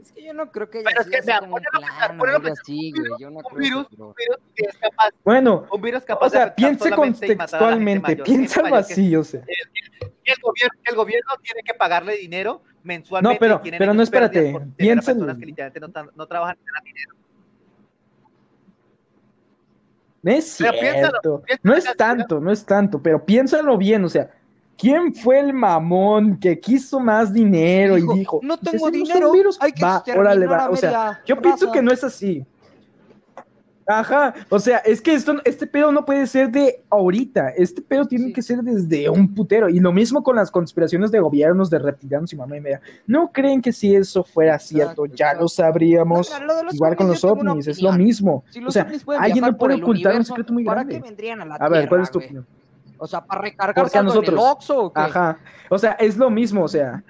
Es 0.00 0.12
que 0.12 0.22
yo 0.24 0.32
no 0.32 0.48
creo 0.52 0.70
que 0.70 0.78
haya 0.78 0.90
Pero 0.90 1.00
es 1.00 1.06
sido 1.06 1.10
que, 1.10 1.18
así 1.18 1.26
vea, 1.26 1.40
como 1.40 1.56
un 1.56 1.60
virus- 1.60 3.18
Yo 3.18 3.30
no 3.30 3.36
un 3.38 3.42
creo 3.42 3.58
virus, 3.58 3.86
eso, 3.86 3.96
pero- 3.96 4.06
un 4.06 4.14
virus 4.14 4.38
que 4.54 4.64
es 4.66 4.76
capaz, 4.76 5.10
bueno, 5.24 5.66
un 5.72 5.80
virus 5.82 6.04
capaz 6.04 6.26
o 6.26 6.30
de 6.30 6.30
sea, 6.30 6.42
afectar 6.44 6.54
piense 6.56 6.90
contextualmente, 6.92 8.00
mayor, 8.08 8.24
piensa 8.24 8.60
algo 8.60 8.76
así, 8.76 9.16
o 9.16 9.24
sea. 9.24 9.42
que 9.44 10.32
el 10.32 10.40
gobierno, 10.40 10.78
el 10.84 10.94
gobierno 10.94 11.30
tiene 11.42 11.62
que 11.64 11.74
pagarle 11.74 12.16
dinero 12.16 12.62
mensualmente. 12.84 13.34
No, 13.34 13.40
pero- 13.60 13.60
pero 13.76 13.92
no, 13.94 14.02
espérate, 14.02 14.56
piensa 14.76 15.06
personas 15.12 15.34
el- 15.34 15.40
que 15.40 15.46
literalmente 15.46 15.80
no, 15.80 16.10
no 16.14 16.26
trabajan 16.28 16.56
dinero. 16.84 17.14
No 20.22 20.32
es 20.32 20.44
cierto. 20.52 20.80
piénsalo, 20.80 21.42
piénsalo, 21.42 21.60
no 21.62 21.74
es 21.74 21.96
tanto, 21.96 22.40
no 22.40 22.50
es 22.52 22.64
tanto, 22.64 23.00
pero 23.02 23.24
piénsalo 23.24 23.78
bien, 23.78 24.04
o 24.04 24.08
sea, 24.08 24.30
¿quién 24.76 25.14
fue 25.14 25.38
el 25.40 25.52
mamón 25.52 26.38
que 26.38 26.58
quiso 26.58 26.98
más 27.00 27.32
dinero 27.32 27.94
Dijo, 27.96 28.14
y 28.14 28.18
dijo, 28.18 28.40
"No 28.42 28.56
tengo 28.58 28.72
"Decimos 28.72 28.86
un 28.88 28.92
dinero, 28.92 29.32
virus, 29.32 29.58
hay 29.60 29.72
que 29.72 29.84
va, 29.84 30.02
órale, 30.16 30.46
va. 30.46 30.70
O 30.70 30.76
sea, 30.76 31.20
yo 31.24 31.40
pienso 31.40 31.66
raza". 31.66 31.72
que 31.72 31.82
no 31.82 31.92
es 31.92 32.02
así. 32.04 32.44
Ajá, 33.90 34.34
o 34.50 34.58
sea, 34.58 34.78
es 34.78 35.00
que 35.00 35.14
esto, 35.14 35.36
este 35.46 35.66
pedo 35.66 35.90
no 35.90 36.04
puede 36.04 36.26
ser 36.26 36.50
de 36.50 36.82
ahorita, 36.90 37.48
este 37.56 37.80
pedo 37.80 38.04
tiene 38.04 38.26
Sí. 38.26 38.32
que 38.34 38.42
ser 38.42 38.58
desde 38.62 39.08
un 39.08 39.34
putero. 39.34 39.70
Y 39.70 39.80
lo 39.80 39.92
mismo 39.92 40.22
con 40.22 40.36
las 40.36 40.50
conspiraciones 40.50 41.10
de 41.10 41.20
gobiernos, 41.20 41.70
de 41.70 41.78
reptilianos 41.78 42.30
y 42.32 42.36
mamá 42.36 42.58
y 42.58 42.60
media. 42.60 42.82
¿No 43.06 43.32
creen 43.32 43.62
que 43.62 43.72
si 43.72 43.94
eso 43.96 44.22
fuera 44.24 44.58
cierto, 44.58 45.06
Exacto, 45.06 45.16
ya 45.16 45.24
exacto. 45.28 45.42
lo 45.42 45.48
sabríamos? 45.48 46.30
Lo 46.64 46.70
Igual 46.72 46.96
con 46.96 47.08
los 47.08 47.24
ovnis, 47.24 47.66
es 47.66 47.80
lo 47.80 47.92
mismo. 47.94 48.44
Si 48.50 48.62
O 48.62 48.70
sea, 48.70 48.86
alguien 49.18 49.44
no 49.46 49.56
puede 49.56 49.76
ocultar 49.82 50.16
un 50.16 50.24
secreto 50.24 50.52
muy 50.52 50.64
¿Para 50.64 50.82
grande. 50.82 50.94
qué 50.96 51.00
vendrían 51.00 51.40
a 51.40 51.46
la 51.46 51.54
A 51.54 51.68
ver, 51.70 51.88
¿cuál 51.88 52.02
es 52.02 52.10
tu 52.10 52.18
opinión? 52.18 52.46
O 52.98 53.06
sea, 53.06 53.24
¿para 53.24 53.40
recargar 53.40 53.86
a 53.86 53.88
en 53.88 53.98
el 54.00 54.04
nosotros- 54.04 54.38
Oxxo 54.38 54.84
o 54.84 54.92
qué? 54.92 55.00
Ajá. 55.00 55.38
O 55.70 55.78
sea, 55.78 55.92
es 55.92 56.18
lo 56.18 56.28
mismo, 56.28 56.64
o 56.64 56.68
sea. 56.68 57.02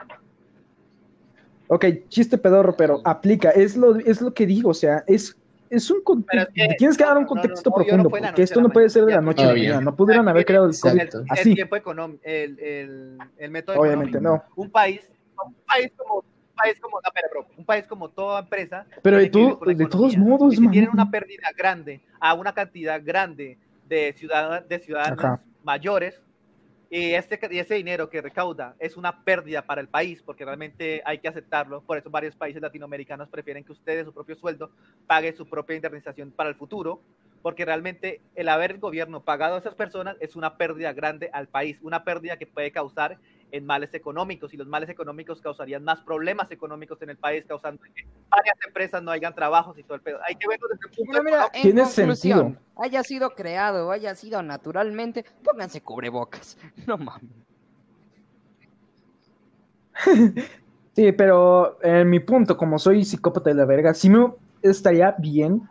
Ok, 1.67 1.85
chiste 2.09 2.39
pedorro, 2.39 2.77
pero 2.77 3.01
aplica. 3.05 3.51
Es 3.51 3.77
lo, 3.77 3.97
es 3.97 4.21
lo 4.21 4.33
que 4.33 4.47
digo, 4.47 4.71
o 4.71 4.75
sea, 4.75 5.03
es, 5.07 5.37
es 5.71 5.91
un 5.91 6.03
con- 6.03 6.23
Pero 6.23 6.43
es 6.43 6.49
que- 6.49 6.75
Tienes 6.79 6.97
que 6.97 7.05
dar 7.05 7.17
un 7.17 7.25
no, 7.25 7.29
no, 7.31 7.35
no, 7.35 7.41
contexto 7.43 7.71
no, 7.71 7.77
obvio, 7.77 7.97
no 7.97 8.03
profundo, 8.05 8.27
porque 8.29 8.43
esto 8.43 8.61
no 8.61 8.69
puede 8.71 8.89
ser 8.91 9.05
de 9.05 9.15
la 9.15 9.21
noche 9.21 9.43
a 9.43 9.47
la 9.49 9.53
mañana. 9.53 9.81
No 9.81 9.95
pudieron 9.97 10.29
haber 10.29 10.45
creado 10.45 10.67
el 10.67 10.73
el, 10.75 10.81
COVID 10.81 11.01
el 11.01 11.25
así. 11.31 11.55
tiempo 11.55 11.77
económico, 11.77 12.21
el, 12.25 12.59
el, 12.59 13.19
el 13.39 13.51
método 13.51 13.81
Obviamente 13.81 14.19
económico. 14.19 14.47
no. 14.57 14.63
Un 14.63 14.71
país, 14.71 15.01
un 15.45 15.55
país 15.67 15.93
como, 15.97 16.15
un 16.17 16.25
país 16.57 16.81
como, 16.81 17.01
no, 17.01 17.09
espera, 17.09 17.29
bro, 17.31 17.47
un 17.57 17.65
país 17.65 17.85
como 17.87 18.09
toda 18.11 18.41
empresa. 18.41 18.87
Pero 19.03 19.19
de, 19.19 19.29
tú- 19.31 19.59
de 19.65 19.87
todos 19.87 20.17
modos, 20.17 20.55
si 20.57 20.69
tienen 20.69 20.91
una 20.91 21.11
pérdida 21.11 21.49
grande 21.57 22.01
a 22.21 22.35
una 22.35 22.53
cantidad 22.53 23.01
grande 23.05 23.59
de 23.89 24.13
ciudadanos, 24.17 24.69
de 24.69 24.79
ciudadanos 24.81 25.19
Ajá. 25.25 25.41
mayores, 25.63 26.21
y, 26.91 27.13
este, 27.13 27.39
y 27.51 27.59
ese 27.59 27.75
dinero 27.75 28.09
que 28.09 28.23
recauda 28.23 28.75
es 28.79 28.97
una 28.97 29.23
pérdida 29.23 29.63
para 29.63 29.81
el 29.81 29.89
país, 29.89 30.23
porque 30.23 30.45
realmente 30.45 31.03
hay 31.05 31.19
que 31.19 31.29
aceptarlo. 31.29 31.83
Por 31.83 31.99
eso 31.99 32.09
varios 32.09 32.35
países 32.35 32.63
latinoamericanos 32.63 33.29
prefieren 33.29 33.63
que 33.63 33.73
ustedes, 33.73 34.07
su 34.07 34.15
propio 34.15 34.37
sueldo, 34.37 34.71
pague 35.07 35.35
su 35.35 35.47
propia 35.47 35.77
indemnización 35.77 36.31
para 36.31 36.49
el 36.49 36.55
futuro, 36.55 37.03
porque 37.43 37.65
realmente 37.65 38.21
el 38.35 38.49
haber 38.49 38.73
el 38.73 38.79
gobierno 38.79 39.23
pagado 39.23 39.57
a 39.57 39.59
esas 39.59 39.75
personas 39.75 40.17
es 40.21 40.35
una 40.35 40.57
pérdida 40.57 40.93
grande 40.95 41.29
al 41.33 41.49
país, 41.49 41.79
una 41.83 42.05
pérdida 42.05 42.39
que 42.39 42.47
puede 42.47 42.73
causar 42.73 43.19
en 43.51 43.67
males 43.67 43.95
económicos, 43.95 44.53
y 44.55 44.57
los 44.57 44.67
males 44.67 44.89
económicos 44.89 45.41
causarían 45.41 45.85
más 45.85 46.01
problemas 46.01 46.51
económicos 46.51 47.01
en 47.03 47.11
el 47.11 47.17
país, 47.17 47.45
causando 47.47 47.83
que 47.83 48.07
varias 48.29 48.57
empresas 48.67 49.03
no 49.03 49.11
hayan 49.11 49.35
trabajos 49.35 49.79
y 49.79 49.83
todo 49.83 49.95
el 49.95 50.03
pedo. 50.03 50.19
Hay 50.27 50.37
que 50.37 50.47
verlo 50.49 50.69
desde 50.69 50.89
el 50.89 50.97
punto 50.97 51.13
Pero 51.13 51.25
mira, 51.25 51.51
en 51.55 51.63
Tiene 51.63 51.87
sentido. 51.87 52.57
haya 52.77 53.03
sido 53.03 53.31
creado 53.31 53.89
o 53.89 53.91
haya 53.91 54.15
sido 54.15 54.43
naturalmente, 54.43 55.25
pónganse 55.43 55.81
cubrebocas. 55.81 56.57
No 56.87 56.99
mames. 56.99 57.31
Sí, 60.95 61.13
pero 61.13 61.79
en 61.81 62.11
mi 62.11 62.19
punto, 62.19 62.57
como 62.57 62.77
soy 62.77 63.05
psicópata 63.05 63.51
de 63.51 63.55
la 63.55 63.65
verga, 63.65 63.95
sí 63.95 64.11
me 64.11 64.33
estaría 64.63 65.15
bien 65.17 65.63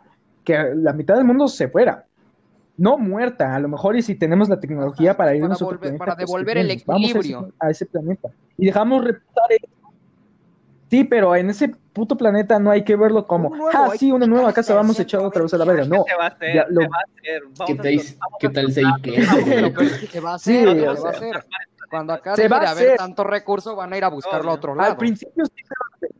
que 0.42 0.72
la 0.74 0.94
mitad 0.94 1.16
del 1.16 1.26
mundo 1.26 1.48
se 1.48 1.68
fuera. 1.68 2.06
No 2.78 2.96
muerta, 2.96 3.54
a 3.54 3.58
lo 3.60 3.68
mejor, 3.68 3.96
y 3.96 4.02
si 4.02 4.14
tenemos 4.14 4.48
la 4.48 4.58
tecnología 4.60 5.16
para 5.16 5.30
para 5.30 5.36
irnos 5.36 5.60
a 5.60 5.64
otro 5.66 5.76
volver- 5.76 5.80
planeta. 5.80 5.98
para 6.04 6.14
pues, 6.16 6.26
devolver 6.26 6.58
el 6.58 6.66
bien, 6.68 6.78
nos 6.78 6.86
vamos 6.86 7.02
a 7.02 7.06
ese- 7.10 7.18
equilibrio. 7.18 7.52
A 7.58 7.70
ese, 7.70 7.86
planeta. 7.86 8.28
Y 8.56 8.66
dejamos 8.66 9.04
reposar 9.04 9.52
eso. 9.52 9.66
Sí, 10.90 11.04
pero 11.04 11.36
en 11.36 11.50
ese 11.50 11.68
puto 11.92 12.16
planeta 12.16 12.58
no 12.58 12.70
hay 12.70 12.82
que 12.82 12.96
verlo 12.96 13.26
como, 13.26 13.48
Uno 13.48 13.58
nuevo, 13.58 13.78
ah, 13.78 13.90
sí, 13.98 14.10
una 14.10 14.26
nueva 14.26 14.44
quitarle 14.48 14.54
casa, 14.54 14.74
vamos 14.74 14.96
a 14.96 15.02
el 15.02 15.06
echar 15.06 15.20
centro, 15.20 15.28
otra 15.28 15.42
vez 15.42 15.54
a 15.54 15.58
la 15.58 15.64
verga. 15.66 15.82
qué 15.82 15.88
No, 15.90 16.04
se 16.06 16.14
va 16.14 16.24
a 16.24 16.28
hacer, 16.28 16.54
ya 16.54 16.66
lo- 16.70 16.80
se 16.80 16.88
va 16.88 16.96
a 16.96 17.02
hacer. 17.18 17.42
Vamos 17.42 17.58
¿Qué 17.66 17.72
a- 17.72 17.82
tal, 17.82 18.66
qué 18.66 18.72
se 18.72 18.80
se 20.12 20.20
va 20.20 20.30
a 20.30 20.34
hacer, 20.36 20.68
o 20.68 20.72
se 20.72 20.80
va 20.86 20.92
a 20.92 20.96
sea, 20.96 21.10
hacer. 21.10 21.44
Cuando 21.90 22.12
acá 22.12 22.36
se 22.36 22.48
va 22.48 22.60
de 22.60 22.66
a 22.66 22.70
haber 22.70 22.84
hacer. 22.86 22.96
tanto 22.98 23.24
recurso, 23.24 23.74
van 23.76 23.92
a 23.92 23.96
ir 23.98 24.04
a 24.04 24.08
buscarlo 24.08 24.50
a 24.50 24.54
otro 24.54 24.74
lado. 24.74 24.92
Al 24.92 24.96
principio 24.96 25.44
sí 25.46 25.62
se 25.62 25.68
va 25.74 25.86
a 25.92 25.96
hacer. 25.96 26.10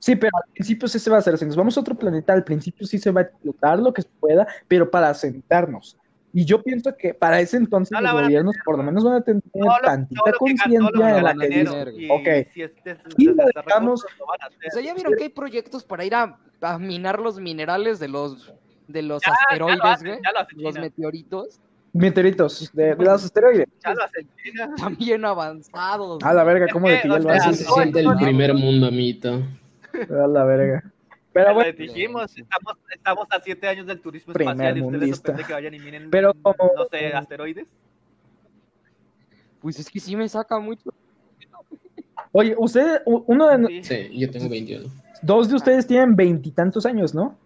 Sí, 0.00 0.16
pero 0.16 0.32
al 0.36 0.50
principio 0.52 0.88
sí 0.88 0.98
se 0.98 1.10
va 1.10 1.16
a 1.16 1.18
hacer. 1.20 1.36
Si 1.38 1.44
nos 1.44 1.56
vamos 1.56 1.76
a 1.76 1.80
otro 1.80 1.94
planeta, 1.94 2.32
al 2.32 2.42
principio 2.42 2.86
sí 2.86 2.98
se 2.98 3.10
va 3.10 3.20
a 3.20 3.24
explotar 3.24 3.78
lo 3.78 3.92
que 3.92 4.02
se 4.02 4.08
pueda, 4.18 4.46
pero 4.66 4.90
para 4.90 5.12
sentarnos. 5.14 5.96
Y 6.32 6.44
yo 6.44 6.62
pienso 6.62 6.96
que 6.96 7.12
para 7.12 7.40
ese 7.40 7.56
entonces 7.58 7.90
No 7.92 8.00
los 8.00 8.10
a 8.10 8.22
gobiernos 8.22 8.54
por 8.64 8.76
lo 8.76 8.82
¿no? 8.82 8.90
menos 8.90 9.04
van 9.04 9.14
a 9.14 9.20
tener 9.20 9.42
tantita 9.84 10.32
conciencia 10.38 10.68
que 10.68 11.00
en 11.02 11.24
la 11.24 11.34
que 11.34 11.48
dicen, 11.48 12.00
y 12.00 12.08
ok, 12.10 12.48
si 12.52 12.62
este 12.62 12.90
es- 12.92 12.98
y 13.18 13.28
este 13.28 13.42
dejamos-. 13.54 14.04
O 14.04 14.70
sea, 14.70 14.82
ya 14.82 14.94
vieron 14.94 15.14
que 15.16 15.24
hay 15.24 15.28
proyectos 15.28 15.84
para 15.84 16.04
ir 16.04 16.14
a, 16.14 16.38
a 16.62 16.78
minar 16.78 17.20
los 17.20 17.38
minerales 17.40 17.98
de 17.98 18.08
los 18.08 18.52
de 18.86 19.02
los 19.02 19.22
Ya, 19.22 19.32
ya 19.50 19.56
lo 19.58 19.64
asteroides, 19.74 19.84
hacen, 19.84 20.20
ya 20.24 20.32
lo 20.32 20.62
Los 20.62 20.74
meteoritos. 20.78 21.60
Meteoritos, 21.92 22.70
de, 22.72 22.94
de 22.94 23.04
los 23.04 23.24
asteroides. 23.24 23.66
Ya 23.84 23.94
lo 23.94 24.04
hacen 24.04 24.28
China. 24.42 24.70
También 24.76 25.24
avanzados. 25.24 26.22
A 26.22 26.32
la 26.32 26.44
verga, 26.44 26.68
¿cómo 26.72 26.88
de 26.88 27.00
que 27.00 27.08
ya 27.08 27.18
lo 27.18 27.30
hacen? 27.30 27.54
Se 27.54 27.64
siente 27.64 28.00
el 28.00 28.16
primer 28.16 28.54
mundo, 28.54 28.86
amito. 28.86 29.42
A 30.10 30.26
la 30.26 30.44
verga. 30.44 30.84
Pero 31.32 31.54
bueno, 31.54 31.72
dijimos, 31.78 32.36
estamos, 32.36 32.76
estamos 32.92 33.26
a 33.30 33.40
siete 33.40 33.68
años 33.68 33.86
del 33.86 34.00
turismo 34.00 34.32
espacial 34.32 34.78
y 34.78 34.82
ustedes 34.82 35.16
sorprende 35.16 35.44
que 35.44 35.52
vayan 35.52 35.74
y 35.74 35.78
miren, 35.78 36.10
Pero 36.10 36.34
como- 36.34 36.72
no 36.76 36.84
sé, 36.90 37.06
asteroides. 37.12 37.68
Pues 39.60 39.78
es 39.78 39.88
que 39.90 40.00
sí 40.00 40.16
me 40.16 40.28
saca 40.28 40.58
mucho. 40.58 40.90
oye, 42.32 42.54
usted, 42.58 43.02
u- 43.06 43.22
uno 43.26 43.48
de, 43.48 43.82
Sí. 43.82 43.84
Sí, 43.84 44.18
yo 44.18 44.30
tengo 44.30 44.48
21. 44.48 44.88
dos 45.22 45.48
de 45.48 45.54
ustedes 45.56 45.86
tienen 45.86 46.16
veintitantos 46.16 46.84
años, 46.86 47.14
¿no? 47.14 47.36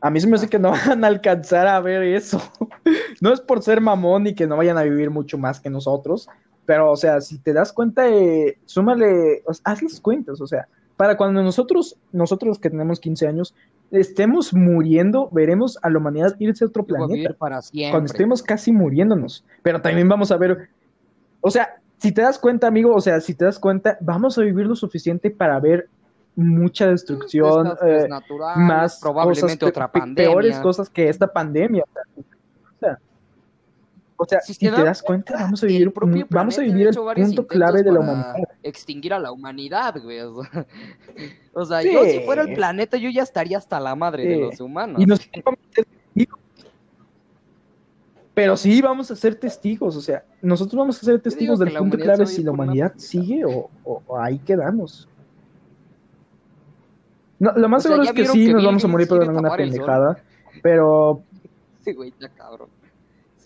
A 0.00 0.10
mí 0.10 0.20
se 0.20 0.26
me 0.26 0.36
hace 0.36 0.48
que 0.48 0.58
no 0.58 0.70
van 0.70 1.04
a 1.04 1.06
alcanzar 1.06 1.66
a 1.66 1.80
ver 1.80 2.02
eso. 2.02 2.40
No 3.20 3.34
es 3.34 3.40
por 3.42 3.62
ser 3.62 3.82
mamón 3.82 4.26
y 4.28 4.34
que 4.34 4.46
no 4.46 4.56
vayan 4.56 4.78
a 4.78 4.82
vivir 4.82 5.10
mucho 5.10 5.36
más 5.36 5.60
que 5.60 5.68
nosotros, 5.68 6.26
pero, 6.70 6.92
o 6.92 6.96
sea, 6.96 7.20
si 7.20 7.36
te 7.40 7.52
das 7.52 7.72
cuenta, 7.72 8.08
eh, 8.08 8.56
súmale, 8.64 9.42
o 9.44 9.52
sea, 9.52 9.62
hazles 9.64 10.00
cuentas, 10.00 10.40
o 10.40 10.46
sea, 10.46 10.68
para 10.96 11.16
cuando 11.16 11.42
nosotros, 11.42 11.96
nosotros 12.12 12.60
que 12.60 12.70
tenemos 12.70 13.00
15 13.00 13.26
años, 13.26 13.56
estemos 13.90 14.54
muriendo, 14.54 15.28
veremos 15.32 15.80
a 15.82 15.90
la 15.90 15.98
humanidad 15.98 16.36
irse 16.38 16.62
a 16.62 16.68
otro 16.68 16.86
Yo 16.86 16.94
voy 16.94 17.04
a 17.04 17.08
planeta. 17.08 17.34
para 17.36 17.60
siempre. 17.60 17.90
cuando 17.90 18.06
estemos 18.06 18.40
casi 18.40 18.70
muriéndonos. 18.70 19.44
Pero 19.64 19.82
también 19.82 20.08
vamos 20.08 20.30
a 20.30 20.36
ver, 20.36 20.68
o 21.40 21.50
sea, 21.50 21.80
si 21.98 22.12
te 22.12 22.22
das 22.22 22.38
cuenta, 22.38 22.68
amigo, 22.68 22.94
o 22.94 23.00
sea, 23.00 23.20
si 23.20 23.34
te 23.34 23.46
das 23.46 23.58
cuenta, 23.58 23.98
vamos 24.00 24.38
a 24.38 24.42
vivir 24.42 24.66
lo 24.66 24.76
suficiente 24.76 25.28
para 25.28 25.58
ver 25.58 25.88
mucha 26.36 26.86
destrucción, 26.86 27.64
Desastres 27.64 28.04
eh, 28.04 28.08
naturales, 28.08 28.58
más 28.64 29.00
probablemente 29.00 29.58
cosas, 29.58 29.68
otra 29.70 29.90
pandemia. 29.90 30.30
peores 30.30 30.58
cosas 30.60 30.88
que 30.88 31.08
esta 31.08 31.26
pandemia. 31.26 31.82
O 34.22 34.26
sea, 34.26 34.40
Si 34.42 34.54
te 34.58 34.70
das 34.70 35.02
cuenta, 35.02 35.32
vamos 35.34 35.62
a 35.62 35.66
El 35.66 35.72
vivir, 35.72 35.92
vamos 36.28 36.58
a 36.58 36.60
vivir 36.60 36.88
el 36.88 36.94
punto 36.94 37.46
clave 37.46 37.82
de 37.82 37.90
la 37.90 38.00
humanidad. 38.00 38.34
Extinguir 38.62 39.14
a 39.14 39.18
la 39.18 39.32
humanidad, 39.32 39.94
güey. 40.02 40.20
O 41.54 41.64
sea, 41.64 41.80
Sí. 41.82 41.90
yo 41.92 42.04
si 42.04 42.20
fuera 42.20 42.42
el 42.42 42.54
planeta, 42.54 42.96
yo 42.98 43.08
ya 43.10 43.22
estaría 43.22 43.56
hasta 43.58 43.80
la 43.80 43.94
madre 43.94 44.26
de 44.26 44.36
los 44.36 44.60
humanos. 44.60 45.00
Y 45.02 45.06
testigos. 45.06 45.54
Pero 48.34 48.56
sí 48.56 48.80
vamos 48.80 49.10
a 49.10 49.16
ser 49.16 49.34
testigos, 49.34 49.96
o 49.96 50.00
sea, 50.00 50.24
nosotros 50.40 50.78
vamos 50.78 51.02
a 51.02 51.04
ser 51.04 51.20
testigos 51.20 51.58
del 51.58 51.72
punto 51.74 51.98
clave 51.98 52.26
si 52.26 52.42
la 52.42 52.52
humanidad 52.52 52.92
sigue 52.96 53.44
o, 53.44 53.68
o- 53.84 54.02
o 54.06 54.18
ahí 54.18 54.38
quedamos. 54.38 55.08
No, 57.38 57.52
lo 57.52 57.68
más 57.68 57.84
O 57.84 57.88
seguro 57.88 58.04
¿ya 58.04 58.10
es 58.10 58.16
que 58.16 58.26
sí 58.26 58.46
que 58.46 58.52
nos 58.52 58.64
vamos 58.64 58.84
a 58.84 58.88
morir 58.88 59.08
por 59.08 59.22
alguna 59.22 59.56
pendejada, 59.56 60.18
pero, 60.62 61.22
Sí, 61.84 61.92
güey, 61.94 62.10
está 62.10 62.28
cabrón. 62.28 62.68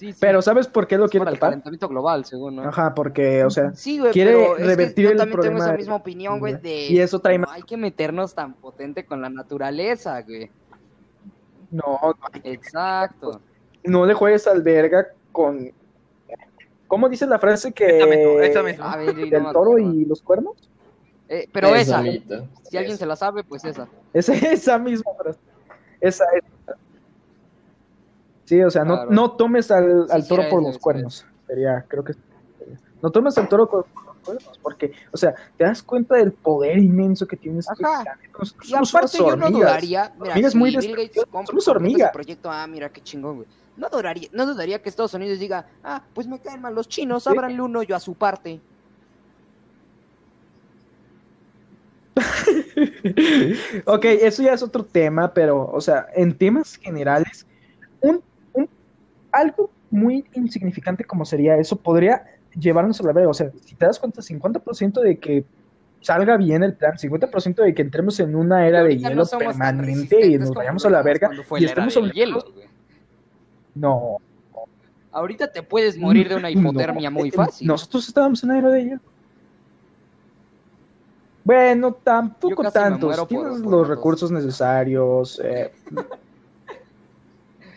Sí, 0.04 0.12
sí. 0.12 0.18
pero 0.20 0.42
¿sabes 0.42 0.66
por 0.68 0.86
qué 0.86 0.98
lo 0.98 1.06
Es 1.06 1.10
quiere 1.10 1.24
para 1.24 1.32
el 1.32 1.38
tapar? 1.38 1.50
calentamiento 1.52 1.88
global, 1.88 2.24
según, 2.26 2.56
¿no? 2.56 2.62
Ajá, 2.64 2.94
porque, 2.94 3.42
o 3.44 3.50
sea, 3.50 3.72
Sí, 3.74 3.98
güey, 3.98 4.12
quiere 4.12 4.32
pero 4.32 4.52
es 4.52 4.58
que 4.58 4.64
revertir 4.64 5.04
yo 5.04 5.10
el 5.12 5.16
también 5.16 5.40
tengo 5.40 5.42
problema 5.42 5.64
esa 5.64 5.76
misma 5.76 5.94
opinión, 5.94 6.38
güey, 6.38 6.54
de 6.60 6.86
Y 6.88 6.98
eso 7.00 7.18
trae 7.20 7.38
no 7.38 7.46
hay 7.50 7.62
que 7.62 7.76
meternos 7.78 8.34
tan 8.34 8.52
potente 8.54 9.06
con 9.06 9.22
la 9.22 9.30
naturaleza, 9.30 10.20
güey. 10.22 10.50
no, 11.70 11.98
no, 12.02 12.14
Exacto. 12.44 13.40
no 13.84 14.04
le 14.04 14.12
juegues 14.14 14.46
al 14.46 14.60
verga 14.62 15.08
con, 15.32 15.72
¿cómo 16.86 17.08
dice 17.08 17.26
la 17.26 17.38
frase 17.38 17.72
que 17.72 17.98
Esa 17.98 18.68
esa 18.68 18.96
no 18.96 19.12
del 19.12 19.52
toro 19.52 19.78
y 19.78 20.04
los 20.04 20.20
cuernos? 20.20 20.54
Eh, 21.28 21.48
pero 21.50 21.74
esa, 21.74 22.02
si 22.02 22.76
alguien 22.76 22.98
se 22.98 23.06
la 23.06 23.16
sabe, 23.16 23.42
pues 23.42 23.64
esa. 23.64 23.88
Es 24.12 24.28
esa 24.28 24.78
misma 24.78 25.10
frase. 25.16 25.38
Esa 26.00 26.24
es. 26.36 26.44
Sí, 28.44 28.62
o 28.62 28.70
sea, 28.70 28.84
no, 28.84 28.94
Claro. 28.96 29.10
no 29.10 29.30
tomes 29.32 29.70
al, 29.70 30.06
al 30.10 30.22
sí, 30.22 30.28
toro 30.28 30.42
por 30.50 30.62
los 30.62 30.78
cuernos. 30.78 31.26
Sería, 31.46 31.84
creo 31.88 32.04
que. 32.04 32.14
No 33.02 33.10
tomes 33.10 33.36
al 33.38 33.48
toro 33.48 33.68
por 33.68 33.84
por 33.86 34.04
los 34.04 34.16
cuernos, 34.24 34.58
porque, 34.62 34.92
o 35.12 35.16
sea, 35.16 35.34
te 35.58 35.64
das 35.64 35.82
cuenta 35.82 36.16
del 36.16 36.32
poder 36.32 36.78
inmenso 36.78 37.26
que 37.26 37.36
tienes. 37.36 37.66
este 37.70 37.84
Ajá. 37.84 38.18
Nosotros 38.38 38.68
Y 38.68 38.74
aparte 38.74 39.18
yo 39.18 39.36
no 39.36 39.50
dudaría, 39.50 40.12
mira, 40.18 40.50
si 40.50 40.56
muy 40.58 40.70
Bill 40.76 40.90
Gates 40.96 41.14
Somos 41.30 41.46
completa 41.46 41.70
hormigas. 41.70 42.10
proyecto, 42.12 42.50
ah, 42.50 42.66
mira 42.66 42.88
qué 42.90 43.02
chingón, 43.02 43.36
güey. 43.36 43.48
No 43.76 43.88
dudaría, 43.90 44.28
no 44.32 44.46
dudaría 44.46 44.80
que 44.80 44.88
Estados 44.88 45.12
Unidos 45.14 45.38
diga, 45.38 45.66
ah, 45.82 46.02
pues 46.14 46.26
me 46.26 46.38
caen 46.38 46.60
mal 46.62 46.74
los 46.74 46.88
chinos, 46.88 47.24
Sí. 47.24 47.30
ábranle 47.30 47.60
un 47.60 47.76
hoyo 47.76 47.94
a 47.96 48.00
su 48.00 48.14
parte. 48.14 48.60
ok, 53.86 54.04
eso 54.04 54.42
ya 54.42 54.52
es 54.54 54.62
otro 54.62 54.84
tema, 54.84 55.32
pero, 55.34 55.66
o 55.70 55.80
sea, 55.80 56.06
en 56.14 56.36
temas 56.36 56.76
generales, 56.76 57.46
un- 58.00 58.22
algo 59.34 59.70
muy 59.90 60.24
insignificante 60.34 61.04
como 61.04 61.24
sería 61.24 61.56
eso 61.56 61.76
podría 61.76 62.24
llevarnos 62.58 63.00
a 63.00 63.04
la 63.04 63.12
verga. 63.12 63.30
O 63.30 63.34
sea, 63.34 63.50
si 63.64 63.74
te 63.74 63.86
das 63.86 63.98
cuenta, 63.98 64.20
50% 64.22 65.00
de 65.00 65.18
que 65.18 65.44
salga 66.00 66.36
bien 66.36 66.62
el 66.62 66.74
plan, 66.74 66.94
50% 66.96 67.62
de 67.62 67.74
que 67.74 67.82
entremos 67.82 68.20
en 68.20 68.34
una 68.36 68.66
era 68.66 68.82
de 68.82 68.96
hielo 68.98 69.24
no 69.30 69.38
permanente 69.38 70.26
y 70.26 70.38
nos 70.38 70.50
vayamos 70.52 70.84
a 70.84 70.90
la 70.90 71.02
verga 71.02 71.30
y 71.58 71.64
estemos 71.64 71.94
del 71.94 72.12
hielo, 72.12 72.44
güey. 72.54 72.66
No. 73.74 74.18
Ahorita 75.12 75.50
te 75.50 75.62
puedes 75.62 75.96
morir 75.96 76.28
de 76.28 76.34
una 76.36 76.50
no, 76.50 76.60
hipotermia 76.60 77.10
muy 77.10 77.30
fácil. 77.30 77.66
Nosotros 77.68 78.06
estábamos 78.08 78.42
en 78.44 78.50
una 78.50 78.58
era 78.58 78.70
de 78.70 78.84
hielo. 78.84 79.00
Bueno, 81.44 81.92
tampoco 81.92 82.70
tantos. 82.70 83.16
por- 83.18 83.28
Tienes 83.28 83.60
por 83.60 83.70
los 83.70 83.88
recursos 83.88 84.30
necesarios. 84.30 85.40
eh. 85.44 85.72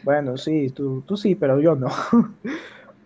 Bueno, 0.08 0.38
sí, 0.38 0.70
tú, 0.70 1.02
tú 1.06 1.18
sí, 1.18 1.36
pero 1.36 1.60
yo 1.60 1.76
no. 1.76 1.90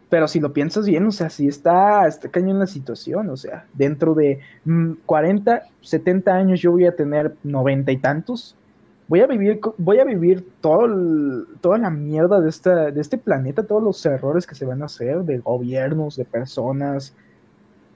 Pero 0.07 0.27
si 0.27 0.39
lo 0.39 0.53
piensas 0.53 0.85
bien, 0.85 1.07
o 1.07 1.11
sea, 1.11 1.29
sí 1.31 1.47
está, 1.47 2.05
está 2.05 2.29
cañón 2.29 2.59
la 2.59 2.67
situación, 2.67 3.27
o 3.29 3.37
sea, 3.37 3.65
dentro 3.73 4.13
de 4.13 4.39
mm, 4.65 4.91
40, 5.07 5.63
70 5.81 6.35
años 6.35 6.59
yo 6.61 6.71
voy 6.73 6.85
a 6.85 6.95
tener 6.95 7.33
90 7.43 7.91
y 7.91 7.97
tantos. 7.97 8.55
Voy 9.07 9.21
a 9.21 9.25
vivir, 9.27 9.59
voy 9.77 9.99
a 9.99 10.03
vivir 10.03 10.45
todo 10.61 10.85
el- 10.85 11.45
toda 11.61 11.79
la 11.79 11.89
mierda 11.89 12.39
de, 12.39 12.49
esta, 12.49 12.91
de 12.91 13.01
este 13.01 13.17
planeta, 13.17 13.65
todos 13.65 13.81
los 13.81 14.05
errores 14.05 14.45
que 14.45 14.53
se 14.53 14.65
van 14.65 14.83
a 14.83 14.85
hacer 14.85 15.23
de 15.23 15.39
gobiernos, 15.39 16.17
de 16.17 16.25
personas. 16.25 17.15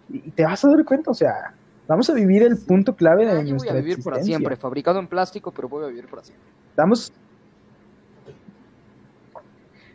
Y 0.09 0.31
te 0.31 0.45
vas 0.45 0.65
a 0.65 0.69
dar 0.69 0.83
cuenta, 0.83 1.11
o 1.11 1.13
sea, 1.13 1.53
vamos 1.87 2.09
a 2.09 2.13
vivir 2.13 2.41
el 2.43 2.57
punto 2.57 2.95
clave 2.95 3.25
de 3.25 3.31
Ah, 3.31 3.35
yo 3.35 3.41
voy 3.43 3.51
nuestra 3.51 3.73
a 3.73 3.81
vivir 3.81 4.01
para 4.03 4.15
existencia. 4.17 4.37
siempre, 4.37 4.55
fabricado 4.55 4.99
en 4.99 5.07
plástico, 5.07 5.51
pero 5.51 5.67
voy 5.67 5.83
a 5.83 5.87
vivir 5.87 6.07
para 6.07 6.23
siempre. 6.23 6.49
Vamos. 6.77 7.11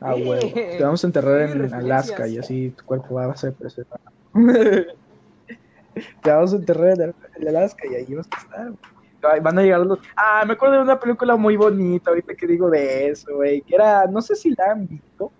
Ah, 0.00 0.14
huevo. 0.14 0.52
Te 0.54 0.82
vamos 0.82 1.04
a 1.04 1.06
enterrar 1.06 1.40
en 1.42 1.58
referencias. 1.60 1.84
Alaska 1.84 2.26
y 2.26 2.38
así 2.38 2.70
tu 2.70 2.84
cuerpo 2.84 3.16
va 3.16 3.26
a 3.26 3.36
ser 3.36 3.52
preservado. 3.52 4.00
Te 6.22 6.30
vamos 6.30 6.52
a 6.52 6.56
enterrar 6.56 7.00
en, 7.00 7.48
Alaska 7.48 7.86
y 7.90 7.94
ahí 7.94 8.14
vas 8.14 8.28
a 8.30 8.38
estar. 8.38 9.42
Van 9.42 9.58
a 9.58 9.62
llegar 9.62 9.80
los. 9.80 9.98
Ah, 10.16 10.44
me 10.46 10.54
acuerdo 10.54 10.76
de 10.76 10.82
una 10.82 10.98
película 10.98 11.36
muy 11.36 11.56
bonita, 11.56 12.10
ahorita 12.10 12.34
que 12.34 12.46
digo 12.46 12.70
de 12.70 13.08
eso, 13.08 13.36
güey. 13.36 13.60
Que 13.62 13.74
era, 13.74 14.06
no 14.06 14.22
sé 14.22 14.34
si 14.34 14.50
la 14.54 14.72
han 14.72 14.86
visto. 14.86 15.30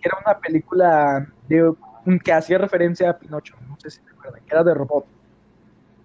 Que 0.00 0.08
era 0.08 0.18
una 0.24 0.38
película 0.38 1.26
de, 1.48 1.74
que 2.22 2.32
hacía 2.32 2.58
referencia 2.58 3.10
a 3.10 3.18
Pinocho. 3.18 3.56
No 3.68 3.76
sé 3.80 3.90
si 3.90 4.00
se 4.00 4.10
acuerdan. 4.10 4.40
Que 4.46 4.54
era 4.54 4.62
de 4.62 4.74
robot. 4.74 5.06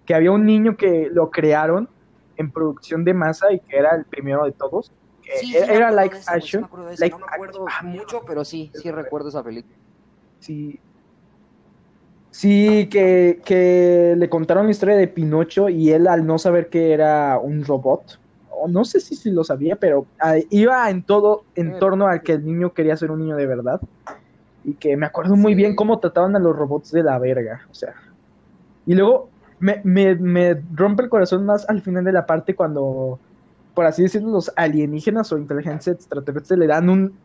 Que 0.04 0.14
había 0.14 0.32
un 0.32 0.44
niño 0.44 0.76
que 0.76 1.08
lo 1.12 1.30
crearon 1.30 1.88
en 2.36 2.50
producción 2.50 3.04
de 3.04 3.14
masa 3.14 3.52
y 3.52 3.60
que 3.60 3.76
era 3.76 3.94
el 3.94 4.04
primero 4.04 4.44
de 4.44 4.52
todos. 4.52 4.90
Que 5.26 5.38
Sí, 5.38 5.46
sí, 5.52 5.56
era, 5.56 5.90
sí 5.90 6.20
action. 6.26 6.62
me 6.62 6.66
acuerdo 6.66 6.88
like 6.98 7.10
no 7.10 7.18
me 7.18 7.24
acuerdo 7.32 7.66
action. 7.68 7.68
Ah, 7.68 7.82
mucho, 7.96 8.22
pero 8.26 8.44
sí, 8.44 8.70
sí 8.74 8.90
recuerdo 8.90 9.28
esa 9.28 9.42
película. 9.42 9.74
Sí. 10.40 10.78
Sí, 12.30 12.88
que, 12.90 13.40
que 13.44 14.14
le 14.16 14.28
contaron 14.28 14.66
la 14.66 14.70
historia 14.70 14.94
de 14.96 15.08
Pinocho 15.08 15.68
y 15.70 15.90
él 15.90 16.06
al 16.06 16.26
no 16.26 16.38
saber 16.38 16.68
que 16.68 16.92
era 16.92 17.38
un 17.38 17.64
robot, 17.64 18.18
o 18.50 18.68
no 18.68 18.84
sé 18.84 19.00
si, 19.00 19.16
si 19.16 19.30
lo 19.30 19.42
sabía, 19.42 19.76
pero 19.76 20.06
ah, 20.20 20.36
iba 20.50 20.88
en 20.90 21.02
todo 21.02 21.44
en 21.54 21.70
Eh. 21.72 21.76
torno 21.80 22.06
al 22.08 22.22
que 22.22 22.32
el 22.32 22.44
niño 22.44 22.72
quería 22.74 22.96
ser 22.96 23.10
un 23.10 23.20
niño 23.20 23.36
de 23.36 23.46
verdad. 23.46 23.80
Y 24.64 24.74
que 24.74 24.96
me 24.96 25.06
acuerdo 25.06 25.36
muy 25.36 25.52
Sí. 25.52 25.56
bien 25.56 25.76
cómo 25.76 25.98
trataban 25.98 26.34
a 26.36 26.38
los 26.40 26.54
robots 26.56 26.90
de 26.92 27.02
la 27.04 27.18
verga, 27.18 27.62
o 27.70 27.74
sea. 27.74 27.94
Y 28.84 28.94
luego 28.94 29.28
me, 29.58 29.80
me, 29.84 30.14
me 30.16 30.60
rompe 30.74 31.04
el 31.04 31.08
corazón 31.08 31.46
más 31.46 31.66
al 31.70 31.80
final 31.80 32.04
de 32.04 32.12
la 32.12 32.26
parte 32.26 32.54
cuando, 32.54 33.18
por 33.76 33.86
así 33.86 34.04
decirlo, 34.04 34.30
los 34.32 34.52
alienígenas 34.56 35.32
o 35.32 35.38
inteligencia 35.38 35.94
extraterrestre 35.94 36.58
le 36.58 36.68
dan 36.68 36.90
un, 36.90 37.20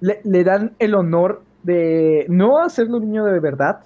le, 0.00 0.20
le 0.24 0.44
dan 0.44 0.76
el 0.80 0.94
honor 0.96 1.48
de 1.62 2.26
no 2.30 2.60
hacerlo 2.60 2.98
un 2.98 3.06
niño 3.06 3.26
de 3.26 3.40
verdad, 3.40 3.80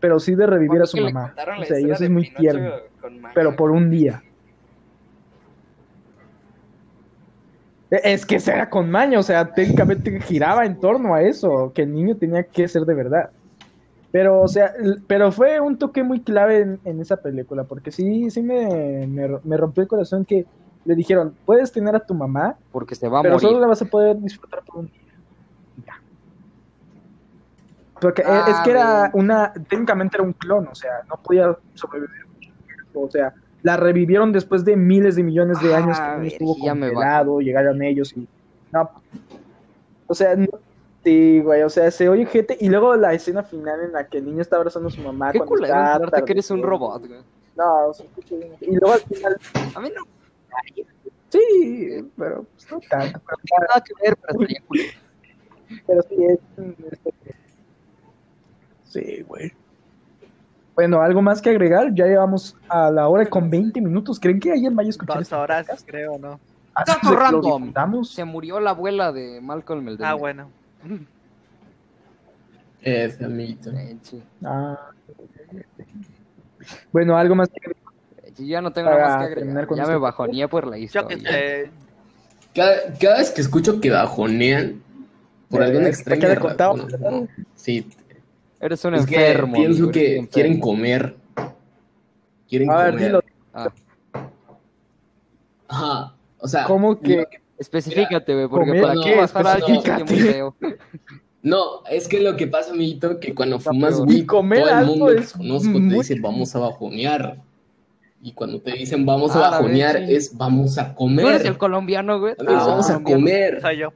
pero 0.00 0.20
sí 0.20 0.36
de 0.36 0.46
revivir 0.48 0.82
a 0.82 0.86
su 0.86 0.98
mamá. 0.98 1.40
O 1.54 1.64
sea, 1.64 1.80
y 1.80 1.90
eso 1.90 2.04
es 2.04 2.10
muy 2.10 2.26
tierno, 2.26 2.82
pero 3.34 3.56
por 3.56 3.72
un 3.72 3.90
día. 3.90 4.26
E- 7.90 8.00
Es 8.14 8.26
que 8.26 8.36
era 8.46 8.70
con 8.70 8.90
maña, 8.90 9.18
o 9.18 9.22
sea, 9.22 9.52
técnicamente 9.54 10.20
giraba 10.20 10.64
en 10.66 10.80
torno 10.80 11.14
a 11.14 11.22
eso, 11.22 11.72
que 11.74 11.82
el 11.82 11.92
niño 11.92 12.16
tenía 12.18 12.44
que 12.50 12.68
ser 12.68 12.82
de 12.84 12.94
verdad. 12.94 13.32
Pero, 14.12 14.42
o 14.42 14.48
sea, 14.48 14.72
pero 15.08 15.32
fue 15.32 15.60
un 15.60 15.78
toque 15.78 16.02
muy 16.04 16.24
clave 16.24 16.60
en, 16.60 16.80
en 16.84 17.00
esa 17.00 17.18
película, 17.22 17.64
porque 17.66 17.92
sí, 17.92 18.30
sí 18.30 18.42
me, 18.42 19.06
me, 19.08 19.28
me 19.44 19.56
rompió 19.58 19.82
el 19.82 19.88
corazón 19.88 20.26
que 20.26 20.48
le 20.84 20.94
dijeron, 20.94 21.34
puedes 21.46 21.72
tener 21.72 21.94
a 21.96 22.00
tu 22.00 22.14
mamá, 22.14 22.56
Porque 22.72 22.94
se 22.94 23.08
va 23.08 23.20
a 23.20 23.22
pero 23.22 23.34
morir. 23.34 23.48
solo 23.48 23.60
la 23.60 23.66
vas 23.66 23.82
a 23.82 23.86
poder 23.86 24.18
disfrutar 24.20 24.62
por 24.64 24.76
un 24.80 24.86
día. 24.86 25.00
Ya. 25.86 26.00
porque 28.00 28.22
Ah, 28.26 28.44
es 28.48 28.56
que 28.60 28.70
era 28.70 29.08
güey. 29.10 29.24
una, 29.24 29.52
técnicamente 29.68 30.16
era 30.16 30.24
un 30.24 30.32
clon, 30.34 30.68
o 30.68 30.74
sea, 30.74 30.90
no 31.08 31.16
podía 31.16 31.56
sobrevivir. 31.74 32.24
O 32.92 33.10
sea, 33.10 33.34
la 33.62 33.76
revivieron 33.76 34.30
después 34.32 34.64
de 34.64 34.76
miles 34.76 35.16
de 35.16 35.22
millones 35.22 35.60
de 35.60 35.74
años 35.74 35.96
Ah, 35.98 36.14
que 36.16 36.20
verga, 36.22 36.26
estuvo 36.28 36.58
congelado, 36.58 37.40
llegaron 37.40 37.82
ellos 37.82 38.12
y 38.16 38.28
no. 38.72 38.90
O 40.06 40.14
sea, 40.14 40.36
no, 40.36 40.46
sí, 41.02 41.40
güey, 41.40 41.62
o 41.62 41.70
sea, 41.70 41.90
se 41.90 42.08
oye 42.10 42.26
gente 42.26 42.56
y 42.60 42.68
luego 42.68 42.94
la 42.96 43.14
escena 43.14 43.42
final 43.42 43.80
en 43.80 43.92
la 43.92 44.06
que 44.06 44.18
el 44.18 44.26
niño 44.26 44.42
está 44.42 44.56
abrazando 44.56 44.88
a 44.88 44.92
su 44.92 45.00
mamá 45.00 45.32
Qué 45.32 45.38
cuando 45.38 45.54
culero 45.56 46.04
está 46.04 46.22
que 46.24 46.32
eres 46.32 46.50
un 46.50 46.62
robot, 46.62 47.06
güey. 47.06 47.20
No, 47.56 47.86
o 47.86 47.94
sea, 47.94 48.04
y 48.60 48.76
luego 48.76 48.92
al 48.94 49.00
final 49.00 49.38
A 49.76 49.80
mí 49.80 49.88
no 49.94 50.02
sí, 51.28 52.10
pero 52.16 52.44
pues, 52.44 52.70
no 52.70 52.80
tanto, 52.88 53.20
pero, 53.26 53.38
tiene 53.42 53.66
nada 53.68 53.84
que 53.84 53.92
ver, 54.02 54.16
pero 54.16 54.32
estaría 54.32 54.62
culero. 54.66 54.98
pero 55.86 56.02
sí 56.02 56.16
es 56.24 56.38
este, 56.92 57.34
Sí, 58.84 59.22
güey. 59.22 59.52
Bueno, 60.74 61.00
¿algo 61.00 61.22
más 61.22 61.40
que 61.40 61.50
agregar? 61.50 61.94
Ya 61.94 62.06
llevamos 62.06 62.56
a 62.68 62.90
la 62.90 63.08
hora 63.08 63.26
con 63.26 63.48
20 63.48 63.80
minutos. 63.80 64.18
¿Creen 64.18 64.40
que 64.40 64.52
alguien 64.52 64.74
vaya 64.74 64.88
a 64.88 64.90
escuchar 64.90 65.16
Dos 65.16 65.22
este 65.22 65.34
horas, 65.34 65.84
creo, 65.86 66.18
¿no? 66.18 66.40
Dato 66.86 67.14
random. 67.14 68.04
Se 68.04 68.24
murió 68.24 68.58
la 68.58 68.70
abuela 68.70 69.12
de 69.12 69.40
Malcolm 69.40 69.88
el 69.88 69.98
Ah, 70.02 70.14
bueno. 70.14 70.50
Amiguito. 73.24 73.70
Eh. 73.70 73.96
Ah. 74.44 74.90
Bueno, 76.92 77.16
¿algo 77.16 77.34
más 77.34 77.48
que 77.48 77.58
agregar? 77.60 77.83
Sí, 78.36 78.46
ya 78.48 78.60
no 78.60 78.72
tengo 78.72 78.90
nada 78.90 79.02
más 79.18 79.18
que 79.18 79.32
agregar. 79.34 79.66
con 79.66 79.76
Ya 79.76 79.82
este 79.84 79.92
me 79.94 79.98
bajoneé 79.98 80.48
por 80.48 80.66
la 80.66 80.78
historia. 80.78 81.18
que. 81.18 81.70
Cada, 82.54 82.76
cada 83.00 83.18
vez 83.18 83.30
que 83.30 83.40
escucho 83.40 83.80
que 83.80 83.90
bajonean, 83.90 84.82
por 85.48 85.62
Eh, 85.62 85.66
alguna 85.66 85.84
te 85.84 85.90
extraña 85.90 86.20
queda 86.20 86.34
razón, 86.36 86.48
contado. 86.48 86.76
no, 87.10 87.28
sí, 87.54 87.86
Eres 88.60 88.84
un 88.84 88.94
es 88.94 89.06
que 89.06 89.14
enfermo. 89.16 89.54
pienso 89.54 89.78
amigo, 89.84 89.92
que 89.92 90.28
quieren 90.30 90.52
enfermo. 90.52 90.60
comer. 90.60 91.16
Quieren 92.48 92.70
A 92.70 92.76
ver, 92.84 92.90
comer. 92.92 93.06
dilo. 93.06 93.20
Ah, 93.52 93.72
Ajá, 95.68 96.14
o 96.38 96.48
sea, 96.48 96.64
¿Cómo 96.66 97.00
que? 97.00 97.24
especifícate, 97.58 98.34
güey, 98.34 98.48
porque 98.48 98.66
Comer, 98.66 98.82
para 98.82 98.94
no, 98.94 99.02
qué 99.02 99.16
bajar 99.16 99.44
no. 101.42 101.82
que 101.84 101.96
es 101.96 102.08
que 102.08 102.20
lo 102.20 102.36
que 102.36 102.46
pasa, 102.46 102.70
amiguito, 102.72 103.18
que 103.20 103.34
cuando 103.34 103.58
fumas 103.58 103.98
weed, 104.00 104.26
todo 104.26 104.40
el 104.42 104.86
mundo 104.86 105.06
que 105.06 105.18
es 105.18 105.32
conozco 105.32 105.72
te 105.72 105.78
dice 105.94 106.20
vamos 106.20 106.54
a 106.54 106.58
bajonear. 106.60 107.38
Y 108.26 108.32
cuando 108.32 108.58
te 108.58 108.72
dicen 108.72 109.04
vamos 109.04 109.32
Ah, 109.32 109.38
a 109.38 109.40
la 109.42 109.50
bajonear, 109.50 110.00
vez, 110.00 110.08
sí. 110.08 110.14
es 110.16 110.36
vamos 110.38 110.78
a 110.78 110.94
¿Tú 110.94 111.08
eres 111.20 111.42
el 111.42 111.42
comer. 111.42 111.58
colombiano, 111.58 112.18
güey? 112.20 112.34
Amigos, 112.38 112.62
Ah, 112.62 112.66
vamos 112.66 112.88
a 112.90 113.02
comer. 113.02 113.60
Soy 113.60 113.76
yo. 113.76 113.88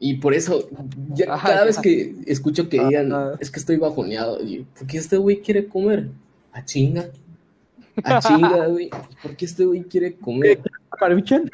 Y 0.00 0.14
por 0.14 0.34
eso, 0.34 0.68
ya 1.14 1.32
Ajá, 1.34 1.46
cada 1.48 1.60
ya. 1.60 1.64
vez 1.66 1.78
que 1.78 2.14
escucho 2.26 2.68
que 2.68 2.82
digan, 2.84 3.12
Ajá. 3.12 3.32
es 3.38 3.50
que 3.52 3.60
estoy 3.60 3.76
bajoneado, 3.76 4.38
digo, 4.38 4.64
¿por 4.76 4.86
qué 4.88 4.98
este 4.98 5.16
güey 5.16 5.40
quiere 5.42 5.66
comer? 5.68 6.08
A 6.52 6.64
chinga. 6.64 7.04
A 8.02 8.18
chinga, 8.18 8.66
güey. 8.68 8.90
¿Por 9.22 9.36
qué 9.36 9.44
este 9.44 9.64
güey 9.64 9.82
quiere 9.84 10.14
comer? 10.16 10.58
Maruchan? 11.00 11.48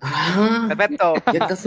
Ah, 0.00 0.66
Perfecto. 0.76 1.14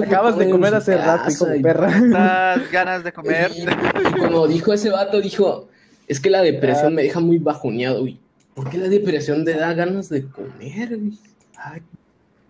Acabas 0.03 0.37
de 0.37 0.49
comer 0.49 0.75
hace 0.75 0.97
rato, 0.97 1.31
hijo 1.31 1.45
de 1.45 1.59
perra. 1.59 2.57
Ganas 2.71 3.03
de 3.03 3.11
comer. 3.13 3.51
Y, 3.55 3.61
y 3.61 4.11
como 4.19 4.47
dijo 4.47 4.73
ese 4.73 4.89
vato, 4.89 5.21
dijo, 5.21 5.69
es 6.07 6.19
que 6.19 6.29
la 6.29 6.41
depresión 6.41 6.95
me 6.95 7.03
deja 7.03 7.19
muy 7.19 7.37
bajoneado, 7.37 8.01
güey. 8.01 8.19
¿Por 8.55 8.69
qué 8.69 8.77
la 8.77 8.87
depresión 8.89 9.45
te 9.45 9.53
da 9.53 9.73
ganas 9.73 10.09
de 10.09 10.25
comer, 10.25 10.97
güey? 10.97 11.17
Ay, 11.57 11.81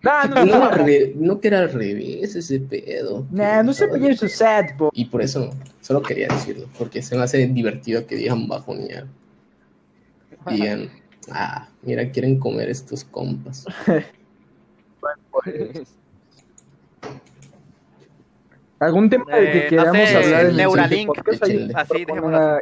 No, 0.02 0.24
no, 0.28 0.44
no, 0.46 0.58
no. 0.58 0.64
al 0.66 0.78
re- 0.86 1.12
no 1.16 1.40
que 1.40 1.48
era 1.48 1.58
al 1.60 1.72
revés 1.72 2.34
ese 2.36 2.60
pedo. 2.60 3.26
Nah, 3.30 3.62
no 3.62 3.72
se 3.72 3.86
vaya 3.86 4.16
su 4.16 4.28
sad, 4.28 4.66
boy. 4.78 4.90
Y 4.94 5.06
por 5.06 5.22
eso, 5.22 5.50
solo 5.80 6.02
quería 6.02 6.28
decirlo, 6.28 6.66
porque 6.78 7.02
se 7.02 7.16
me 7.16 7.22
hace 7.24 7.46
divertido 7.48 8.06
que 8.06 8.16
digan 8.16 8.46
bajonear. 8.48 9.06
Digan, 10.50 10.88
ah, 11.32 11.68
mira, 11.82 12.10
quieren 12.10 12.38
comer 12.38 12.70
estos 12.70 13.04
compas. 13.04 13.66
¿Algún 18.78 19.10
tema 19.10 19.24
del 19.36 19.50
que 19.52 19.58
Eh, 19.58 19.62
no 19.64 19.68
queramos 19.70 20.08
sé, 20.08 20.16
hablar 20.16 20.40
en 20.44 20.50
el 20.50 20.56
Neuralink. 20.56 21.10
Así, 21.74 22.06
una? 22.22 22.60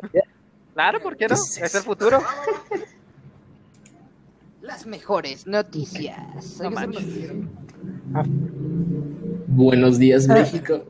Claro, 0.77 1.01
¿por 1.01 1.17
qué 1.17 1.27
no? 1.27 1.35
¿Qué 1.35 1.41
es 1.41 1.63
Es 1.63 1.75
el 1.75 1.81
futuro. 1.81 2.21
Las 4.61 4.85
mejores 4.85 5.47
noticias. 5.47 6.61
No. 6.61 6.69
Buenos 9.47 9.99
días. 9.99 10.29
México. 10.29 10.85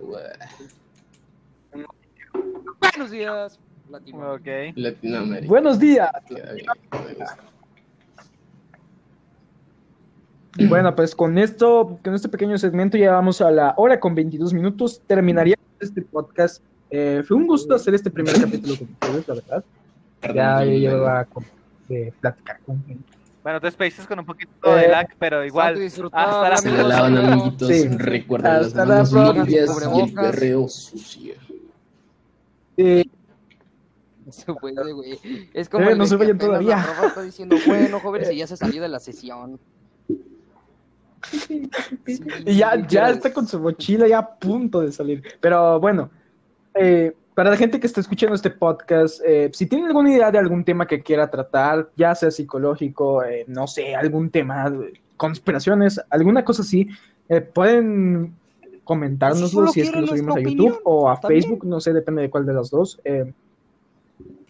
Buenos 2.81 3.11
días. 3.13 3.61
Latino. 3.89 4.33
Ok. 4.33 4.49
Latinoamérica. 4.75 5.49
Buenos 5.49 5.79
días. 5.79 6.11
Gusta. 6.29 7.37
Bueno, 10.69 10.97
pues 10.97 11.15
con 11.15 11.39
esto, 11.39 12.01
con 12.03 12.13
este 12.13 12.29
pequeño 12.29 12.59
segmento 12.59 12.97
ya 12.97 13.13
vamos 13.13 13.41
a 13.41 13.53
la 13.53 13.73
hora 13.77 14.01
con 14.01 14.17
22 14.17 14.53
minutos. 14.53 15.01
Terminaría 15.07 15.55
este 15.79 16.03
podcast. 16.03 16.61
Eh, 16.91 17.23
fue 17.27 17.37
un 17.37 17.47
gusto 17.47 17.75
hacer 17.75 17.95
este 17.95 18.11
primer 18.11 18.35
capítulo 18.41 18.77
con 18.79 18.89
ustedes, 19.17 19.29
la 19.29 19.35
verdad. 19.35 19.65
Ya 20.35 20.65
yo 20.65 20.71
llevaba 20.73 21.25
con, 21.27 21.45
eh, 21.89 22.13
platicar 22.21 22.59
con 22.65 22.83
Bueno, 23.43 23.61
te 23.61 23.71
Spaces 23.71 24.07
con 24.07 24.19
un 24.19 24.27
poquito 24.27 24.75
de 24.75 24.85
Eh, 24.85 24.89
lag, 24.89 25.09
pero 25.19 25.45
igual. 25.45 25.77
Hasta 26.13 26.49
la 26.51 26.57
Se 26.57 26.71
la 26.71 26.83
lavan, 26.85 27.17
amiguitos. 27.19 27.69
Sí. 27.69 27.89
Recuerden 27.89 28.53
las 28.53 28.67
Hasta 28.67 28.85
la 28.85 28.95
manos 28.95 29.11
próxima. 29.11 29.45
limpias 29.45 29.89
y 29.95 30.01
el 30.01 30.15
perreo 30.15 30.69
sucio. 30.69 31.35
Eh, 32.79 33.05
Se 34.31 34.53
puede, 34.55 34.93
güey. 34.93 35.19
Es 35.55 35.69
como 35.69 35.89
Eh, 35.89 35.95
no 35.95 36.05
de 36.05 36.09
se 36.11 36.17
vayan 36.17 36.39
todavía. 36.39 36.85
la 37.01 37.07
está 37.09 37.23
diciendo, 37.23 37.57
bueno, 37.67 38.01
jóvenes, 38.01 38.31
y 38.33 38.37
ya 38.37 38.47
se 38.47 38.57
salió 38.57 38.83
de 38.83 38.89
la 38.89 38.99
sesión. 39.01 39.59
Sí, 41.31 41.69
y 42.47 42.57
ya, 42.57 42.87
ya 42.87 43.11
está 43.11 43.33
con 43.33 43.47
su 43.49 43.59
mochila 43.61 44.07
ya 44.09 44.19
a 44.19 44.35
punto 44.37 44.81
de 44.81 44.93
salir. 44.93 45.23
Pero 45.41 45.79
bueno, 45.81 46.11
eh, 46.79 47.13
para 47.35 47.51
la 47.51 47.57
gente 47.57 47.79
que 47.81 47.87
está 47.87 48.01
escuchando 48.01 48.35
este 48.35 48.51
podcast, 48.51 49.21
eh, 49.25 49.51
si 49.53 49.67
tienen 49.67 49.87
alguna 49.89 50.11
idea 50.13 50.31
de 50.31 50.39
algún 50.39 50.65
tema 50.65 50.87
que 50.87 51.03
quiera 51.03 51.31
tratar, 51.31 51.91
ya 51.97 52.15
sea 52.15 52.31
psicológico, 52.31 53.23
eh, 53.25 53.45
no 53.49 53.67
sé, 53.67 53.95
algún 53.95 54.31
tema, 54.31 54.73
conspiraciones, 55.17 56.01
alguna 56.11 56.45
cosa 56.45 56.63
así, 56.63 56.89
pueden 57.55 58.35
comentárnoslo 58.85 59.67
si 59.69 59.81
es 59.81 59.91
que 59.91 60.01
lo 60.01 60.07
subimos 60.07 60.37
a 60.37 60.41
YouTube 60.41 60.53
opinión, 60.53 60.81
o 60.85 61.11
a 61.11 61.21
también. 61.21 61.43
Facebook, 61.43 61.67
no 61.67 61.81
sé, 61.81 61.93
depende 61.93 62.23
de 62.23 62.31
cuál 62.31 62.47
de 62.47 62.55
las 62.55 62.71
dos. 62.71 63.01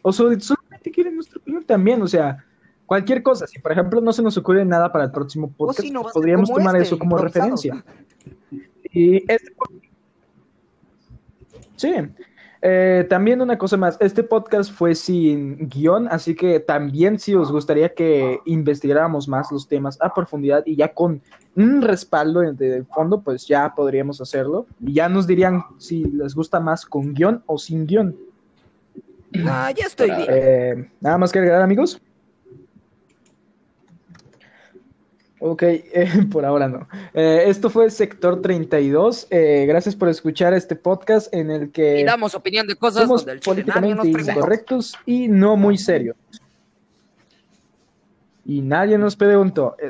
o 0.02 0.12
so- 0.12 0.38
solamente 0.40 0.90
quieren 0.92 1.14
nuestra 1.16 1.38
opinión 1.40 1.64
también, 1.64 2.02
o 2.02 2.06
sea, 2.06 2.44
cualquier 2.84 3.22
cosa. 3.22 3.46
Si 3.46 3.58
por 3.58 3.72
ejemplo 3.72 4.00
no 4.00 4.12
se 4.12 4.22
nos 4.22 4.36
ocurre 4.36 4.64
nada 4.64 4.92
para 4.92 5.04
el 5.04 5.10
próximo 5.10 5.50
podcast, 5.50 5.80
si 5.80 5.90
no 5.90 6.02
podríamos 6.02 6.48
tomar 6.52 6.76
este, 6.76 6.86
eso 6.88 6.98
como 6.98 7.16
improvisado. 7.16 7.50
referencia. 7.56 7.84
Y 8.92 9.16
este 9.30 9.52
Sí. 11.76 11.94
Eh, 12.62 13.06
también 13.08 13.40
una 13.40 13.58
cosa 13.58 13.76
más, 13.76 13.96
este 14.00 14.22
podcast 14.22 14.72
fue 14.72 14.94
sin 14.94 15.68
guion, 15.68 16.08
así 16.10 16.34
que 16.34 16.58
también 16.58 17.18
si 17.18 17.34
os 17.34 17.52
gustaría 17.52 17.94
que 17.94 18.40
investigáramos 18.46 19.28
más 19.28 19.52
los 19.52 19.68
temas 19.68 19.98
a 20.00 20.12
profundidad 20.12 20.64
y 20.66 20.74
ya 20.74 20.92
con 20.92 21.22
un 21.54 21.82
respaldo 21.82 22.40
de, 22.40 22.84
fondo, 22.84 23.20
pues 23.20 23.46
ya 23.46 23.72
podríamos 23.74 24.20
hacerlo. 24.20 24.66
Y 24.80 24.94
ya 24.94 25.08
nos 25.08 25.26
dirían 25.26 25.62
si 25.78 26.04
les 26.04 26.34
gusta 26.34 26.58
más 26.60 26.84
con 26.84 27.14
guion 27.14 27.42
o 27.46 27.58
sin 27.58 27.86
guion. 27.86 28.16
Ah, 29.46 29.70
ya 29.70 29.84
estoy 29.84 30.10
bien. 30.10 30.26
Eh, 30.28 30.90
Nada 31.00 31.18
más 31.18 31.32
que 31.32 31.38
agregar, 31.38 31.62
amigos. 31.62 32.00
Ok, 35.38 35.62
eh, 35.62 36.26
por 36.30 36.44
ahora 36.44 36.68
no. 36.68 36.88
Eh, 37.14 37.44
esto 37.46 37.70
fue 37.70 37.90
Sector 37.90 38.42
32. 38.42 39.28
Eh, 39.30 39.64
gracias 39.68 39.94
por 39.94 40.08
escuchar 40.08 40.54
este 40.54 40.76
podcast 40.76 41.32
en 41.34 41.50
el 41.50 41.64
Y 41.64 41.70
que 41.70 42.04
damos 42.04 42.34
opinión 42.34 42.66
de 42.66 42.76
cosas 42.76 43.02
somos 43.02 43.26
políticamente 43.44 44.08
incorrectos 44.08 44.94
y 45.04 45.28
no 45.28 45.56
muy 45.56 45.78
serios. 45.78 46.16
Y 48.44 48.60
nadie 48.60 48.96
nos 48.96 49.16
preguntó. 49.16 49.76